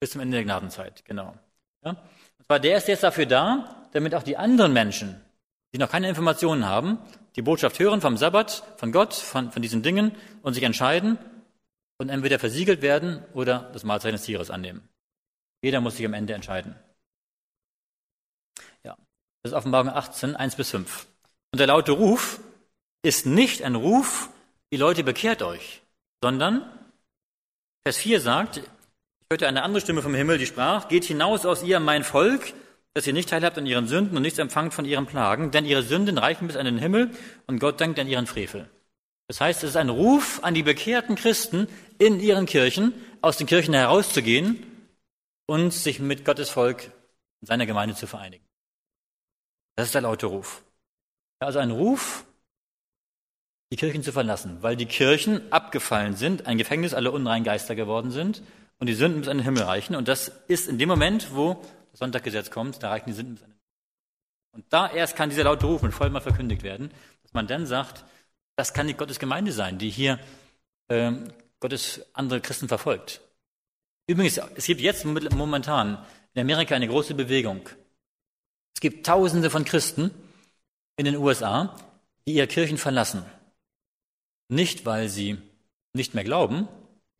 Bis 0.00 0.10
zum 0.12 0.20
Ende 0.20 0.36
der 0.36 0.44
Gnadenzeit, 0.44 1.04
genau. 1.04 1.36
Ja? 1.84 1.90
Und 1.90 2.46
zwar 2.46 2.60
der 2.60 2.76
ist 2.76 2.88
jetzt 2.88 3.02
dafür 3.02 3.26
da, 3.26 3.88
damit 3.92 4.14
auch 4.14 4.22
die 4.22 4.36
anderen 4.36 4.72
Menschen, 4.72 5.20
die 5.72 5.78
noch 5.78 5.90
keine 5.90 6.08
Informationen 6.08 6.66
haben, 6.66 6.98
die 7.36 7.42
Botschaft 7.42 7.78
hören 7.78 8.00
vom 8.00 8.16
Sabbat, 8.16 8.62
von 8.76 8.92
Gott, 8.92 9.14
von, 9.14 9.50
von 9.50 9.62
diesen 9.62 9.82
Dingen 9.82 10.12
und 10.42 10.54
sich 10.54 10.62
entscheiden 10.62 11.18
und 11.98 12.08
entweder 12.08 12.38
versiegelt 12.38 12.82
werden 12.82 13.24
oder 13.34 13.70
das 13.72 13.84
Mahlzeichen 13.84 14.16
des 14.16 14.24
Tieres 14.24 14.50
annehmen. 14.50 14.88
Jeder 15.62 15.80
muss 15.80 15.96
sich 15.96 16.06
am 16.06 16.14
Ende 16.14 16.34
entscheiden. 16.34 16.74
Ja, 18.84 18.96
das 19.42 19.52
ist 19.52 19.56
Offenbarung 19.56 19.88
18, 19.88 20.36
1 20.36 20.56
bis 20.56 20.70
5. 20.70 21.06
Und 21.52 21.58
der 21.58 21.68
laute 21.68 21.92
Ruf 21.92 22.40
ist 23.02 23.26
nicht 23.26 23.62
ein 23.62 23.74
Ruf, 23.74 24.28
die 24.72 24.76
Leute 24.76 25.04
bekehrt 25.04 25.42
euch, 25.42 25.82
sondern 26.22 26.68
Vers 27.86 27.98
4 27.98 28.20
sagt, 28.20 28.56
ich 28.58 28.64
hörte 29.30 29.46
eine 29.46 29.62
andere 29.62 29.80
Stimme 29.80 30.02
vom 30.02 30.14
Himmel, 30.14 30.38
die 30.38 30.46
sprach, 30.46 30.88
geht 30.88 31.04
hinaus 31.04 31.46
aus 31.46 31.62
ihr, 31.62 31.80
mein 31.80 32.02
Volk, 32.02 32.54
dass 32.94 33.06
ihr 33.06 33.12
nicht 33.12 33.28
teilhabt 33.28 33.58
an 33.58 33.66
ihren 33.66 33.86
Sünden 33.86 34.16
und 34.16 34.22
nichts 34.22 34.38
empfangt 34.38 34.72
von 34.72 34.84
ihren 34.84 35.06
Plagen, 35.06 35.50
denn 35.50 35.64
ihre 35.64 35.82
Sünden 35.82 36.16
reichen 36.16 36.46
bis 36.46 36.56
an 36.56 36.64
den 36.64 36.78
Himmel 36.78 37.10
und 37.46 37.58
Gott 37.58 37.80
denkt 37.80 37.98
an 37.98 38.08
ihren 38.08 38.26
Frevel. 38.26 38.68
Das 39.26 39.40
heißt, 39.40 39.64
es 39.64 39.70
ist 39.70 39.76
ein 39.76 39.88
Ruf 39.88 40.40
an 40.42 40.54
die 40.54 40.62
bekehrten 40.62 41.16
Christen 41.16 41.68
in 41.98 42.20
ihren 42.20 42.46
Kirchen, 42.46 42.92
aus 43.22 43.38
den 43.38 43.46
Kirchen 43.46 43.72
herauszugehen 43.72 44.64
und 45.46 45.72
sich 45.72 45.98
mit 45.98 46.24
Gottes 46.24 46.50
Volk 46.50 46.90
in 47.40 47.46
seiner 47.46 47.66
Gemeinde 47.66 47.94
zu 47.94 48.06
vereinigen. 48.06 48.44
Das 49.76 49.86
ist 49.86 49.94
der 49.94 50.02
laute 50.02 50.26
Ruf. 50.26 50.62
Also 51.40 51.58
ein 51.58 51.70
Ruf, 51.70 52.24
die 53.72 53.76
Kirchen 53.76 54.02
zu 54.02 54.12
verlassen, 54.12 54.62
weil 54.62 54.76
die 54.76 54.86
Kirchen 54.86 55.52
abgefallen 55.52 56.14
sind, 56.16 56.46
ein 56.46 56.58
Gefängnis 56.58 56.94
aller 56.94 57.12
unreinen 57.12 57.44
Geister 57.44 57.74
geworden 57.74 58.10
sind 58.10 58.42
und 58.78 58.86
die 58.86 58.94
Sünden 58.94 59.20
bis 59.20 59.28
an 59.28 59.38
den 59.38 59.44
Himmel 59.44 59.62
reichen. 59.62 59.96
Und 59.96 60.08
das 60.08 60.28
ist 60.48 60.68
in 60.68 60.78
dem 60.78 60.88
Moment, 60.88 61.34
wo 61.34 61.62
das 61.90 62.00
Sonntaggesetz 62.00 62.50
kommt, 62.50 62.82
da 62.82 62.90
reichen 62.90 63.06
die 63.08 63.14
Sünden 63.14 63.34
bis 63.34 63.44
an 63.44 63.50
den 63.50 63.60
Und 64.52 64.72
da 64.72 64.90
erst 64.90 65.16
kann 65.16 65.30
dieser 65.30 65.44
laute 65.44 65.66
Ruf 65.66 65.82
mit 65.82 65.94
Vollmacht 65.94 66.24
verkündigt 66.24 66.62
werden, 66.62 66.90
dass 67.22 67.32
man 67.32 67.46
dann 67.46 67.66
sagt, 67.66 68.04
das 68.56 68.74
kann 68.74 68.86
nicht 68.86 68.98
Gottes 68.98 69.18
Gemeinde 69.18 69.52
sein, 69.52 69.78
die 69.78 69.90
hier 69.90 70.18
ähm, 70.88 71.32
Gottes 71.60 72.04
andere 72.12 72.40
Christen 72.40 72.68
verfolgt. 72.68 73.20
Übrigens, 74.06 74.38
es 74.54 74.66
gibt 74.66 74.80
jetzt 74.80 75.04
momentan 75.04 76.04
in 76.34 76.40
Amerika 76.42 76.74
eine 76.74 76.88
große 76.88 77.14
Bewegung. 77.14 77.68
Es 78.74 78.80
gibt 78.80 79.06
Tausende 79.06 79.50
von 79.50 79.64
Christen 79.64 80.10
in 80.96 81.06
den 81.06 81.16
USA, 81.16 81.76
die 82.26 82.34
ihre 82.34 82.46
Kirchen 82.46 82.76
verlassen. 82.76 83.24
Nicht, 84.48 84.84
weil 84.84 85.08
sie 85.08 85.38
nicht 85.94 86.14
mehr 86.14 86.24
glauben, 86.24 86.68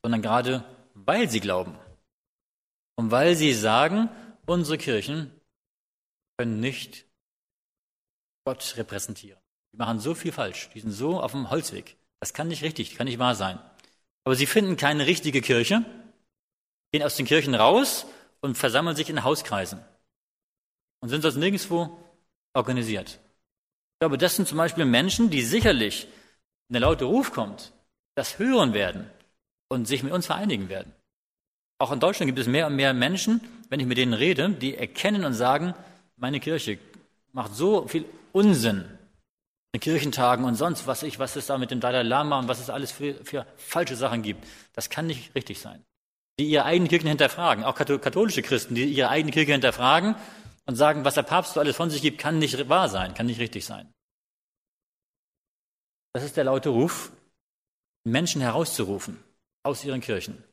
sondern 0.02 0.20
gerade 0.20 0.64
weil 0.92 1.30
sie 1.30 1.40
glauben. 1.40 1.78
Und 2.96 3.10
weil 3.10 3.34
sie 3.34 3.54
sagen, 3.54 4.10
Unsere 4.46 4.76
Kirchen 4.76 5.40
können 6.36 6.60
nicht 6.60 7.06
Gott 8.44 8.74
repräsentieren. 8.76 9.40
Die 9.74 9.78
machen 9.78 9.98
so 9.98 10.14
viel 10.14 10.30
falsch. 10.30 10.70
Die 10.72 10.78
sind 10.78 10.92
so 10.92 11.20
auf 11.20 11.32
dem 11.32 11.50
Holzweg. 11.50 11.96
Das 12.20 12.32
kann 12.32 12.46
nicht 12.46 12.62
richtig, 12.62 12.94
kann 12.94 13.08
nicht 13.08 13.18
wahr 13.18 13.34
sein. 13.34 13.58
Aber 14.22 14.36
sie 14.36 14.46
finden 14.46 14.76
keine 14.76 15.08
richtige 15.08 15.40
Kirche, 15.40 15.84
gehen 16.92 17.02
aus 17.02 17.16
den 17.16 17.26
Kirchen 17.26 17.56
raus 17.56 18.06
und 18.40 18.56
versammeln 18.56 18.94
sich 18.94 19.10
in 19.10 19.24
Hauskreisen 19.24 19.80
und 21.00 21.08
sind 21.08 21.22
sonst 21.22 21.34
nirgendwo 21.34 21.98
organisiert. 22.52 23.18
Ich 23.94 23.98
glaube, 23.98 24.16
das 24.16 24.36
sind 24.36 24.46
zum 24.46 24.58
Beispiel 24.58 24.84
Menschen, 24.84 25.28
die 25.28 25.42
sicherlich, 25.42 26.06
wenn 26.68 26.74
der 26.74 26.82
laute 26.82 27.06
Ruf 27.06 27.32
kommt, 27.32 27.72
das 28.14 28.38
hören 28.38 28.74
werden 28.74 29.10
und 29.66 29.88
sich 29.88 30.04
mit 30.04 30.12
uns 30.12 30.26
vereinigen 30.26 30.68
werden. 30.68 30.92
Auch 31.78 31.90
in 31.90 31.98
Deutschland 31.98 32.28
gibt 32.28 32.38
es 32.38 32.46
mehr 32.46 32.68
und 32.68 32.76
mehr 32.76 32.94
Menschen, 32.94 33.40
wenn 33.70 33.80
ich 33.80 33.86
mit 33.86 33.98
denen 33.98 34.14
rede, 34.14 34.50
die 34.50 34.76
erkennen 34.76 35.24
und 35.24 35.34
sagen, 35.34 35.74
meine 36.14 36.38
Kirche 36.38 36.78
macht 37.32 37.56
so 37.56 37.88
viel 37.88 38.04
Unsinn 38.30 38.88
in 39.74 39.80
Kirchentagen 39.80 40.44
und 40.44 40.54
sonst 40.54 40.86
was 40.86 41.02
ich, 41.02 41.18
was 41.18 41.34
es 41.34 41.46
da 41.46 41.58
mit 41.58 41.72
dem 41.72 41.80
Dalai 41.80 42.02
Lama 42.02 42.38
und 42.38 42.46
was 42.46 42.60
es 42.60 42.70
alles 42.70 42.92
für, 42.92 43.14
für 43.24 43.44
falsche 43.56 43.96
Sachen 43.96 44.22
gibt. 44.22 44.46
Das 44.72 44.88
kann 44.88 45.08
nicht 45.08 45.34
richtig 45.34 45.60
sein. 45.60 45.84
Die 46.38 46.44
ihre 46.44 46.64
eigenen 46.64 46.88
Kirchen 46.88 47.08
hinterfragen, 47.08 47.64
auch 47.64 47.74
katholische 47.74 48.42
Christen, 48.42 48.76
die 48.76 48.84
ihre 48.84 49.08
eigene 49.08 49.32
Kirche 49.32 49.50
hinterfragen 49.50 50.14
und 50.66 50.76
sagen, 50.76 51.04
was 51.04 51.14
der 51.14 51.24
Papst 51.24 51.54
so 51.54 51.60
alles 51.60 51.74
von 51.74 51.90
sich 51.90 52.02
gibt, 52.02 52.18
kann 52.18 52.38
nicht 52.38 52.68
wahr 52.68 52.88
sein, 52.88 53.14
kann 53.14 53.26
nicht 53.26 53.40
richtig 53.40 53.64
sein. 53.64 53.92
Das 56.12 56.22
ist 56.22 56.36
der 56.36 56.44
laute 56.44 56.68
Ruf, 56.68 57.10
Menschen 58.04 58.42
herauszurufen 58.42 59.22
aus 59.64 59.84
ihren 59.84 60.00
Kirchen. 60.00 60.44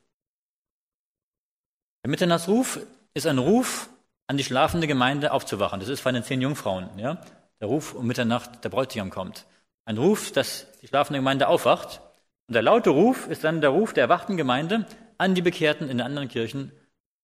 Der 2.04 2.10
Mitternachtsruf 2.10 2.80
ist 3.14 3.28
ein 3.28 3.38
Ruf 3.38 3.88
an 4.26 4.36
die 4.36 4.42
schlafende 4.44 4.88
Gemeinde 4.88 5.30
aufzuwachen. 5.30 5.78
Das 5.78 5.88
ist 5.88 6.00
von 6.00 6.14
den 6.14 6.24
zehn 6.24 6.42
Jungfrauen. 6.42 6.88
Ja? 6.98 7.24
Der 7.62 7.68
Ruf 7.68 7.94
um 7.94 8.08
Mitternacht, 8.08 8.64
der 8.64 8.70
Bräutigam 8.70 9.10
kommt. 9.10 9.46
Ein 9.84 9.96
Ruf, 9.96 10.32
dass 10.32 10.66
die 10.80 10.88
schlafende 10.88 11.20
Gemeinde 11.20 11.46
aufwacht. 11.46 12.00
Und 12.48 12.54
der 12.54 12.62
laute 12.62 12.90
Ruf 12.90 13.28
ist 13.28 13.44
dann 13.44 13.60
der 13.60 13.70
Ruf 13.70 13.92
der 13.92 14.02
erwachten 14.02 14.36
Gemeinde 14.36 14.84
an 15.16 15.36
die 15.36 15.42
Bekehrten 15.42 15.88
in 15.88 15.98
den 15.98 16.06
anderen 16.06 16.28
Kirchen, 16.28 16.72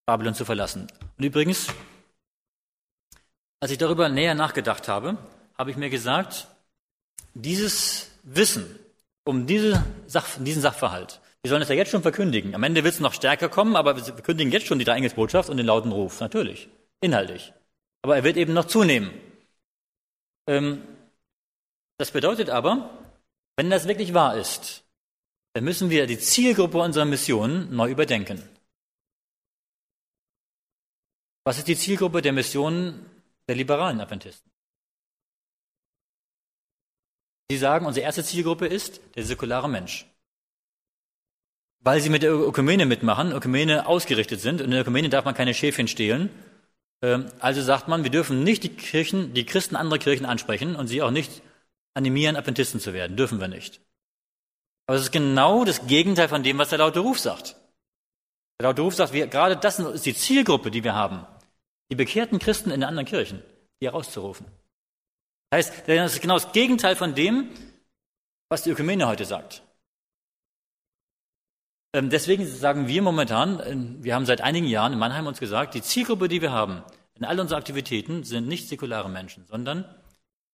Babylon 0.05 0.33
zu 0.33 0.45
verlassen. 0.45 0.87
Und 1.17 1.25
übrigens, 1.25 1.67
als 3.59 3.71
ich 3.71 3.77
darüber 3.77 4.07
näher 4.07 4.33
nachgedacht 4.33 4.87
habe, 4.87 5.17
habe 5.57 5.71
ich 5.71 5.77
mir 5.77 5.89
gesagt, 5.89 6.47
dieses 7.33 8.09
Wissen 8.23 8.79
um 9.25 9.45
diese 9.45 9.83
Sach 10.07 10.25
diesen 10.39 10.61
Sachverhalt, 10.61 11.19
wir 11.43 11.49
sollen 11.49 11.61
es 11.61 11.69
ja 11.69 11.75
jetzt 11.75 11.91
schon 11.91 12.01
verkündigen. 12.01 12.55
Am 12.55 12.63
Ende 12.63 12.85
wird 12.85 12.93
es 12.93 13.01
noch 13.01 13.13
stärker 13.13 13.49
kommen, 13.49 13.75
aber 13.75 13.97
wir 13.97 14.03
verkündigen 14.05 14.53
jetzt 14.53 14.67
schon 14.67 14.79
die 14.79 14.85
Dreieingelsbotschaft 14.85 15.49
und 15.49 15.57
den 15.57 15.65
lauten 15.65 15.91
Ruf, 15.91 16.21
natürlich, 16.21 16.69
inhaltlich. 17.01 17.51
Aber 18.03 18.15
er 18.15 18.23
wird 18.23 18.37
eben 18.37 18.53
noch 18.53 18.65
zunehmen. 18.65 19.11
Ähm, 20.49 20.81
das 21.99 22.09
bedeutet 22.09 22.49
aber, 22.49 22.89
wenn 23.55 23.69
das 23.69 23.87
wirklich 23.87 24.15
wahr 24.15 24.35
ist, 24.35 24.83
dann 25.53 25.63
müssen 25.63 25.91
wir 25.91 26.07
die 26.07 26.17
Zielgruppe 26.17 26.79
unserer 26.79 27.05
Mission 27.05 27.73
neu 27.75 27.91
überdenken. 27.91 28.41
Was 31.45 31.59
ist 31.59 31.67
die 31.67 31.77
Zielgruppe 31.77 32.21
der 32.23 32.33
Mission 32.33 33.05
der 33.47 33.55
liberalen 33.55 34.01
Adventisten? 34.01 34.51
Sie 37.51 37.57
sagen, 37.57 37.85
unsere 37.85 38.05
erste 38.05 38.23
Zielgruppe 38.23 38.65
ist 38.65 39.01
der 39.15 39.25
säkulare 39.25 39.69
Mensch. 39.69 40.07
Weil 41.79 42.01
sie 42.01 42.09
mit 42.09 42.23
der 42.23 42.33
Ökumene 42.33 42.85
mitmachen, 42.87 43.31
Ökumene 43.31 43.85
ausgerichtet 43.85 44.41
sind 44.41 44.61
und 44.61 44.65
in 44.65 44.71
der 44.71 44.81
Ökumene 44.81 45.09
darf 45.09 45.25
man 45.25 45.35
keine 45.35 45.53
Schäfchen 45.53 45.87
stehlen, 45.87 46.29
also 47.01 47.61
sagt 47.61 47.87
man, 47.87 48.03
wir 48.03 48.11
dürfen 48.11 48.43
nicht 48.43 48.63
die 48.63 48.69
Kirchen, 48.69 49.33
die 49.33 49.45
Christen 49.45 49.75
anderer 49.75 49.99
Kirchen 49.99 50.25
ansprechen 50.25 50.75
und 50.75 50.87
sie 50.87 51.01
auch 51.01 51.11
nicht 51.11 51.41
animieren, 51.93 52.35
Adventisten 52.35 52.79
zu 52.79 52.93
werden. 52.93 53.15
Dürfen 53.15 53.39
wir 53.39 53.47
nicht. 53.47 53.81
Aber 54.87 54.97
es 54.97 55.03
ist 55.03 55.11
genau 55.11 55.65
das 55.65 55.87
Gegenteil 55.87 56.27
von 56.27 56.43
dem, 56.43 56.57
was 56.57 56.69
der 56.69 56.79
laute 56.79 56.99
Ruf 56.99 57.19
sagt. 57.19 57.55
Der 58.59 58.67
laute 58.67 58.81
Ruf 58.81 58.95
sagt, 58.95 59.13
wir, 59.13 59.27
gerade 59.27 59.55
das 59.55 59.79
ist 59.79 60.05
die 60.05 60.15
Zielgruppe, 60.15 60.71
die 60.71 60.83
wir 60.83 60.93
haben. 60.93 61.25
Die 61.91 61.95
bekehrten 61.95 62.39
Christen 62.39 62.71
in 62.71 62.81
den 62.81 62.89
anderen 62.89 63.07
Kirchen, 63.07 63.41
die 63.81 63.87
herauszurufen. 63.87 64.45
Das 65.49 65.67
heißt, 65.67 65.87
das 65.87 66.13
ist 66.13 66.21
genau 66.21 66.35
das 66.35 66.51
Gegenteil 66.51 66.95
von 66.95 67.15
dem, 67.15 67.49
was 68.49 68.63
die 68.63 68.71
Ökumene 68.71 69.07
heute 69.07 69.25
sagt. 69.25 69.63
Ähm, 71.93 72.09
deswegen 72.09 72.45
sagen 72.45 72.87
wir 72.87 73.01
momentan, 73.01 73.59
äh, 73.59 74.03
wir 74.03 74.15
haben 74.15 74.25
seit 74.25 74.41
einigen 74.41 74.67
Jahren 74.67 74.93
in 74.93 74.99
Mannheim 74.99 75.27
uns 75.27 75.39
gesagt, 75.39 75.73
die 75.73 75.81
Zielgruppe, 75.81 76.27
die 76.27 76.41
wir 76.41 76.51
haben 76.51 76.83
in 77.15 77.25
all 77.25 77.39
unseren 77.39 77.57
Aktivitäten, 77.57 78.23
sind 78.23 78.47
nicht 78.47 78.67
säkulare 78.69 79.09
Menschen, 79.09 79.45
sondern 79.47 79.85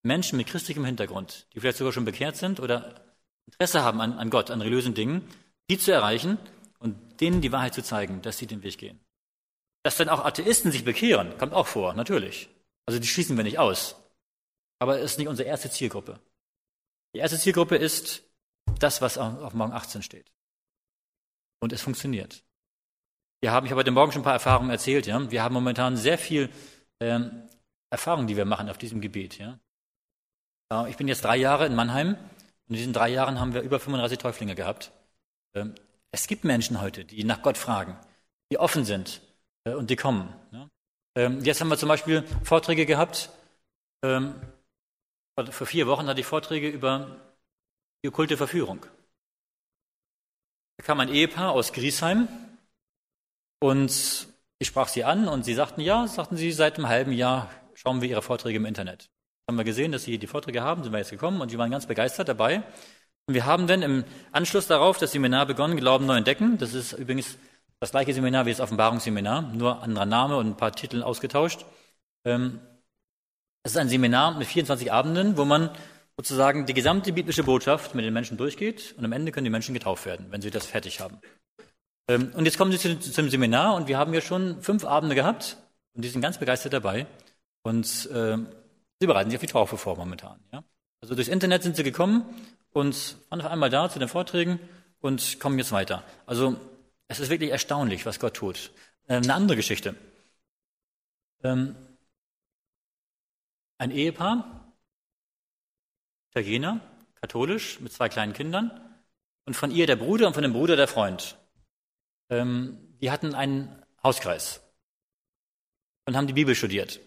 Menschen 0.03 0.37
mit 0.37 0.47
christlichem 0.47 0.85
Hintergrund, 0.85 1.47
die 1.53 1.59
vielleicht 1.59 1.77
sogar 1.77 1.91
schon 1.91 2.05
bekehrt 2.05 2.37
sind 2.37 2.59
oder 2.59 2.95
Interesse 3.47 3.83
haben 3.83 4.01
an, 4.01 4.13
an 4.13 4.29
Gott, 4.29 4.49
an 4.49 4.61
religiösen 4.61 4.93
Dingen, 4.93 5.27
die 5.69 5.77
zu 5.77 5.91
erreichen 5.91 6.37
und 6.79 6.95
denen 7.19 7.41
die 7.41 7.51
Wahrheit 7.51 7.73
zu 7.73 7.83
zeigen, 7.83 8.21
dass 8.21 8.37
sie 8.37 8.47
den 8.47 8.63
Weg 8.63 8.77
gehen. 8.77 8.99
Dass 9.83 9.97
dann 9.97 10.09
auch 10.09 10.23
Atheisten 10.23 10.71
sich 10.71 10.85
bekehren, 10.85 11.37
kommt 11.37 11.53
auch 11.53 11.67
vor, 11.67 11.93
natürlich. 11.93 12.49
Also 12.85 12.99
die 12.99 13.07
schließen 13.07 13.35
wir 13.35 13.43
nicht 13.43 13.59
aus. 13.59 13.95
Aber 14.79 14.99
es 14.99 15.11
ist 15.11 15.17
nicht 15.19 15.27
unsere 15.27 15.47
erste 15.47 15.69
Zielgruppe. 15.69 16.19
Die 17.13 17.19
erste 17.19 17.37
Zielgruppe 17.37 17.75
ist 17.75 18.23
das, 18.79 19.01
was 19.01 19.17
auf 19.17 19.53
Morgen 19.53 19.73
18 19.73 20.01
steht. 20.01 20.31
Und 21.59 21.73
es 21.73 21.81
funktioniert. 21.81 22.43
Wir 23.41 23.51
haben, 23.51 23.65
ich 23.65 23.71
habe 23.71 23.79
heute 23.79 23.91
Morgen 23.91 24.11
schon 24.11 24.21
ein 24.21 24.25
paar 24.25 24.33
Erfahrungen 24.33 24.69
erzählt, 24.69 25.07
ja. 25.07 25.29
Wir 25.29 25.43
haben 25.43 25.53
momentan 25.53 25.97
sehr 25.97 26.17
viel 26.17 26.49
ähm, 26.99 27.43
Erfahrung, 27.89 28.27
die 28.27 28.37
wir 28.37 28.45
machen 28.45 28.69
auf 28.69 28.77
diesem 28.77 29.01
Gebiet, 29.01 29.37
ja. 29.37 29.59
Äh, 30.71 30.89
ich 30.89 30.97
bin 30.97 31.07
jetzt 31.07 31.23
drei 31.23 31.37
Jahre 31.37 31.65
in 31.65 31.75
Mannheim 31.75 32.15
und 32.67 32.69
in 32.69 32.75
diesen 32.75 32.93
drei 32.93 33.09
Jahren 33.09 33.39
haben 33.39 33.53
wir 33.53 33.61
über 33.61 33.79
35 33.79 34.17
Täuflinge 34.17 34.55
gehabt. 34.55 34.91
Ähm, 35.53 35.75
es 36.11 36.27
gibt 36.27 36.43
Menschen 36.43 36.81
heute, 36.81 37.05
die 37.05 37.23
nach 37.23 37.41
Gott 37.41 37.57
fragen, 37.57 37.97
die 38.51 38.57
offen 38.57 38.85
sind 38.85 39.21
äh, 39.65 39.73
und 39.73 39.89
die 39.89 39.95
kommen. 39.95 40.33
Ja. 40.51 40.69
Ähm, 41.15 41.41
jetzt 41.41 41.61
haben 41.61 41.69
wir 41.69 41.77
zum 41.77 41.89
Beispiel 41.89 42.23
Vorträge 42.43 42.85
gehabt. 42.85 43.29
Ähm, 44.03 44.35
vor 45.49 45.67
vier 45.67 45.87
Wochen 45.87 46.07
hatte 46.07 46.21
ich 46.21 46.25
Vorträge 46.25 46.69
über 46.69 47.17
die 48.03 48.09
okkulte 48.09 48.37
Verführung. 48.37 48.85
Da 50.77 50.83
kam 50.83 50.99
ein 50.99 51.09
Ehepaar 51.09 51.51
aus 51.51 51.73
Griesheim 51.73 52.27
und 53.59 54.27
ich 54.59 54.67
sprach 54.67 54.87
sie 54.87 55.03
an 55.03 55.27
und 55.27 55.45
sie 55.45 55.53
sagten, 55.53 55.81
ja, 55.81 56.07
sagten 56.07 56.37
sie, 56.37 56.51
seit 56.51 56.77
einem 56.77 56.87
halben 56.87 57.11
Jahr 57.11 57.49
schauen 57.73 58.01
wir 58.01 58.09
ihre 58.09 58.21
Vorträge 58.21 58.57
im 58.57 58.65
Internet. 58.65 59.09
Haben 59.47 59.57
wir 59.57 59.63
gesehen, 59.63 59.91
dass 59.91 60.03
sie 60.03 60.17
die 60.17 60.27
Vorträge 60.27 60.61
haben, 60.61 60.83
sind 60.83 60.91
wir 60.91 60.99
jetzt 60.99 61.11
gekommen 61.11 61.41
und 61.41 61.49
sie 61.49 61.57
waren 61.57 61.71
ganz 61.71 61.85
begeistert 61.85 62.27
dabei. 62.27 62.63
Und 63.27 63.33
wir 63.33 63.45
haben 63.45 63.67
dann 63.67 63.81
im 63.81 64.03
Anschluss 64.31 64.67
darauf 64.67 64.97
das 64.97 65.11
Seminar 65.11 65.45
begonnen, 65.45 65.77
Glauben 65.77 66.05
neu 66.05 66.17
entdecken. 66.17 66.57
Das 66.57 66.73
ist 66.73 66.93
übrigens 66.93 67.37
das 67.79 67.91
gleiche 67.91 68.13
Seminar 68.13 68.45
wie 68.45 68.51
das 68.51 68.59
Offenbarungsseminar, 68.59 69.41
nur 69.53 69.81
anderer 69.81 70.05
Name 70.05 70.37
und 70.37 70.47
ein 70.47 70.57
paar 70.57 70.71
Titel 70.71 71.03
ausgetauscht. 71.03 71.65
Ähm, 72.23 72.59
es 73.63 73.71
ist 73.71 73.77
ein 73.77 73.89
Seminar 73.89 74.37
mit 74.37 74.47
24 74.47 74.91
Abenden, 74.91 75.37
wo 75.37 75.45
man 75.45 75.71
sozusagen 76.17 76.65
die 76.65 76.73
gesamte 76.73 77.11
biblische 77.11 77.43
Botschaft 77.43 77.95
mit 77.95 78.05
den 78.05 78.13
Menschen 78.13 78.37
durchgeht 78.37 78.95
und 78.97 79.05
am 79.05 79.11
Ende 79.11 79.31
können 79.31 79.45
die 79.45 79.51
Menschen 79.51 79.73
getauft 79.73 80.05
werden, 80.05 80.27
wenn 80.29 80.41
sie 80.41 80.51
das 80.51 80.65
fertig 80.65 80.99
haben. 80.99 81.19
Ähm, 82.07 82.31
und 82.35 82.45
jetzt 82.45 82.57
kommen 82.57 82.71
sie 82.71 82.77
zu, 82.77 82.99
zum 82.99 83.29
Seminar 83.29 83.75
und 83.75 83.87
wir 83.87 83.97
haben 83.97 84.13
ja 84.13 84.21
schon 84.21 84.61
fünf 84.61 84.85
Abende 84.85 85.15
gehabt 85.15 85.57
und 85.93 86.03
die 86.03 86.09
sind 86.09 86.21
ganz 86.21 86.37
begeistert 86.37 86.73
dabei 86.73 87.07
und 87.63 87.85
äh, 88.11 88.37
sie 88.99 89.07
bereiten 89.07 89.29
sich 89.29 89.37
auf 89.37 89.45
die 89.45 89.51
Taufe 89.51 89.77
vor 89.77 89.97
momentan. 89.97 90.39
Ja? 90.53 90.63
Also 91.01 91.15
durchs 91.15 91.29
Internet 91.29 91.63
sind 91.63 91.75
sie 91.75 91.83
gekommen 91.83 92.23
und 92.71 93.17
waren 93.29 93.41
auf 93.41 93.51
einmal 93.51 93.69
da 93.69 93.89
zu 93.89 93.99
den 93.99 94.07
Vorträgen 94.07 94.59
und 95.01 95.39
kommen 95.39 95.57
jetzt 95.57 95.71
weiter. 95.71 96.03
Also 96.25 96.55
es 97.07 97.19
ist 97.19 97.29
wirklich 97.29 97.51
erstaunlich, 97.51 98.05
was 98.05 98.19
Gott 98.19 98.35
tut. 98.35 98.71
Ähm, 99.07 99.23
eine 99.23 99.33
andere 99.33 99.57
Geschichte. 99.57 99.95
Ähm, 101.43 101.75
ein 103.77 103.91
Ehepaar 103.91 104.54
Italiener, 106.35 106.81
katholisch, 107.21 107.79
mit 107.79 107.93
zwei 107.93 108.09
kleinen 108.09 108.33
Kindern. 108.33 108.69
Und 109.45 109.53
von 109.55 109.71
ihr 109.71 109.87
der 109.87 109.95
Bruder 109.95 110.27
und 110.27 110.33
von 110.33 110.43
dem 110.43 110.51
Bruder 110.51 110.75
der 110.75 110.87
Freund. 110.87 111.37
Ähm, 112.29 112.97
die 112.99 113.09
hatten 113.09 113.33
einen 113.33 113.83
Hauskreis 114.03 114.61
und 116.05 116.17
haben 116.17 116.27
die 116.27 116.33
Bibel 116.33 116.55
studiert. 116.55 116.99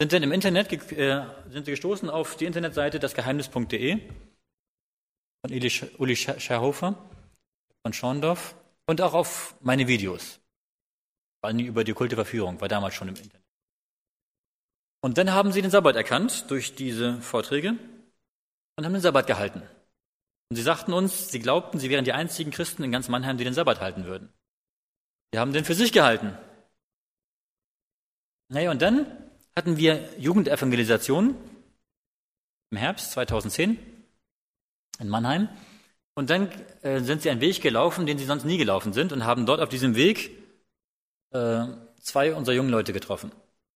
Sind 0.00 0.12
dann 0.12 0.22
im 0.22 0.30
Internet 0.30 0.72
äh, 0.92 1.24
sind 1.48 1.64
sie 1.64 1.72
gestoßen 1.72 2.10
auf 2.10 2.36
die 2.36 2.44
Internetseite 2.44 3.00
dasgeheimnis.de 3.00 3.98
von 5.44 5.50
Uli 5.98 6.16
Scherhofer, 6.16 7.10
von 7.82 7.92
Schorndorf 7.92 8.54
und 8.86 9.00
auch 9.00 9.14
auf 9.14 9.56
meine 9.60 9.88
Videos. 9.88 10.38
Vor 11.40 11.48
allem 11.48 11.58
über 11.58 11.82
die 11.82 11.92
okkulte 11.92 12.14
Verführung, 12.14 12.60
war 12.60 12.68
damals 12.68 12.94
schon 12.94 13.08
im 13.08 13.16
Internet. 13.16 13.42
Und 15.00 15.18
dann 15.18 15.32
haben 15.32 15.50
sie 15.50 15.62
den 15.62 15.72
Sabbat 15.72 15.96
erkannt 15.96 16.48
durch 16.50 16.76
diese 16.76 17.20
Vorträge 17.20 17.76
und 18.76 18.84
haben 18.84 18.92
den 18.92 19.02
Sabbat 19.02 19.26
gehalten. 19.26 19.62
Und 20.50 20.56
sie 20.56 20.62
sagten 20.62 20.92
uns, 20.92 21.30
sie 21.30 21.40
glaubten, 21.40 21.78
sie 21.78 21.90
wären 21.90 22.04
die 22.04 22.12
einzigen 22.12 22.50
Christen 22.50 22.82
in 22.82 22.92
ganz 22.92 23.08
Mannheim, 23.08 23.38
die 23.38 23.44
den 23.44 23.54
Sabbat 23.54 23.80
halten 23.80 24.04
würden. 24.04 24.32
Sie 25.32 25.38
haben 25.38 25.52
den 25.52 25.64
für 25.64 25.74
sich 25.74 25.92
gehalten. 25.92 26.36
Naja, 28.48 28.70
und 28.70 28.82
dann 28.82 29.06
hatten 29.56 29.78
wir 29.78 30.08
Jugendevangelisation 30.18 31.34
im 32.70 32.76
Herbst 32.76 33.12
2010 33.12 33.78
in 34.98 35.08
Mannheim. 35.08 35.48
Und 36.14 36.28
dann 36.28 36.50
äh, 36.82 37.00
sind 37.00 37.22
sie 37.22 37.30
einen 37.30 37.40
Weg 37.40 37.62
gelaufen, 37.62 38.04
den 38.04 38.18
sie 38.18 38.26
sonst 38.26 38.44
nie 38.44 38.58
gelaufen 38.58 38.92
sind 38.92 39.12
und 39.12 39.24
haben 39.24 39.46
dort 39.46 39.60
auf 39.60 39.70
diesem 39.70 39.94
Weg 39.94 40.30
äh, 41.30 41.64
zwei 42.00 42.34
unserer 42.34 42.54
jungen 42.54 42.70
Leute 42.70 42.92
getroffen. 42.92 43.32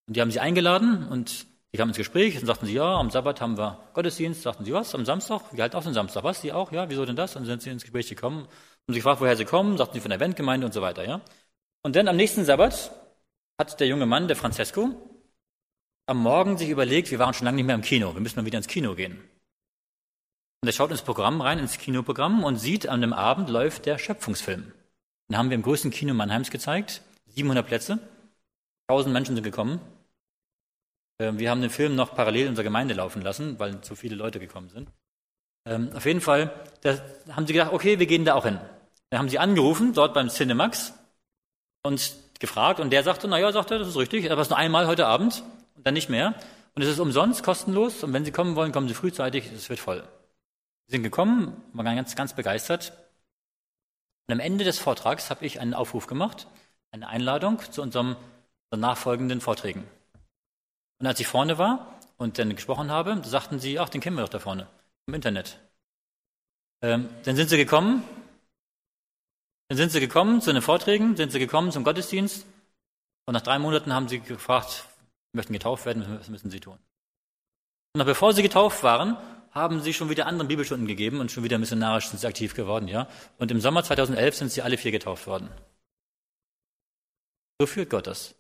Und 0.06 0.16
die 0.16 0.20
haben 0.20 0.30
sie 0.30 0.40
eingeladen 0.40 1.08
und 1.08 1.46
die 1.76 1.78
kamen 1.78 1.90
ins 1.90 1.98
Gespräch 1.98 2.38
und 2.40 2.46
sagten 2.46 2.64
sie, 2.64 2.72
ja, 2.72 2.96
am 2.96 3.10
Sabbat 3.10 3.42
haben 3.42 3.58
wir 3.58 3.78
Gottesdienst. 3.92 4.40
Sagten 4.40 4.64
sie, 4.64 4.72
was, 4.72 4.94
am 4.94 5.04
Samstag? 5.04 5.42
Wir 5.52 5.62
halten 5.62 5.76
auch 5.76 5.84
den 5.84 5.92
Samstag. 5.92 6.24
Was, 6.24 6.40
Sie 6.40 6.50
auch? 6.50 6.72
Ja, 6.72 6.88
wieso 6.88 7.04
denn 7.04 7.16
das? 7.16 7.36
Und 7.36 7.42
dann 7.42 7.48
sind 7.48 7.62
sie 7.62 7.68
ins 7.68 7.82
Gespräch 7.82 8.08
gekommen 8.08 8.48
und 8.86 8.94
sie 8.94 9.00
gefragt, 9.00 9.20
woher 9.20 9.36
sie 9.36 9.44
kommen. 9.44 9.76
Sagten 9.76 9.92
sie 9.92 10.00
von 10.00 10.08
der 10.08 10.18
Wendgemeinde 10.18 10.64
und 10.64 10.72
so 10.72 10.80
weiter, 10.80 11.06
ja. 11.06 11.20
Und 11.82 11.94
dann 11.94 12.08
am 12.08 12.16
nächsten 12.16 12.46
Sabbat 12.46 12.92
hat 13.60 13.78
der 13.78 13.88
junge 13.88 14.06
Mann, 14.06 14.26
der 14.26 14.36
Francesco, 14.36 14.88
am 16.06 16.16
Morgen 16.22 16.56
sich 16.56 16.70
überlegt, 16.70 17.10
wir 17.10 17.18
waren 17.18 17.34
schon 17.34 17.44
lange 17.44 17.56
nicht 17.56 17.66
mehr 17.66 17.74
im 17.74 17.82
Kino, 17.82 18.14
wir 18.14 18.22
müssen 18.22 18.40
mal 18.40 18.46
wieder 18.46 18.56
ins 18.56 18.68
Kino 18.68 18.94
gehen. 18.94 19.18
Und 20.62 20.68
er 20.68 20.72
schaut 20.72 20.90
ins 20.90 21.02
Programm 21.02 21.42
rein, 21.42 21.58
ins 21.58 21.76
Kinoprogramm 21.76 22.42
und 22.42 22.56
sieht, 22.56 22.88
an 22.88 23.02
dem 23.02 23.12
Abend 23.12 23.50
läuft 23.50 23.84
der 23.84 23.98
Schöpfungsfilm. 23.98 24.72
Den 25.28 25.36
haben 25.36 25.50
wir 25.50 25.56
im 25.56 25.62
größten 25.62 25.90
Kino 25.90 26.14
Mannheims 26.14 26.50
gezeigt, 26.50 27.02
700 27.26 27.66
Plätze, 27.66 27.98
1000 28.88 29.12
Menschen 29.12 29.34
sind 29.34 29.44
gekommen. 29.44 29.80
Ähm, 31.18 31.38
wir 31.38 31.50
haben 31.50 31.60
den 31.60 31.70
Film 31.70 31.94
noch 31.94 32.14
parallel 32.14 32.42
in 32.42 32.48
unserer 32.50 32.64
Gemeinde 32.64 32.94
laufen 32.94 33.22
lassen, 33.22 33.58
weil 33.58 33.82
so 33.82 33.94
viele 33.94 34.16
Leute 34.16 34.38
gekommen 34.38 34.68
sind. 34.68 34.90
Ähm, 35.64 35.90
auf 35.94 36.06
jeden 36.06 36.20
Fall, 36.20 36.52
da 36.82 36.98
haben 37.30 37.46
sie 37.46 37.52
gedacht, 37.52 37.72
okay, 37.72 37.98
wir 37.98 38.06
gehen 38.06 38.24
da 38.24 38.34
auch 38.34 38.44
hin. 38.44 38.58
Dann 39.10 39.20
haben 39.20 39.28
sie 39.28 39.38
angerufen, 39.38 39.92
dort 39.94 40.14
beim 40.14 40.28
Cinemax, 40.28 40.94
und 41.82 42.16
gefragt, 42.40 42.80
und 42.80 42.90
der 42.90 43.02
sagte, 43.02 43.28
naja, 43.28 43.50
sagte, 43.52 43.78
das 43.78 43.88
ist 43.88 43.96
richtig, 43.96 44.30
aber 44.30 44.42
es 44.42 44.50
nur 44.50 44.58
einmal 44.58 44.86
heute 44.86 45.06
Abend 45.06 45.42
und 45.74 45.86
dann 45.86 45.94
nicht 45.94 46.08
mehr. 46.08 46.34
Und 46.74 46.82
es 46.82 46.88
ist 46.88 46.98
umsonst, 46.98 47.42
kostenlos, 47.42 48.04
und 48.04 48.12
wenn 48.12 48.24
Sie 48.24 48.32
kommen 48.32 48.54
wollen, 48.54 48.72
kommen 48.72 48.88
Sie 48.88 48.94
frühzeitig, 48.94 49.50
es 49.50 49.70
wird 49.70 49.80
voll. 49.80 50.02
Sie 50.86 50.92
sind 50.92 51.02
gekommen, 51.02 51.62
waren 51.72 51.96
ganz, 51.96 52.14
ganz 52.14 52.34
begeistert. 52.34 52.92
Und 54.26 54.34
am 54.34 54.40
Ende 54.40 54.64
des 54.64 54.78
Vortrags 54.78 55.30
habe 55.30 55.46
ich 55.46 55.60
einen 55.60 55.72
Aufruf 55.72 56.06
gemacht, 56.06 56.48
eine 56.90 57.08
Einladung 57.08 57.60
zu 57.70 57.80
unserem 57.80 58.16
nachfolgenden 58.74 59.40
Vorträgen. 59.40 59.84
Und 60.98 61.06
als 61.06 61.20
ich 61.20 61.26
vorne 61.26 61.58
war 61.58 61.98
und 62.16 62.38
dann 62.38 62.54
gesprochen 62.54 62.90
habe, 62.90 63.20
sagten 63.24 63.58
sie, 63.58 63.78
ach, 63.78 63.88
den 63.88 64.00
kennen 64.00 64.16
wir 64.16 64.22
doch 64.22 64.30
da 64.30 64.38
vorne, 64.38 64.66
im 65.06 65.14
Internet. 65.14 65.58
Ähm, 66.82 67.08
dann 67.24 67.36
sind 67.36 67.48
sie 67.48 67.56
gekommen, 67.56 68.02
dann 69.68 69.78
sind 69.78 69.92
sie 69.92 70.00
gekommen 70.00 70.40
zu 70.40 70.52
den 70.52 70.62
Vorträgen, 70.62 71.16
sind 71.16 71.32
sie 71.32 71.38
gekommen 71.38 71.72
zum 71.72 71.84
Gottesdienst 71.84 72.46
und 73.26 73.34
nach 73.34 73.42
drei 73.42 73.58
Monaten 73.58 73.92
haben 73.92 74.08
sie 74.08 74.20
gefragt, 74.20 74.84
möchten 75.32 75.52
getauft 75.52 75.84
werden, 75.86 76.18
was 76.18 76.28
müssen 76.28 76.50
sie 76.50 76.60
tun? 76.60 76.78
Und 77.94 77.98
noch 77.98 78.06
bevor 78.06 78.32
sie 78.32 78.42
getauft 78.42 78.82
waren, 78.82 79.16
haben 79.50 79.80
sie 79.80 79.94
schon 79.94 80.10
wieder 80.10 80.26
anderen 80.26 80.48
Bibelstunden 80.48 80.86
gegeben 80.86 81.18
und 81.18 81.32
schon 81.32 81.42
wieder 81.42 81.58
missionarisch 81.58 82.08
sind 82.08 82.18
sie 82.18 82.26
aktiv 82.26 82.54
geworden, 82.54 82.88
ja. 82.88 83.08
Und 83.38 83.50
im 83.50 83.60
Sommer 83.60 83.82
2011 83.82 84.36
sind 84.36 84.52
sie 84.52 84.62
alle 84.62 84.76
vier 84.76 84.92
getauft 84.92 85.26
worden. 85.26 85.48
So 87.58 87.66
führt 87.66 87.88
Gott 87.88 88.06
das. 88.06 88.34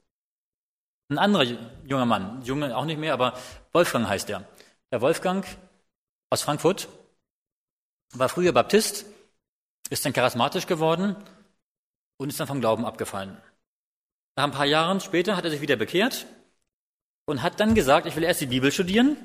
Ein 1.08 1.18
anderer 1.18 1.44
junger 1.84 2.06
Mann, 2.06 2.42
Junge 2.42 2.76
auch 2.76 2.84
nicht 2.84 2.98
mehr, 2.98 3.12
aber 3.12 3.38
Wolfgang 3.72 4.08
heißt 4.08 4.28
er. 4.30 4.44
Der 4.90 5.00
Wolfgang 5.00 5.46
aus 6.30 6.42
Frankfurt 6.42 6.88
war 8.14 8.28
früher 8.28 8.52
Baptist, 8.52 9.06
ist 9.88 10.04
dann 10.04 10.12
charismatisch 10.12 10.66
geworden 10.66 11.16
und 12.16 12.28
ist 12.28 12.40
dann 12.40 12.48
vom 12.48 12.60
Glauben 12.60 12.84
abgefallen. 12.84 13.36
Nach 14.36 14.44
ein 14.44 14.50
paar 14.50 14.66
Jahren 14.66 15.00
später 15.00 15.36
hat 15.36 15.44
er 15.44 15.50
sich 15.50 15.60
wieder 15.60 15.76
bekehrt 15.76 16.26
und 17.24 17.42
hat 17.42 17.60
dann 17.60 17.74
gesagt, 17.74 18.06
ich 18.06 18.16
will 18.16 18.24
erst 18.24 18.40
die 18.40 18.46
Bibel 18.46 18.72
studieren 18.72 19.16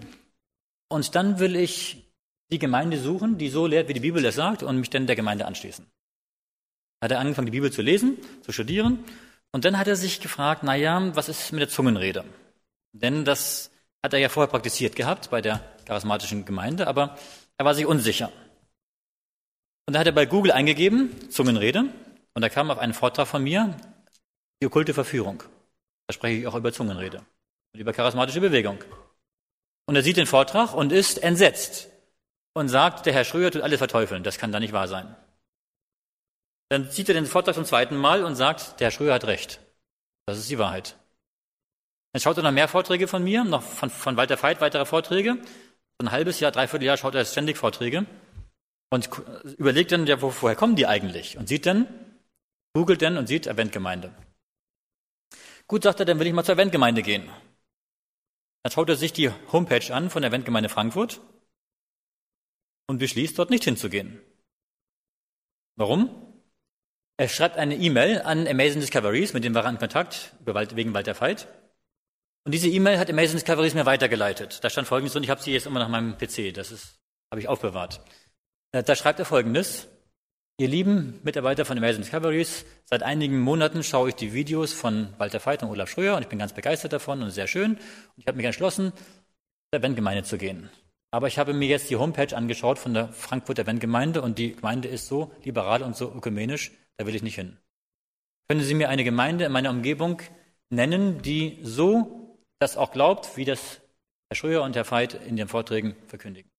und 0.88 1.16
dann 1.16 1.40
will 1.40 1.56
ich 1.56 2.12
die 2.52 2.60
Gemeinde 2.60 3.00
suchen, 3.00 3.38
die 3.38 3.50
so 3.50 3.66
lehrt, 3.66 3.88
wie 3.88 3.94
die 3.94 4.02
Bibel 4.02 4.22
das 4.22 4.36
sagt, 4.36 4.62
und 4.62 4.78
mich 4.78 4.90
dann 4.90 5.08
der 5.08 5.16
Gemeinde 5.16 5.46
anschließen. 5.46 5.86
Hat 7.02 7.12
er 7.12 7.20
angefangen, 7.20 7.48
die 7.48 7.52
Bibel 7.52 7.72
zu 7.72 7.82
lesen, 7.82 8.18
zu 8.44 8.52
studieren. 8.52 9.04
Und 9.52 9.66
dann 9.66 9.78
hat 9.78 9.88
er 9.88 9.96
sich 9.96 10.22
gefragt, 10.22 10.62
na 10.64 10.76
ja, 10.76 11.16
was 11.16 11.30
ist 11.30 11.52
mit 11.52 11.62
der 11.62 11.70
Zungenrede? 11.70 12.24
Denn 12.94 13.26
das 13.26 13.72
hat 14.04 14.14
er 14.14 14.20
ja 14.20 14.30
vorher 14.30 14.50
praktiziert 14.50 14.96
gehabt 14.96 15.30
bei 15.30 15.42
der 15.42 15.62
charismatischen 15.86 16.46
Gemeinde, 16.46 16.88
aber 16.88 17.18
er 17.58 17.66
war 17.66 17.76
sich 17.76 17.86
unsicher. 17.86 18.32
Und 19.86 19.94
da 19.94 20.00
hat 20.00 20.08
er 20.08 20.14
bei 20.14 20.26
Google 20.26 20.52
eingegeben, 20.52 21.30
Zungenrede, 21.30 21.86
und 22.34 22.42
da 22.42 22.50
kam 22.50 22.72
auf 22.72 22.80
einen 22.80 22.94
Vortrag 22.94 23.28
von 23.28 23.44
mir, 23.44 23.76
die 24.62 24.68
okkulte 24.68 24.94
Verführung. 24.94 25.44
Da 26.08 26.14
spreche 26.14 26.40
ich 26.40 26.48
auch 26.48 26.56
über 26.56 26.72
Zungenrede 26.72 27.22
und 27.74 27.80
über 27.80 27.94
charismatische 27.94 28.42
Bewegung. 28.42 28.84
Und 29.86 29.96
er 29.96 30.04
sieht 30.04 30.18
den 30.18 30.28
Vortrag 30.28 30.74
und 30.74 30.92
ist 30.92 31.22
entsetzt 31.22 31.90
und 32.54 32.70
sagt, 32.70 33.06
der 33.06 33.14
Herr 33.14 33.26
Schröer 33.26 33.52
tut 33.52 33.62
alles 33.62 33.80
verteufeln, 33.80 34.24
das 34.24 34.38
kann 34.38 34.52
da 34.52 34.60
nicht 34.60 34.74
wahr 34.74 34.88
sein. 34.88 35.16
Dann 36.72 36.90
sieht 36.90 37.10
er 37.10 37.16
den 37.16 37.26
Vortrag 37.26 37.54
zum 37.54 37.66
zweiten 37.66 37.98
Mal 37.98 38.24
und 38.24 38.38
sagt, 38.38 38.80
der 38.80 38.86
Herr 38.86 38.92
Schröer 38.92 39.16
hat 39.16 39.26
recht. 39.26 39.60
Das 40.26 40.38
ist 40.38 40.50
die 40.50 40.58
Wahrheit. 40.58 40.98
Dann 42.14 42.22
schaut 42.22 42.38
er 42.38 42.44
noch 42.44 42.54
mehr 42.54 42.70
Vorträge 42.70 43.10
von 43.10 43.22
mir, 43.22 43.44
noch 43.44 43.62
von, 43.62 43.90
von 43.90 44.16
Walter 44.16 44.42
Veit 44.42 44.62
weitere 44.62 44.86
Vorträge. 44.86 45.36
So 45.42 46.06
ein 46.06 46.12
halbes 46.12 46.40
Jahr, 46.40 46.54
dreiviertel 46.54 46.86
Jahr 46.86 46.96
schaut 46.96 47.14
er 47.14 47.26
ständig 47.26 47.58
Vorträge 47.58 48.06
und 48.90 49.10
überlegt 49.58 49.92
dann, 49.92 50.08
ja, 50.08 50.22
wo, 50.22 50.34
woher 50.40 50.56
kommen 50.56 50.78
die 50.78 50.88
eigentlich? 50.88 51.38
Und 51.38 51.50
sieht 51.50 51.66
dann, 51.66 51.88
googelt 52.74 53.02
dann 53.02 53.18
und 53.18 53.28
sieht 53.28 53.48
Eventgemeinde. 53.48 54.16
Gut, 55.68 55.84
sagt 55.84 56.00
er, 56.00 56.06
dann 56.06 56.20
will 56.20 56.28
ich 56.28 56.34
mal 56.34 56.46
zur 56.46 56.56
Eventgemeinde 56.56 57.02
gehen. 57.02 57.30
Dann 58.64 58.72
schaut 58.72 58.88
er 58.88 58.96
sich 58.96 59.12
die 59.12 59.30
Homepage 59.52 59.94
an 59.94 60.10
von 60.10 60.22
der 60.22 60.32
Eventgemeinde 60.32 60.70
Frankfurt 60.70 61.20
und 62.88 63.00
beschließt, 63.00 63.38
dort 63.38 63.50
nicht 63.50 63.66
hinzugehen. 63.66 64.22
Warum? 65.76 66.31
Er 67.22 67.28
schreibt 67.28 67.58
eine 67.58 67.76
E-Mail 67.76 68.24
an 68.24 68.48
Amazing 68.48 68.80
Discoveries, 68.82 69.34
mit 69.34 69.44
dem 69.44 69.54
war 69.54 69.66
er 69.66 69.70
in 69.70 69.78
Kontakt, 69.78 70.34
wegen 70.44 70.96
Walter 70.96 71.22
Veit. 71.22 71.48
Und 72.46 72.52
diese 72.52 72.68
E-Mail 72.68 72.98
hat 72.98 73.12
Amazing 73.12 73.36
Discoveries 73.36 73.76
mir 73.76 73.86
weitergeleitet. 73.86 74.64
Da 74.64 74.72
stand 74.72 74.88
folgendes, 74.88 75.16
und 75.16 75.22
ich 75.22 75.30
habe 75.30 75.40
sie 75.40 75.54
jetzt 75.54 75.68
immer 75.68 75.78
nach 75.78 75.88
meinem 75.88 76.18
PC, 76.18 76.52
das 76.52 76.72
habe 77.30 77.40
ich 77.40 77.48
aufbewahrt. 77.48 78.02
Äh, 78.72 78.82
da 78.82 78.96
schreibt 78.96 79.20
er 79.20 79.26
folgendes. 79.26 79.88
Ihr 80.58 80.68
lieben 80.68 81.20
Mitarbeiter 81.22 81.64
von 81.64 81.78
Amazing 81.78 82.02
Discoveries, 82.02 82.66
seit 82.86 83.04
einigen 83.04 83.40
Monaten 83.40 83.84
schaue 83.84 84.10
ich 84.10 84.16
die 84.16 84.34
Videos 84.34 84.74
von 84.74 85.14
Walter 85.20 85.46
Veit 85.46 85.62
und 85.62 85.70
Olaf 85.70 85.92
Schröer 85.92 86.16
und 86.16 86.24
ich 86.24 86.28
bin 86.28 86.40
ganz 86.40 86.54
begeistert 86.54 86.92
davon 86.92 87.22
und 87.22 87.30
sehr 87.30 87.46
schön. 87.46 87.74
Und 87.74 87.82
ich 88.18 88.26
habe 88.26 88.38
mich 88.38 88.48
entschlossen, 88.48 88.94
zur 89.70 89.80
Eventgemeinde 89.80 90.24
zu 90.24 90.40
gehen. 90.40 90.72
Aber 91.12 91.28
ich 91.28 91.38
habe 91.38 91.54
mir 91.54 91.68
jetzt 91.68 91.92
die 91.92 91.98
Homepage 91.98 92.36
angeschaut 92.36 92.80
von 92.80 92.96
der 92.96 93.10
Frankfurter 93.10 93.62
Eventgemeinde 93.62 94.24
und 94.24 94.40
die 94.40 94.56
Gemeinde 94.56 94.88
ist 94.88 95.06
so 95.06 95.32
liberal 95.44 95.84
und 95.84 95.96
so 95.96 96.12
ökumenisch, 96.12 96.72
da 97.02 97.08
will 97.08 97.16
ich 97.16 97.24
nicht 97.24 97.36
hin. 97.36 97.58
Können 98.48 98.62
Sie 98.62 98.76
mir 98.76 98.90
eine 98.90 99.04
Gemeinde 99.04 99.46
in 99.46 99.52
meiner 99.52 99.72
Umgebung 99.72 100.22
nennen, 100.70 101.22
die 101.22 101.60
so 101.64 102.38
das 102.60 102.78
auch 102.78 102.92
glaubt, 102.92 103.38
wie 103.38 103.46
das 103.46 103.82
Herr 104.30 104.36
Schröer 104.36 104.64
und 104.64 104.76
Herr 104.76 104.90
Veit 104.90 105.16
in 105.16 105.36
den 105.36 105.48
Vorträgen 105.48 105.96
verkündigen? 106.08 106.52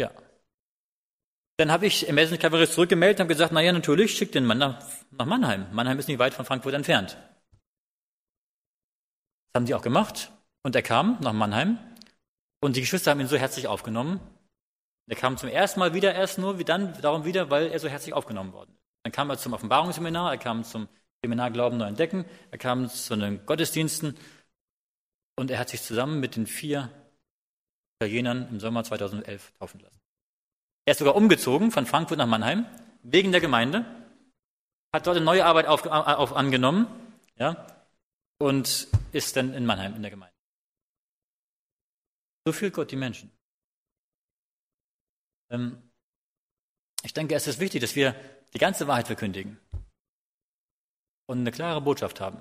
Ja, 0.00 0.10
dann 1.58 1.70
habe 1.70 1.86
ich 1.86 2.08
im 2.08 2.18
Essen 2.18 2.38
Kabarett 2.38 2.72
zurückgemeldet 2.72 3.20
und 3.20 3.28
gesagt, 3.28 3.52
naja, 3.52 3.72
natürlich, 3.72 4.16
schickt 4.16 4.34
den 4.34 4.44
Mann 4.44 4.58
nach 4.58 4.80
Mannheim. 5.12 5.66
Mannheim 5.72 5.98
ist 5.98 6.08
nicht 6.08 6.18
weit 6.18 6.34
von 6.34 6.44
Frankfurt 6.44 6.74
entfernt. 6.74 7.16
Das 9.52 9.60
haben 9.60 9.66
sie 9.66 9.74
auch 9.74 9.82
gemacht. 9.82 10.32
Und 10.64 10.74
er 10.74 10.82
kam 10.82 11.18
nach 11.20 11.32
Mannheim. 11.32 11.78
Und 12.60 12.74
die 12.74 12.80
Geschwister 12.80 13.12
haben 13.12 13.20
ihn 13.20 13.28
so 13.28 13.36
herzlich 13.36 13.68
aufgenommen. 13.68 14.20
Er 15.06 15.16
kam 15.16 15.36
zum 15.36 15.48
ersten 15.48 15.80
Mal 15.80 15.92
wieder, 15.92 16.14
erst 16.14 16.38
nur 16.38 16.58
wie 16.58 16.64
dann 16.64 16.98
darum 17.00 17.24
wieder, 17.24 17.50
weil 17.50 17.68
er 17.68 17.78
so 17.78 17.88
herzlich 17.88 18.14
aufgenommen 18.14 18.52
worden 18.52 18.72
ist. 18.74 18.84
Dann 19.04 19.12
kam 19.12 19.28
er 19.28 19.38
zum 19.38 19.52
Offenbarungsseminar, 19.52 20.32
er 20.32 20.38
kam 20.38 20.64
zum 20.64 20.88
Seminar 21.22 21.50
Glauben 21.50 21.76
neu 21.76 21.86
entdecken, 21.86 22.24
er 22.50 22.58
kam 22.58 22.88
zu 22.88 23.16
den 23.16 23.44
Gottesdiensten 23.44 24.16
und 25.36 25.50
er 25.50 25.58
hat 25.58 25.68
sich 25.68 25.82
zusammen 25.82 26.20
mit 26.20 26.36
den 26.36 26.46
vier 26.46 26.90
Italienern 27.98 28.48
im 28.48 28.60
Sommer 28.60 28.84
2011 28.84 29.52
taufen 29.58 29.80
lassen. 29.80 30.00
Er 30.86 30.92
ist 30.92 30.98
sogar 30.98 31.16
umgezogen 31.16 31.70
von 31.70 31.86
Frankfurt 31.86 32.18
nach 32.18 32.26
Mannheim 32.26 32.66
wegen 33.02 33.32
der 33.32 33.40
Gemeinde, 33.40 33.84
hat 34.92 35.06
dort 35.06 35.16
eine 35.16 35.24
neue 35.24 35.44
Arbeit 35.44 35.66
auf, 35.66 35.86
auf 35.86 36.34
angenommen 36.34 36.86
ja, 37.36 37.66
und 38.38 38.88
ist 39.12 39.36
dann 39.36 39.54
in 39.54 39.66
Mannheim 39.66 39.94
in 39.96 40.02
der 40.02 40.10
Gemeinde. 40.10 40.34
So 42.46 42.52
führt 42.52 42.74
Gott 42.74 42.90
die 42.90 42.96
Menschen. 42.96 43.30
Ähm, 45.54 45.90
ich 47.02 47.12
denke, 47.12 47.34
es 47.34 47.46
ist 47.46 47.60
wichtig, 47.60 47.80
dass 47.80 47.94
wir 47.94 48.14
die 48.54 48.58
ganze 48.58 48.88
Wahrheit 48.88 49.06
verkündigen 49.06 49.60
und 51.26 51.38
eine 51.38 51.52
klare 51.52 51.80
Botschaft 51.80 52.20
haben. 52.20 52.40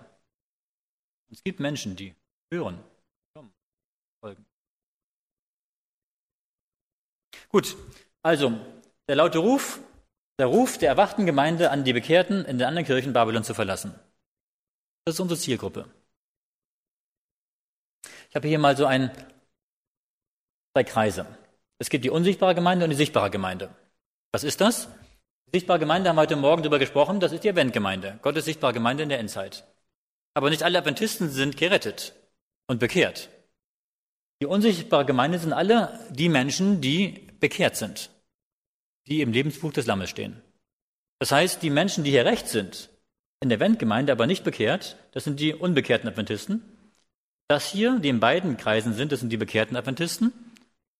Es 1.31 1.43
gibt 1.43 1.59
Menschen, 1.59 1.95
die 1.95 2.15
hören, 2.51 2.83
kommen, 3.35 3.53
folgen. 4.21 4.45
Gut, 7.49 7.75
also, 8.23 8.51
der 9.07 9.15
laute 9.15 9.39
Ruf, 9.39 9.79
der 10.39 10.47
Ruf 10.47 10.77
der 10.77 10.89
erwachten 10.89 11.25
Gemeinde 11.25 11.71
an 11.71 11.83
die 11.83 11.93
Bekehrten 11.93 12.45
in 12.45 12.57
den 12.57 12.67
anderen 12.67 12.85
Kirchen 12.85 13.13
Babylon 13.13 13.43
zu 13.43 13.53
verlassen. 13.53 13.93
Das 15.05 15.15
ist 15.15 15.19
unsere 15.19 15.39
Zielgruppe. 15.39 15.91
Ich 18.29 18.35
habe 18.35 18.47
hier 18.47 18.59
mal 18.59 18.75
so 18.75 18.85
ein, 18.85 19.11
zwei 20.73 20.83
Kreise. 20.83 21.42
Es 21.83 21.89
gibt 21.89 22.05
die 22.05 22.09
unsichtbare 22.09 22.55
Gemeinde 22.55 22.85
und 22.85 22.91
die 22.91 22.95
sichtbare 22.95 23.29
Gemeinde. 23.29 23.69
Was 24.31 24.45
ist 24.45 24.61
das? 24.61 24.87
Die 25.47 25.57
sichtbare 25.57 25.79
Gemeinde 25.79 26.07
haben 26.07 26.15
wir 26.15 26.21
heute 26.21 26.37
Morgen 26.37 26.63
darüber 26.63 26.79
gesprochen, 26.79 27.19
das 27.19 27.33
ist 27.33 27.43
die 27.43 27.49
Eventgemeinde. 27.49 28.19
Gottes 28.21 28.45
sichtbare 28.45 28.71
Gemeinde 28.71 29.03
in 29.03 29.09
der 29.09 29.19
Endzeit. 29.19 29.65
Aber 30.33 30.49
nicht 30.49 30.63
alle 30.63 30.79
Adventisten 30.79 31.29
sind 31.29 31.57
gerettet 31.57 32.13
und 32.67 32.79
bekehrt. 32.79 33.27
Die 34.41 34.45
unsichtbare 34.45 35.05
Gemeinde 35.05 35.39
sind 35.39 35.51
alle 35.51 35.99
die 36.09 36.29
Menschen, 36.29 36.79
die 36.79 37.27
bekehrt 37.41 37.75
sind 37.75 38.09
die 39.07 39.21
im 39.21 39.33
Lebensbuch 39.33 39.73
des 39.73 39.85
Lammes 39.85 40.09
stehen. 40.09 40.41
Das 41.19 41.31
heißt, 41.31 41.61
die 41.61 41.69
Menschen, 41.69 42.05
die 42.05 42.11
hier 42.11 42.25
recht 42.25 42.47
sind, 42.47 42.89
in 43.41 43.49
der 43.49 43.59
Wendgemeinde, 43.59 44.13
aber 44.13 44.27
nicht 44.27 44.45
bekehrt, 44.45 44.97
das 45.11 45.25
sind 45.25 45.41
die 45.41 45.53
unbekehrten 45.53 46.07
Adventisten. 46.07 46.63
Das 47.49 47.69
hier, 47.69 47.99
die 47.99 48.07
in 48.07 48.21
beiden 48.21 48.55
Kreisen 48.55 48.93
sind, 48.93 49.11
das 49.11 49.19
sind 49.19 49.29
die 49.29 49.37
bekehrten 49.37 49.75
Adventisten. 49.75 50.31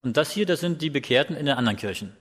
Und 0.04 0.18
das 0.18 0.32
hier, 0.32 0.46
das 0.46 0.60
sind 0.60 0.82
die 0.82 0.90
Bekehrten 0.90 1.36
in 1.36 1.46
den 1.46 1.56
anderen 1.56 1.78
Kirchen. 1.78 2.16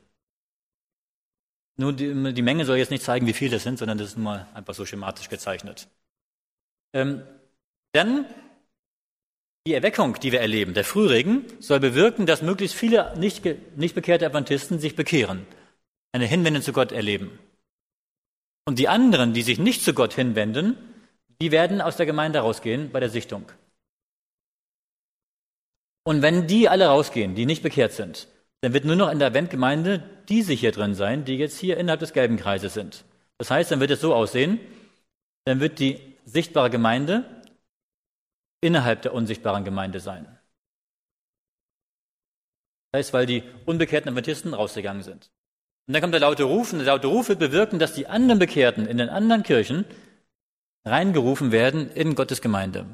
Nur 1.77 1.93
die, 1.93 2.33
die 2.33 2.43
Menge 2.43 2.65
soll 2.65 2.79
jetzt 2.79 2.91
nicht 2.91 3.03
zeigen, 3.03 3.27
wie 3.27 3.33
viele 3.33 3.53
das 3.53 3.65
sind, 3.65 3.79
sondern 3.79 3.99
das 3.99 4.09
ist 4.09 4.17
nur 4.17 4.25
mal 4.25 4.49
einfach 4.55 4.75
so 4.75 4.87
schematisch 4.87 5.29
gezeichnet. 5.29 5.89
Ähm, 6.93 7.23
denn 7.95 8.27
die 9.67 9.75
Erweckung, 9.75 10.19
die 10.21 10.33
wir 10.33 10.41
erleben, 10.41 10.75
der 10.75 10.85
Frühregen, 10.85 11.45
soll 11.61 11.81
bewirken, 11.81 12.27
dass 12.27 12.43
möglichst 12.43 12.77
viele 12.77 13.17
nicht, 13.19 13.45
nicht 13.77 13.95
bekehrte 13.95 14.27
Adventisten 14.27 14.79
sich 14.79 14.97
bekehren, 14.97 15.47
eine 16.13 16.27
Hinwendung 16.27 16.63
zu 16.63 16.73
Gott 16.73 16.93
erleben. 16.93 17.39
Und 18.65 18.79
die 18.79 18.89
anderen, 18.89 19.35
die 19.35 19.43
sich 19.43 19.59
nicht 19.59 19.83
zu 19.83 19.95
Gott 19.95 20.15
hinwenden, 20.15 20.77
die 21.41 21.51
werden 21.51 21.81
aus 21.81 21.97
der 21.97 22.07
Gemeinde 22.07 22.41
rausgehen 22.41 22.91
bei 22.93 23.01
der 23.01 23.11
Sichtung. 23.11 23.51
Und 26.05 26.23
wenn 26.23 26.47
die 26.47 26.69
alle 26.69 26.87
rausgehen, 26.87 27.35
die 27.35 27.47
nicht 27.47 27.63
bekehrt 27.63 27.93
sind, 27.93 28.29
dann 28.61 28.73
wird 28.73 28.85
nur 28.85 28.97
noch 28.97 29.11
in 29.11 29.19
der 29.19 29.29
Adventgemeinde 29.29 30.03
diese 30.29 30.53
hier 30.53 30.73
drin 30.73 30.95
sein, 30.95 31.25
die 31.25 31.37
jetzt 31.37 31.59
hier 31.59 31.77
innerhalb 31.77 32.01
des 32.01 32.13
gelben 32.13 32.37
Kreises 32.37 32.75
sind. 32.75 33.05
Das 33.39 33.51
heißt, 33.51 33.71
dann 33.71 33.81
wird 33.81 33.91
es 33.91 34.01
so 34.01 34.15
aussehen, 34.15 34.61
dann 35.45 35.61
wird 35.61 35.79
die 35.79 35.99
sichtbare 36.25 36.71
Gemeinde 36.71 37.25
innerhalb 38.61 39.03
der 39.03 39.15
unsichtbaren 39.15 39.65
Gemeinde 39.65 40.01
sein. 40.01 40.27
Das 42.93 43.01
heißt, 43.01 43.13
weil 43.13 43.27
die 43.27 43.43
unbekehrten 43.67 44.11
Adventisten 44.11 44.55
rausgegangen 44.55 45.03
sind. 45.03 45.31
Und 45.89 45.95
dann 45.95 46.03
kommt 46.03 46.15
der 46.15 46.21
laute 46.21 46.45
Ruf, 46.45 46.73
und 46.73 46.79
der 46.79 46.87
laute 46.87 47.09
Ruf 47.09 47.29
wird 47.29 47.41
bewirken, 47.41 47.79
dass 47.79 47.95
die 47.95 48.07
anderen 48.07 48.39
Bekehrten 48.39 48.87
in 48.87 48.99
den 48.99 49.09
anderen 49.09 49.43
Kirchen 49.43 49.85
reingerufen 50.85 51.51
werden 51.51 51.91
in 51.91 52.15
Gottes 52.15 52.41
Gemeinde. 52.41 52.87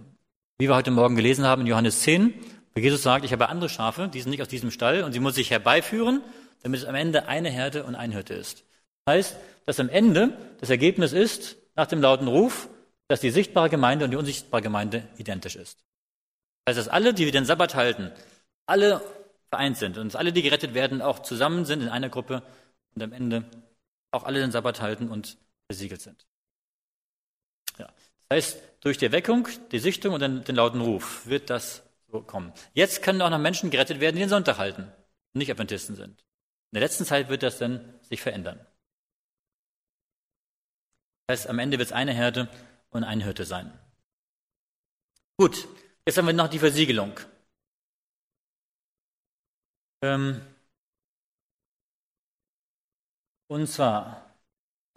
Wie 0.58 0.68
wir 0.68 0.74
heute 0.74 0.90
Morgen 0.90 1.16
gelesen 1.16 1.44
haben 1.44 1.62
in 1.62 1.68
Johannes 1.68 2.00
10, 2.00 2.32
wo 2.78 2.82
Jesus 2.82 3.02
sagt, 3.02 3.24
ich 3.24 3.32
habe 3.32 3.48
andere 3.48 3.68
Schafe, 3.68 4.08
die 4.08 4.20
sind 4.20 4.30
nicht 4.30 4.40
aus 4.40 4.46
diesem 4.46 4.70
Stall 4.70 5.02
und 5.02 5.12
sie 5.12 5.18
muss 5.18 5.36
ich 5.36 5.50
herbeiführen, 5.50 6.22
damit 6.62 6.80
es 6.80 6.86
am 6.86 6.94
Ende 6.94 7.26
eine 7.26 7.50
Herde 7.50 7.82
und 7.82 7.96
ein 7.96 8.12
Hirte 8.12 8.34
ist. 8.34 8.64
Das 9.04 9.14
heißt, 9.16 9.36
dass 9.66 9.80
am 9.80 9.88
Ende 9.88 10.36
das 10.60 10.70
Ergebnis 10.70 11.12
ist, 11.12 11.56
nach 11.74 11.88
dem 11.88 12.00
lauten 12.00 12.28
Ruf, 12.28 12.68
dass 13.08 13.20
die 13.20 13.30
sichtbare 13.30 13.68
Gemeinde 13.68 14.04
und 14.04 14.12
die 14.12 14.16
unsichtbare 14.16 14.62
Gemeinde 14.62 15.08
identisch 15.16 15.56
ist. 15.56 15.78
Das 16.64 16.76
heißt, 16.76 16.86
dass 16.86 16.92
alle, 16.92 17.14
die 17.14 17.28
den 17.32 17.44
Sabbat 17.44 17.74
halten, 17.74 18.12
alle 18.66 19.02
vereint 19.50 19.76
sind 19.76 19.98
und 19.98 20.14
alle, 20.14 20.32
die 20.32 20.42
gerettet 20.42 20.74
werden, 20.74 21.02
auch 21.02 21.18
zusammen 21.20 21.64
sind 21.64 21.82
in 21.82 21.88
einer 21.88 22.10
Gruppe 22.10 22.44
und 22.94 23.02
am 23.02 23.12
Ende 23.12 23.44
auch 24.12 24.22
alle 24.22 24.38
den 24.38 24.52
Sabbat 24.52 24.80
halten 24.80 25.08
und 25.08 25.36
besiegelt 25.66 26.00
sind. 26.00 26.26
Ja. 27.76 27.88
Das 28.28 28.36
heißt, 28.36 28.62
durch 28.82 28.98
die 28.98 29.06
Erweckung, 29.06 29.48
die 29.72 29.80
Sichtung 29.80 30.14
und 30.14 30.20
den, 30.20 30.44
den 30.44 30.54
lauten 30.54 30.80
Ruf 30.80 31.26
wird 31.26 31.50
das 31.50 31.82
kommen. 32.26 32.52
Jetzt 32.74 33.02
können 33.02 33.22
auch 33.22 33.30
noch 33.30 33.38
Menschen 33.38 33.70
gerettet 33.70 34.00
werden, 34.00 34.16
die 34.16 34.22
den 34.22 34.28
Sonntag 34.28 34.58
halten 34.58 34.84
und 34.84 35.38
nicht 35.38 35.50
Adventisten 35.50 35.96
sind. 35.96 36.20
In 36.70 36.74
der 36.74 36.82
letzten 36.82 37.04
Zeit 37.04 37.28
wird 37.28 37.42
das 37.42 37.58
dann 37.58 37.98
sich 38.02 38.20
verändern. 38.20 38.58
Das 41.26 41.40
heißt, 41.40 41.50
am 41.50 41.58
Ende 41.58 41.78
wird 41.78 41.88
es 41.88 41.92
eine 41.92 42.12
Herde 42.12 42.48
und 42.90 43.04
ein 43.04 43.20
Hirte 43.20 43.44
sein. 43.44 43.78
Gut, 45.36 45.68
jetzt 46.06 46.18
haben 46.18 46.26
wir 46.26 46.32
noch 46.32 46.48
die 46.48 46.58
Versiegelung. 46.58 47.18
Ähm 50.02 50.40
und 53.48 53.66
zwar, 53.66 54.27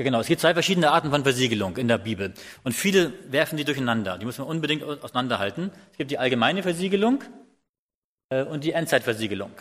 ja 0.01 0.03
genau, 0.03 0.19
es 0.19 0.27
gibt 0.27 0.41
zwei 0.41 0.53
verschiedene 0.53 0.91
Arten 0.91 1.11
von 1.11 1.23
Versiegelung 1.23 1.77
in 1.77 1.87
der 1.87 1.97
Bibel. 1.97 2.33
Und 2.63 2.73
viele 2.73 3.13
werfen 3.31 3.57
die 3.57 3.65
durcheinander. 3.65 4.17
Die 4.17 4.25
muss 4.25 4.37
man 4.37 4.47
unbedingt 4.47 4.83
auseinanderhalten. 4.83 5.71
Es 5.91 5.97
gibt 5.97 6.11
die 6.11 6.17
allgemeine 6.17 6.63
Versiegelung 6.63 7.23
äh, 8.29 8.43
und 8.43 8.63
die 8.63 8.71
Endzeitversiegelung. 8.71 9.51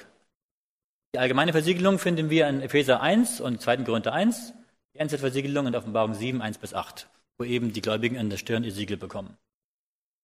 Die 1.14 1.18
allgemeine 1.18 1.52
Versiegelung 1.52 1.98
finden 1.98 2.30
wir 2.30 2.48
in 2.48 2.62
Epheser 2.62 3.00
1 3.00 3.40
und 3.40 3.60
2. 3.60 3.78
Korinther 3.78 4.12
1, 4.12 4.54
die 4.94 4.98
Endzeitversiegelung 4.98 5.66
in 5.66 5.76
Offenbarung 5.76 6.14
7, 6.14 6.40
1 6.40 6.58
bis 6.58 6.74
8 6.74 7.08
wo 7.40 7.44
eben 7.44 7.72
die 7.72 7.80
Gläubigen 7.80 8.18
an 8.18 8.28
der 8.28 8.36
Stirn 8.36 8.64
ihr 8.64 8.70
Siegel 8.70 8.98
bekommen. 8.98 9.38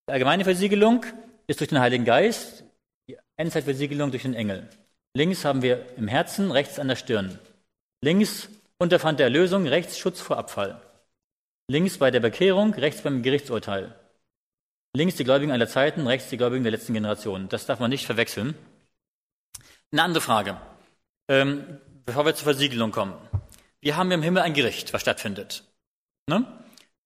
Die 0.06 0.12
allgemeine 0.12 0.44
Versiegelung 0.44 1.06
ist 1.46 1.60
durch 1.60 1.70
den 1.70 1.80
Heiligen 1.80 2.04
Geist, 2.04 2.62
die 3.08 3.16
Endzeitversiegelung 3.38 4.10
durch 4.10 4.24
den 4.24 4.34
Engel. 4.34 4.68
Links 5.14 5.46
haben 5.46 5.62
wir 5.62 5.86
im 5.96 6.08
Herzen, 6.08 6.50
rechts 6.50 6.78
an 6.78 6.88
der 6.88 6.96
Stirn. 6.96 7.38
Links 8.02 8.50
Unterpfand 8.78 9.18
der 9.18 9.26
Erlösung, 9.26 9.66
rechts 9.66 9.98
Schutz 9.98 10.20
vor 10.20 10.36
Abfall. 10.36 10.80
Links 11.68 11.98
bei 11.98 12.10
der 12.10 12.20
Bekehrung, 12.20 12.74
rechts 12.74 13.02
beim 13.02 13.22
Gerichtsurteil. 13.22 13.98
Links 14.94 15.16
die 15.16 15.24
Gläubigen 15.24 15.52
aller 15.52 15.68
Zeiten, 15.68 16.06
rechts 16.06 16.28
die 16.28 16.36
Gläubigen 16.36 16.62
der 16.62 16.72
letzten 16.72 16.94
Generation. 16.94 17.48
Das 17.48 17.66
darf 17.66 17.80
man 17.80 17.90
nicht 17.90 18.06
verwechseln. 18.06 18.54
Eine 19.92 20.02
andere 20.02 20.20
Frage, 20.20 20.60
ähm, 21.28 21.80
bevor 22.04 22.26
wir 22.26 22.34
zur 22.34 22.44
Versiegelung 22.44 22.92
kommen. 22.92 23.14
Wir 23.80 23.96
haben 23.96 24.10
im 24.10 24.22
Himmel 24.22 24.42
ein 24.42 24.54
Gericht, 24.54 24.92
was 24.92 25.02
stattfindet. 25.02 25.64
Ne? 26.26 26.44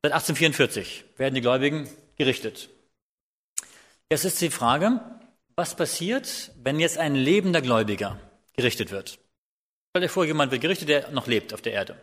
Seit 0.03 0.13
1844 0.13 1.05
werden 1.17 1.35
die 1.35 1.41
Gläubigen 1.41 1.89
gerichtet. 2.17 2.69
Jetzt 4.11 4.25
ist 4.25 4.41
die 4.41 4.51
Frage, 4.51 5.01
was 5.57 5.77
passiert, 5.77 6.53
wenn 6.63 6.81
jetzt 6.81 6.99
ein 6.99 7.15
lebender 7.15 7.61
Gläubiger 7.61 8.19
gerichtet 8.55 8.91
wird? 8.91 9.19
Stell 9.91 10.03
dir 10.03 10.09
vor, 10.09 10.25
jemand 10.25 10.53
wird 10.53 10.63
gerichtet, 10.63 10.89
der 10.89 11.11
noch 11.11 11.27
lebt 11.27 11.53
auf 11.53 11.63
der 11.63 11.73
Erde. 11.73 12.01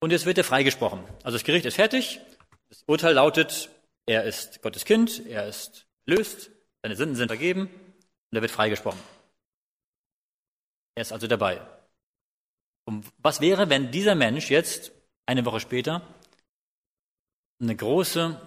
Und 0.00 0.12
jetzt 0.12 0.24
wird 0.24 0.38
er 0.38 0.44
freigesprochen. 0.44 1.02
Also 1.24 1.36
das 1.36 1.42
Gericht 1.42 1.66
ist 1.66 1.74
fertig. 1.74 2.20
Das 2.68 2.84
Urteil 2.86 3.14
lautet, 3.14 3.70
er 4.06 4.22
ist 4.22 4.62
Gottes 4.62 4.84
Kind, 4.84 5.26
er 5.26 5.48
ist 5.48 5.86
löst, 6.06 6.52
seine 6.82 6.94
Sünden 6.94 7.16
sind 7.16 7.26
vergeben 7.26 7.62
und 7.62 8.36
er 8.36 8.42
wird 8.42 8.52
freigesprochen. 8.52 9.00
Er 10.94 11.02
ist 11.02 11.12
also 11.12 11.26
dabei. 11.26 11.60
Und 12.84 13.04
was 13.18 13.40
wäre, 13.40 13.68
wenn 13.68 13.90
dieser 13.90 14.14
Mensch 14.14 14.48
jetzt 14.48 14.92
eine 15.26 15.44
Woche 15.44 15.58
später 15.58 16.02
eine 17.60 17.74
große, 17.74 18.40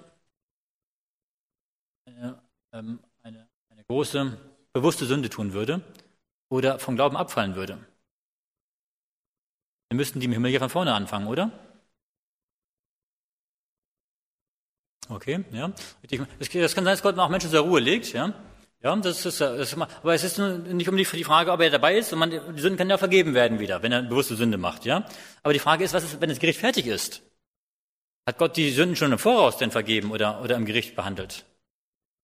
eine, 2.07 2.41
ähm, 2.71 3.03
eine, 3.21 3.49
eine 3.69 3.83
große 3.83 4.37
bewusste 4.71 5.05
Sünde 5.05 5.29
tun 5.29 5.51
würde 5.51 5.83
oder 6.51 6.79
vom 6.79 6.95
Glauben 6.95 7.15
abfallen 7.15 7.55
würde. 7.55 7.79
Dann 9.89 9.97
müssten 9.97 10.19
die 10.19 10.25
im 10.25 10.33
Himmel 10.33 10.51
ja 10.51 10.59
von 10.59 10.69
vorne 10.69 10.93
anfangen, 10.93 11.27
oder? 11.27 11.51
Okay, 15.09 15.43
ja. 15.51 15.71
Das 16.39 16.49
kann 16.49 16.85
sein, 16.85 16.85
dass 16.85 17.01
Gott 17.01 17.17
auch 17.17 17.29
Menschen 17.29 17.49
zur 17.49 17.61
Ruhe 17.61 17.79
legt, 17.79 18.13
ja. 18.13 18.33
Ja, 18.83 18.95
das 18.95 19.25
ist, 19.25 19.39
das 19.39 19.71
ist 19.71 19.77
aber 19.77 20.13
es 20.13 20.23
ist 20.23 20.39
nicht 20.39 20.89
um 20.89 20.97
die 20.97 21.05
Frage, 21.05 21.51
ob 21.51 21.61
er 21.61 21.69
dabei 21.69 21.97
ist, 21.97 22.11
und 22.11 22.19
man, 22.19 22.31
die 22.31 22.61
Sünden 22.61 22.77
können 22.77 22.89
ja 22.89 22.97
vergeben 22.97 23.33
werden 23.33 23.59
wieder, 23.59 23.81
wenn 23.83 23.91
er 23.91 24.01
bewusste 24.01 24.35
Sünde 24.35 24.57
macht, 24.57 24.85
ja. 24.85 25.05
Aber 25.43 25.53
die 25.53 25.59
Frage 25.59 25.83
ist, 25.83 25.93
was 25.93 26.03
ist, 26.03 26.19
wenn 26.19 26.29
das 26.29 26.39
Gericht 26.39 26.59
fertig 26.59 26.87
ist? 26.87 27.21
Hat 28.27 28.37
Gott 28.37 28.57
die 28.57 28.71
Sünden 28.71 28.95
schon 28.95 29.11
im 29.11 29.19
Voraus 29.19 29.57
denn 29.57 29.71
vergeben 29.71 30.11
oder, 30.11 30.41
oder 30.41 30.57
im 30.57 30.65
Gericht 30.65 30.95
behandelt? 30.95 31.45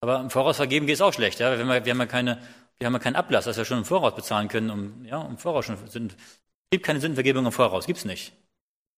Aber 0.02 0.20
im 0.20 0.30
Voraus 0.30 0.58
vergeben 0.58 0.86
geht 0.86 0.96
es 0.96 1.02
auch 1.02 1.14
schlecht. 1.14 1.40
Wir, 1.40 1.58
ja, 1.58 1.86
wir, 1.86 1.92
haben 1.92 2.00
ja 2.00 2.06
keine, 2.06 2.42
wir 2.80 2.86
haben 2.88 2.94
ja 2.94 3.00
keinen 3.00 3.16
Ablass, 3.16 3.46
dass 3.46 3.58
wir 3.58 3.66
schon 3.66 3.80
im 3.80 3.86
Voraus 3.86 4.16
bezahlen 4.16 4.48
können, 4.48 4.70
um, 4.70 5.06
ja, 5.06 5.22
im 5.26 5.38
Voraus 5.38 5.66
schon 5.66 5.78
Sünden. 5.88 6.18
Es 6.18 6.70
gibt 6.72 6.86
keine 6.86 7.00
Sündenvergebung 7.00 7.46
im 7.46 7.52
Voraus, 7.52 7.86
gibt's 7.86 8.06
nicht. 8.06 8.34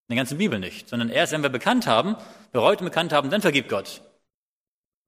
In 0.08 0.16
der 0.16 0.18
ganzen 0.18 0.38
Bibel 0.38 0.58
nicht. 0.58 0.88
Sondern 0.88 1.08
erst, 1.08 1.32
wenn 1.32 1.42
wir 1.42 1.50
bekannt 1.50 1.86
haben, 1.86 2.16
bereut 2.52 2.80
und 2.80 2.86
bekannt 2.86 3.12
haben, 3.12 3.30
dann 3.30 3.42
vergibt 3.42 3.68
Gott. 3.68 4.02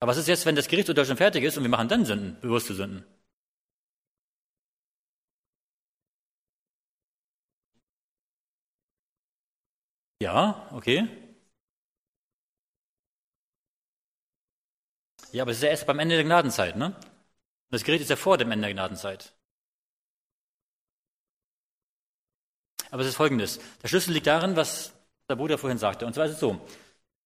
Aber 0.01 0.11
was 0.11 0.19
ist 0.19 0.29
jetzt, 0.29 0.47
wenn 0.47 0.57
das 0.57 0.69
Gerichtsurteil 0.69 1.07
schon 1.07 1.17
fertig 1.17 1.45
ist 1.45 1.57
und 1.57 1.65
wir 1.65 1.71
machen 1.71 1.89
dann 1.89 2.05
Sünden, 2.05 2.39
bewusste 2.41 2.75
Sünden? 2.75 3.05
Ja, 10.21 10.69
okay. 10.73 11.09
Ja, 15.33 15.43
aber 15.43 15.51
es 15.51 15.59
ist 15.59 15.63
ja 15.65 15.71
erst 15.71 15.87
beim 15.87 15.99
Ende 15.99 16.15
der 16.17 16.25
Gnadenzeit, 16.25 16.77
ne? 16.77 16.95
Und 17.73 17.77
das 17.77 17.85
Gericht 17.85 18.03
ist 18.03 18.11
ja 18.11 18.17
vor 18.17 18.37
dem 18.37 18.53
Ende 18.53 18.67
der 18.67 18.75
Gnadenzeit. 18.75 19.33
Aber 22.91 23.01
es 23.01 23.09
ist 23.09 23.17
folgendes. 23.17 23.61
Der 23.83 23.89
Schlüssel 23.89 24.13
liegt 24.13 24.27
darin, 24.27 24.57
was 24.57 24.93
der 25.27 25.37
Bruder 25.37 25.57
vorhin 25.57 25.79
sagte. 25.79 26.05
Und 26.05 26.13
zwar 26.13 26.27
ist 26.27 26.33
es 26.33 26.41
so. 26.41 26.61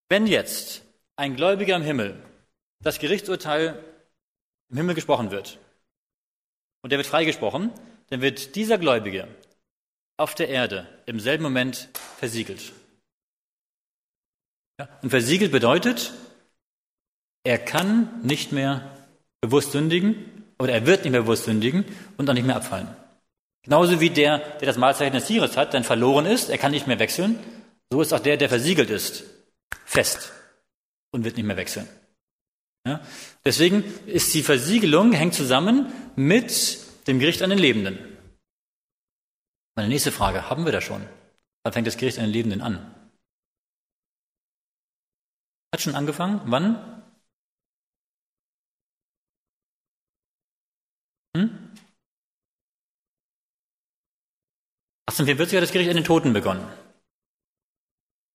Wenn 0.08 0.28
jetzt 0.28 0.82
ein 1.16 1.34
Gläubiger 1.34 1.74
im 1.74 1.82
Himmel 1.82 2.22
das 2.78 3.00
Gerichtsurteil 3.00 3.82
im 4.68 4.76
Himmel 4.76 4.94
gesprochen 4.94 5.32
wird 5.32 5.58
und 6.82 6.90
der 6.90 7.00
wird 7.00 7.08
freigesprochen, 7.08 7.72
dann 8.10 8.20
wird 8.20 8.54
dieser 8.54 8.78
Gläubige 8.78 9.26
auf 10.16 10.36
der 10.36 10.48
Erde 10.48 10.86
im 11.06 11.18
selben 11.18 11.42
Moment 11.42 11.88
versiegelt. 12.18 12.72
Ja, 14.78 14.88
und 15.02 15.10
versiegelt 15.10 15.50
bedeutet, 15.50 16.12
er 17.42 17.58
kann 17.58 18.22
nicht 18.22 18.52
mehr 18.52 18.96
bewusst 19.40 19.72
sündigen 19.72 20.35
oder 20.58 20.72
er 20.72 20.86
wird 20.86 21.04
nicht 21.04 21.12
mehr 21.12 21.22
bewusst 21.22 21.44
sündigen 21.44 21.84
und 22.16 22.28
auch 22.28 22.34
nicht 22.34 22.46
mehr 22.46 22.56
abfallen. 22.56 22.88
Genauso 23.62 24.00
wie 24.00 24.10
der, 24.10 24.38
der 24.38 24.66
das 24.66 24.78
Malzeichen 24.78 25.14
des 25.14 25.26
Tieres 25.26 25.56
hat, 25.56 25.74
dann 25.74 25.84
verloren 25.84 26.26
ist, 26.26 26.50
er 26.50 26.58
kann 26.58 26.70
nicht 26.70 26.86
mehr 26.86 26.98
wechseln, 26.98 27.38
so 27.90 28.00
ist 28.00 28.12
auch 28.12 28.20
der, 28.20 28.36
der 28.36 28.48
versiegelt 28.48 28.90
ist, 28.90 29.24
fest 29.84 30.32
und 31.12 31.24
wird 31.24 31.36
nicht 31.36 31.46
mehr 31.46 31.56
wechseln. 31.56 31.88
Ja? 32.86 33.00
Deswegen 33.44 33.84
ist 34.06 34.32
die 34.34 34.42
Versiegelung 34.42 35.12
hängt 35.12 35.34
zusammen 35.34 35.92
mit 36.14 36.78
dem 37.06 37.18
Gericht 37.18 37.42
an 37.42 37.50
den 37.50 37.58
Lebenden. 37.58 37.98
Meine 39.74 39.88
nächste 39.88 40.12
Frage, 40.12 40.48
haben 40.48 40.64
wir 40.64 40.72
das 40.72 40.84
schon? 40.84 41.06
Wann 41.62 41.72
fängt 41.72 41.86
das 41.86 41.96
Gericht 41.96 42.18
an 42.18 42.24
den 42.24 42.32
Lebenden 42.32 42.60
an? 42.62 42.94
Hat 45.74 45.80
schon 45.80 45.96
angefangen? 45.96 46.40
Wann? 46.44 46.95
Hm? 51.36 51.50
1844 55.08 55.56
hat 55.56 55.62
das 55.62 55.72
Gericht 55.72 55.90
an 55.90 55.96
den 55.96 56.04
Toten 56.04 56.32
begonnen. 56.32 56.66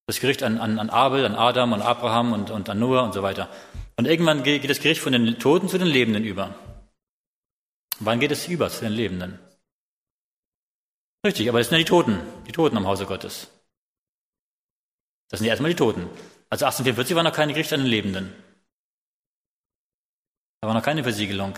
Das 0.07 0.19
Gericht 0.19 0.44
an, 0.44 0.57
an, 0.57 0.80
an 0.80 0.90
Abel, 0.90 1.26
an 1.26 1.36
Adam 1.36 1.73
und 1.73 1.82
Abraham 1.82 2.34
und, 2.34 2.49
und 2.49 2.69
an 2.69 2.80
Noah 2.80 3.03
und 3.03 3.14
so 3.14 3.23
weiter. 3.23 3.49
Und 3.98 4.06
irgendwann 4.06 4.44
geht 4.44 4.69
das 4.69 4.80
Gericht 4.80 5.02
von 5.02 5.14
den 5.14 5.40
Toten 5.40 5.68
zu 5.68 5.78
den 5.78 5.88
Lebenden 5.88 6.23
über. 6.23 6.56
Wann 7.99 8.19
geht 8.19 8.32
es 8.32 8.48
über 8.48 8.69
zu 8.69 8.82
den 8.82 8.94
Lebenden? 8.94 9.40
Richtig, 11.26 11.49
aber 11.49 11.60
das 11.60 11.69
sind 11.69 11.78
ja 11.78 11.84
die 11.84 11.90
Toten, 11.90 12.19
die 12.48 12.52
Toten 12.52 12.78
am 12.78 12.88
Hause 12.88 13.06
Gottes. 13.06 13.52
Das 15.30 15.40
sind 15.40 15.45
ja 15.45 15.52
erstmal 15.52 15.72
die 15.72 15.78
Toten. 15.78 16.02
Also 16.49 16.65
1844 16.65 17.15
war 17.15 17.23
noch 17.23 17.34
kein 17.34 17.49
Gericht 17.49 17.72
an 17.73 17.82
den 17.82 17.90
Lebenden. 17.90 18.34
Da 20.61 20.68
war 20.68 20.73
noch 20.73 20.84
keine 20.84 21.03
Versiegelung. 21.03 21.53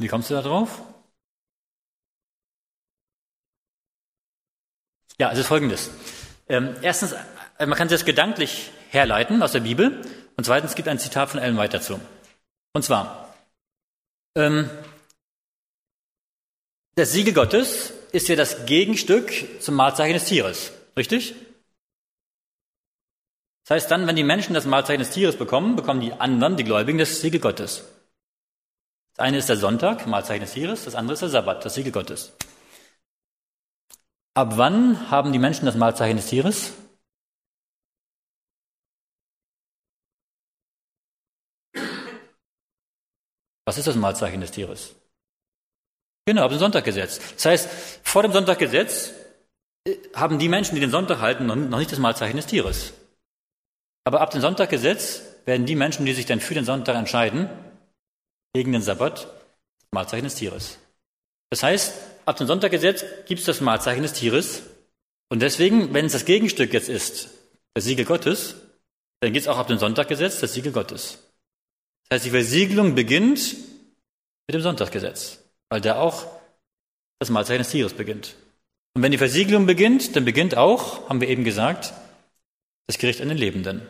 Wie 0.00 0.08
kommst 0.08 0.30
du 0.30 0.34
da 0.34 0.40
drauf? 0.40 0.80
Ja, 5.18 5.30
es 5.30 5.38
ist 5.38 5.46
folgendes. 5.46 5.90
Ähm, 6.48 6.74
erstens, 6.80 7.12
äh, 7.58 7.66
man 7.66 7.76
kann 7.76 7.90
sich 7.90 7.98
das 7.98 8.06
gedanklich 8.06 8.70
herleiten 8.88 9.42
aus 9.42 9.52
der 9.52 9.60
Bibel. 9.60 10.00
Und 10.38 10.44
zweitens 10.44 10.74
gibt 10.74 10.88
ein 10.88 10.98
Zitat 10.98 11.28
von 11.28 11.38
Ellen 11.38 11.58
White 11.58 11.76
dazu. 11.76 12.00
Und 12.72 12.82
zwar, 12.82 13.34
ähm, 14.36 14.70
das 16.94 17.12
Siegel 17.12 17.34
Gottes 17.34 17.92
ist 18.12 18.28
ja 18.28 18.36
das 18.36 18.64
Gegenstück 18.64 19.60
zum 19.60 19.74
Mahlzeichen 19.74 20.14
des 20.14 20.24
Tieres. 20.24 20.72
Richtig? 20.96 21.34
Das 23.64 23.76
heißt 23.76 23.90
dann, 23.90 24.06
wenn 24.06 24.16
die 24.16 24.24
Menschen 24.24 24.54
das 24.54 24.64
Mahlzeichen 24.64 25.00
des 25.00 25.10
Tieres 25.10 25.36
bekommen, 25.36 25.76
bekommen 25.76 26.00
die 26.00 26.14
anderen, 26.14 26.56
die 26.56 26.64
Gläubigen, 26.64 26.96
das 26.96 27.20
Siegel 27.20 27.38
Gottes. 27.40 27.84
Das 29.20 29.26
eine 29.26 29.36
ist 29.36 29.50
der 29.50 29.58
Sonntag, 29.58 30.06
Mahlzeichen 30.06 30.40
des 30.40 30.54
Tieres, 30.54 30.86
das 30.86 30.94
andere 30.94 31.12
ist 31.12 31.20
der 31.20 31.28
Sabbat, 31.28 31.62
das 31.62 31.74
Siegel 31.74 31.92
Gottes. 31.92 32.32
Ab 34.32 34.56
wann 34.56 35.10
haben 35.10 35.30
die 35.34 35.38
Menschen 35.38 35.66
das 35.66 35.74
Mahlzeichen 35.74 36.16
des 36.16 36.24
Tieres? 36.24 36.72
Was 43.66 43.76
ist 43.76 43.86
das 43.86 43.96
Mahlzeichen 43.96 44.40
des 44.40 44.52
Tieres? 44.52 44.94
Genau, 46.24 46.44
ab 46.44 46.50
dem 46.50 46.58
Sonntaggesetz. 46.58 47.20
Das 47.34 47.44
heißt, 47.44 47.68
vor 48.02 48.22
dem 48.22 48.32
Sonntaggesetz 48.32 49.12
äh, 49.86 49.98
haben 50.14 50.38
die 50.38 50.48
Menschen, 50.48 50.76
die 50.76 50.80
den 50.80 50.90
Sonntag 50.90 51.20
halten, 51.20 51.44
noch 51.44 51.56
nicht 51.56 51.92
das 51.92 51.98
Mahlzeichen 51.98 52.38
des 52.38 52.46
Tieres. 52.46 52.94
Aber 54.04 54.22
ab 54.22 54.30
dem 54.30 54.40
Sonntaggesetz 54.40 55.20
werden 55.44 55.66
die 55.66 55.76
Menschen, 55.76 56.06
die 56.06 56.14
sich 56.14 56.24
dann 56.24 56.40
für 56.40 56.54
den 56.54 56.64
Sonntag 56.64 56.96
entscheiden, 56.96 57.50
gegen 58.52 58.72
den 58.72 58.82
Sabbat, 58.82 59.24
das 59.24 59.88
Mahlzeichen 59.92 60.24
des 60.24 60.34
Tieres. 60.34 60.78
Das 61.50 61.62
heißt, 61.62 61.94
ab 62.26 62.36
dem 62.36 62.46
Sonntaggesetz 62.46 63.04
gibt 63.26 63.40
es 63.40 63.46
das 63.46 63.60
Mahlzeichen 63.60 64.02
des 64.02 64.12
Tieres. 64.12 64.62
Und 65.28 65.40
deswegen, 65.40 65.92
wenn 65.94 66.06
es 66.06 66.12
das 66.12 66.24
Gegenstück 66.24 66.72
jetzt 66.72 66.88
ist, 66.88 67.30
das 67.74 67.84
Siegel 67.84 68.04
Gottes, 68.04 68.56
dann 69.20 69.32
gibt 69.32 69.42
es 69.44 69.48
auch 69.48 69.58
ab 69.58 69.68
dem 69.68 69.78
Sonntaggesetz 69.78 70.40
das 70.40 70.54
Siegel 70.54 70.72
Gottes. 70.72 71.18
Das 72.08 72.16
heißt, 72.16 72.26
die 72.26 72.30
Versiegelung 72.30 72.94
beginnt 72.94 73.54
mit 74.46 74.54
dem 74.54 74.62
Sonntagsgesetz, 74.62 75.38
weil 75.68 75.80
da 75.80 76.00
auch 76.00 76.26
das 77.20 77.30
Mahlzeichen 77.30 77.62
des 77.62 77.70
Tieres 77.70 77.92
beginnt. 77.92 78.34
Und 78.94 79.02
wenn 79.02 79.12
die 79.12 79.18
Versiegelung 79.18 79.66
beginnt, 79.66 80.16
dann 80.16 80.24
beginnt 80.24 80.56
auch, 80.56 81.08
haben 81.08 81.20
wir 81.20 81.28
eben 81.28 81.44
gesagt, 81.44 81.92
das 82.88 82.98
Gericht 82.98 83.20
an 83.20 83.28
den 83.28 83.38
Lebenden. 83.38 83.82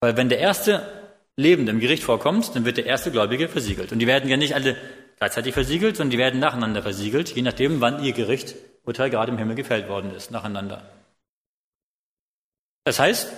Weil 0.00 0.16
wenn 0.16 0.30
der 0.30 0.38
erste 0.38 1.01
Lebende 1.36 1.72
im 1.72 1.80
Gericht 1.80 2.02
vorkommt, 2.02 2.54
dann 2.54 2.64
wird 2.64 2.76
der 2.76 2.86
erste 2.86 3.10
Gläubige 3.10 3.48
versiegelt. 3.48 3.92
Und 3.92 3.98
die 3.98 4.06
werden 4.06 4.28
ja 4.28 4.36
nicht 4.36 4.54
alle 4.54 4.76
gleichzeitig 5.18 5.54
versiegelt, 5.54 5.96
sondern 5.96 6.10
die 6.10 6.18
werden 6.18 6.40
nacheinander 6.40 6.82
versiegelt, 6.82 7.34
je 7.34 7.42
nachdem, 7.42 7.80
wann 7.80 8.02
ihr 8.04 8.12
Gericht, 8.12 8.54
Urteil 8.84 9.10
gerade 9.10 9.32
im 9.32 9.38
Himmel 9.38 9.54
gefällt 9.54 9.88
worden 9.88 10.12
ist, 10.14 10.30
nacheinander. 10.30 10.90
Das 12.84 12.98
heißt, 12.98 13.32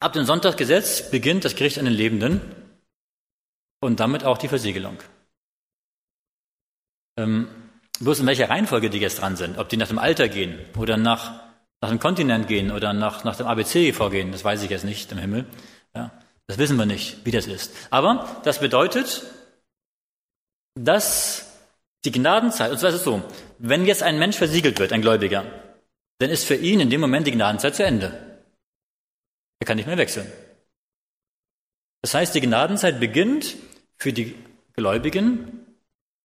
ab 0.00 0.12
dem 0.12 0.24
Sonntagsgesetz 0.24 1.10
beginnt 1.10 1.44
das 1.44 1.54
Gericht 1.54 1.78
an 1.78 1.84
den 1.84 1.94
Lebenden 1.94 2.40
und 3.80 4.00
damit 4.00 4.24
auch 4.24 4.38
die 4.38 4.48
Versiegelung. 4.48 4.98
Ähm, 7.16 7.48
bloß 8.00 8.20
in 8.20 8.26
welcher 8.26 8.50
Reihenfolge 8.50 8.90
die 8.90 8.98
jetzt 8.98 9.20
dran 9.20 9.36
sind, 9.36 9.58
ob 9.58 9.68
die 9.68 9.76
nach 9.76 9.88
dem 9.88 9.98
Alter 9.98 10.28
gehen 10.28 10.58
oder 10.76 10.96
nach, 10.96 11.40
nach 11.80 11.90
dem 11.90 12.00
Kontinent 12.00 12.48
gehen 12.48 12.72
oder 12.72 12.92
nach, 12.92 13.24
nach 13.24 13.36
dem 13.36 13.46
ABC 13.46 13.92
vorgehen, 13.92 14.32
das 14.32 14.44
weiß 14.44 14.62
ich 14.64 14.70
jetzt 14.70 14.84
nicht 14.84 15.10
im 15.12 15.18
Himmel. 15.18 15.46
Ja, 15.94 16.10
das 16.46 16.58
wissen 16.58 16.76
wir 16.76 16.86
nicht, 16.86 17.24
wie 17.24 17.30
das 17.30 17.46
ist. 17.46 17.72
Aber 17.90 18.40
das 18.44 18.60
bedeutet, 18.60 19.24
dass 20.74 21.52
die 22.04 22.12
Gnadenzeit, 22.12 22.70
und 22.70 22.78
zwar 22.78 22.90
ist 22.90 22.96
es 22.96 23.04
so, 23.04 23.22
wenn 23.58 23.84
jetzt 23.84 24.02
ein 24.02 24.18
Mensch 24.18 24.36
versiegelt 24.36 24.78
wird, 24.78 24.92
ein 24.92 25.02
Gläubiger, 25.02 25.44
dann 26.18 26.30
ist 26.30 26.44
für 26.44 26.54
ihn 26.54 26.80
in 26.80 26.90
dem 26.90 27.00
Moment 27.00 27.26
die 27.26 27.32
Gnadenzeit 27.32 27.74
zu 27.74 27.84
Ende. 27.84 28.40
Er 29.60 29.66
kann 29.66 29.76
nicht 29.76 29.86
mehr 29.86 29.98
wechseln. 29.98 30.30
Das 32.02 32.14
heißt, 32.14 32.34
die 32.34 32.40
Gnadenzeit 32.40 33.00
beginnt 33.00 33.56
für 33.96 34.12
die 34.12 34.36
Gläubigen 34.74 35.66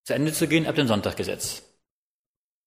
zu 0.04 0.14
Ende 0.14 0.34
zu 0.34 0.48
gehen 0.48 0.68
ab 0.68 0.76
dem 0.76 0.88
Sonntaggesetz. 0.88 1.64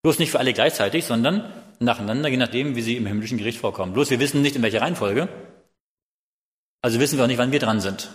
Bloß 0.02 0.18
nicht 0.18 0.30
für 0.30 0.38
alle 0.38 0.52
gleichzeitig, 0.52 1.04
sondern 1.04 1.52
nacheinander, 1.78 2.28
je 2.28 2.36
nachdem, 2.36 2.76
wie 2.76 2.82
sie 2.82 2.96
im 2.96 3.06
himmlischen 3.06 3.38
Gericht 3.38 3.58
vorkommen. 3.58 3.92
Bloß 3.92 4.10
wir 4.10 4.20
wissen 4.20 4.42
nicht, 4.42 4.56
in 4.56 4.62
welcher 4.62 4.80
Reihenfolge. 4.80 5.28
Also 6.84 7.00
wissen 7.00 7.16
wir 7.16 7.24
auch 7.24 7.28
nicht, 7.28 7.38
wann 7.38 7.50
wir 7.50 7.60
dran 7.60 7.80
sind. 7.80 8.10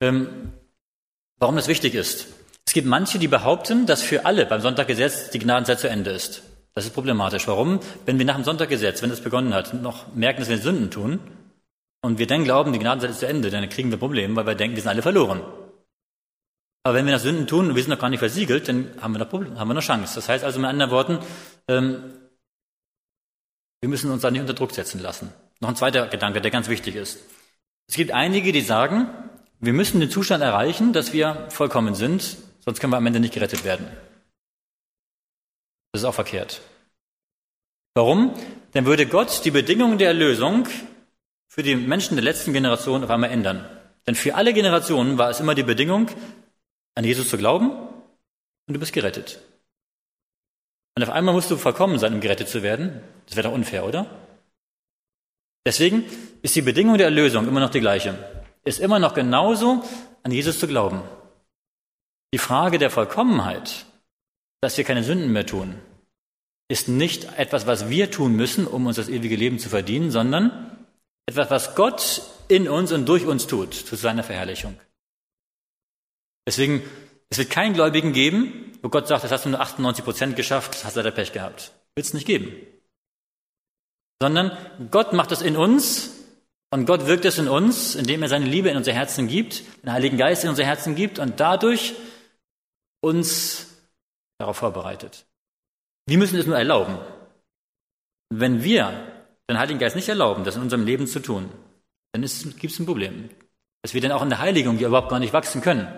Ähm, 0.00 0.54
warum 1.38 1.56
das 1.56 1.68
wichtig 1.68 1.94
ist. 1.94 2.26
Es 2.66 2.72
gibt 2.72 2.86
manche, 2.86 3.18
die 3.18 3.28
behaupten, 3.28 3.84
dass 3.84 4.02
für 4.02 4.24
alle 4.24 4.46
beim 4.46 4.62
Sonntaggesetz 4.62 5.28
die 5.28 5.40
Gnadenzeit 5.40 5.78
zu 5.78 5.90
Ende 5.90 6.10
ist. 6.10 6.42
Das 6.74 6.86
ist 6.86 6.94
problematisch. 6.94 7.46
Warum? 7.48 7.80
Wenn 8.06 8.18
wir 8.18 8.24
nach 8.24 8.36
dem 8.36 8.44
Sonntaggesetz, 8.44 9.02
wenn 9.02 9.10
das 9.10 9.20
begonnen 9.20 9.52
hat, 9.52 9.74
noch 9.74 10.14
merken, 10.14 10.40
dass 10.40 10.48
wir 10.48 10.56
Sünden 10.56 10.90
tun, 10.90 11.20
und 12.00 12.18
wir 12.18 12.26
dann 12.26 12.44
glauben, 12.44 12.72
die 12.72 12.78
Gnadenzeit 12.78 13.10
ist 13.10 13.20
zu 13.20 13.26
Ende, 13.26 13.50
dann 13.50 13.68
kriegen 13.68 13.90
wir 13.90 13.98
Probleme, 13.98 14.34
weil 14.34 14.46
wir 14.46 14.54
denken, 14.54 14.76
wir 14.76 14.82
sind 14.82 14.90
alle 14.90 15.02
verloren. 15.02 15.42
Aber 16.82 16.94
wenn 16.94 17.04
wir 17.04 17.12
das 17.12 17.24
Sünden 17.24 17.46
tun 17.46 17.68
und 17.68 17.74
wir 17.74 17.82
sind 17.82 17.90
noch 17.90 17.98
gar 17.98 18.08
nicht 18.08 18.20
versiegelt, 18.20 18.68
dann 18.68 18.94
haben 19.02 19.12
wir 19.12 19.18
noch, 19.18 19.28
Problem, 19.28 19.58
haben 19.58 19.68
wir 19.68 19.74
noch 19.74 19.82
Chance. 19.82 20.14
Das 20.14 20.30
heißt 20.30 20.44
also 20.44 20.60
mit 20.60 20.70
anderen 20.70 20.90
Worten, 20.92 21.18
ähm, 21.68 22.14
wir 23.82 23.90
müssen 23.90 24.10
uns 24.10 24.22
da 24.22 24.30
nicht 24.30 24.40
unter 24.40 24.54
Druck 24.54 24.72
setzen 24.72 25.02
lassen. 25.02 25.30
Noch 25.60 25.68
ein 25.68 25.76
zweiter 25.76 26.06
Gedanke, 26.06 26.40
der 26.40 26.50
ganz 26.50 26.68
wichtig 26.68 26.94
ist. 26.94 27.18
Es 27.88 27.96
gibt 27.96 28.12
einige, 28.12 28.52
die 28.52 28.60
sagen, 28.60 29.08
wir 29.60 29.72
müssen 29.72 30.00
den 30.00 30.10
Zustand 30.10 30.42
erreichen, 30.42 30.92
dass 30.92 31.12
wir 31.12 31.48
vollkommen 31.50 31.94
sind, 31.94 32.36
sonst 32.60 32.80
können 32.80 32.92
wir 32.92 32.96
am 32.98 33.06
Ende 33.06 33.20
nicht 33.20 33.34
gerettet 33.34 33.64
werden. 33.64 33.86
Das 35.92 36.02
ist 36.02 36.04
auch 36.04 36.14
verkehrt. 36.14 36.60
Warum? 37.94 38.34
Dann 38.72 38.86
würde 38.86 39.06
Gott 39.06 39.44
die 39.44 39.50
Bedingungen 39.50 39.98
der 39.98 40.08
Erlösung 40.08 40.68
für 41.48 41.62
die 41.62 41.74
Menschen 41.74 42.14
der 42.14 42.22
letzten 42.22 42.52
Generation 42.52 43.02
auf 43.02 43.10
einmal 43.10 43.30
ändern. 43.30 43.68
Denn 44.06 44.14
für 44.14 44.36
alle 44.36 44.52
Generationen 44.52 45.18
war 45.18 45.30
es 45.30 45.40
immer 45.40 45.54
die 45.54 45.64
Bedingung, 45.64 46.08
an 46.94 47.04
Jesus 47.04 47.28
zu 47.28 47.38
glauben 47.38 47.70
und 47.70 48.74
du 48.74 48.78
bist 48.78 48.92
gerettet. 48.92 49.40
Und 50.94 51.02
auf 51.02 51.10
einmal 51.10 51.34
musst 51.34 51.50
du 51.50 51.56
vollkommen 51.56 51.98
sein, 51.98 52.14
um 52.14 52.20
gerettet 52.20 52.48
zu 52.48 52.62
werden. 52.62 53.02
Das 53.26 53.36
wäre 53.36 53.48
doch 53.48 53.54
unfair, 53.54 53.84
oder? 53.84 54.27
Deswegen 55.66 56.04
ist 56.42 56.56
die 56.56 56.62
Bedingung 56.62 56.96
der 56.98 57.06
Erlösung 57.06 57.46
immer 57.46 57.60
noch 57.60 57.70
die 57.70 57.80
gleiche. 57.80 58.18
Ist 58.64 58.80
immer 58.80 58.98
noch 58.98 59.14
genauso, 59.14 59.84
an 60.22 60.32
Jesus 60.32 60.58
zu 60.58 60.66
glauben. 60.66 61.02
Die 62.32 62.38
Frage 62.38 62.78
der 62.78 62.90
Vollkommenheit, 62.90 63.86
dass 64.60 64.76
wir 64.76 64.84
keine 64.84 65.04
Sünden 65.04 65.32
mehr 65.32 65.46
tun, 65.46 65.76
ist 66.68 66.88
nicht 66.88 67.38
etwas, 67.38 67.66
was 67.66 67.88
wir 67.88 68.10
tun 68.10 68.36
müssen, 68.36 68.66
um 68.66 68.86
uns 68.86 68.96
das 68.96 69.08
ewige 69.08 69.36
Leben 69.36 69.58
zu 69.58 69.68
verdienen, 69.68 70.10
sondern 70.10 70.76
etwas, 71.26 71.50
was 71.50 71.74
Gott 71.74 72.22
in 72.48 72.68
uns 72.68 72.92
und 72.92 73.06
durch 73.06 73.26
uns 73.26 73.46
tut, 73.46 73.74
zu 73.74 73.96
seiner 73.96 74.22
Verherrlichung. 74.22 74.78
Deswegen, 76.46 76.82
es 77.30 77.38
wird 77.38 77.50
keinen 77.50 77.74
Gläubigen 77.74 78.12
geben, 78.12 78.72
wo 78.82 78.88
Gott 78.88 79.08
sagt, 79.08 79.24
das 79.24 79.30
hast 79.30 79.44
du 79.44 79.50
nur 79.50 79.60
98 79.60 80.04
Prozent 80.04 80.36
geschafft, 80.36 80.84
hast 80.84 80.96
leider 80.96 81.10
Pech 81.10 81.32
gehabt. 81.32 81.72
Wird 81.94 82.06
es 82.06 82.14
nicht 82.14 82.26
geben. 82.26 82.52
Sondern 84.20 84.56
Gott 84.90 85.12
macht 85.12 85.32
es 85.32 85.42
in 85.42 85.56
uns, 85.56 86.14
Und 86.70 86.84
Gott 86.86 87.06
wirkt 87.06 87.24
es 87.24 87.38
in 87.38 87.48
uns, 87.48 87.94
indem 87.94 88.22
er 88.22 88.28
seine 88.28 88.44
Liebe 88.44 88.68
in 88.68 88.76
unser 88.76 88.92
Herzen 88.92 89.26
gibt, 89.26 89.62
den 89.82 89.92
Heiligen 89.92 90.18
Geist 90.18 90.44
in 90.44 90.50
unser 90.50 90.64
Herzen 90.64 90.94
gibt 90.94 91.18
und 91.18 91.40
dadurch 91.40 91.94
uns 93.00 93.68
darauf 94.38 94.58
vorbereitet. 94.58 95.26
Wir 96.06 96.18
müssen 96.18 96.38
es 96.38 96.46
nur 96.46 96.58
erlauben. 96.58 96.98
Wenn 98.30 98.62
wir 98.62 98.92
den 99.48 99.58
Heiligen 99.58 99.78
Geist 99.78 99.96
nicht 99.96 100.10
erlauben, 100.10 100.44
das 100.44 100.56
in 100.56 100.62
unserem 100.62 100.84
Leben 100.84 101.06
zu 101.06 101.20
tun, 101.20 101.50
dann 102.12 102.22
gibt 102.22 102.72
es 102.72 102.78
ein 102.78 102.86
Problem. 102.86 103.30
Dass 103.82 103.94
wir 103.94 104.02
dann 104.02 104.12
auch 104.12 104.22
in 104.22 104.28
der 104.28 104.40
Heiligung 104.40 104.78
überhaupt 104.78 105.08
gar 105.08 105.20
nicht 105.20 105.32
wachsen 105.32 105.62
können. 105.62 105.88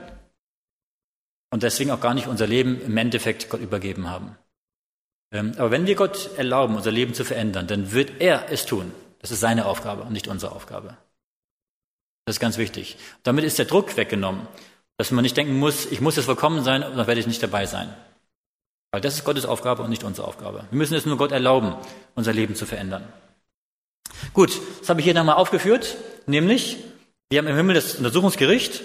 Und 1.53 1.65
deswegen 1.65 1.91
auch 1.91 2.01
gar 2.01 2.15
nicht 2.15 2.29
unser 2.29 2.47
Leben 2.47 2.81
im 2.81 2.97
Endeffekt 2.97 3.51
Gott 3.51 3.61
übergeben 3.61 4.09
haben. 4.09 4.37
Ähm, 5.33 5.53
aber 5.57 5.71
wenn 5.71 5.87
wir 5.87 5.95
Gott 5.95 6.31
erlauben, 6.37 6.77
unser 6.77 6.91
Leben 6.91 7.15
zu 7.15 7.25
verändern, 7.25 7.67
dann 7.67 7.93
wird 7.93 8.21
er 8.21 8.51
es 8.51 8.67
tun. 8.67 8.93
Das 9.21 9.31
ist 9.31 9.41
seine 9.41 9.67
Aufgabe 9.67 10.03
und 10.03 10.13
nicht 10.13 10.29
unsere 10.29 10.53
Aufgabe. 10.53 10.97
Das 12.25 12.37
ist 12.37 12.41
ganz 12.41 12.59
wichtig. 12.59 12.97
Damit 13.23 13.45
ist 13.45 13.59
der 13.59 13.67
Druck 13.67 13.97
weggenommen, 13.97 14.47
dass 14.99 15.11
man 15.11 15.23
nicht 15.23 15.37
denken 15.37 15.59
muss, 15.59 15.87
ich 15.87 16.01
muss 16.01 16.17
jetzt 16.17 16.27
vollkommen 16.27 16.63
sein, 16.63 16.83
sonst 16.83 17.07
werde 17.07 17.21
ich 17.21 17.27
nicht 17.27 17.43
dabei 17.43 17.67
sein. 17.67 17.95
Weil 18.93 19.01
das 19.01 19.15
ist 19.15 19.25
Gottes 19.25 19.47
Aufgabe 19.47 19.83
und 19.83 19.91
nicht 19.91 20.05
unsere 20.05 20.27
Aufgabe. 20.27 20.65
Wir 20.71 20.79
müssen 20.79 20.95
es 20.95 21.07
nur 21.07 21.17
Gott 21.17 21.33
erlauben, 21.33 21.75
unser 22.15 22.33
Leben 22.33 22.55
zu 22.55 22.67
verändern. 22.67 23.05
Gut, 24.35 24.61
das 24.81 24.89
habe 24.89 25.01
ich 25.01 25.05
hier 25.05 25.15
nochmal 25.15 25.37
aufgeführt, 25.37 25.97
nämlich, 26.27 26.79
wir 27.31 27.39
haben 27.39 27.47
im 27.47 27.57
Himmel 27.57 27.77
das 27.77 27.95
Untersuchungsgericht, 27.95 28.83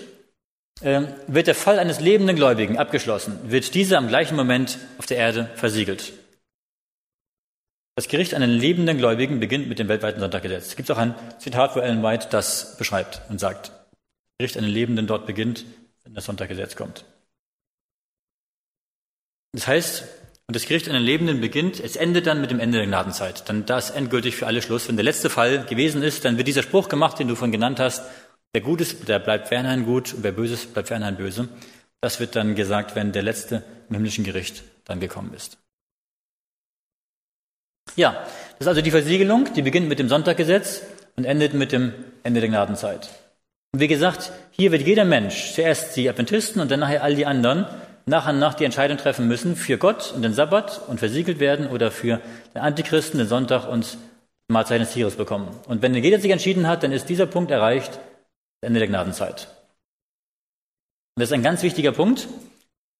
äh, 0.82 1.02
wird 1.28 1.48
der 1.48 1.56
Fall 1.56 1.80
eines 1.80 2.00
lebenden 2.00 2.36
Gläubigen 2.36 2.78
abgeschlossen, 2.78 3.40
wird 3.44 3.74
dieser 3.74 3.98
am 3.98 4.08
gleichen 4.08 4.36
Moment 4.36 4.78
auf 4.98 5.06
der 5.06 5.18
Erde 5.18 5.50
versiegelt. 5.56 6.14
Das 7.96 8.10
Gericht 8.10 8.34
an 8.34 8.42
den 8.42 8.50
lebenden 8.50 8.98
Gläubigen 8.98 9.40
beginnt 9.40 9.70
mit 9.70 9.80
dem 9.80 9.88
weltweiten 9.88 10.20
Sonntaggesetz. 10.20 10.68
Es 10.68 10.76
gibt 10.76 10.92
auch 10.92 10.98
ein 10.98 11.16
Zitat, 11.40 11.76
wo 11.76 11.80
Ellen 11.80 12.04
White 12.04 12.28
das 12.30 12.76
beschreibt 12.78 13.22
und 13.30 13.40
sagt, 13.40 13.68
das 13.70 14.38
Gericht 14.38 14.58
an 14.58 14.66
den 14.66 14.74
Lebenden 14.74 15.08
dort 15.08 15.26
beginnt, 15.26 15.64
wenn 16.04 16.14
das 16.14 16.26
Sonntaggesetz 16.26 16.76
kommt. 16.76 17.06
Das 19.54 19.68
heißt, 19.68 20.04
und 20.48 20.56
das 20.56 20.66
Gericht 20.66 20.90
an 20.90 20.94
den 20.94 21.04
Lebenden 21.04 21.40
beginnt, 21.40 21.80
es 21.80 21.96
endet 21.96 22.28
dann 22.28 22.42
mit 22.42 22.52
dem 22.52 22.60
Ende 22.60 22.80
der 22.80 22.86
Gnadenzeit. 22.86 23.48
Dann 23.50 23.66
da 23.66 23.78
ist 23.78 23.92
endgültig 23.92 24.36
für 24.36 24.46
alle 24.46 24.62
Schluss. 24.62 24.90
Wenn 24.90 24.98
der 24.98 25.06
letzte 25.06 25.30
Fall 25.30 25.66
gewesen 25.66 26.04
ist, 26.04 26.26
dann 26.26 26.38
wird 26.38 26.50
dieser 26.50 26.64
Spruch 26.64 26.90
gemacht, 26.90 27.18
den 27.18 27.30
du 27.30 27.36
von 27.36 27.52
genannt 27.52 27.80
hast, 27.80 28.04
wer 28.52 28.62
gut 28.62 28.82
ist, 28.82 29.08
der 29.08 29.20
bleibt 29.20 29.52
einen 29.54 29.86
gut, 29.86 30.14
und 30.14 30.24
wer 30.24 30.34
böse 30.34 30.56
ist, 30.56 30.74
bleibt 30.74 30.92
einen 30.92 31.16
böse. 31.16 31.48
Das 32.02 32.20
wird 32.20 32.36
dann 32.36 32.56
gesagt, 32.56 32.94
wenn 32.96 33.14
der 33.14 33.24
letzte 33.24 33.64
im 33.88 33.96
himmlischen 33.96 34.26
Gericht 34.26 34.64
dann 34.84 35.00
gekommen 35.00 35.34
ist. 35.34 35.58
Ja, 37.96 38.14
das 38.58 38.62
ist 38.62 38.68
also 38.68 38.82
die 38.82 38.92
Versiegelung, 38.92 39.54
die 39.54 39.62
beginnt 39.62 39.88
mit 39.88 40.00
dem 40.00 40.10
Sonntaggesetz 40.10 40.82
und 41.16 41.26
endet 41.26 41.54
mit 41.54 41.72
dem 41.72 41.94
Ende 42.24 42.42
der 42.42 42.50
Gnadenzeit. 42.50 43.10
Und 43.74 43.80
wie 43.80 43.88
gesagt, 43.88 44.32
hier 44.52 44.72
wird 44.72 44.84
jeder 44.84 45.06
Mensch, 45.06 45.54
zuerst 45.54 45.96
die 45.96 46.10
Adventisten 46.10 46.62
und 46.62 46.72
dann 46.72 46.80
nachher 46.80 47.04
all 47.04 47.16
die 47.16 47.26
anderen, 47.26 47.68
nach 48.06 48.28
und 48.28 48.40
nach 48.40 48.54
die 48.54 48.66
Entscheidung 48.66 48.98
treffen 48.98 49.28
müssen 49.28 49.56
für 49.56 49.78
Gott 49.78 50.14
und 50.16 50.22
den 50.22 50.34
Sabbat 50.34 50.82
und 50.88 51.00
versiegelt 51.00 51.40
werden 51.40 51.68
oder 51.68 51.92
für 51.92 52.22
den 52.54 52.62
Antichristen, 52.62 53.18
den 53.18 53.28
Sonntag 53.28 53.68
und 53.68 53.98
Mahlzeit 54.48 54.80
des 54.80 54.94
Tieres 54.94 55.16
bekommen. 55.16 55.48
Und 55.68 55.82
wenn 55.82 55.96
jeder 55.96 56.20
sich 56.20 56.32
entschieden 56.32 56.68
hat, 56.68 56.84
dann 56.84 56.92
ist 56.92 57.10
dieser 57.10 57.26
Punkt 57.26 57.52
erreicht, 57.52 57.94
das 58.62 58.68
Ende 58.68 58.80
der 58.80 58.88
Gnadenzeit. 58.88 59.48
Und 61.16 61.22
das 61.22 61.30
ist 61.30 61.34
ein 61.34 61.44
ganz 61.44 61.64
wichtiger 61.64 61.94
Punkt, 61.94 62.28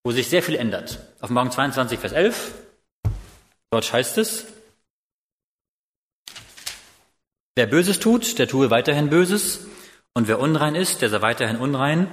wo 0.04 0.10
sich 0.10 0.28
sehr 0.28 0.42
viel 0.42 0.56
ändert. 0.56 0.98
Auf 1.20 1.30
Morgen 1.30 1.50
22, 1.50 1.98
Vers 1.98 2.12
11, 2.12 2.54
dort 3.70 3.92
heißt 3.92 4.18
es, 4.18 4.46
Wer 7.56 7.66
Böses 7.66 7.98
tut, 8.00 8.38
der 8.38 8.48
tue 8.48 8.70
weiterhin 8.70 9.08
Böses, 9.08 9.66
und 10.12 10.28
wer 10.28 10.40
unrein 10.40 10.74
ist, 10.74 11.00
der 11.00 11.08
sei 11.08 11.22
weiterhin 11.22 11.56
unrein, 11.56 12.06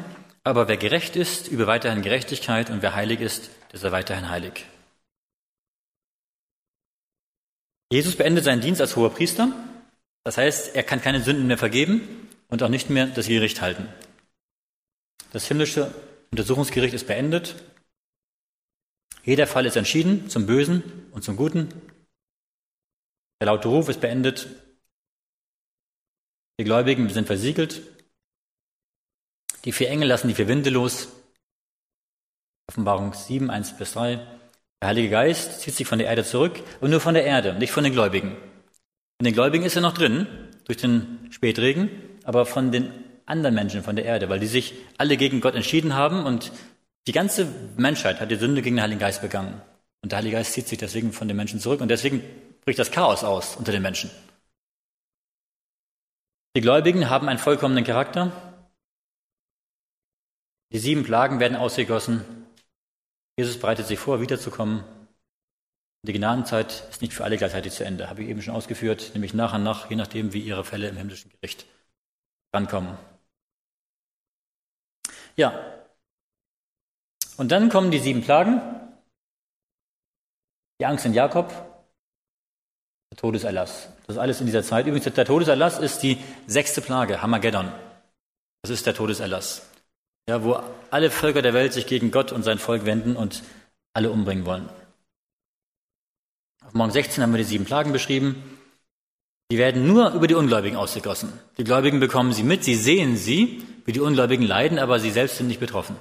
aber 0.46 0.70
wer 0.70 0.78
gerecht 0.78 1.18
ist, 1.18 1.50
übe 1.50 1.68
weiterhin 1.68 2.02
Gerechtigkeit, 2.02 2.70
und 2.70 2.82
wer 2.82 2.96
heilig 2.96 3.20
ist, 3.20 3.50
der 3.74 3.80
sei 3.80 3.92
weiterhin 3.92 4.30
heilig. 4.30 4.66
Jesus 7.92 8.16
beendet 8.16 8.46
seinen 8.46 8.62
Dienst 8.62 8.80
als 8.80 8.96
hoher 8.96 9.14
Priester. 9.14 9.52
Das 10.24 10.38
heißt, 10.38 10.76
er 10.76 10.84
kann 10.84 11.02
keine 11.02 11.22
Sünden 11.22 11.48
mehr 11.48 11.58
vergeben 11.58 12.30
und 12.48 12.64
auch 12.64 12.70
nicht 12.70 12.90
mehr 12.90 13.08
das 13.08 13.28
Gericht 13.28 13.62
halten. 13.62 13.90
Das 15.34 15.46
himmlische 15.48 15.94
Untersuchungsgericht 16.32 16.94
ist 16.94 17.06
beendet. 17.06 17.56
Jeder 19.24 19.46
Fall 19.46 19.66
ist 19.66 19.76
entschieden 19.76 20.30
zum 20.30 20.46
Bösen 20.46 21.10
und 21.12 21.24
zum 21.24 21.36
Guten. 21.36 21.70
Der 23.42 23.48
laute 23.48 23.68
Ruf 23.68 23.90
ist 23.90 24.00
beendet 24.00 24.48
die 26.60 26.64
Gläubigen 26.64 27.10
sind 27.10 27.28
versiegelt. 27.28 27.82
Die 29.66 29.72
vier 29.72 29.90
Engel 29.90 30.08
lassen 30.08 30.28
die 30.28 30.36
vier 30.36 30.48
Winde 30.48 30.70
los. 30.70 31.10
Offenbarung 32.68 33.14
7, 33.14 33.50
1 33.50 33.78
bis 33.78 33.94
3. 33.94 34.16
Der 34.82 34.88
Heilige 34.88 35.10
Geist 35.10 35.62
zieht 35.62 35.76
sich 35.76 35.88
von 35.88 36.00
der 36.00 36.08
Erde 36.08 36.24
zurück 36.24 36.62
und 36.82 36.90
nur 36.90 37.00
von 37.00 37.14
der 37.14 37.26
Erde, 37.26 37.54
nicht 37.54 37.72
von 37.72 37.84
den 37.84 37.94
Gläubigen. 37.94 38.36
In 39.20 39.26
den 39.26 39.34
Gläubigen 39.34 39.64
ist 39.64 39.76
er 39.76 39.82
noch 39.82 39.94
drin, 39.94 40.28
durch 40.66 40.78
den 40.78 41.30
Spätregen, 41.32 41.90
aber 42.24 42.46
von 42.46 42.72
den 42.72 42.92
anderen 43.26 43.56
Menschen 43.56 43.84
von 43.84 43.96
der 43.96 44.06
Erde, 44.06 44.30
weil 44.30 44.40
die 44.40 44.48
sich 44.48 44.74
alle 44.98 45.18
gegen 45.18 45.42
Gott 45.42 45.56
entschieden 45.56 45.96
haben 45.96 46.26
und 46.26 46.52
die 47.08 47.12
ganze 47.12 47.48
Menschheit 47.78 48.20
hat 48.20 48.32
die 48.32 48.36
Sünde 48.36 48.62
gegen 48.62 48.76
den 48.76 48.84
Heiligen 48.84 49.00
Geist 49.00 49.22
begangen. 49.22 49.62
Und 50.02 50.12
der 50.12 50.18
Heilige 50.18 50.38
Geist 50.38 50.54
zieht 50.54 50.68
sich 50.68 50.78
deswegen 50.78 51.14
von 51.14 51.28
den 51.28 51.38
Menschen 51.38 51.60
zurück 51.60 51.82
und 51.82 51.90
deswegen 51.90 52.22
bricht 52.66 52.80
das 52.80 52.92
Chaos 52.92 53.24
aus 53.24 53.56
unter 53.56 53.72
den 53.72 53.82
Menschen. 53.82 54.10
Die 56.56 56.62
Gläubigen 56.62 57.10
haben 57.10 57.30
einen 57.30 57.40
vollkommenen 57.40 57.84
Charakter. 57.84 58.32
Die 60.72 60.78
sieben 60.78 61.04
Plagen 61.04 61.40
werden 61.40 61.58
ausgegossen. 61.58 62.46
Jesus 63.38 63.60
bereitet 63.60 63.88
sich 63.88 63.98
vor, 63.98 64.22
wiederzukommen. 64.22 64.84
Die 66.06 66.14
Gnadenzeit 66.14 66.88
ist 66.92 67.02
nicht 67.02 67.14
für 67.14 67.24
alle 67.24 67.38
gleichzeitig 67.38 67.74
zu 67.74 67.86
Ende, 67.86 68.10
habe 68.10 68.24
ich 68.24 68.30
eben 68.30 68.42
schon 68.42 68.54
ausgeführt, 68.54 69.12
nämlich 69.14 69.34
nach 69.34 69.54
und 69.54 69.64
nach, 69.64 69.90
je 69.90 69.96
nachdem, 69.96 70.34
wie 70.34 70.42
ihre 70.42 70.66
Fälle 70.66 70.90
im 70.90 70.98
himmlischen 70.98 71.32
Gericht 71.32 71.66
rankommen. 72.54 72.98
Ja. 75.36 75.88
Und 77.38 77.52
dann 77.52 77.70
kommen 77.70 77.90
die 77.90 78.00
sieben 78.00 78.22
Plagen. 78.22 78.62
Die 80.80 80.86
Angst 80.86 81.06
in 81.06 81.14
Jakob, 81.14 81.73
der 83.14 83.18
Todeserlass. 83.18 83.90
Das 84.08 84.16
ist 84.16 84.22
alles 84.22 84.40
in 84.40 84.48
dieser 84.48 84.64
Zeit. 84.64 84.88
Übrigens, 84.88 85.14
der 85.14 85.26
Todeserlass 85.26 85.78
ist 85.78 86.00
die 86.00 86.18
sechste 86.48 86.82
Plage, 86.82 87.22
Hamageddon. 87.22 87.72
Das 88.64 88.72
ist 88.72 88.88
der 88.88 88.96
Todeserlass. 88.96 89.68
Ja, 90.28 90.44
wo 90.44 90.60
alle 90.90 91.12
Völker 91.12 91.42
der 91.42 91.54
Welt 91.54 91.74
sich 91.74 91.86
gegen 91.86 92.12
Gott 92.12 92.32
und 92.32 92.44
sein 92.44 92.58
Volk 92.58 92.86
wenden 92.86 93.16
und 93.16 93.44
alle 93.94 94.10
umbringen 94.10 94.46
wollen. 94.46 94.68
Auf 96.66 96.74
Morgen 96.74 96.92
16 96.92 97.22
haben 97.22 97.34
wir 97.34 97.38
die 97.38 97.44
sieben 97.44 97.66
Plagen 97.66 97.92
beschrieben. 97.92 98.42
Die 99.52 99.58
werden 99.58 99.86
nur 99.86 100.14
über 100.14 100.28
die 100.28 100.34
Ungläubigen 100.34 100.78
ausgegossen. 100.78 101.32
Die 101.58 101.64
Gläubigen 101.64 102.00
bekommen 102.00 102.34
sie 102.34 102.44
mit, 102.44 102.64
sie 102.64 102.76
sehen 102.76 103.18
sie, 103.18 103.64
wie 103.86 103.92
die 103.92 104.00
Ungläubigen 104.00 104.48
leiden, 104.48 104.80
aber 104.80 105.00
sie 105.00 105.12
selbst 105.12 105.38
sind 105.38 105.48
nicht 105.48 105.60
betroffen. 105.60 105.98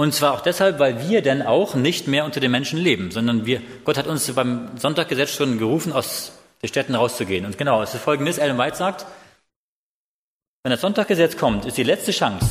Und 0.00 0.14
zwar 0.14 0.32
auch 0.32 0.40
deshalb, 0.40 0.78
weil 0.78 1.10
wir 1.10 1.20
denn 1.20 1.42
auch 1.42 1.74
nicht 1.74 2.08
mehr 2.08 2.24
unter 2.24 2.40
den 2.40 2.50
Menschen 2.50 2.78
leben, 2.78 3.10
sondern 3.10 3.44
wir, 3.44 3.60
Gott 3.84 3.98
hat 3.98 4.06
uns 4.06 4.32
beim 4.32 4.70
Sonntaggesetz 4.78 5.34
schon 5.34 5.58
gerufen, 5.58 5.92
aus 5.92 6.32
den 6.62 6.68
Städten 6.68 6.94
rauszugehen. 6.94 7.44
Und 7.44 7.58
genau, 7.58 7.82
es 7.82 7.92
ist 7.92 8.02
folgendes, 8.02 8.38
Ellen 8.38 8.56
White 8.56 8.78
sagt, 8.78 9.04
wenn 10.62 10.70
das 10.70 10.80
Sonntaggesetz 10.80 11.36
kommt, 11.36 11.66
ist 11.66 11.76
die 11.76 11.82
letzte 11.82 12.12
Chance, 12.12 12.46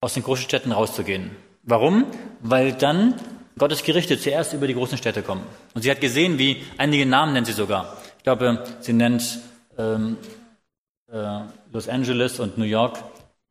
aus 0.00 0.14
den 0.14 0.24
großen 0.24 0.42
Städten 0.42 0.72
rauszugehen. 0.72 1.30
Warum? 1.62 2.04
Weil 2.40 2.72
dann 2.72 3.14
Gottes 3.56 3.84
Gerichte 3.84 4.18
zuerst 4.18 4.52
über 4.52 4.66
die 4.66 4.74
großen 4.74 4.98
Städte 4.98 5.22
kommen. 5.22 5.46
Und 5.74 5.82
sie 5.82 5.90
hat 5.92 6.00
gesehen, 6.00 6.40
wie 6.40 6.64
einige 6.78 7.06
Namen 7.06 7.34
nennt 7.34 7.46
sie 7.46 7.52
sogar. 7.52 7.96
Ich 8.18 8.24
glaube, 8.24 8.64
sie 8.80 8.92
nennt 8.92 9.38
ähm, 9.78 10.16
äh, 11.12 11.42
Los 11.72 11.88
Angeles 11.88 12.40
und 12.40 12.58
New 12.58 12.64
York 12.64 12.98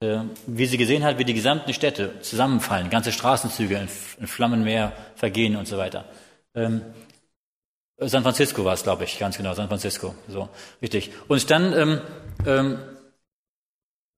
wie 0.02 0.66
sie 0.66 0.78
gesehen 0.78 1.04
hat, 1.04 1.20
wie 1.20 1.26
die 1.26 1.36
gesamten 1.36 1.74
Städte 1.74 2.20
zusammenfallen, 2.22 2.90
ganze 2.90 3.12
Straßenzüge 3.12 3.88
in, 4.20 4.28
Flammenmeer 4.28 4.94
vergehen 5.16 5.56
und 5.56 5.68
so 5.68 5.78
weiter. 5.78 6.06
Ähm, 6.56 6.82
San 7.98 8.24
Francisco 8.24 8.66
war 8.66 8.74
es, 8.74 8.82
glaube 8.82 9.04
ich, 9.04 9.20
ganz 9.20 9.38
genau, 9.38 9.54
San 9.54 9.68
Francisco, 9.68 10.16
so 10.28 10.50
richtig. 10.82 11.12
Und 11.28 11.52
dann 11.52 11.74
ähm, 11.74 12.02
ähm, 12.48 12.80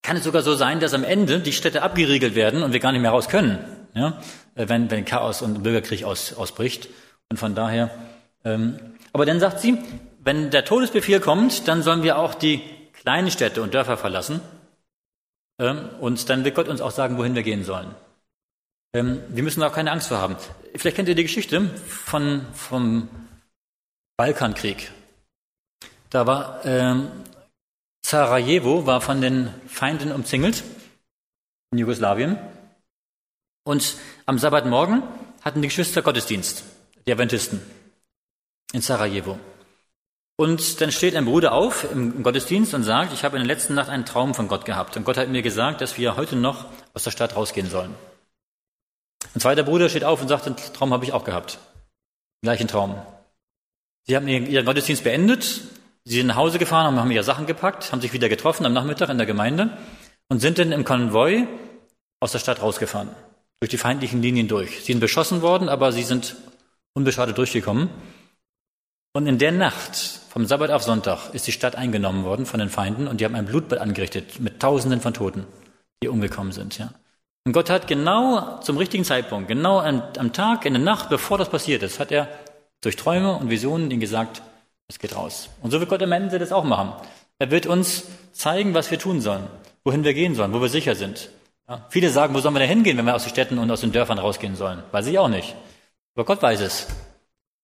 kann 0.01 0.15
es 0.15 0.23
sogar 0.23 0.41
so 0.41 0.55
sein, 0.55 0.79
dass 0.79 0.93
am 0.93 1.03
Ende 1.03 1.41
die 1.41 1.51
Städte 1.51 1.81
abgeriegelt 1.81 2.33
werden 2.33 2.63
und 2.63 2.71
wir 2.71 2.79
gar 2.79 2.93
nicht 2.93 3.01
mehr 3.01 3.11
raus 3.11 3.27
können, 3.27 3.59
ja? 3.93 4.21
Äh, 4.55 4.69
wenn, 4.69 4.89
wenn 4.89 5.03
Chaos 5.03 5.41
und 5.41 5.63
Bürgerkrieg 5.63 6.05
aus, 6.05 6.33
ausbricht. 6.33 6.87
Und 7.29 7.37
von 7.37 7.55
daher, 7.55 7.89
ähm, 8.45 8.79
aber 9.11 9.25
dann 9.25 9.41
sagt 9.41 9.59
sie, 9.59 9.77
wenn 10.23 10.49
der 10.49 10.63
Todesbefehl 10.63 11.19
kommt, 11.19 11.67
dann 11.67 11.83
sollen 11.83 12.03
wir 12.03 12.17
auch 12.17 12.35
die 12.35 12.61
kleinen 12.93 13.29
Städte 13.29 13.61
und 13.61 13.73
Dörfer 13.73 13.97
verlassen 13.97 14.39
und 15.57 16.29
dann 16.29 16.43
wird 16.43 16.55
Gott 16.55 16.67
uns 16.67 16.81
auch 16.81 16.91
sagen, 16.91 17.17
wohin 17.17 17.35
wir 17.35 17.43
gehen 17.43 17.63
sollen. 17.63 17.93
Ähm, 18.93 19.21
wir 19.29 19.43
müssen 19.43 19.63
auch 19.63 19.73
keine 19.73 19.91
Angst 19.91 20.07
vor 20.07 20.17
haben. 20.17 20.35
Vielleicht 20.75 20.95
kennt 20.95 21.09
ihr 21.09 21.15
die 21.15 21.23
Geschichte 21.23 21.69
von, 21.87 22.45
vom 22.53 23.07
Balkankrieg. 24.17 24.91
Da 26.09 26.27
war, 26.27 26.65
ähm, 26.65 27.09
Sarajevo 28.05 28.85
war 28.85 29.01
von 29.01 29.21
den 29.21 29.49
Feinden 29.67 30.11
umzingelt 30.11 30.63
in 31.71 31.79
Jugoslawien. 31.79 32.37
Und 33.63 33.95
am 34.25 34.37
Sabbatmorgen 34.37 35.03
hatten 35.41 35.61
die 35.61 35.69
Geschwister 35.69 36.01
Gottesdienst, 36.01 36.63
die 37.07 37.11
Adventisten, 37.11 37.61
in 38.73 38.81
Sarajevo. 38.81 39.39
Und 40.35 40.81
dann 40.81 40.91
steht 40.91 41.15
ein 41.15 41.25
Bruder 41.25 41.51
auf 41.53 41.89
im 41.91 42.23
Gottesdienst 42.23 42.73
und 42.73 42.83
sagt, 42.83 43.13
ich 43.13 43.23
habe 43.23 43.37
in 43.37 43.43
der 43.43 43.55
letzten 43.55 43.75
Nacht 43.75 43.89
einen 43.89 44.05
Traum 44.05 44.33
von 44.33 44.47
Gott 44.47 44.65
gehabt. 44.65 44.97
Und 44.97 45.03
Gott 45.03 45.17
hat 45.17 45.29
mir 45.29 45.43
gesagt, 45.43 45.81
dass 45.81 45.97
wir 45.97 46.15
heute 46.15 46.35
noch 46.35 46.65
aus 46.93 47.03
der 47.03 47.11
Stadt 47.11 47.35
rausgehen 47.35 47.69
sollen. 47.69 47.93
Ein 49.35 49.41
zweiter 49.41 49.63
Bruder 49.63 49.89
steht 49.89 50.03
auf 50.03 50.21
und 50.21 50.27
sagt, 50.27 50.45
den 50.47 50.55
Traum 50.55 50.91
habe 50.91 51.05
ich 51.05 51.13
auch 51.13 51.23
gehabt. 51.23 51.59
Gleichen 52.41 52.67
Traum. 52.67 52.95
Sie 54.05 54.15
haben 54.15 54.27
ihren 54.27 54.65
Gottesdienst 54.65 55.03
beendet, 55.03 55.61
sie 56.03 56.17
sind 56.17 56.27
nach 56.27 56.35
Hause 56.35 56.59
gefahren, 56.59 56.99
haben 56.99 57.11
ihre 57.11 57.23
Sachen 57.23 57.45
gepackt, 57.45 57.91
haben 57.91 58.01
sich 58.01 58.11
wieder 58.11 58.27
getroffen 58.27 58.65
am 58.65 58.73
Nachmittag 58.73 59.09
in 59.09 59.17
der 59.17 59.25
Gemeinde 59.25 59.77
und 60.27 60.39
sind 60.39 60.59
dann 60.59 60.73
im 60.73 60.83
Konvoi 60.83 61.47
aus 62.19 62.33
der 62.33 62.39
Stadt 62.39 62.61
rausgefahren, 62.61 63.09
durch 63.61 63.69
die 63.69 63.77
feindlichen 63.77 64.21
Linien 64.21 64.49
durch. 64.49 64.79
Sie 64.79 64.91
sind 64.91 64.99
beschossen 64.99 65.41
worden, 65.41 65.69
aber 65.69 65.93
sie 65.93 66.03
sind 66.03 66.35
unbeschadet 66.93 67.37
durchgekommen. 67.37 67.89
Und 69.13 69.27
in 69.27 69.37
der 69.37 69.53
Nacht, 69.53 70.19
vom 70.33 70.47
Sabbat 70.47 70.71
auf 70.71 70.81
Sonntag, 70.81 71.31
ist 71.33 71.45
die 71.45 71.51
Stadt 71.51 71.75
eingenommen 71.75 72.23
worden 72.23 72.47
von 72.47 72.59
den 72.59 72.69
Feinden 72.69 73.07
und 73.07 73.21
die 73.21 73.25
haben 73.25 73.35
ein 73.35 73.45
Blutbad 73.45 73.77
angerichtet 73.77 74.39
mit 74.39 74.59
Tausenden 74.59 74.99
von 74.99 75.13
Toten, 75.13 75.45
die 76.01 76.07
umgekommen 76.07 76.51
sind. 76.51 76.79
Ja. 76.79 76.89
Und 77.45 77.53
Gott 77.53 77.69
hat 77.69 77.85
genau 77.85 78.59
zum 78.61 78.77
richtigen 78.77 79.05
Zeitpunkt, 79.05 79.47
genau 79.47 79.79
am, 79.79 80.01
am 80.17 80.33
Tag, 80.33 80.65
in 80.65 80.73
der 80.73 80.81
Nacht, 80.81 81.09
bevor 81.09 81.37
das 81.37 81.49
passiert 81.49 81.83
ist, 81.83 81.99
hat 81.99 82.11
er 82.11 82.27
durch 82.81 82.95
Träume 82.95 83.37
und 83.37 83.51
Visionen 83.51 83.91
ihnen 83.91 83.99
gesagt, 83.99 84.41
es 84.87 84.97
geht 84.97 85.15
raus. 85.15 85.49
Und 85.61 85.69
so 85.69 85.79
wird 85.79 85.91
Gott 85.91 86.01
am 86.01 86.11
Ende 86.11 86.39
das 86.39 86.51
auch 86.51 86.63
machen. 86.63 86.93
Er 87.37 87.51
wird 87.51 87.67
uns 87.67 88.05
zeigen, 88.31 88.73
was 88.73 88.89
wir 88.89 88.97
tun 88.97 89.21
sollen, 89.21 89.43
wohin 89.83 90.03
wir 90.03 90.15
gehen 90.15 90.33
sollen, 90.33 90.51
wo 90.51 90.59
wir 90.59 90.69
sicher 90.69 90.95
sind. 90.95 91.29
Ja, 91.69 91.85
viele 91.89 92.09
sagen, 92.09 92.33
wo 92.33 92.39
sollen 92.39 92.55
wir 92.55 92.59
denn 92.59 92.69
hingehen, 92.69 92.97
wenn 92.97 93.05
wir 93.05 93.13
aus 93.13 93.23
den 93.23 93.29
Städten 93.29 93.59
und 93.59 93.69
aus 93.69 93.81
den 93.81 93.91
Dörfern 93.91 94.17
rausgehen 94.17 94.55
sollen? 94.55 94.81
Weiß 94.91 95.05
ich 95.05 95.19
auch 95.19 95.29
nicht. 95.29 95.55
Aber 96.15 96.25
Gott 96.25 96.41
weiß 96.41 96.61
es. 96.61 96.87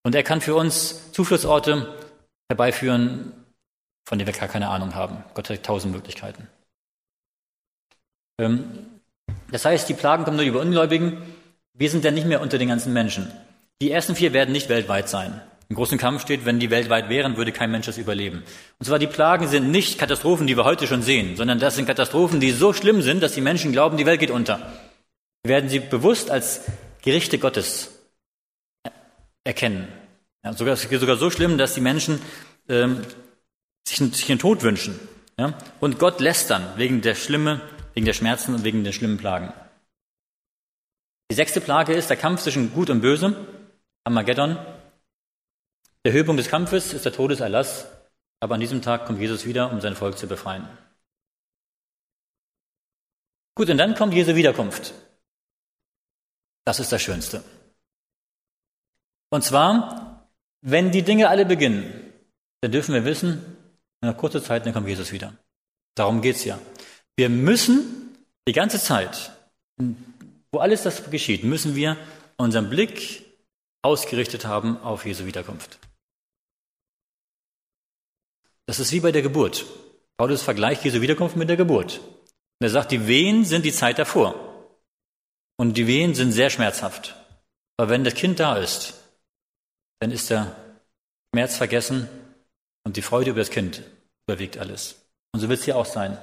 Und 0.03 0.13
er 0.13 0.21
kann 0.21 0.39
für 0.39 0.53
uns 0.53 1.11
Zufluchtsorte 1.13 1.95
herbeiführen, 2.49 3.31
von 4.05 4.17
denen 4.17 4.27
wir 4.27 4.37
gar 4.37 4.49
keine 4.49 4.69
Ahnung 4.69 4.95
haben. 4.95 5.23
Gott 5.33 5.49
hat 5.49 5.63
tausend 5.63 5.93
Möglichkeiten. 5.93 6.47
Ähm, 8.39 8.89
das 9.51 9.65
heißt, 9.65 9.87
die 9.87 9.93
Plagen 9.93 10.23
kommen 10.23 10.37
nur 10.37 10.45
über 10.45 10.61
Ungläubigen. 10.61 11.21
Wir 11.73 11.89
sind 11.89 12.03
ja 12.03 12.11
nicht 12.11 12.27
mehr 12.27 12.41
unter 12.41 12.57
den 12.57 12.69
ganzen 12.69 12.93
Menschen. 12.93 13.31
Die 13.81 13.91
ersten 13.91 14.15
vier 14.15 14.33
werden 14.33 14.51
nicht 14.51 14.69
weltweit 14.69 15.07
sein. 15.07 15.41
Im 15.69 15.75
großen 15.75 15.99
Kampf 15.99 16.23
steht, 16.23 16.45
wenn 16.45 16.59
die 16.59 16.71
weltweit 16.71 17.09
wären, 17.09 17.37
würde 17.37 17.51
kein 17.51 17.69
Mensch 17.69 17.85
das 17.85 17.99
überleben. 17.99 18.43
Und 18.79 18.85
zwar 18.85 18.97
die 18.97 19.05
Plagen 19.05 19.47
sind 19.47 19.69
nicht 19.69 19.99
Katastrophen, 19.99 20.47
die 20.47 20.57
wir 20.57 20.65
heute 20.65 20.87
schon 20.87 21.03
sehen, 21.03 21.37
sondern 21.37 21.59
das 21.59 21.75
sind 21.75 21.85
Katastrophen, 21.85 22.39
die 22.39 22.51
so 22.51 22.73
schlimm 22.73 23.03
sind, 23.03 23.21
dass 23.21 23.33
die 23.33 23.41
Menschen 23.41 23.71
glauben, 23.71 23.95
die 23.95 24.07
Welt 24.07 24.19
geht 24.19 24.31
unter. 24.31 24.73
Wir 25.43 25.53
werden 25.53 25.69
sie 25.69 25.79
bewusst 25.79 26.31
als 26.31 26.61
Gerichte 27.03 27.37
Gottes 27.37 27.91
erkennen. 29.43 29.87
Ja, 30.43 30.53
sogar, 30.53 30.75
sogar 30.75 31.17
so 31.17 31.29
schlimm, 31.29 31.57
dass 31.57 31.73
die 31.73 31.81
Menschen 31.81 32.21
ähm, 32.67 33.05
sich, 33.87 33.97
sich 33.97 34.27
den 34.27 34.39
Tod 34.39 34.63
wünschen. 34.63 34.99
Ja? 35.37 35.57
Und 35.79 35.99
Gott 35.99 36.19
lässt 36.19 36.49
dann 36.49 36.77
wegen 36.77 37.01
der 37.01 37.15
Schlimme, 37.15 37.61
wegen 37.93 38.05
der 38.05 38.13
Schmerzen 38.13 38.55
und 38.55 38.63
wegen 38.63 38.83
der 38.83 38.93
schlimmen 38.93 39.17
Plagen. 39.17 39.53
Die 41.31 41.35
sechste 41.35 41.61
Plage 41.61 41.93
ist 41.93 42.09
der 42.09 42.17
Kampf 42.17 42.41
zwischen 42.41 42.73
Gut 42.73 42.89
und 42.89 43.01
Böse. 43.01 43.35
Armageddon. 44.03 44.57
Der 46.05 46.13
Höhepunkt 46.13 46.39
des 46.39 46.49
Kampfes 46.49 46.93
ist 46.93 47.05
der 47.05 47.13
Todeserlass, 47.13 47.87
aber 48.39 48.55
an 48.55 48.61
diesem 48.61 48.81
Tag 48.81 49.05
kommt 49.05 49.19
Jesus 49.19 49.45
wieder, 49.45 49.71
um 49.71 49.81
sein 49.81 49.95
Volk 49.95 50.17
zu 50.17 50.27
befreien. 50.27 50.67
Gut, 53.55 53.69
und 53.69 53.77
dann 53.77 53.95
kommt 53.95 54.13
Jesu 54.13 54.35
Wiederkunft. 54.35 54.93
Das 56.65 56.79
ist 56.79 56.91
das 56.91 57.01
Schönste. 57.01 57.43
Und 59.29 59.43
zwar, 59.43 60.08
wenn 60.61 60.91
die 60.91 61.03
Dinge 61.03 61.29
alle 61.29 61.45
beginnen, 61.45 62.13
dann 62.61 62.71
dürfen 62.71 62.93
wir 62.93 63.05
wissen, 63.05 63.57
in 64.01 64.09
einer 64.09 64.17
kurzen 64.17 64.43
Zeit, 64.43 64.65
dann 64.65 64.73
kommt 64.73 64.87
Jesus 64.87 65.11
wieder. 65.11 65.33
Darum 65.95 66.21
geht's 66.21 66.45
ja. 66.45 66.59
Wir 67.17 67.29
müssen 67.29 68.15
die 68.47 68.53
ganze 68.53 68.79
Zeit, 68.79 69.31
wo 70.51 70.59
alles 70.59 70.83
das 70.83 71.09
geschieht, 71.09 71.43
müssen 71.43 71.75
wir 71.75 71.97
unseren 72.37 72.69
Blick 72.69 73.25
ausgerichtet 73.81 74.45
haben 74.45 74.77
auf 74.77 75.05
Jesu 75.05 75.25
Wiederkunft. 75.25 75.79
Das 78.65 78.79
ist 78.79 78.91
wie 78.91 78.99
bei 78.99 79.11
der 79.11 79.21
Geburt. 79.21 79.65
Paulus 80.17 80.41
vergleicht 80.41 80.83
Jesu 80.83 81.01
Wiederkunft 81.01 81.35
mit 81.35 81.49
der 81.49 81.57
Geburt. 81.57 81.99
Und 81.99 82.65
er 82.65 82.69
sagt, 82.69 82.91
die 82.91 83.07
Wehen 83.07 83.45
sind 83.45 83.65
die 83.65 83.71
Zeit 83.71 83.99
davor. 83.99 84.35
Und 85.57 85.75
die 85.75 85.87
Wehen 85.87 86.13
sind 86.13 86.31
sehr 86.31 86.49
schmerzhaft. 86.49 87.15
Aber 87.77 87.89
wenn 87.89 88.03
das 88.03 88.13
Kind 88.13 88.39
da 88.39 88.57
ist, 88.57 88.98
dann 89.99 90.11
ist 90.11 90.29
der 90.29 90.55
Schmerz 91.33 91.57
vergessen 91.57 92.07
und 92.83 92.97
die 92.97 93.01
Freude 93.01 93.31
über 93.31 93.39
das 93.39 93.51
Kind 93.51 93.83
überwiegt 94.27 94.57
alles. 94.57 94.95
Und 95.31 95.39
so 95.39 95.49
wird 95.49 95.59
es 95.59 95.65
hier 95.65 95.77
auch 95.77 95.85
sein. 95.85 96.17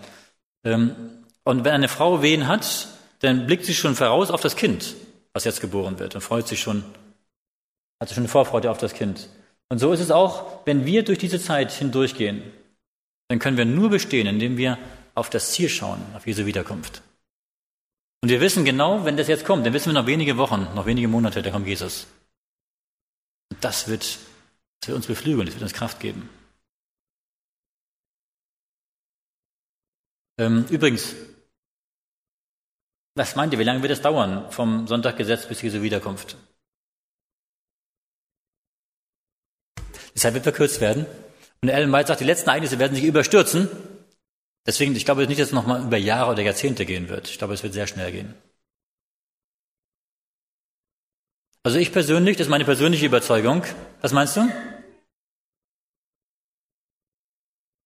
Ähm, 0.64 0.94
und 1.44 1.64
wenn 1.64 1.72
eine 1.72 1.88
Frau 1.88 2.22
Wehen 2.22 2.48
hat, 2.48 2.88
dann 3.20 3.46
blickt 3.46 3.64
sie 3.64 3.74
schon 3.74 3.94
voraus 3.94 4.30
auf 4.30 4.40
das 4.40 4.56
Kind, 4.56 4.94
was 5.32 5.44
jetzt 5.44 5.60
geboren 5.60 5.98
wird 5.98 6.14
und 6.14 6.20
freut 6.20 6.48
sich 6.48 6.60
schon 6.60 6.84
hatte 8.00 8.14
schon 8.14 8.24
eine 8.24 8.28
Vorfreude 8.28 8.70
auf 8.70 8.78
das 8.78 8.94
Kind. 8.94 9.28
Und 9.68 9.78
so 9.78 9.92
ist 9.92 10.00
es 10.00 10.10
auch, 10.10 10.60
wenn 10.66 10.84
wir 10.84 11.02
durch 11.02 11.18
diese 11.18 11.40
Zeit 11.40 11.72
hindurchgehen, 11.72 12.42
dann 13.28 13.38
können 13.38 13.56
wir 13.56 13.64
nur 13.64 13.90
bestehen, 13.90 14.26
indem 14.26 14.56
wir 14.56 14.78
auf 15.14 15.30
das 15.30 15.52
Ziel 15.52 15.68
schauen, 15.68 16.00
auf 16.14 16.26
Jesu 16.26 16.46
Wiederkunft. 16.46 17.02
Und 18.22 18.30
wir 18.30 18.40
wissen 18.40 18.64
genau, 18.64 19.04
wenn 19.04 19.16
das 19.16 19.28
jetzt 19.28 19.44
kommt, 19.44 19.66
dann 19.66 19.72
wissen 19.72 19.92
wir 19.92 20.00
noch 20.00 20.06
wenige 20.06 20.36
Wochen, 20.36 20.68
noch 20.74 20.86
wenige 20.86 21.08
Monate, 21.08 21.42
da 21.42 21.50
kommt 21.50 21.66
Jesus. 21.66 22.06
Und 23.52 23.64
das 23.64 23.88
wird, 23.88 24.02
das 24.80 24.88
wird 24.88 24.96
uns 24.96 25.06
beflügeln, 25.06 25.46
das 25.46 25.54
wird 25.54 25.62
uns 25.62 25.72
Kraft 25.74 26.00
geben. 26.00 26.28
Ähm, 30.38 30.66
übrigens, 30.70 31.14
was 33.14 33.36
meint 33.36 33.52
ihr, 33.52 33.58
wie 33.58 33.64
lange 33.64 33.82
wird 33.82 33.92
es 33.92 34.02
dauern 34.02 34.50
vom 34.50 34.86
Sonntag 34.86 35.16
gesetzt 35.16 35.48
bis 35.48 35.62
Jesu 35.62 35.80
Wiederkunft? 35.82 36.36
Zeit 40.26 40.34
wird 40.34 40.44
verkürzt 40.44 40.80
werden. 40.80 41.06
Und 41.62 41.68
Ellen 41.68 41.92
White 41.92 42.08
sagt, 42.08 42.20
die 42.20 42.24
letzten 42.24 42.48
Ereignisse 42.48 42.78
werden 42.78 42.94
sich 42.94 43.04
überstürzen. 43.04 43.68
Deswegen, 44.66 44.96
ich 44.96 45.04
glaube 45.04 45.26
nicht, 45.26 45.40
dass 45.40 45.48
es 45.48 45.54
nochmal 45.54 45.82
über 45.82 45.96
Jahre 45.96 46.32
oder 46.32 46.42
Jahrzehnte 46.42 46.84
gehen 46.84 47.08
wird. 47.08 47.28
Ich 47.28 47.38
glaube, 47.38 47.54
es 47.54 47.62
wird 47.62 47.72
sehr 47.72 47.86
schnell 47.86 48.10
gehen. 48.10 48.34
Also 51.66 51.80
ich 51.80 51.90
persönlich, 51.90 52.36
das 52.36 52.46
ist 52.46 52.50
meine 52.50 52.64
persönliche 52.64 53.06
Überzeugung. 53.06 53.64
Was 54.00 54.12
meinst 54.12 54.36
du? 54.36 54.48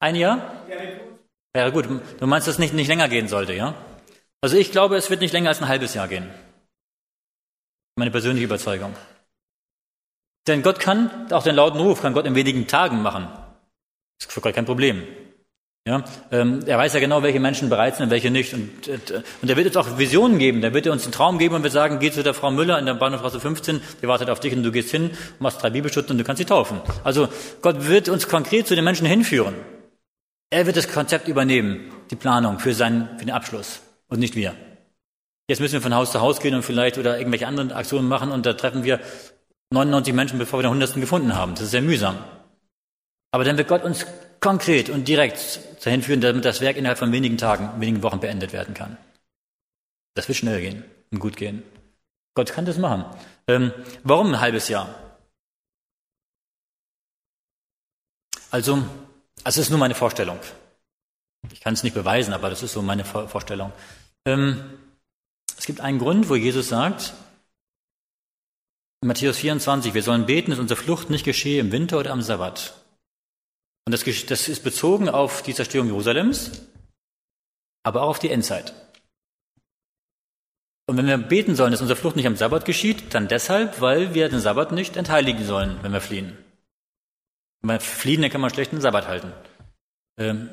Ein 0.00 0.16
Jahr? 0.16 0.66
Wäre 1.54 1.72
gut. 1.72 1.86
Du 2.18 2.26
meinst, 2.26 2.46
dass 2.46 2.56
es 2.56 2.58
nicht, 2.58 2.74
nicht 2.74 2.88
länger 2.88 3.08
gehen 3.08 3.26
sollte, 3.26 3.54
ja? 3.54 3.74
Also 4.42 4.58
ich 4.58 4.70
glaube, 4.70 4.98
es 4.98 5.08
wird 5.08 5.22
nicht 5.22 5.32
länger 5.32 5.48
als 5.48 5.62
ein 5.62 5.68
halbes 5.68 5.94
Jahr 5.94 6.08
gehen. 6.08 6.28
Meine 7.96 8.10
persönliche 8.10 8.44
Überzeugung. 8.44 8.94
Denn 10.46 10.60
Gott 10.60 10.78
kann, 10.78 11.32
auch 11.32 11.42
den 11.42 11.54
lauten 11.54 11.80
Ruf 11.80 12.02
kann 12.02 12.12
Gott 12.12 12.26
in 12.26 12.34
wenigen 12.34 12.66
Tagen 12.66 13.00
machen. 13.00 13.28
Das 14.18 14.26
ist 14.28 14.32
für 14.32 14.42
Gott 14.42 14.54
kein 14.54 14.66
Problem. 14.66 15.08
Ja, 15.86 16.04
ähm, 16.30 16.60
er 16.66 16.76
weiß 16.76 16.92
ja 16.92 17.00
genau, 17.00 17.22
welche 17.22 17.40
Menschen 17.40 17.70
bereit 17.70 17.96
sind 17.96 18.04
und 18.04 18.10
welche 18.10 18.30
nicht. 18.30 18.52
Und, 18.52 18.86
äh, 18.86 19.22
und 19.40 19.48
er 19.48 19.56
wird 19.56 19.66
uns 19.66 19.76
auch 19.78 19.98
Visionen 19.98 20.38
geben. 20.38 20.60
Der 20.60 20.74
wird 20.74 20.86
uns 20.88 21.04
einen 21.04 21.12
Traum 21.12 21.38
geben 21.38 21.54
und 21.54 21.62
wird 21.62 21.72
sagen, 21.72 21.98
geh 22.00 22.10
zu 22.10 22.22
der 22.22 22.34
Frau 22.34 22.50
Müller 22.50 22.78
in 22.78 22.84
der 22.84 22.94
Bahnhofstraße 22.94 23.40
15, 23.40 23.80
die 24.02 24.06
wartet 24.06 24.28
auf 24.28 24.40
dich 24.40 24.54
und 24.54 24.62
du 24.62 24.72
gehst 24.72 24.90
hin, 24.90 25.10
machst 25.38 25.62
drei 25.62 25.70
Bibelstunden 25.70 26.12
und 26.12 26.18
du 26.18 26.24
kannst 26.24 26.38
sie 26.38 26.44
taufen. 26.44 26.82
Also 27.02 27.28
Gott 27.62 27.88
wird 27.88 28.10
uns 28.10 28.28
konkret 28.28 28.66
zu 28.66 28.74
den 28.74 28.84
Menschen 28.84 29.06
hinführen. 29.06 29.54
Er 30.50 30.66
wird 30.66 30.76
das 30.76 30.92
Konzept 30.92 31.28
übernehmen, 31.28 31.90
die 32.10 32.16
Planung 32.16 32.58
für, 32.58 32.74
seinen, 32.74 33.08
für 33.18 33.24
den 33.24 33.34
Abschluss 33.34 33.80
und 34.08 34.18
nicht 34.18 34.34
wir. 34.34 34.54
Jetzt 35.48 35.60
müssen 35.60 35.74
wir 35.74 35.80
von 35.80 35.94
Haus 35.94 36.12
zu 36.12 36.20
Haus 36.20 36.40
gehen 36.40 36.54
und 36.54 36.62
vielleicht 36.62 36.98
oder 36.98 37.18
irgendwelche 37.18 37.46
anderen 37.46 37.72
Aktionen 37.72 38.06
machen 38.06 38.32
und 38.32 38.44
da 38.44 38.52
treffen 38.52 38.84
wir 38.84 39.00
99 39.70 40.12
Menschen, 40.12 40.38
bevor 40.38 40.58
wir 40.58 40.64
den 40.64 40.72
hundertsten 40.72 41.00
gefunden 41.00 41.34
haben. 41.34 41.54
Das 41.54 41.62
ist 41.62 41.70
sehr 41.70 41.82
mühsam. 41.82 42.18
Aber 43.30 43.44
dann 43.44 43.56
wird 43.56 43.68
Gott 43.68 43.82
uns 43.82 44.04
konkret 44.40 44.90
und 44.90 45.06
direkt 45.06 45.60
dahin 45.84 46.02
führen, 46.02 46.20
damit 46.20 46.44
das 46.44 46.60
Werk 46.60 46.76
innerhalb 46.76 46.98
von 46.98 47.12
wenigen 47.12 47.38
Tagen, 47.38 47.80
wenigen 47.80 48.02
Wochen 48.02 48.20
beendet 48.20 48.52
werden 48.52 48.74
kann. 48.74 48.96
Das 50.14 50.28
wird 50.28 50.38
schnell 50.38 50.60
gehen 50.60 50.84
und 51.10 51.20
gut 51.20 51.36
gehen. 51.36 51.62
Gott 52.34 52.52
kann 52.52 52.64
das 52.64 52.78
machen. 52.78 53.04
Ähm, 53.48 53.72
warum 54.02 54.28
ein 54.28 54.40
halbes 54.40 54.68
Jahr? 54.68 54.94
Also, 58.50 58.82
es 59.44 59.56
ist 59.56 59.70
nur 59.70 59.78
meine 59.78 59.94
Vorstellung. 59.94 60.38
Ich 61.52 61.60
kann 61.60 61.74
es 61.74 61.82
nicht 61.82 61.94
beweisen, 61.94 62.34
aber 62.34 62.50
das 62.50 62.62
ist 62.62 62.72
so 62.72 62.82
meine 62.82 63.04
Vorstellung. 63.04 63.72
Ähm, 64.26 64.78
es 65.56 65.66
gibt 65.66 65.80
einen 65.80 65.98
Grund, 65.98 66.28
wo 66.28 66.34
Jesus 66.34 66.68
sagt, 66.68 67.14
in 69.02 69.08
Matthäus 69.08 69.38
24, 69.38 69.94
wir 69.94 70.02
sollen 70.02 70.26
beten, 70.26 70.50
dass 70.50 70.60
unsere 70.60 70.80
Flucht 70.80 71.08
nicht 71.08 71.24
geschehe 71.24 71.60
im 71.60 71.72
Winter 71.72 71.98
oder 71.98 72.12
am 72.12 72.22
Sabbat. 72.22 72.79
Und 73.90 74.06
das, 74.06 74.26
das 74.26 74.48
ist 74.48 74.62
bezogen 74.62 75.08
auf 75.08 75.42
die 75.42 75.52
Zerstörung 75.52 75.88
Jerusalems, 75.88 76.52
aber 77.82 78.02
auch 78.02 78.10
auf 78.10 78.18
die 78.20 78.30
Endzeit. 78.30 78.72
Und 80.86 80.96
wenn 80.96 81.08
wir 81.08 81.18
beten 81.18 81.56
sollen, 81.56 81.72
dass 81.72 81.80
unsere 81.80 81.98
Flucht 81.98 82.14
nicht 82.14 82.28
am 82.28 82.36
Sabbat 82.36 82.64
geschieht, 82.64 83.14
dann 83.14 83.26
deshalb, 83.26 83.80
weil 83.80 84.14
wir 84.14 84.28
den 84.28 84.38
Sabbat 84.38 84.70
nicht 84.70 84.96
entheiligen 84.96 85.44
sollen, 85.44 85.82
wenn 85.82 85.92
wir 85.92 86.00
fliehen. 86.00 86.38
Wenn 87.62 87.70
wir 87.70 87.80
fliehen, 87.80 88.22
dann 88.22 88.30
kann 88.30 88.40
man 88.40 88.54
schlecht 88.54 88.70
den 88.70 88.80
Sabbat 88.80 89.08
halten. 89.08 89.32
Ähm, 90.18 90.50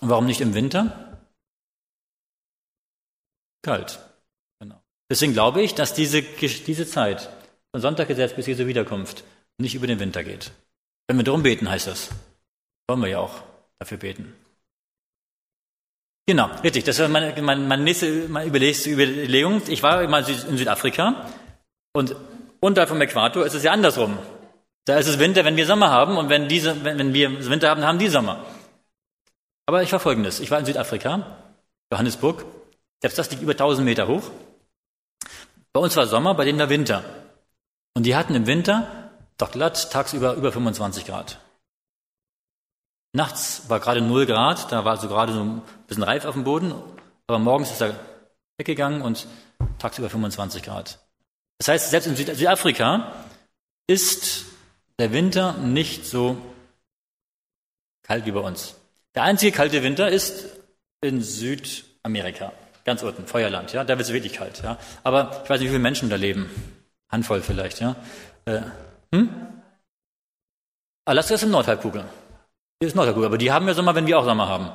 und 0.00 0.08
warum 0.08 0.26
nicht 0.26 0.40
im 0.40 0.54
Winter? 0.54 1.22
Kalt. 3.62 4.00
Genau. 4.58 4.82
Deswegen 5.08 5.32
glaube 5.32 5.62
ich, 5.62 5.76
dass 5.76 5.94
diese, 5.94 6.22
diese 6.22 6.88
Zeit 6.88 7.30
von 7.70 7.80
Sonntaggesetz 7.80 8.34
bis 8.34 8.48
Jesu 8.48 8.66
Wiederkunft 8.66 9.22
nicht 9.58 9.76
über 9.76 9.86
den 9.86 10.00
Winter 10.00 10.24
geht. 10.24 10.50
Wenn 11.06 11.16
wir 11.16 11.24
darum 11.24 11.42
beten, 11.42 11.68
heißt 11.68 11.86
das. 11.86 12.10
Wollen 12.88 13.02
wir 13.02 13.08
ja 13.08 13.18
auch 13.18 13.42
dafür 13.78 13.98
beten. 13.98 14.34
Genau, 16.28 16.50
richtig. 16.64 16.84
Das 16.84 16.98
war 16.98 17.08
meine, 17.08 17.40
meine, 17.40 17.82
nächste 17.82 18.28
meine 18.28 18.48
Überlegung. 18.48 19.62
Ich 19.68 19.82
war 19.82 20.06
mal 20.08 20.28
in 20.28 20.58
Südafrika 20.58 21.30
und 21.92 22.16
unterhalb 22.60 22.88
vom 22.88 23.00
Äquator 23.00 23.46
ist 23.46 23.54
es 23.54 23.62
ja 23.62 23.70
andersrum. 23.72 24.18
Da 24.86 24.98
ist 24.98 25.06
es 25.06 25.18
Winter, 25.18 25.44
wenn 25.44 25.56
wir 25.56 25.66
Sommer 25.66 25.90
haben 25.90 26.16
und 26.16 26.28
wenn, 26.28 26.48
diese, 26.48 26.84
wenn, 26.84 26.98
wenn 26.98 27.14
wir 27.14 27.48
Winter 27.48 27.70
haben, 27.70 27.84
haben 27.84 27.98
die 27.98 28.08
Sommer. 28.08 28.44
Aber 29.66 29.82
ich 29.82 29.92
war 29.92 30.00
folgendes. 30.00 30.40
Ich 30.40 30.50
war 30.50 30.58
in 30.58 30.64
Südafrika, 30.64 31.38
Johannesburg. 31.92 32.44
Selbst 33.00 33.18
das 33.18 33.30
liegt 33.30 33.42
über 33.42 33.52
1000 33.52 33.84
Meter 33.84 34.08
hoch. 34.08 34.30
Bei 35.72 35.80
uns 35.80 35.96
war 35.96 36.06
Sommer, 36.06 36.34
bei 36.34 36.44
denen 36.44 36.58
war 36.58 36.70
Winter. 36.70 37.04
Und 37.94 38.04
die 38.04 38.16
hatten 38.16 38.34
im 38.34 38.46
Winter 38.46 39.05
doch 39.38 39.50
glatt 39.50 39.90
tagsüber 39.90 40.34
über 40.34 40.52
25 40.52 41.06
Grad. 41.06 41.38
Nachts 43.12 43.62
war 43.68 43.80
gerade 43.80 44.00
0 44.00 44.26
Grad, 44.26 44.70
da 44.72 44.84
war 44.84 44.96
so 44.96 45.08
gerade 45.08 45.32
so 45.32 45.40
ein 45.40 45.62
bisschen 45.86 46.02
reif 46.02 46.24
auf 46.24 46.34
dem 46.34 46.44
Boden, 46.44 46.74
aber 47.26 47.38
morgens 47.38 47.70
ist 47.70 47.80
er 47.80 47.98
weggegangen 48.58 49.02
und 49.02 49.26
tagsüber 49.78 50.10
25 50.10 50.62
Grad. 50.62 50.98
Das 51.58 51.68
heißt, 51.68 51.90
selbst 51.90 52.06
in 52.06 52.16
Südafrika 52.16 53.12
ist 53.86 54.44
der 54.98 55.12
Winter 55.12 55.54
nicht 55.54 56.06
so 56.06 56.36
kalt 58.02 58.26
wie 58.26 58.32
bei 58.32 58.40
uns. 58.40 58.74
Der 59.14 59.22
einzige 59.22 59.52
kalte 59.52 59.82
Winter 59.82 60.08
ist 60.10 60.46
in 61.00 61.22
Südamerika, 61.22 62.52
ganz 62.84 63.02
unten, 63.02 63.26
Feuerland, 63.26 63.72
ja, 63.72 63.84
da 63.84 63.96
wird 63.96 64.06
es 64.06 64.12
wirklich 64.12 64.34
kalt, 64.34 64.62
ja. 64.62 64.78
Aber 65.02 65.40
ich 65.44 65.50
weiß 65.50 65.60
nicht, 65.60 65.68
wie 65.68 65.72
viele 65.72 65.78
Menschen 65.78 66.10
da 66.10 66.16
leben. 66.16 66.50
Handvoll 67.08 67.40
vielleicht, 67.40 67.80
ja. 67.80 67.96
Äh, 68.44 68.60
hm? 69.12 69.30
Alaska 71.04 71.34
ist 71.34 71.42
im 71.42 71.50
Nordhalbkugel. 71.50 72.04
Hier 72.80 72.88
ist 72.88 72.94
Nordhalbkugel, 72.94 73.28
aber 73.28 73.38
die 73.38 73.52
haben 73.52 73.66
ja 73.68 73.74
Sommer, 73.74 73.94
wenn 73.94 74.06
wir 74.06 74.18
auch 74.18 74.24
Sommer 74.24 74.48
haben. 74.48 74.70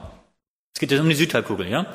Es 0.74 0.80
geht 0.80 0.92
jetzt 0.92 1.02
um 1.02 1.10
die 1.10 1.16
Südhalbkugel, 1.16 1.68
ja? 1.68 1.86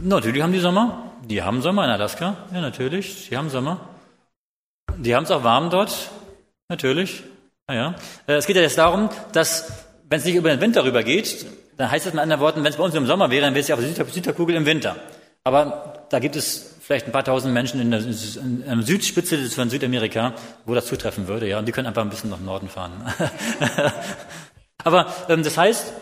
Natürlich 0.00 0.42
haben 0.42 0.52
die 0.52 0.58
Sommer. 0.58 1.12
Die 1.22 1.42
haben 1.42 1.60
Sommer 1.60 1.84
in 1.84 1.90
Alaska. 1.90 2.36
Ja, 2.52 2.60
natürlich. 2.60 3.28
Die 3.28 3.36
haben 3.36 3.50
Sommer. 3.50 3.80
Die 4.96 5.14
haben 5.14 5.24
es 5.24 5.30
auch 5.30 5.44
warm 5.44 5.68
dort. 5.70 6.10
Natürlich. 6.68 7.22
Ja, 7.68 7.74
ja. 7.74 7.94
Es 8.26 8.46
geht 8.46 8.56
ja 8.56 8.62
jetzt 8.62 8.78
darum, 8.78 9.10
dass, 9.32 9.70
wenn 10.08 10.18
es 10.18 10.24
nicht 10.24 10.36
über 10.36 10.48
den 10.48 10.60
Winter 10.60 10.84
rübergeht, 10.84 11.46
dann 11.76 11.90
heißt 11.90 12.06
es 12.06 12.12
mit 12.14 12.22
anderen 12.22 12.40
Worten, 12.40 12.64
wenn 12.64 12.70
es 12.70 12.76
bei 12.76 12.84
uns 12.84 12.94
im 12.94 13.06
Sommer 13.06 13.30
wäre, 13.30 13.42
dann 13.42 13.54
wäre 13.54 13.60
es 13.60 13.68
ja 13.68 13.74
auf 13.74 13.80
der 13.80 14.06
Südhalbkugel 14.06 14.56
im 14.56 14.66
Winter. 14.66 14.96
Aber 15.44 16.06
da 16.08 16.18
gibt 16.18 16.36
es 16.36 16.76
vielleicht 16.90 17.06
ein 17.06 17.12
paar 17.12 17.22
tausend 17.22 17.54
Menschen 17.54 17.80
in 17.80 17.92
der, 17.92 18.00
in 18.00 18.64
der 18.64 18.82
Südspitze 18.82 19.48
von 19.50 19.70
Südamerika, 19.70 20.34
wo 20.64 20.74
das 20.74 20.86
zutreffen 20.86 21.28
würde, 21.28 21.48
ja, 21.48 21.60
und 21.60 21.66
die 21.66 21.70
können 21.70 21.86
einfach 21.86 22.02
ein 22.02 22.10
bisschen 22.10 22.30
nach 22.30 22.40
Norden 22.40 22.68
fahren. 22.68 22.92
Aber 24.78 25.14
ähm, 25.28 25.44
das 25.44 25.56
heißt, 25.56 25.92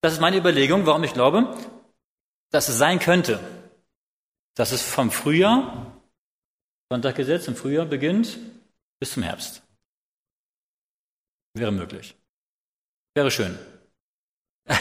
das 0.00 0.14
ist 0.14 0.20
meine 0.20 0.36
Überlegung, 0.36 0.86
warum 0.86 1.04
ich 1.04 1.12
glaube, 1.12 1.56
dass 2.50 2.68
es 2.68 2.76
sein 2.76 2.98
könnte, 2.98 3.38
dass 4.56 4.72
es 4.72 4.82
vom 4.82 5.12
Frühjahr, 5.12 6.02
Sonntaggesetz 6.90 7.46
im 7.46 7.54
Frühjahr 7.54 7.86
beginnt, 7.86 8.36
bis 8.98 9.12
zum 9.12 9.22
Herbst. 9.22 9.62
Wäre 11.52 11.70
möglich. 11.70 12.16
Wäre 13.14 13.30
schön. 13.30 13.56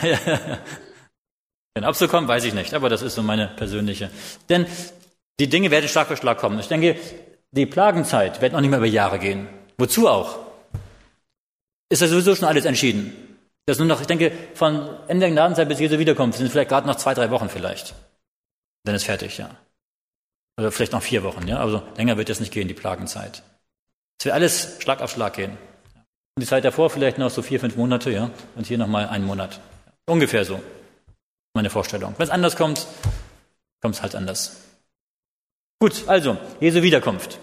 So 1.94 2.08
kommt, 2.08 2.28
weiß 2.28 2.44
ich 2.44 2.54
nicht, 2.54 2.76
aber 2.76 2.88
das 2.88 3.02
ist 3.02 3.16
so 3.16 3.24
meine 3.24 3.48
persönliche. 3.48 4.12
Denn 4.48 4.68
die 5.40 5.50
Dinge 5.50 5.72
werden 5.72 5.88
Schlag 5.88 6.08
für 6.08 6.18
Schlag 6.18 6.38
kommen. 6.38 6.60
Ich 6.60 6.68
denke, 6.68 6.98
die 7.52 7.66
Plagenzeit 7.66 8.42
wird 8.42 8.54
noch 8.54 8.62
nicht 8.62 8.70
mehr 8.70 8.80
über 8.80 8.88
Jahre 8.88 9.20
gehen. 9.20 9.48
Wozu 9.78 10.08
auch? 10.08 10.40
Ist 11.90 12.02
ja 12.02 12.08
sowieso 12.08 12.36
schon 12.36 12.48
alles 12.48 12.66
entschieden. 12.66 13.38
Das 13.66 13.78
nur 13.78 13.88
noch, 13.88 14.02
ich 14.02 14.08
denke, 14.08 14.32
von 14.56 14.90
Ende 15.08 15.26
der 15.26 15.32
Gnadenzeit 15.32 15.70
bis 15.70 15.80
Jesu 15.80 15.98
Wiederkunft 15.98 16.38
sind 16.38 16.52
vielleicht 16.52 16.70
gerade 16.70 16.88
noch 16.88 16.96
zwei, 16.96 17.14
drei 17.14 17.32
Wochen 17.32 17.50
vielleicht. 17.50 17.96
Dann 18.84 18.96
ist 18.96 19.06
fertig, 19.06 19.38
ja. 19.38 19.50
Oder 20.58 20.72
vielleicht 20.72 20.92
noch 20.92 21.02
vier 21.02 21.24
Wochen, 21.24 21.48
ja. 21.48 21.60
Also 21.60 21.82
länger 21.96 22.18
wird 22.18 22.30
es 22.30 22.40
nicht 22.40 22.52
gehen, 22.52 22.68
die 22.68 22.74
Plagenzeit. 22.74 23.44
Es 24.20 24.26
wird 24.26 24.36
alles 24.36 24.78
Schlag 24.80 25.02
auf 25.02 25.12
Schlag 25.12 25.36
gehen. 25.36 25.52
Und 26.36 26.42
die 26.42 26.48
Zeit 26.48 26.66
davor 26.66 26.90
vielleicht 26.90 27.18
noch 27.18 27.30
so 27.30 27.42
vier, 27.42 27.60
fünf 27.60 27.76
Monate, 27.76 28.12
ja. 28.12 28.32
Und 28.56 28.68
hier 28.68 28.78
nochmal 28.78 29.08
einen 29.08 29.26
Monat. 29.26 29.60
Ungefähr 30.06 30.44
so. 30.44 30.62
Meine 31.54 31.70
Vorstellung. 31.70 32.16
Wenn 32.18 32.26
es 32.26 32.32
anders 32.32 32.56
kommt, 32.56 32.88
kommt 33.82 33.96
es 33.96 34.02
halt 34.02 34.16
anders. 34.16 34.73
Gut, 35.84 36.08
also, 36.08 36.38
Jesu 36.62 36.82
Wiederkunft. 36.82 37.40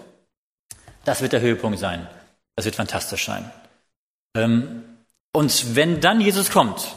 Das 1.05 1.21
wird 1.21 1.31
der 1.31 1.41
Höhepunkt 1.41 1.77
sein. 1.77 2.07
Das 2.55 2.65
wird 2.65 2.75
fantastisch 2.75 3.27
sein. 3.27 3.51
Ähm, 4.35 4.83
und 5.31 5.75
wenn 5.75 6.01
dann 6.01 6.19
Jesus 6.19 6.49
kommt, 6.49 6.95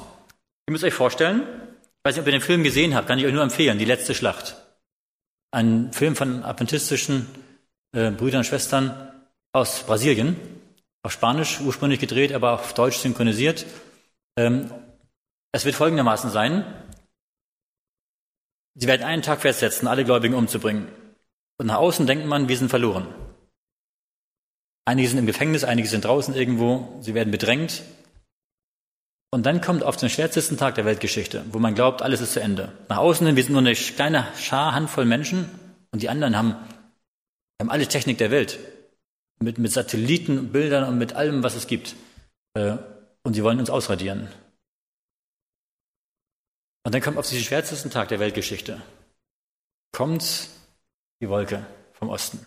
ihr 0.67 0.73
müsst 0.73 0.85
euch 0.85 0.95
vorstellen, 0.95 1.43
ich 1.43 2.03
weiß 2.03 2.15
nicht, 2.15 2.23
ob 2.23 2.27
ihr 2.29 2.33
den 2.33 2.41
Film 2.41 2.63
gesehen 2.63 2.95
habt, 2.95 3.09
kann 3.09 3.19
ich 3.19 3.27
euch 3.27 3.35
nur 3.35 3.43
empfehlen, 3.43 3.79
die 3.79 3.85
letzte 3.85 4.15
Schlacht. 4.15 4.57
Ein 5.51 5.93
Film 5.93 6.17
von 6.17 6.45
adventistischen 6.45 7.27
äh, 7.93 8.11
Brüdern 8.11 8.39
und 8.39 8.45
Schwestern 8.45 9.13
aus 9.53 9.83
Brasilien, 9.83 10.41
auf 11.03 11.13
Spanisch 11.13 11.61
ursprünglich 11.61 12.01
gedreht, 12.01 12.33
aber 12.33 12.53
auf 12.53 12.73
Deutsch 12.73 12.97
synchronisiert. 12.97 13.67
Ähm, 14.39 14.71
es 15.53 15.67
wird 15.67 15.75
folgendermaßen 15.75 16.31
sein. 16.31 16.65
Sie 18.77 18.87
werden 18.87 19.03
einen 19.03 19.21
Tag 19.21 19.43
festsetzen, 19.43 19.87
alle 19.87 20.07
Gläubigen 20.07 20.37
umzubringen. 20.37 21.04
Und 21.65 21.69
nach 21.69 21.79
außen 21.79 22.07
denkt 22.07 22.27
man, 22.27 22.51
wir 22.51 22.59
sind 22.59 22.69
verloren. 22.69 23.07
Einige 24.85 25.09
sind 25.09 25.17
im 25.17 25.25
Gefängnis, 25.25 25.65
einige 25.65 25.89
sind 25.89 26.05
draußen 26.05 26.35
irgendwo, 26.35 26.99
sie 27.01 27.15
werden 27.15 27.31
bedrängt. 27.31 27.85
Und 29.31 29.47
dann 29.47 29.63
kommt 29.63 29.83
auf 29.83 29.97
den 29.97 30.11
schwärzesten 30.11 30.59
Tag 30.59 30.75
der 30.75 30.85
Weltgeschichte, 30.85 31.43
wo 31.53 31.59
man 31.59 31.75
glaubt, 31.75 32.03
alles 32.03 32.21
ist 32.21 32.35
zu 32.35 32.43
Ende. 32.43 32.71
Nach 32.91 32.99
außen 32.99 33.27
hin, 33.27 33.37
wir 33.37 33.43
sind 33.43 33.53
nur 33.53 33.63
eine 33.63 33.73
kleine 33.73 34.27
Schar, 34.37 34.75
Handvoll 34.75 35.07
Menschen 35.07 35.49
und 35.91 36.03
die 36.03 36.11
anderen 36.11 36.37
haben, 36.37 36.55
haben 37.59 37.71
alle 37.71 37.89
Technik 37.89 38.19
der 38.19 38.31
Welt. 38.31 38.59
Mit, 39.41 39.57
mit 39.57 39.73
Satelliten, 39.73 40.53
Bildern 40.53 40.85
und 40.85 40.99
mit 40.99 41.15
allem, 41.15 41.43
was 41.43 41.55
es 41.55 41.67
gibt. 41.67 41.97
Äh, 42.53 42.77
und 43.23 43.33
sie 43.33 43.43
wollen 43.43 43.59
uns 43.59 43.71
ausradieren. 43.71 44.29
Und 46.85 46.95
dann 46.95 47.01
kommt 47.01 47.17
auf 47.17 47.27
diesen 47.27 47.43
schwärzesten 47.43 47.91
Tag 47.91 48.09
der 48.09 48.21
Weltgeschichte, 48.21 48.83
kommt 49.93 50.51
die 51.21 51.29
Wolke 51.29 51.65
vom 51.93 52.09
Osten. 52.09 52.45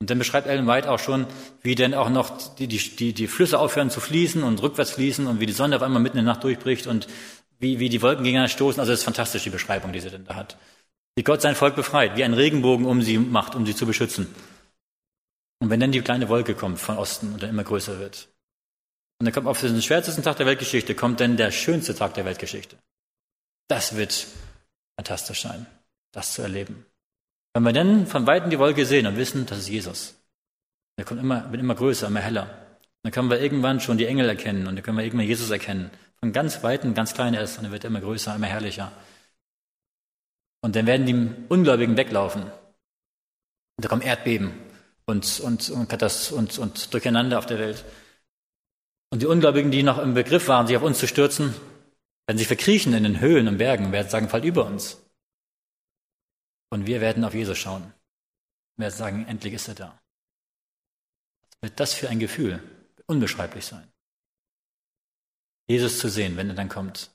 Und 0.00 0.08
dann 0.08 0.18
beschreibt 0.18 0.46
Ellen 0.46 0.66
White 0.66 0.90
auch 0.90 0.98
schon, 0.98 1.26
wie 1.62 1.74
denn 1.74 1.92
auch 1.94 2.08
noch 2.08 2.54
die, 2.54 2.66
die, 2.66 3.12
die 3.12 3.26
Flüsse 3.26 3.58
aufhören 3.58 3.90
zu 3.90 4.00
fließen 4.00 4.42
und 4.42 4.62
rückwärts 4.62 4.92
fließen 4.92 5.26
und 5.26 5.40
wie 5.40 5.46
die 5.46 5.52
Sonne 5.52 5.76
auf 5.76 5.82
einmal 5.82 6.00
mitten 6.00 6.16
in 6.16 6.24
der 6.24 6.34
Nacht 6.34 6.44
durchbricht 6.44 6.86
und 6.86 7.06
wie, 7.58 7.78
wie 7.78 7.90
die 7.90 8.00
Wolken 8.00 8.24
gegeneinander 8.24 8.52
stoßen. 8.52 8.80
Also 8.80 8.92
das 8.92 9.00
ist 9.00 9.04
fantastisch, 9.04 9.42
die 9.42 9.50
Beschreibung, 9.50 9.92
die 9.92 10.00
sie 10.00 10.10
denn 10.10 10.24
da 10.24 10.36
hat. 10.36 10.56
Wie 11.16 11.22
Gott 11.22 11.42
sein 11.42 11.54
Volk 11.54 11.76
befreit, 11.76 12.16
wie 12.16 12.24
ein 12.24 12.32
Regenbogen 12.32 12.86
um 12.86 13.02
sie 13.02 13.18
macht, 13.18 13.54
um 13.54 13.66
sie 13.66 13.74
zu 13.74 13.84
beschützen. 13.84 14.34
Und 15.58 15.68
wenn 15.68 15.80
dann 15.80 15.92
die 15.92 16.00
kleine 16.00 16.30
Wolke 16.30 16.54
kommt 16.54 16.80
von 16.80 16.96
Osten 16.96 17.34
und 17.34 17.42
dann 17.42 17.50
immer 17.50 17.64
größer 17.64 17.98
wird. 17.98 18.28
Und 19.18 19.26
dann 19.26 19.34
kommt 19.34 19.46
auf 19.46 19.60
den 19.60 19.82
schwärzesten 19.82 20.24
Tag 20.24 20.38
der 20.38 20.46
Weltgeschichte, 20.46 20.94
kommt 20.94 21.20
dann 21.20 21.36
der 21.36 21.50
schönste 21.50 21.94
Tag 21.94 22.14
der 22.14 22.24
Weltgeschichte. 22.24 22.78
Das 23.68 23.94
wird 23.96 24.26
fantastisch 24.96 25.42
sein, 25.42 25.66
das 26.12 26.32
zu 26.32 26.40
erleben. 26.40 26.86
Wenn 27.52 27.62
wir 27.64 27.72
dann 27.72 28.06
von 28.06 28.26
Weitem 28.26 28.50
die 28.50 28.58
Wolke 28.58 28.86
sehen 28.86 29.06
und 29.06 29.16
wissen, 29.16 29.46
das 29.46 29.58
ist 29.58 29.68
Jesus. 29.68 30.14
Der 30.98 31.04
kommt 31.04 31.20
immer, 31.20 31.50
wird 31.50 31.60
immer 31.60 31.74
größer, 31.74 32.06
immer 32.06 32.20
heller. 32.20 32.48
Dann 33.02 33.12
können 33.12 33.30
wir 33.30 33.40
irgendwann 33.40 33.80
schon 33.80 33.98
die 33.98 34.06
Engel 34.06 34.28
erkennen 34.28 34.66
und 34.66 34.76
dann 34.76 34.84
können 34.84 34.98
wir 34.98 35.04
irgendwann 35.04 35.26
Jesus 35.26 35.50
erkennen. 35.50 35.90
Von 36.20 36.32
ganz 36.32 36.62
Weitem, 36.62 36.94
ganz 36.94 37.14
klein 37.14 37.34
ist 37.34 37.58
und 37.58 37.64
er 37.64 37.72
wird 37.72 37.84
immer 37.84 38.00
größer, 38.00 38.34
immer 38.34 38.46
herrlicher. 38.46 38.92
Und 40.60 40.76
dann 40.76 40.86
werden 40.86 41.06
die 41.06 41.30
Ungläubigen 41.48 41.96
weglaufen. 41.96 42.42
Und 42.42 43.84
da 43.84 43.88
kommen 43.88 44.02
Erdbeben 44.02 44.52
und, 45.06 45.40
und, 45.40 45.70
und, 45.70 46.32
und, 46.32 46.58
und 46.58 46.94
Durcheinander 46.94 47.38
auf 47.38 47.46
der 47.46 47.58
Welt. 47.58 47.84
Und 49.10 49.22
die 49.22 49.26
Ungläubigen, 49.26 49.70
die 49.70 49.82
noch 49.82 49.98
im 49.98 50.14
Begriff 50.14 50.46
waren, 50.48 50.66
sich 50.66 50.76
auf 50.76 50.82
uns 50.82 50.98
zu 50.98 51.08
stürzen, 51.08 51.54
werden 52.26 52.38
sich 52.38 52.46
verkriechen 52.46 52.92
in 52.92 53.02
den 53.02 53.20
Höhlen 53.20 53.48
und 53.48 53.58
Bergen, 53.58 53.90
werden 53.90 54.08
sagen, 54.08 54.28
fall 54.28 54.44
über 54.44 54.66
uns. 54.66 54.98
Und 56.70 56.86
wir 56.86 57.00
werden 57.00 57.24
auf 57.24 57.34
Jesus 57.34 57.58
schauen. 57.58 57.92
Wir 58.76 58.84
werden 58.84 58.96
sagen, 58.96 59.26
endlich 59.26 59.54
ist 59.54 59.68
er 59.68 59.74
da. 59.74 60.00
Was 61.60 61.70
wird 61.70 61.80
das 61.80 61.92
für 61.92 62.08
ein 62.08 62.20
Gefühl? 62.20 62.62
Unbeschreiblich 63.06 63.66
sein. 63.66 63.90
Jesus 65.68 65.98
zu 65.98 66.08
sehen, 66.08 66.36
wenn 66.36 66.48
er 66.48 66.54
dann 66.54 66.68
kommt. 66.68 67.10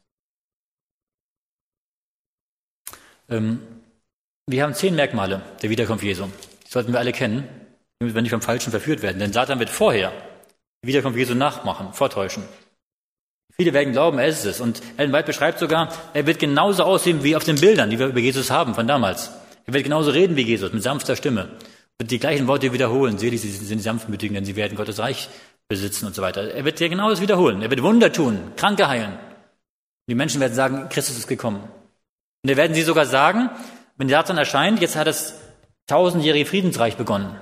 Ähm, 3.29 3.59
wir 4.47 4.63
haben 4.63 4.75
zehn 4.75 4.95
Merkmale 4.95 5.41
der 5.61 5.69
Wiederkunft 5.69 6.03
Jesu. 6.03 6.27
Die 6.65 6.71
sollten 6.71 6.91
wir 6.91 6.99
alle 6.99 7.11
kennen, 7.11 7.47
damit 7.99 8.13
wir 8.13 8.21
nicht 8.21 8.31
vom 8.31 8.41
Falschen 8.41 8.71
verführt 8.71 9.01
werden. 9.01 9.19
Denn 9.19 9.33
Satan 9.33 9.59
wird 9.59 9.69
vorher 9.69 10.11
die 10.83 10.87
Wiederkunft 10.89 11.17
Jesu 11.17 11.33
nachmachen, 11.33 11.93
vortäuschen. 11.93 12.43
Viele 13.55 13.73
werden 13.73 13.93
glauben, 13.93 14.19
er 14.19 14.27
ist 14.27 14.45
es. 14.45 14.59
Und 14.59 14.81
Ellen 14.97 15.13
White 15.13 15.27
beschreibt 15.27 15.59
sogar, 15.59 15.91
er 16.13 16.27
wird 16.27 16.39
genauso 16.39 16.83
aussehen 16.83 17.23
wie 17.23 17.35
auf 17.35 17.43
den 17.45 17.59
Bildern, 17.59 17.89
die 17.89 17.97
wir 17.97 18.07
über 18.07 18.19
Jesus 18.19 18.51
haben 18.51 18.75
von 18.75 18.85
damals. 18.85 19.31
Er 19.65 19.73
wird 19.73 19.83
genauso 19.83 20.11
reden 20.11 20.35
wie 20.35 20.43
Jesus, 20.43 20.71
mit 20.73 20.83
sanfter 20.83 21.15
Stimme. 21.15 21.49
Wird 21.97 22.11
die 22.11 22.19
gleichen 22.19 22.47
Worte 22.47 22.71
wiederholen. 22.73 23.17
Selig 23.17 23.41
sind 23.41 23.79
die 23.79 23.83
Sanftmütigen, 23.83 24.35
denn 24.35 24.45
sie 24.45 24.55
werden 24.55 24.77
Gottes 24.77 24.99
Reich 24.99 25.29
besitzen 25.67 26.05
und 26.05 26.15
so 26.15 26.21
weiter. 26.21 26.53
Er 26.53 26.65
wird 26.65 26.79
dir 26.79 26.89
genau 26.89 27.09
das 27.09 27.21
wiederholen. 27.21 27.61
Er 27.61 27.69
wird 27.69 27.81
Wunder 27.81 28.11
tun, 28.11 28.51
Kranke 28.55 28.87
heilen. 28.87 29.17
Die 30.07 30.15
Menschen 30.15 30.39
werden 30.39 30.53
sagen, 30.53 30.89
Christus 30.89 31.17
ist 31.17 31.27
gekommen. 31.27 31.61
Und 32.43 32.51
da 32.51 32.57
werden 32.57 32.75
sie 32.75 32.83
sogar 32.83 33.05
sagen, 33.05 33.49
wenn 33.97 34.09
Satan 34.09 34.37
erscheint, 34.37 34.81
jetzt 34.81 34.95
hat 34.95 35.07
das 35.07 35.39
tausendjährige 35.87 36.45
Friedensreich 36.45 36.97
begonnen. 36.97 37.39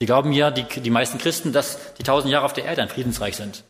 Sie 0.00 0.06
glauben 0.06 0.32
ja, 0.32 0.50
die, 0.50 0.64
die 0.64 0.90
meisten 0.90 1.18
Christen, 1.18 1.52
dass 1.52 1.94
die 1.94 2.02
tausend 2.02 2.32
Jahre 2.32 2.44
auf 2.44 2.52
der 2.52 2.64
Erde 2.64 2.82
ein 2.82 2.88
Friedensreich 2.88 3.36
sind. 3.36 3.64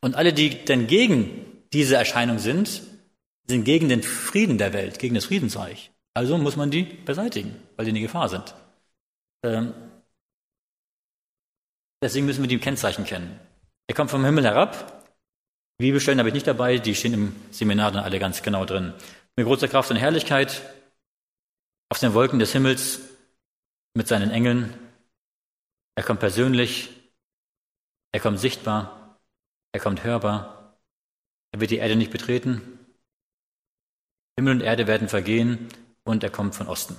Und 0.00 0.16
alle, 0.16 0.32
die 0.32 0.64
denn 0.64 0.86
gegen 0.86 1.46
diese 1.72 1.96
Erscheinung 1.96 2.38
sind, 2.38 2.82
sind 3.50 3.64
gegen 3.64 3.88
den 3.88 4.02
Frieden 4.02 4.58
der 4.58 4.72
Welt, 4.72 4.98
gegen 4.98 5.14
das 5.14 5.26
Friedensreich. 5.26 5.92
Also 6.14 6.38
muss 6.38 6.56
man 6.56 6.70
die 6.70 6.82
beseitigen, 6.82 7.54
weil 7.76 7.84
die 7.84 7.90
in 7.90 8.02
Gefahr 8.02 8.28
sind. 8.28 8.54
Ähm, 9.44 9.74
deswegen 12.02 12.26
müssen 12.26 12.42
wir 12.42 12.48
die 12.48 12.58
Kennzeichen 12.58 13.04
kennen. 13.04 13.38
Er 13.86 13.94
kommt 13.94 14.10
vom 14.10 14.24
Himmel 14.24 14.44
herab. 14.44 15.04
Bibelstellen 15.78 16.18
habe 16.18 16.28
ich 16.28 16.34
nicht 16.34 16.46
dabei, 16.46 16.78
die 16.78 16.94
stehen 16.94 17.14
im 17.14 17.36
Seminar 17.50 17.92
dann 17.92 18.04
alle 18.04 18.18
ganz 18.18 18.42
genau 18.42 18.64
drin. 18.64 18.92
Mit 19.36 19.46
großer 19.46 19.68
Kraft 19.68 19.90
und 19.90 19.96
Herrlichkeit 19.96 20.62
auf 21.88 21.98
den 21.98 22.14
Wolken 22.14 22.38
des 22.38 22.52
Himmels 22.52 23.00
mit 23.94 24.06
seinen 24.08 24.30
Engeln. 24.30 24.74
Er 25.96 26.04
kommt 26.04 26.20
persönlich, 26.20 26.90
er 28.12 28.20
kommt 28.20 28.38
sichtbar, 28.38 29.18
er 29.72 29.80
kommt 29.80 30.04
hörbar. 30.04 30.78
Er 31.52 31.60
wird 31.60 31.70
die 31.70 31.78
Erde 31.78 31.96
nicht 31.96 32.12
betreten. 32.12 32.78
Himmel 34.40 34.54
und 34.54 34.62
Erde 34.62 34.86
werden 34.86 35.08
vergehen 35.08 35.68
und 36.02 36.24
er 36.24 36.30
kommt 36.30 36.54
von 36.54 36.66
Osten. 36.66 36.96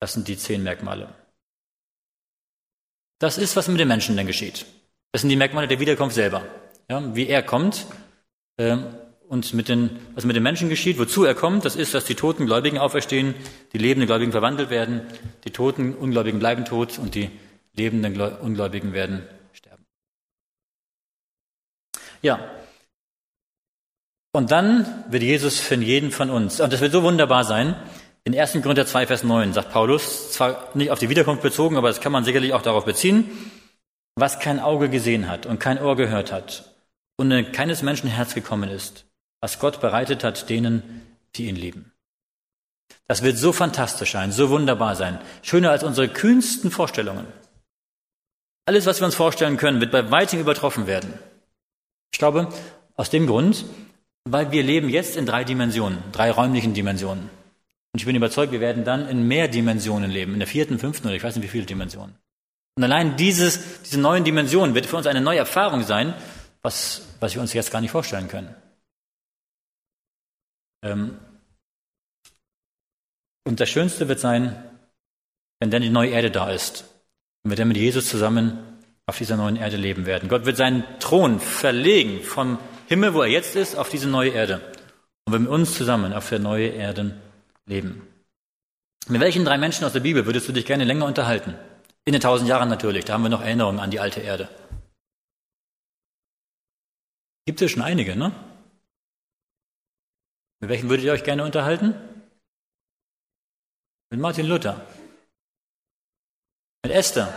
Das 0.00 0.14
sind 0.14 0.26
die 0.26 0.38
zehn 0.38 0.62
Merkmale. 0.62 1.14
Das 3.18 3.36
ist, 3.36 3.56
was 3.56 3.68
mit 3.68 3.78
den 3.78 3.88
Menschen 3.88 4.16
dann 4.16 4.26
geschieht. 4.26 4.64
Das 5.12 5.20
sind 5.20 5.28
die 5.28 5.36
Merkmale 5.36 5.68
der 5.68 5.78
Wiederkunft 5.78 6.14
selber. 6.14 6.46
Ja, 6.88 7.14
wie 7.14 7.26
er 7.26 7.42
kommt 7.42 7.86
äh, 8.56 8.78
und 9.28 9.52
mit 9.52 9.68
den, 9.68 9.98
was 10.14 10.24
mit 10.24 10.34
den 10.34 10.42
Menschen 10.42 10.70
geschieht, 10.70 10.98
wozu 10.98 11.24
er 11.24 11.34
kommt, 11.34 11.66
das 11.66 11.76
ist, 11.76 11.92
dass 11.92 12.06
die 12.06 12.14
toten 12.14 12.46
Gläubigen 12.46 12.78
auferstehen, 12.78 13.34
die 13.74 13.78
lebenden 13.78 14.06
Gläubigen 14.06 14.32
verwandelt 14.32 14.70
werden, 14.70 15.02
die 15.44 15.50
toten 15.50 15.94
Ungläubigen 15.94 16.38
bleiben 16.38 16.64
tot 16.64 16.98
und 16.98 17.14
die 17.14 17.30
lebenden 17.74 18.18
Ungläubigen 18.18 18.94
werden 18.94 19.28
sterben. 19.52 19.84
Ja. 22.22 22.55
Und 24.36 24.50
dann 24.50 25.02
wird 25.08 25.22
Jesus 25.22 25.58
für 25.58 25.76
jeden 25.76 26.10
von 26.10 26.28
uns, 26.28 26.60
und 26.60 26.70
das 26.70 26.82
wird 26.82 26.92
so 26.92 27.02
wunderbar 27.02 27.44
sein, 27.44 27.74
in 28.24 28.38
1. 28.38 28.52
Korinther 28.60 28.84
2, 28.84 29.06
Vers 29.06 29.24
9 29.24 29.54
sagt 29.54 29.72
Paulus, 29.72 30.30
zwar 30.30 30.68
nicht 30.74 30.90
auf 30.90 30.98
die 30.98 31.08
Wiederkunft 31.08 31.42
bezogen, 31.42 31.78
aber 31.78 31.88
das 31.88 32.02
kann 32.02 32.12
man 32.12 32.22
sicherlich 32.22 32.52
auch 32.52 32.60
darauf 32.60 32.84
beziehen, 32.84 33.30
was 34.14 34.38
kein 34.38 34.60
Auge 34.60 34.90
gesehen 34.90 35.30
hat 35.30 35.46
und 35.46 35.58
kein 35.58 35.82
Ohr 35.82 35.96
gehört 35.96 36.32
hat 36.32 36.74
und 37.16 37.30
in 37.30 37.50
keines 37.50 37.80
Menschen 37.80 38.10
Herz 38.10 38.34
gekommen 38.34 38.68
ist, 38.68 39.06
was 39.40 39.58
Gott 39.58 39.80
bereitet 39.80 40.22
hat 40.22 40.50
denen, 40.50 41.00
die 41.36 41.46
ihn 41.46 41.56
lieben. 41.56 41.92
Das 43.08 43.22
wird 43.22 43.38
so 43.38 43.52
fantastisch 43.52 44.12
sein, 44.12 44.32
so 44.32 44.50
wunderbar 44.50 44.96
sein, 44.96 45.18
schöner 45.40 45.70
als 45.70 45.82
unsere 45.82 46.08
kühnsten 46.08 46.70
Vorstellungen. 46.70 47.26
Alles, 48.66 48.84
was 48.84 49.00
wir 49.00 49.06
uns 49.06 49.14
vorstellen 49.14 49.56
können, 49.56 49.80
wird 49.80 49.92
bei 49.92 50.10
weitem 50.10 50.40
übertroffen 50.40 50.86
werden. 50.86 51.14
Ich 52.12 52.18
glaube, 52.18 52.52
aus 52.96 53.08
dem 53.08 53.26
Grund, 53.26 53.64
weil 54.26 54.50
wir 54.50 54.62
leben 54.62 54.88
jetzt 54.88 55.16
in 55.16 55.24
drei 55.24 55.44
Dimensionen, 55.44 56.02
drei 56.12 56.30
räumlichen 56.30 56.74
Dimensionen. 56.74 57.30
Und 57.92 58.00
ich 58.00 58.04
bin 58.04 58.16
überzeugt, 58.16 58.52
wir 58.52 58.60
werden 58.60 58.84
dann 58.84 59.08
in 59.08 59.26
mehr 59.26 59.48
Dimensionen 59.48 60.10
leben, 60.10 60.32
in 60.32 60.40
der 60.40 60.48
vierten, 60.48 60.78
fünften 60.78 61.06
oder 61.06 61.16
ich 61.16 61.22
weiß 61.22 61.36
nicht 61.36 61.44
wie 61.44 61.48
viele 61.48 61.64
Dimensionen. 61.64 62.16
Und 62.74 62.84
allein 62.84 63.16
dieses, 63.16 63.82
diese 63.82 64.00
neuen 64.00 64.24
Dimensionen 64.24 64.74
wird 64.74 64.86
für 64.86 64.96
uns 64.96 65.06
eine 65.06 65.20
neue 65.20 65.38
Erfahrung 65.38 65.82
sein, 65.84 66.12
was, 66.60 67.06
was 67.20 67.34
wir 67.34 67.40
uns 67.40 67.52
jetzt 67.52 67.70
gar 67.70 67.80
nicht 67.80 67.92
vorstellen 67.92 68.28
können. 68.28 68.54
Ähm 70.82 71.16
und 73.44 73.60
das 73.60 73.70
Schönste 73.70 74.08
wird 74.08 74.18
sein, 74.18 74.60
wenn 75.60 75.70
dann 75.70 75.82
die 75.82 75.88
neue 75.88 76.10
Erde 76.10 76.32
da 76.32 76.50
ist. 76.50 76.84
Und 77.44 77.50
wir 77.50 77.56
dann 77.56 77.68
mit 77.68 77.76
Jesus 77.76 78.08
zusammen 78.08 78.58
auf 79.06 79.16
dieser 79.18 79.36
neuen 79.36 79.54
Erde 79.54 79.76
leben 79.76 80.04
werden. 80.04 80.28
Gott 80.28 80.46
wird 80.46 80.56
seinen 80.56 80.84
Thron 80.98 81.38
verlegen 81.38 82.22
vom 82.24 82.58
Himmel, 82.88 83.14
wo 83.14 83.22
er 83.22 83.28
jetzt 83.28 83.56
ist, 83.56 83.74
auf 83.74 83.88
diese 83.88 84.08
neue 84.08 84.30
Erde. 84.30 84.72
Und 85.24 85.32
wir 85.32 85.40
mit 85.40 85.48
uns 85.48 85.74
zusammen 85.74 86.12
auf 86.12 86.28
der 86.28 86.38
neuen 86.38 86.72
Erde 86.74 87.20
leben. 87.66 88.06
Mit 89.08 89.20
welchen 89.20 89.44
drei 89.44 89.58
Menschen 89.58 89.84
aus 89.84 89.92
der 89.92 90.00
Bibel 90.00 90.26
würdest 90.26 90.48
du 90.48 90.52
dich 90.52 90.66
gerne 90.66 90.84
länger 90.84 91.06
unterhalten? 91.06 91.54
In 92.04 92.12
den 92.12 92.22
tausend 92.22 92.48
Jahren 92.48 92.68
natürlich, 92.68 93.04
da 93.04 93.14
haben 93.14 93.22
wir 93.22 93.28
noch 93.28 93.42
Erinnerungen 93.42 93.80
an 93.80 93.90
die 93.90 94.00
alte 94.00 94.20
Erde. 94.20 94.48
Gibt 97.44 97.62
es 97.62 97.70
schon 97.70 97.82
einige, 97.82 98.16
ne? 98.16 98.32
Mit 100.60 100.70
welchen 100.70 100.88
würdet 100.88 101.04
ihr 101.04 101.12
euch 101.12 101.24
gerne 101.24 101.44
unterhalten? 101.44 101.94
Mit 104.10 104.20
Martin 104.20 104.46
Luther. 104.46 104.86
Mit 106.84 106.92
Esther. 106.92 107.32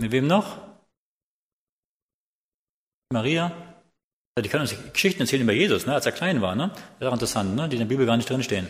Mit 0.00 0.12
wem 0.12 0.26
noch? 0.26 0.63
Maria. 3.10 3.52
Die 4.36 4.48
können 4.48 4.62
uns 4.62 4.74
Geschichten 4.92 5.20
erzählen 5.20 5.42
über 5.42 5.52
Jesus, 5.52 5.86
ne, 5.86 5.94
als 5.94 6.06
er 6.06 6.12
klein 6.12 6.42
war. 6.42 6.56
Ne? 6.56 6.70
Das 6.70 7.00
ist 7.00 7.06
auch 7.06 7.12
interessant, 7.12 7.54
ne? 7.54 7.68
die 7.68 7.76
in 7.76 7.80
der 7.80 7.86
Bibel 7.86 8.04
gar 8.04 8.16
nicht 8.16 8.28
drinstehen. 8.28 8.66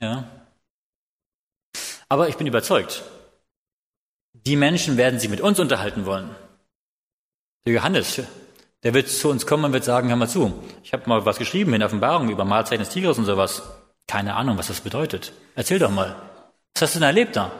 Ja. 0.00 0.28
Aber 2.10 2.28
ich 2.28 2.36
bin 2.36 2.46
überzeugt, 2.46 3.02
die 4.34 4.56
Menschen 4.56 4.96
werden 4.96 5.18
sich 5.18 5.30
mit 5.30 5.40
uns 5.40 5.58
unterhalten 5.58 6.04
wollen. 6.04 6.34
Der 7.66 7.72
Johannes, 7.72 8.20
der 8.82 8.92
wird 8.92 9.08
zu 9.08 9.30
uns 9.30 9.46
kommen 9.46 9.64
und 9.64 9.72
wird 9.72 9.84
sagen, 9.84 10.10
hör 10.10 10.16
mal 10.16 10.28
zu, 10.28 10.62
ich 10.82 10.92
habe 10.92 11.08
mal 11.08 11.24
was 11.24 11.38
geschrieben 11.38 11.72
in 11.72 11.80
der 11.80 11.86
Offenbarung 11.86 12.28
über 12.28 12.44
Mahlzeiten 12.44 12.84
des 12.84 12.92
Tigers 12.92 13.16
und 13.16 13.24
sowas. 13.24 13.62
Keine 14.06 14.34
Ahnung, 14.34 14.58
was 14.58 14.66
das 14.66 14.82
bedeutet. 14.82 15.32
Erzähl 15.54 15.78
doch 15.78 15.90
mal. 15.90 16.14
Was 16.74 16.82
hast 16.82 16.94
du 16.96 16.98
denn 16.98 17.08
erlebt 17.08 17.36
da? 17.36 17.50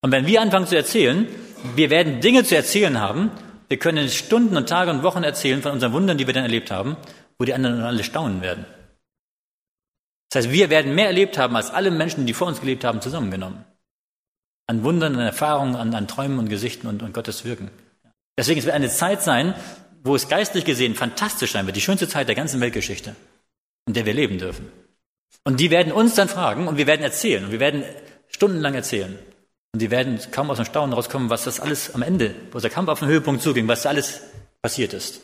Und 0.00 0.10
wenn 0.10 0.26
wir 0.26 0.40
anfangen 0.42 0.66
zu 0.66 0.74
erzählen, 0.74 1.28
wir 1.76 1.90
werden 1.90 2.20
Dinge 2.20 2.42
zu 2.42 2.56
erzählen 2.56 2.98
haben, 2.98 3.30
wir 3.72 3.78
können 3.78 4.10
Stunden 4.10 4.54
und 4.58 4.68
Tage 4.68 4.90
und 4.90 5.02
Wochen 5.02 5.22
erzählen 5.22 5.62
von 5.62 5.72
unseren 5.72 5.94
Wundern, 5.94 6.18
die 6.18 6.26
wir 6.26 6.34
dann 6.34 6.42
erlebt 6.42 6.70
haben, 6.70 6.98
wo 7.38 7.46
die 7.46 7.54
anderen 7.54 7.80
alle 7.80 8.04
staunen 8.04 8.42
werden. 8.42 8.66
Das 10.28 10.44
heißt, 10.44 10.52
wir 10.52 10.68
werden 10.68 10.94
mehr 10.94 11.06
erlebt 11.06 11.38
haben 11.38 11.56
als 11.56 11.70
alle 11.70 11.90
Menschen, 11.90 12.26
die 12.26 12.34
vor 12.34 12.48
uns 12.48 12.60
gelebt 12.60 12.84
haben, 12.84 13.00
zusammengenommen. 13.00 13.64
An 14.66 14.84
Wundern, 14.84 15.14
an 15.14 15.22
Erfahrungen, 15.22 15.74
an, 15.74 15.94
an 15.94 16.06
Träumen 16.06 16.38
und 16.38 16.50
Gesichten 16.50 16.86
und, 16.86 17.02
und 17.02 17.14
Gottes 17.14 17.46
Wirken. 17.46 17.70
Deswegen 18.36 18.58
es 18.58 18.66
wird 18.66 18.74
eine 18.74 18.90
Zeit 18.90 19.22
sein, 19.22 19.54
wo 20.04 20.14
es 20.14 20.28
geistlich 20.28 20.66
gesehen 20.66 20.94
fantastisch 20.94 21.52
sein 21.52 21.64
wird, 21.64 21.74
die 21.74 21.80
schönste 21.80 22.06
Zeit 22.06 22.28
der 22.28 22.34
ganzen 22.34 22.60
Weltgeschichte, 22.60 23.16
in 23.86 23.94
der 23.94 24.04
wir 24.04 24.12
leben 24.12 24.36
dürfen. 24.36 24.70
Und 25.44 25.60
die 25.60 25.70
werden 25.70 25.94
uns 25.94 26.14
dann 26.14 26.28
fragen 26.28 26.68
und 26.68 26.76
wir 26.76 26.86
werden 26.86 27.00
erzählen 27.00 27.46
und 27.46 27.52
wir 27.52 27.60
werden 27.60 27.84
stundenlang 28.28 28.74
erzählen. 28.74 29.18
Und 29.72 29.80
die 29.80 29.90
werden 29.90 30.20
kaum 30.30 30.50
aus 30.50 30.58
dem 30.58 30.66
Staunen 30.66 30.92
rauskommen, 30.92 31.30
was 31.30 31.44
das 31.44 31.58
alles 31.58 31.94
am 31.94 32.02
Ende, 32.02 32.34
wo 32.52 32.58
der 32.58 32.70
Kampf 32.70 32.90
auf 32.90 32.98
den 32.98 33.08
Höhepunkt 33.08 33.42
zuging, 33.42 33.68
was 33.68 33.82
da 33.82 33.88
alles 33.88 34.22
passiert 34.60 34.92
ist. 34.92 35.22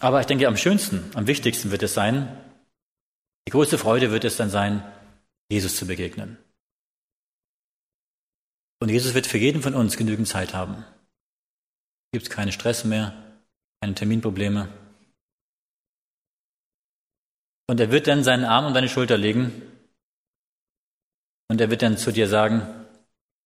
Aber 0.00 0.20
ich 0.20 0.26
denke, 0.26 0.46
am 0.46 0.56
schönsten, 0.56 1.10
am 1.14 1.26
wichtigsten 1.26 1.72
wird 1.72 1.82
es 1.82 1.92
sein, 1.92 2.36
die 3.46 3.52
größte 3.52 3.78
Freude 3.78 4.12
wird 4.12 4.24
es 4.24 4.36
dann 4.36 4.48
sein, 4.48 4.84
Jesus 5.50 5.76
zu 5.76 5.86
begegnen. 5.86 6.38
Und 8.80 8.88
Jesus 8.88 9.12
wird 9.12 9.26
für 9.26 9.36
jeden 9.36 9.60
von 9.60 9.74
uns 9.74 9.96
genügend 9.96 10.28
Zeit 10.28 10.54
haben. 10.54 10.84
Gibt 12.12 12.28
es 12.28 12.30
keinen 12.30 12.52
Stress 12.52 12.84
mehr, 12.84 13.12
keine 13.80 13.94
Terminprobleme. 13.94 14.68
Und 17.68 17.80
er 17.80 17.90
wird 17.90 18.06
dann 18.06 18.24
seinen 18.24 18.44
Arm 18.44 18.66
um 18.66 18.74
deine 18.74 18.88
Schulter 18.88 19.18
legen 19.18 19.69
und 21.50 21.60
er 21.60 21.68
wird 21.68 21.82
dann 21.82 21.98
zu 21.98 22.12
dir 22.12 22.28
sagen, 22.28 22.62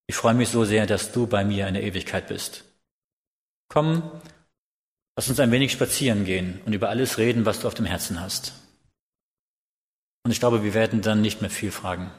ich 0.06 0.14
freue 0.14 0.35
mich 0.35 0.51
so 0.51 0.66
sehr, 0.66 0.86
dass 0.86 1.10
du 1.10 1.26
bei 1.26 1.43
mir 1.43 1.66
in 1.66 1.72
der 1.72 1.85
Ewigkeit 1.85 2.28
bist. 2.28 2.64
Komm, 3.68 4.02
lass 5.16 5.31
uns 5.31 5.40
ein 5.40 5.51
wenig 5.51 5.72
spazieren 5.72 6.26
gehen 6.26 6.60
und 6.66 6.74
über 6.74 6.90
alles 6.90 7.16
reden, 7.16 7.47
was 7.47 7.60
du 7.60 7.66
auf 7.66 7.72
dem 7.72 7.86
Herzen 7.86 8.20
hast. 8.20 8.52
Und 10.22 10.32
ich 10.32 10.39
glaube, 10.39 10.62
wir 10.62 10.74
werden 10.74 11.01
dann 11.01 11.22
nicht 11.22 11.40
mehr 11.40 11.48
viel 11.48 11.72
fragen. 11.72 12.10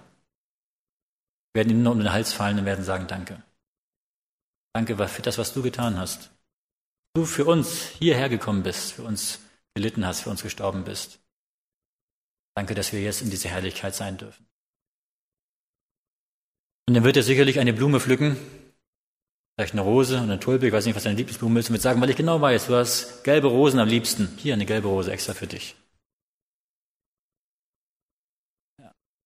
Wir 1.53 1.59
werden 1.59 1.69
ihm 1.69 1.83
nur 1.83 1.91
um 1.91 1.99
den 1.99 2.11
Hals 2.11 2.33
fallen 2.33 2.57
und 2.57 2.65
werden 2.65 2.83
sagen 2.83 3.05
Danke. 3.05 3.43
Danke 4.73 5.07
für 5.07 5.21
das, 5.21 5.37
was 5.37 5.53
du 5.53 5.61
getan 5.61 5.99
hast. 5.99 6.31
Du 7.13 7.25
für 7.25 7.45
uns 7.45 7.89
hierher 7.99 8.29
gekommen 8.29 8.63
bist, 8.63 8.93
für 8.93 9.03
uns 9.03 9.39
gelitten 9.75 10.03
hast, 10.03 10.21
für 10.21 10.31
uns 10.31 10.41
gestorben 10.41 10.83
bist. 10.83 11.19
Danke, 12.55 12.73
dass 12.73 12.91
wir 12.91 13.03
jetzt 13.03 13.21
in 13.21 13.29
dieser 13.29 13.49
Herrlichkeit 13.49 13.93
sein 13.93 14.17
dürfen. 14.17 14.47
Und 16.87 16.93
dann 16.93 17.03
wird 17.03 17.17
er 17.17 17.23
sicherlich 17.23 17.59
eine 17.59 17.73
Blume 17.73 17.99
pflücken, 17.99 18.37
vielleicht 19.55 19.73
eine 19.73 19.81
Rose 19.81 20.17
und 20.17 20.23
eine 20.23 20.39
Tulpe, 20.39 20.67
ich 20.67 20.73
weiß 20.73 20.85
nicht, 20.85 20.95
was 20.95 21.03
deine 21.03 21.17
Lieblingsblume 21.17 21.59
ist, 21.59 21.69
und 21.69 21.73
wird 21.73 21.81
sagen, 21.81 21.99
weil 22.01 22.09
ich 22.09 22.15
genau 22.15 22.39
weiß, 22.39 22.67
du 22.67 22.75
hast 22.75 23.23
gelbe 23.23 23.47
Rosen 23.47 23.79
am 23.79 23.87
liebsten. 23.87 24.37
Hier 24.37 24.53
eine 24.53 24.65
gelbe 24.65 24.87
Rose 24.87 25.11
extra 25.11 25.33
für 25.33 25.47
dich. 25.47 25.75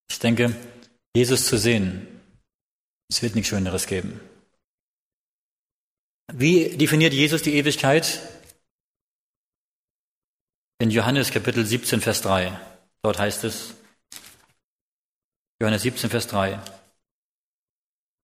Ich 0.09 0.19
denke, 0.19 0.55
Jesus 1.15 1.45
zu 1.45 1.57
sehen, 1.57 2.07
es 3.09 3.21
wird 3.21 3.35
nichts 3.35 3.49
Schöneres 3.49 3.87
geben. 3.87 4.19
Wie 6.31 6.77
definiert 6.77 7.13
Jesus 7.13 7.41
die 7.41 7.55
Ewigkeit? 7.55 8.21
In 10.79 10.91
Johannes 10.91 11.31
Kapitel 11.31 11.65
17, 11.65 11.99
Vers 12.01 12.21
3. 12.21 12.57
Dort 13.01 13.17
heißt 13.17 13.43
es, 13.43 13.73
Johannes 15.61 15.81
17, 15.81 16.09
Vers 16.09 16.27
3. 16.27 16.59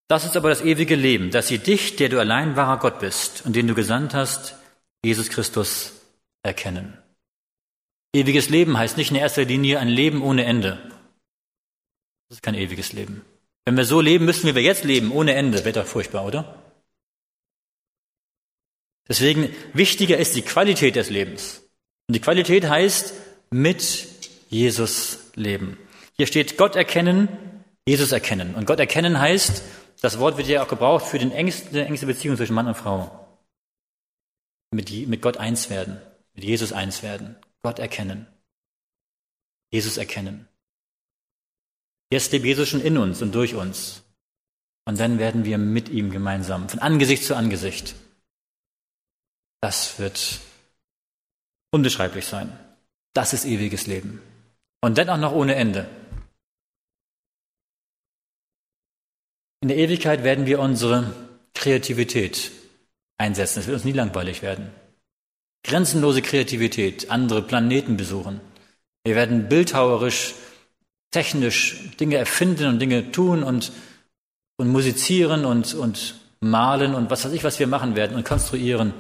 Das 0.07 0.23
ist 0.23 0.37
aber 0.37 0.49
das 0.49 0.61
ewige 0.61 0.95
Leben, 0.95 1.31
dass 1.31 1.47
sie 1.47 1.57
dich, 1.57 1.95
der 1.95 2.09
du 2.09 2.19
allein 2.19 2.55
wahrer 2.55 2.77
Gott 2.77 2.99
bist 2.99 3.45
und 3.45 3.55
den 3.55 3.67
du 3.67 3.73
gesandt 3.73 4.13
hast, 4.13 4.55
Jesus 5.03 5.29
Christus, 5.29 5.93
erkennen. 6.43 6.97
Ewiges 8.13 8.49
Leben 8.49 8.77
heißt 8.77 8.97
nicht 8.97 9.09
in 9.09 9.17
erster 9.17 9.45
Linie 9.45 9.79
ein 9.79 9.89
Leben 9.89 10.21
ohne 10.21 10.45
Ende. 10.45 10.77
Das 12.29 12.37
ist 12.37 12.43
kein 12.43 12.55
ewiges 12.55 12.93
Leben. 12.93 13.25
Wenn 13.65 13.77
wir 13.77 13.85
so 13.85 13.99
leben 13.99 14.25
müssen, 14.25 14.47
wie 14.47 14.55
wir 14.55 14.61
jetzt 14.61 14.83
leben, 14.83 15.11
ohne 15.11 15.33
Ende, 15.33 15.65
wäre 15.65 15.81
doch 15.81 15.87
furchtbar, 15.87 16.25
oder? 16.25 16.63
Deswegen 19.07 19.53
wichtiger 19.73 20.17
ist 20.17 20.35
die 20.35 20.43
Qualität 20.43 20.95
des 20.95 21.09
Lebens. 21.09 21.63
Und 22.07 22.15
die 22.15 22.21
Qualität 22.21 22.69
heißt 22.69 23.13
mit 23.49 24.07
Jesus 24.49 25.31
leben. 25.35 25.77
Hier 26.13 26.27
steht 26.27 26.57
Gott 26.57 26.75
erkennen, 26.75 27.27
Jesus 27.87 28.11
erkennen. 28.11 28.55
Und 28.55 28.65
Gott 28.65 28.79
erkennen 28.79 29.19
heißt, 29.19 29.63
das 30.05 30.19
Wort 30.19 30.37
wird 30.37 30.47
ja 30.47 30.61
auch 30.61 30.67
gebraucht 30.67 31.03
für 31.03 31.17
die 31.17 31.31
engste 31.31 32.05
Beziehung 32.05 32.37
zwischen 32.37 32.53
Mann 32.53 32.67
und 32.67 32.75
Frau. 32.75 33.27
Mit, 34.69 34.91
mit 35.07 35.19
Gott 35.23 35.37
eins 35.37 35.71
werden, 35.71 35.99
mit 36.35 36.43
Jesus 36.43 36.73
eins 36.73 37.01
werden, 37.01 37.35
Gott 37.63 37.79
erkennen, 37.79 38.27
Jesus 39.71 39.97
erkennen. 39.97 40.47
Jetzt 42.11 42.31
lebt 42.31 42.45
Jesus 42.45 42.69
schon 42.69 42.81
in 42.81 42.99
uns 42.99 43.23
und 43.23 43.33
durch 43.33 43.55
uns. 43.55 44.03
Und 44.87 44.99
dann 44.99 45.17
werden 45.17 45.43
wir 45.43 45.57
mit 45.57 45.89
ihm 45.89 46.11
gemeinsam, 46.11 46.69
von 46.69 46.77
Angesicht 46.77 47.23
zu 47.23 47.35
Angesicht. 47.35 47.95
Das 49.59 49.97
wird 49.97 50.39
unbeschreiblich 51.71 52.27
sein. 52.27 52.55
Das 53.13 53.33
ist 53.33 53.45
ewiges 53.45 53.87
Leben. 53.87 54.21
Und 54.81 54.99
dann 54.99 55.09
auch 55.09 55.17
noch 55.17 55.31
ohne 55.31 55.55
Ende. 55.55 55.89
In 59.61 59.69
der 59.69 59.77
Ewigkeit 59.77 60.23
werden 60.23 60.45
wir 60.45 60.59
unsere 60.59 61.13
Kreativität 61.53 62.51
einsetzen. 63.17 63.59
Es 63.59 63.67
wird 63.67 63.75
uns 63.75 63.85
nie 63.85 63.91
langweilig 63.91 64.41
werden. 64.41 64.69
Grenzenlose 65.63 66.21
Kreativität, 66.21 67.09
andere 67.09 67.41
Planeten 67.41 67.97
besuchen. 67.97 68.39
Wir 69.03 69.15
werden 69.15 69.49
bildhauerisch, 69.49 70.35
technisch 71.11 71.89
Dinge 71.99 72.17
erfinden 72.17 72.67
und 72.67 72.79
Dinge 72.79 73.11
tun 73.11 73.43
und, 73.43 73.71
und 74.57 74.67
musizieren 74.67 75.45
und, 75.45 75.73
und 75.73 76.15
malen 76.39 76.93
und 76.93 77.09
was 77.09 77.25
weiß 77.25 77.31
ich, 77.31 77.43
was 77.43 77.59
wir 77.59 77.67
machen 77.67 77.95
werden 77.95 78.15
und 78.15 78.25
konstruieren 78.25 78.93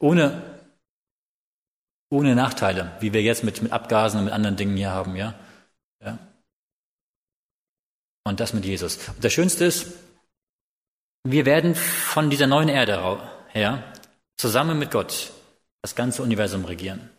ohne, 0.00 0.42
ohne 2.10 2.34
Nachteile, 2.34 2.92
wie 3.00 3.12
wir 3.12 3.22
jetzt 3.22 3.44
mit, 3.44 3.62
mit 3.62 3.70
Abgasen 3.70 4.18
und 4.18 4.24
mit 4.24 4.34
anderen 4.34 4.56
Dingen 4.56 4.76
hier 4.76 4.90
haben, 4.90 5.14
ja. 5.14 5.34
ja. 6.02 6.18
Und 8.24 8.40
das 8.40 8.52
mit 8.52 8.64
Jesus. 8.64 9.08
Und 9.08 9.24
das 9.24 9.32
Schönste 9.32 9.64
ist, 9.64 9.86
wir 11.24 11.46
werden 11.46 11.74
von 11.74 12.30
dieser 12.30 12.46
neuen 12.46 12.68
Erde 12.68 13.20
her 13.48 13.92
zusammen 14.36 14.78
mit 14.78 14.90
Gott 14.90 15.32
das 15.82 15.94
ganze 15.94 16.22
Universum 16.22 16.64
regieren. 16.64 17.10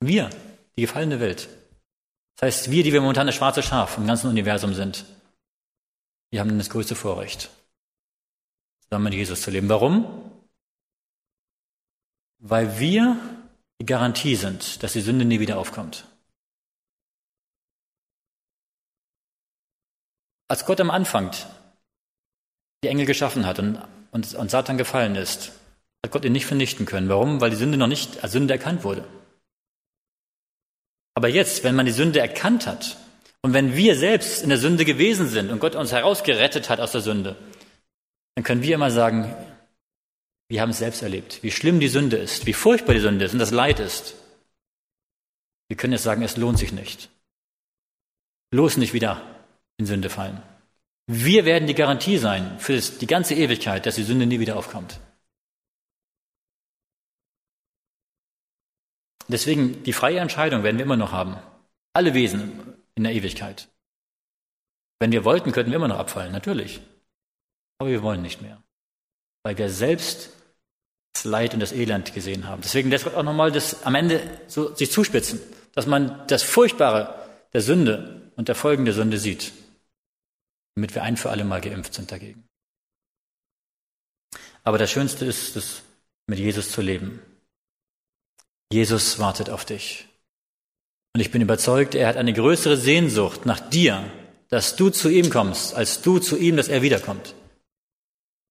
Wir, 0.00 0.30
die 0.76 0.82
gefallene 0.82 1.20
Welt. 1.20 1.48
Das 2.36 2.46
heißt, 2.46 2.70
wir, 2.70 2.82
die 2.82 2.92
wir 2.92 3.02
momentan 3.02 3.26
das 3.26 3.36
schwarze 3.36 3.62
Schaf 3.62 3.98
im 3.98 4.06
ganzen 4.06 4.28
Universum 4.28 4.72
sind, 4.74 5.04
wir 6.30 6.40
haben 6.40 6.56
das 6.56 6.70
größte 6.70 6.94
Vorrecht, 6.94 7.50
zusammen 8.82 9.04
mit 9.04 9.14
Jesus 9.14 9.42
zu 9.42 9.50
leben. 9.50 9.68
Warum? 9.68 10.30
Weil 12.38 12.78
wir 12.78 13.18
die 13.80 13.86
Garantie 13.86 14.36
sind, 14.36 14.82
dass 14.82 14.94
die 14.94 15.00
Sünde 15.00 15.24
nie 15.24 15.40
wieder 15.40 15.58
aufkommt. 15.58 16.06
Als 20.50 20.66
Gott 20.66 20.80
am 20.80 20.90
Anfang 20.90 21.30
die 22.82 22.88
Engel 22.88 23.06
geschaffen 23.06 23.46
hat 23.46 23.60
und, 23.60 23.80
und, 24.10 24.34
und 24.34 24.50
Satan 24.50 24.78
gefallen 24.78 25.14
ist, 25.14 25.52
hat 26.04 26.10
Gott 26.10 26.24
ihn 26.24 26.32
nicht 26.32 26.46
vernichten 26.46 26.86
können. 26.86 27.08
Warum? 27.08 27.40
Weil 27.40 27.50
die 27.50 27.56
Sünde 27.56 27.78
noch 27.78 27.86
nicht 27.86 28.24
als 28.24 28.32
Sünde 28.32 28.54
erkannt 28.54 28.82
wurde. 28.82 29.06
Aber 31.14 31.28
jetzt, 31.28 31.62
wenn 31.62 31.76
man 31.76 31.86
die 31.86 31.92
Sünde 31.92 32.18
erkannt 32.18 32.66
hat 32.66 32.96
und 33.42 33.52
wenn 33.52 33.76
wir 33.76 33.94
selbst 33.94 34.42
in 34.42 34.48
der 34.48 34.58
Sünde 34.58 34.84
gewesen 34.84 35.28
sind 35.28 35.52
und 35.52 35.60
Gott 35.60 35.76
uns 35.76 35.92
herausgerettet 35.92 36.68
hat 36.68 36.80
aus 36.80 36.90
der 36.90 37.00
Sünde, 37.00 37.36
dann 38.34 38.42
können 38.42 38.62
wir 38.64 38.74
immer 38.74 38.90
sagen, 38.90 39.32
wir 40.48 40.62
haben 40.62 40.70
es 40.70 40.78
selbst 40.78 41.02
erlebt, 41.02 41.44
wie 41.44 41.52
schlimm 41.52 41.78
die 41.78 41.86
Sünde 41.86 42.16
ist, 42.16 42.46
wie 42.46 42.54
furchtbar 42.54 42.94
die 42.94 43.00
Sünde 43.00 43.24
ist 43.24 43.34
und 43.34 43.38
das 43.38 43.52
Leid 43.52 43.78
ist. 43.78 44.16
Wir 45.68 45.76
können 45.76 45.92
jetzt 45.92 46.02
sagen, 46.02 46.22
es 46.22 46.36
lohnt 46.36 46.58
sich 46.58 46.72
nicht. 46.72 47.08
Los 48.50 48.76
nicht 48.76 48.94
wieder 48.94 49.39
in 49.80 49.86
Sünde 49.86 50.10
fallen. 50.10 50.40
Wir 51.06 51.44
werden 51.44 51.66
die 51.66 51.74
Garantie 51.74 52.18
sein 52.18 52.60
für 52.60 52.78
die 52.78 53.06
ganze 53.06 53.34
Ewigkeit, 53.34 53.84
dass 53.84 53.96
die 53.96 54.04
Sünde 54.04 54.26
nie 54.26 54.38
wieder 54.38 54.56
aufkommt. 54.56 55.00
Deswegen 59.26 59.82
die 59.82 59.92
freie 59.92 60.20
Entscheidung 60.20 60.62
werden 60.62 60.76
wir 60.76 60.84
immer 60.84 60.96
noch 60.96 61.12
haben. 61.12 61.36
Alle 61.94 62.14
Wesen 62.14 62.76
in 62.94 63.04
der 63.04 63.12
Ewigkeit. 63.12 63.68
Wenn 65.00 65.12
wir 65.12 65.24
wollten, 65.24 65.52
könnten 65.52 65.70
wir 65.70 65.76
immer 65.76 65.88
noch 65.88 65.98
abfallen, 65.98 66.32
natürlich. 66.32 66.80
Aber 67.78 67.90
wir 67.90 68.02
wollen 68.02 68.22
nicht 68.22 68.42
mehr. 68.42 68.62
Weil 69.42 69.56
wir 69.56 69.70
selbst 69.70 70.30
das 71.14 71.24
Leid 71.24 71.54
und 71.54 71.60
das 71.60 71.72
Elend 71.72 72.12
gesehen 72.12 72.46
haben. 72.46 72.60
Deswegen 72.62 72.90
lässt 72.90 73.04
Gott 73.04 73.14
auch 73.14 73.22
nochmal 73.22 73.50
das 73.50 73.84
am 73.84 73.94
Ende 73.94 74.20
so 74.46 74.74
sich 74.74 74.92
zuspitzen, 74.92 75.40
dass 75.74 75.86
man 75.86 76.26
das 76.26 76.42
Furchtbare 76.42 77.14
der 77.52 77.62
Sünde 77.62 78.30
und 78.36 78.48
der 78.48 78.54
Folgen 78.54 78.84
der 78.84 78.94
Sünde 78.94 79.18
sieht, 79.18 79.52
damit 80.80 80.94
wir 80.94 81.02
ein 81.02 81.16
für 81.16 81.30
alle 81.30 81.44
Mal 81.44 81.60
geimpft 81.60 81.94
sind 81.94 82.10
dagegen. 82.10 82.48
Aber 84.64 84.78
das 84.78 84.90
Schönste 84.90 85.24
ist 85.24 85.56
es, 85.56 85.82
mit 86.26 86.38
Jesus 86.38 86.70
zu 86.70 86.80
leben. 86.80 87.20
Jesus 88.72 89.18
wartet 89.18 89.50
auf 89.50 89.64
dich. 89.64 90.08
Und 91.14 91.20
ich 91.20 91.30
bin 91.30 91.42
überzeugt, 91.42 91.94
er 91.94 92.08
hat 92.08 92.16
eine 92.16 92.32
größere 92.32 92.76
Sehnsucht 92.76 93.46
nach 93.46 93.60
dir, 93.60 94.10
dass 94.48 94.76
du 94.76 94.90
zu 94.90 95.08
ihm 95.08 95.30
kommst, 95.30 95.74
als 95.74 96.02
du 96.02 96.18
zu 96.18 96.36
ihm, 96.36 96.56
dass 96.56 96.68
er 96.68 96.82
wiederkommt. 96.82 97.34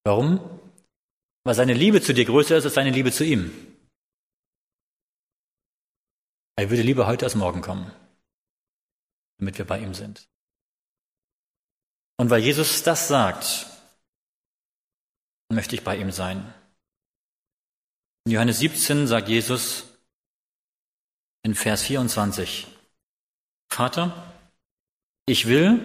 Warum? 0.04 0.60
weil 1.50 1.56
seine 1.56 1.74
Liebe 1.74 2.00
zu 2.00 2.14
dir 2.14 2.26
größer 2.26 2.58
ist 2.58 2.66
als 2.66 2.76
seine 2.76 2.92
Liebe 2.92 3.12
zu 3.12 3.26
ihm. 3.26 3.52
Er 6.56 6.70
würde 6.70 6.84
lieber 6.84 7.08
heute 7.08 7.26
als 7.26 7.34
morgen 7.34 7.62
kommen, 7.62 7.92
damit 9.40 9.58
wir 9.58 9.66
bei 9.66 9.80
ihm 9.80 9.96
sind. 9.96 10.29
Und 12.20 12.30
weil 12.30 12.44
Jesus 12.44 12.84
das 12.84 13.08
sagt, 13.08 13.66
möchte 15.50 15.76
ich 15.76 15.84
bei 15.84 15.98
ihm 15.98 16.12
sein. 16.12 16.54
In 18.26 18.34
Johannes 18.34 18.60
17 18.60 19.08
sagt 19.08 19.30
Jesus 19.30 19.86
in 21.44 21.56
Vers 21.56 21.84
24, 21.84 22.68
Vater, 23.72 24.34
ich 25.26 25.48
will, 25.48 25.80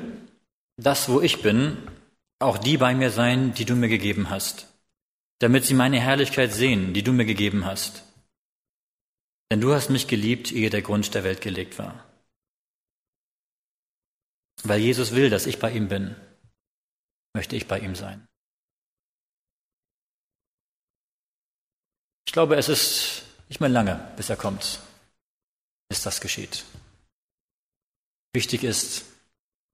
dass 0.77 1.09
wo 1.09 1.21
ich 1.21 1.41
bin, 1.41 1.79
auch 2.41 2.59
die 2.59 2.77
bei 2.77 2.95
mir 2.95 3.11
sein, 3.11 3.55
die 3.55 3.65
du 3.65 3.77
mir 3.77 3.89
gegeben 3.89 4.29
hast 4.29 4.67
damit 5.45 5.65
sie 5.65 5.75
meine 5.75 6.01
Herrlichkeit 6.01 6.53
sehen, 6.53 6.95
die 6.95 7.03
du 7.03 7.13
mir 7.13 7.27
gegeben 7.27 7.67
hast. 7.67 8.05
Denn 9.51 9.61
du 9.61 9.75
hast 9.75 9.91
mich 9.91 10.07
geliebt, 10.09 10.53
ehe 10.53 10.71
der 10.71 10.83
Grund 10.83 11.15
der 11.15 11.25
Welt 11.25 11.41
gelegt 11.41 11.79
war. 11.79 12.03
Weil 14.63 14.81
Jesus 14.81 15.11
will, 15.11 15.31
dass 15.31 15.47
ich 15.47 15.59
bei 15.59 15.71
ihm 15.71 15.89
bin, 15.89 16.15
möchte 17.35 17.57
ich 17.57 17.67
bei 17.67 17.79
ihm 17.81 17.95
sein. 17.95 18.27
Ich 22.27 22.33
glaube, 22.33 22.57
es 22.57 22.69
ist 22.69 23.23
nicht 23.49 23.61
mehr 23.61 23.69
lange, 23.69 24.13
bis 24.17 24.31
er 24.31 24.37
kommt, 24.37 24.81
bis 25.89 26.03
das 26.03 26.21
geschieht. 26.21 26.65
Wichtig 28.33 28.65
ist, 28.65 29.05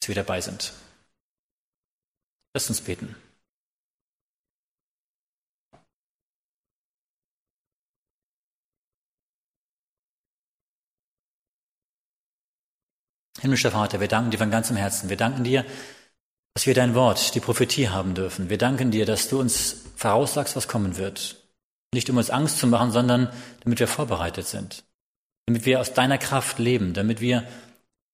dass 0.00 0.08
wir 0.08 0.14
dabei 0.14 0.40
sind. 0.40 0.72
Lass 2.52 2.68
uns 2.68 2.80
beten. 2.80 3.14
Himmlischer 13.40 13.70
Vater, 13.70 14.00
wir 14.00 14.08
danken 14.08 14.30
dir 14.30 14.38
von 14.38 14.50
ganzem 14.50 14.76
Herzen. 14.76 15.08
Wir 15.08 15.16
danken 15.16 15.44
dir, 15.44 15.64
dass 16.54 16.66
wir 16.66 16.74
dein 16.74 16.94
Wort, 16.94 17.34
die 17.34 17.40
Prophetie 17.40 17.88
haben 17.88 18.14
dürfen. 18.14 18.50
Wir 18.50 18.58
danken 18.58 18.90
dir, 18.90 19.06
dass 19.06 19.28
du 19.28 19.40
uns 19.40 19.76
voraussagst, 19.96 20.56
was 20.56 20.68
kommen 20.68 20.96
wird. 20.96 21.36
Nicht 21.94 22.10
um 22.10 22.18
uns 22.18 22.30
Angst 22.30 22.58
zu 22.58 22.66
machen, 22.66 22.90
sondern 22.90 23.32
damit 23.64 23.80
wir 23.80 23.88
vorbereitet 23.88 24.46
sind. 24.46 24.84
Damit 25.46 25.64
wir 25.64 25.80
aus 25.80 25.94
deiner 25.94 26.18
Kraft 26.18 26.58
leben, 26.58 26.92
damit 26.92 27.20
wir 27.20 27.46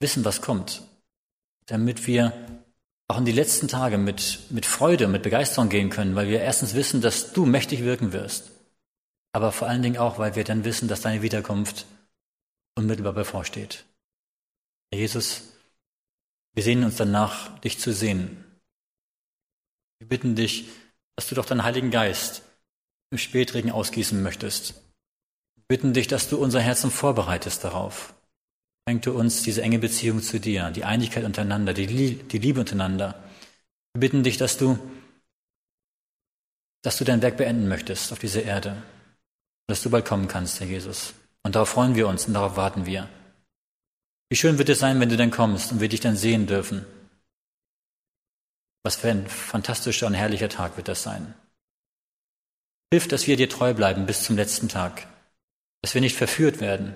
wissen, 0.00 0.24
was 0.24 0.40
kommt. 0.40 0.82
Damit 1.66 2.06
wir 2.06 2.32
auch 3.08 3.18
in 3.18 3.24
die 3.24 3.32
letzten 3.32 3.68
Tage 3.68 3.98
mit, 3.98 4.40
mit 4.50 4.66
Freude 4.66 5.08
mit 5.08 5.22
Begeisterung 5.22 5.68
gehen 5.68 5.90
können, 5.90 6.14
weil 6.14 6.28
wir 6.28 6.40
erstens 6.40 6.74
wissen, 6.74 7.00
dass 7.00 7.32
du 7.32 7.46
mächtig 7.46 7.82
wirken 7.82 8.12
wirst. 8.12 8.50
Aber 9.32 9.52
vor 9.52 9.68
allen 9.68 9.82
Dingen 9.82 9.98
auch, 9.98 10.18
weil 10.18 10.34
wir 10.34 10.44
dann 10.44 10.64
wissen, 10.64 10.88
dass 10.88 11.02
deine 11.02 11.22
Wiederkunft 11.22 11.86
unmittelbar 12.74 13.12
bevorsteht. 13.12 13.84
Jesus, 14.92 15.52
wir 16.54 16.62
sehnen 16.62 16.84
uns 16.84 16.96
danach, 16.96 17.58
dich 17.60 17.78
zu 17.78 17.92
sehen. 17.92 18.44
Wir 19.98 20.08
bitten 20.08 20.34
dich, 20.34 20.68
dass 21.16 21.28
du 21.28 21.34
doch 21.34 21.46
deinen 21.46 21.64
Heiligen 21.64 21.90
Geist 21.90 22.42
im 23.10 23.18
Spätregen 23.18 23.70
ausgießen 23.70 24.22
möchtest. 24.22 24.74
Wir 25.56 25.64
bitten 25.68 25.94
dich, 25.94 26.06
dass 26.06 26.28
du 26.28 26.38
unser 26.38 26.60
Herzen 26.60 26.90
vorbereitest 26.90 27.64
darauf. 27.64 28.14
Schenk 28.88 29.02
du 29.02 29.12
uns 29.12 29.42
diese 29.42 29.62
enge 29.62 29.78
Beziehung 29.78 30.22
zu 30.22 30.38
dir, 30.38 30.70
die 30.70 30.84
Einigkeit 30.84 31.24
untereinander, 31.24 31.74
die, 31.74 31.86
Liebe 31.86 32.60
untereinander. 32.60 33.22
Wir 33.94 34.00
bitten 34.00 34.22
dich, 34.22 34.36
dass 34.36 34.58
du, 34.58 34.78
dass 36.82 36.96
du 36.98 37.04
dein 37.04 37.22
Werk 37.22 37.36
beenden 37.36 37.68
möchtest 37.68 38.12
auf 38.12 38.20
dieser 38.20 38.44
Erde. 38.44 38.82
Dass 39.66 39.82
du 39.82 39.90
bald 39.90 40.04
kommen 40.04 40.28
kannst, 40.28 40.60
Herr 40.60 40.68
Jesus. 40.68 41.14
Und 41.42 41.56
darauf 41.56 41.70
freuen 41.70 41.96
wir 41.96 42.06
uns 42.06 42.26
und 42.26 42.34
darauf 42.34 42.56
warten 42.56 42.86
wir. 42.86 43.08
Wie 44.28 44.36
schön 44.36 44.58
wird 44.58 44.68
es 44.68 44.80
sein, 44.80 44.98
wenn 45.00 45.08
du 45.08 45.16
dann 45.16 45.30
kommst 45.30 45.72
und 45.72 45.80
wir 45.80 45.88
dich 45.88 46.00
dann 46.00 46.16
sehen 46.16 46.46
dürfen. 46.46 46.84
Was 48.82 48.96
für 48.96 49.10
ein 49.10 49.26
fantastischer 49.26 50.06
und 50.06 50.14
herrlicher 50.14 50.48
Tag 50.48 50.76
wird 50.76 50.88
das 50.88 51.02
sein. 51.02 51.34
Hilf, 52.92 53.08
dass 53.08 53.26
wir 53.26 53.36
dir 53.36 53.48
treu 53.48 53.74
bleiben 53.74 54.06
bis 54.06 54.22
zum 54.22 54.36
letzten 54.36 54.68
Tag, 54.68 55.06
dass 55.82 55.94
wir 55.94 56.00
nicht 56.00 56.16
verführt 56.16 56.60
werden. 56.60 56.94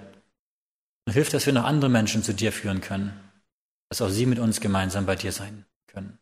Und 1.07 1.15
hilf, 1.15 1.31
dass 1.31 1.47
wir 1.47 1.53
noch 1.53 1.65
andere 1.65 1.91
Menschen 1.91 2.23
zu 2.23 2.33
dir 2.33 2.53
führen 2.53 2.81
können, 2.81 3.19
dass 3.89 4.01
auch 4.01 4.09
sie 4.09 4.27
mit 4.27 4.39
uns 4.39 4.61
gemeinsam 4.61 5.07
bei 5.07 5.17
dir 5.17 5.33
sein 5.33 5.65
können. 5.89 6.19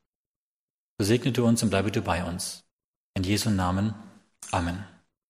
So 0.99 1.07
segne 1.07 1.33
du 1.33 1.47
uns 1.47 1.63
und 1.63 1.71
bleibe 1.71 1.93
du 1.93 2.01
bei 2.01 2.25
uns. 2.25 2.65
In 3.15 3.25
Jesu 3.25 3.51
Namen. 3.51 3.95
Amen. 4.51 4.98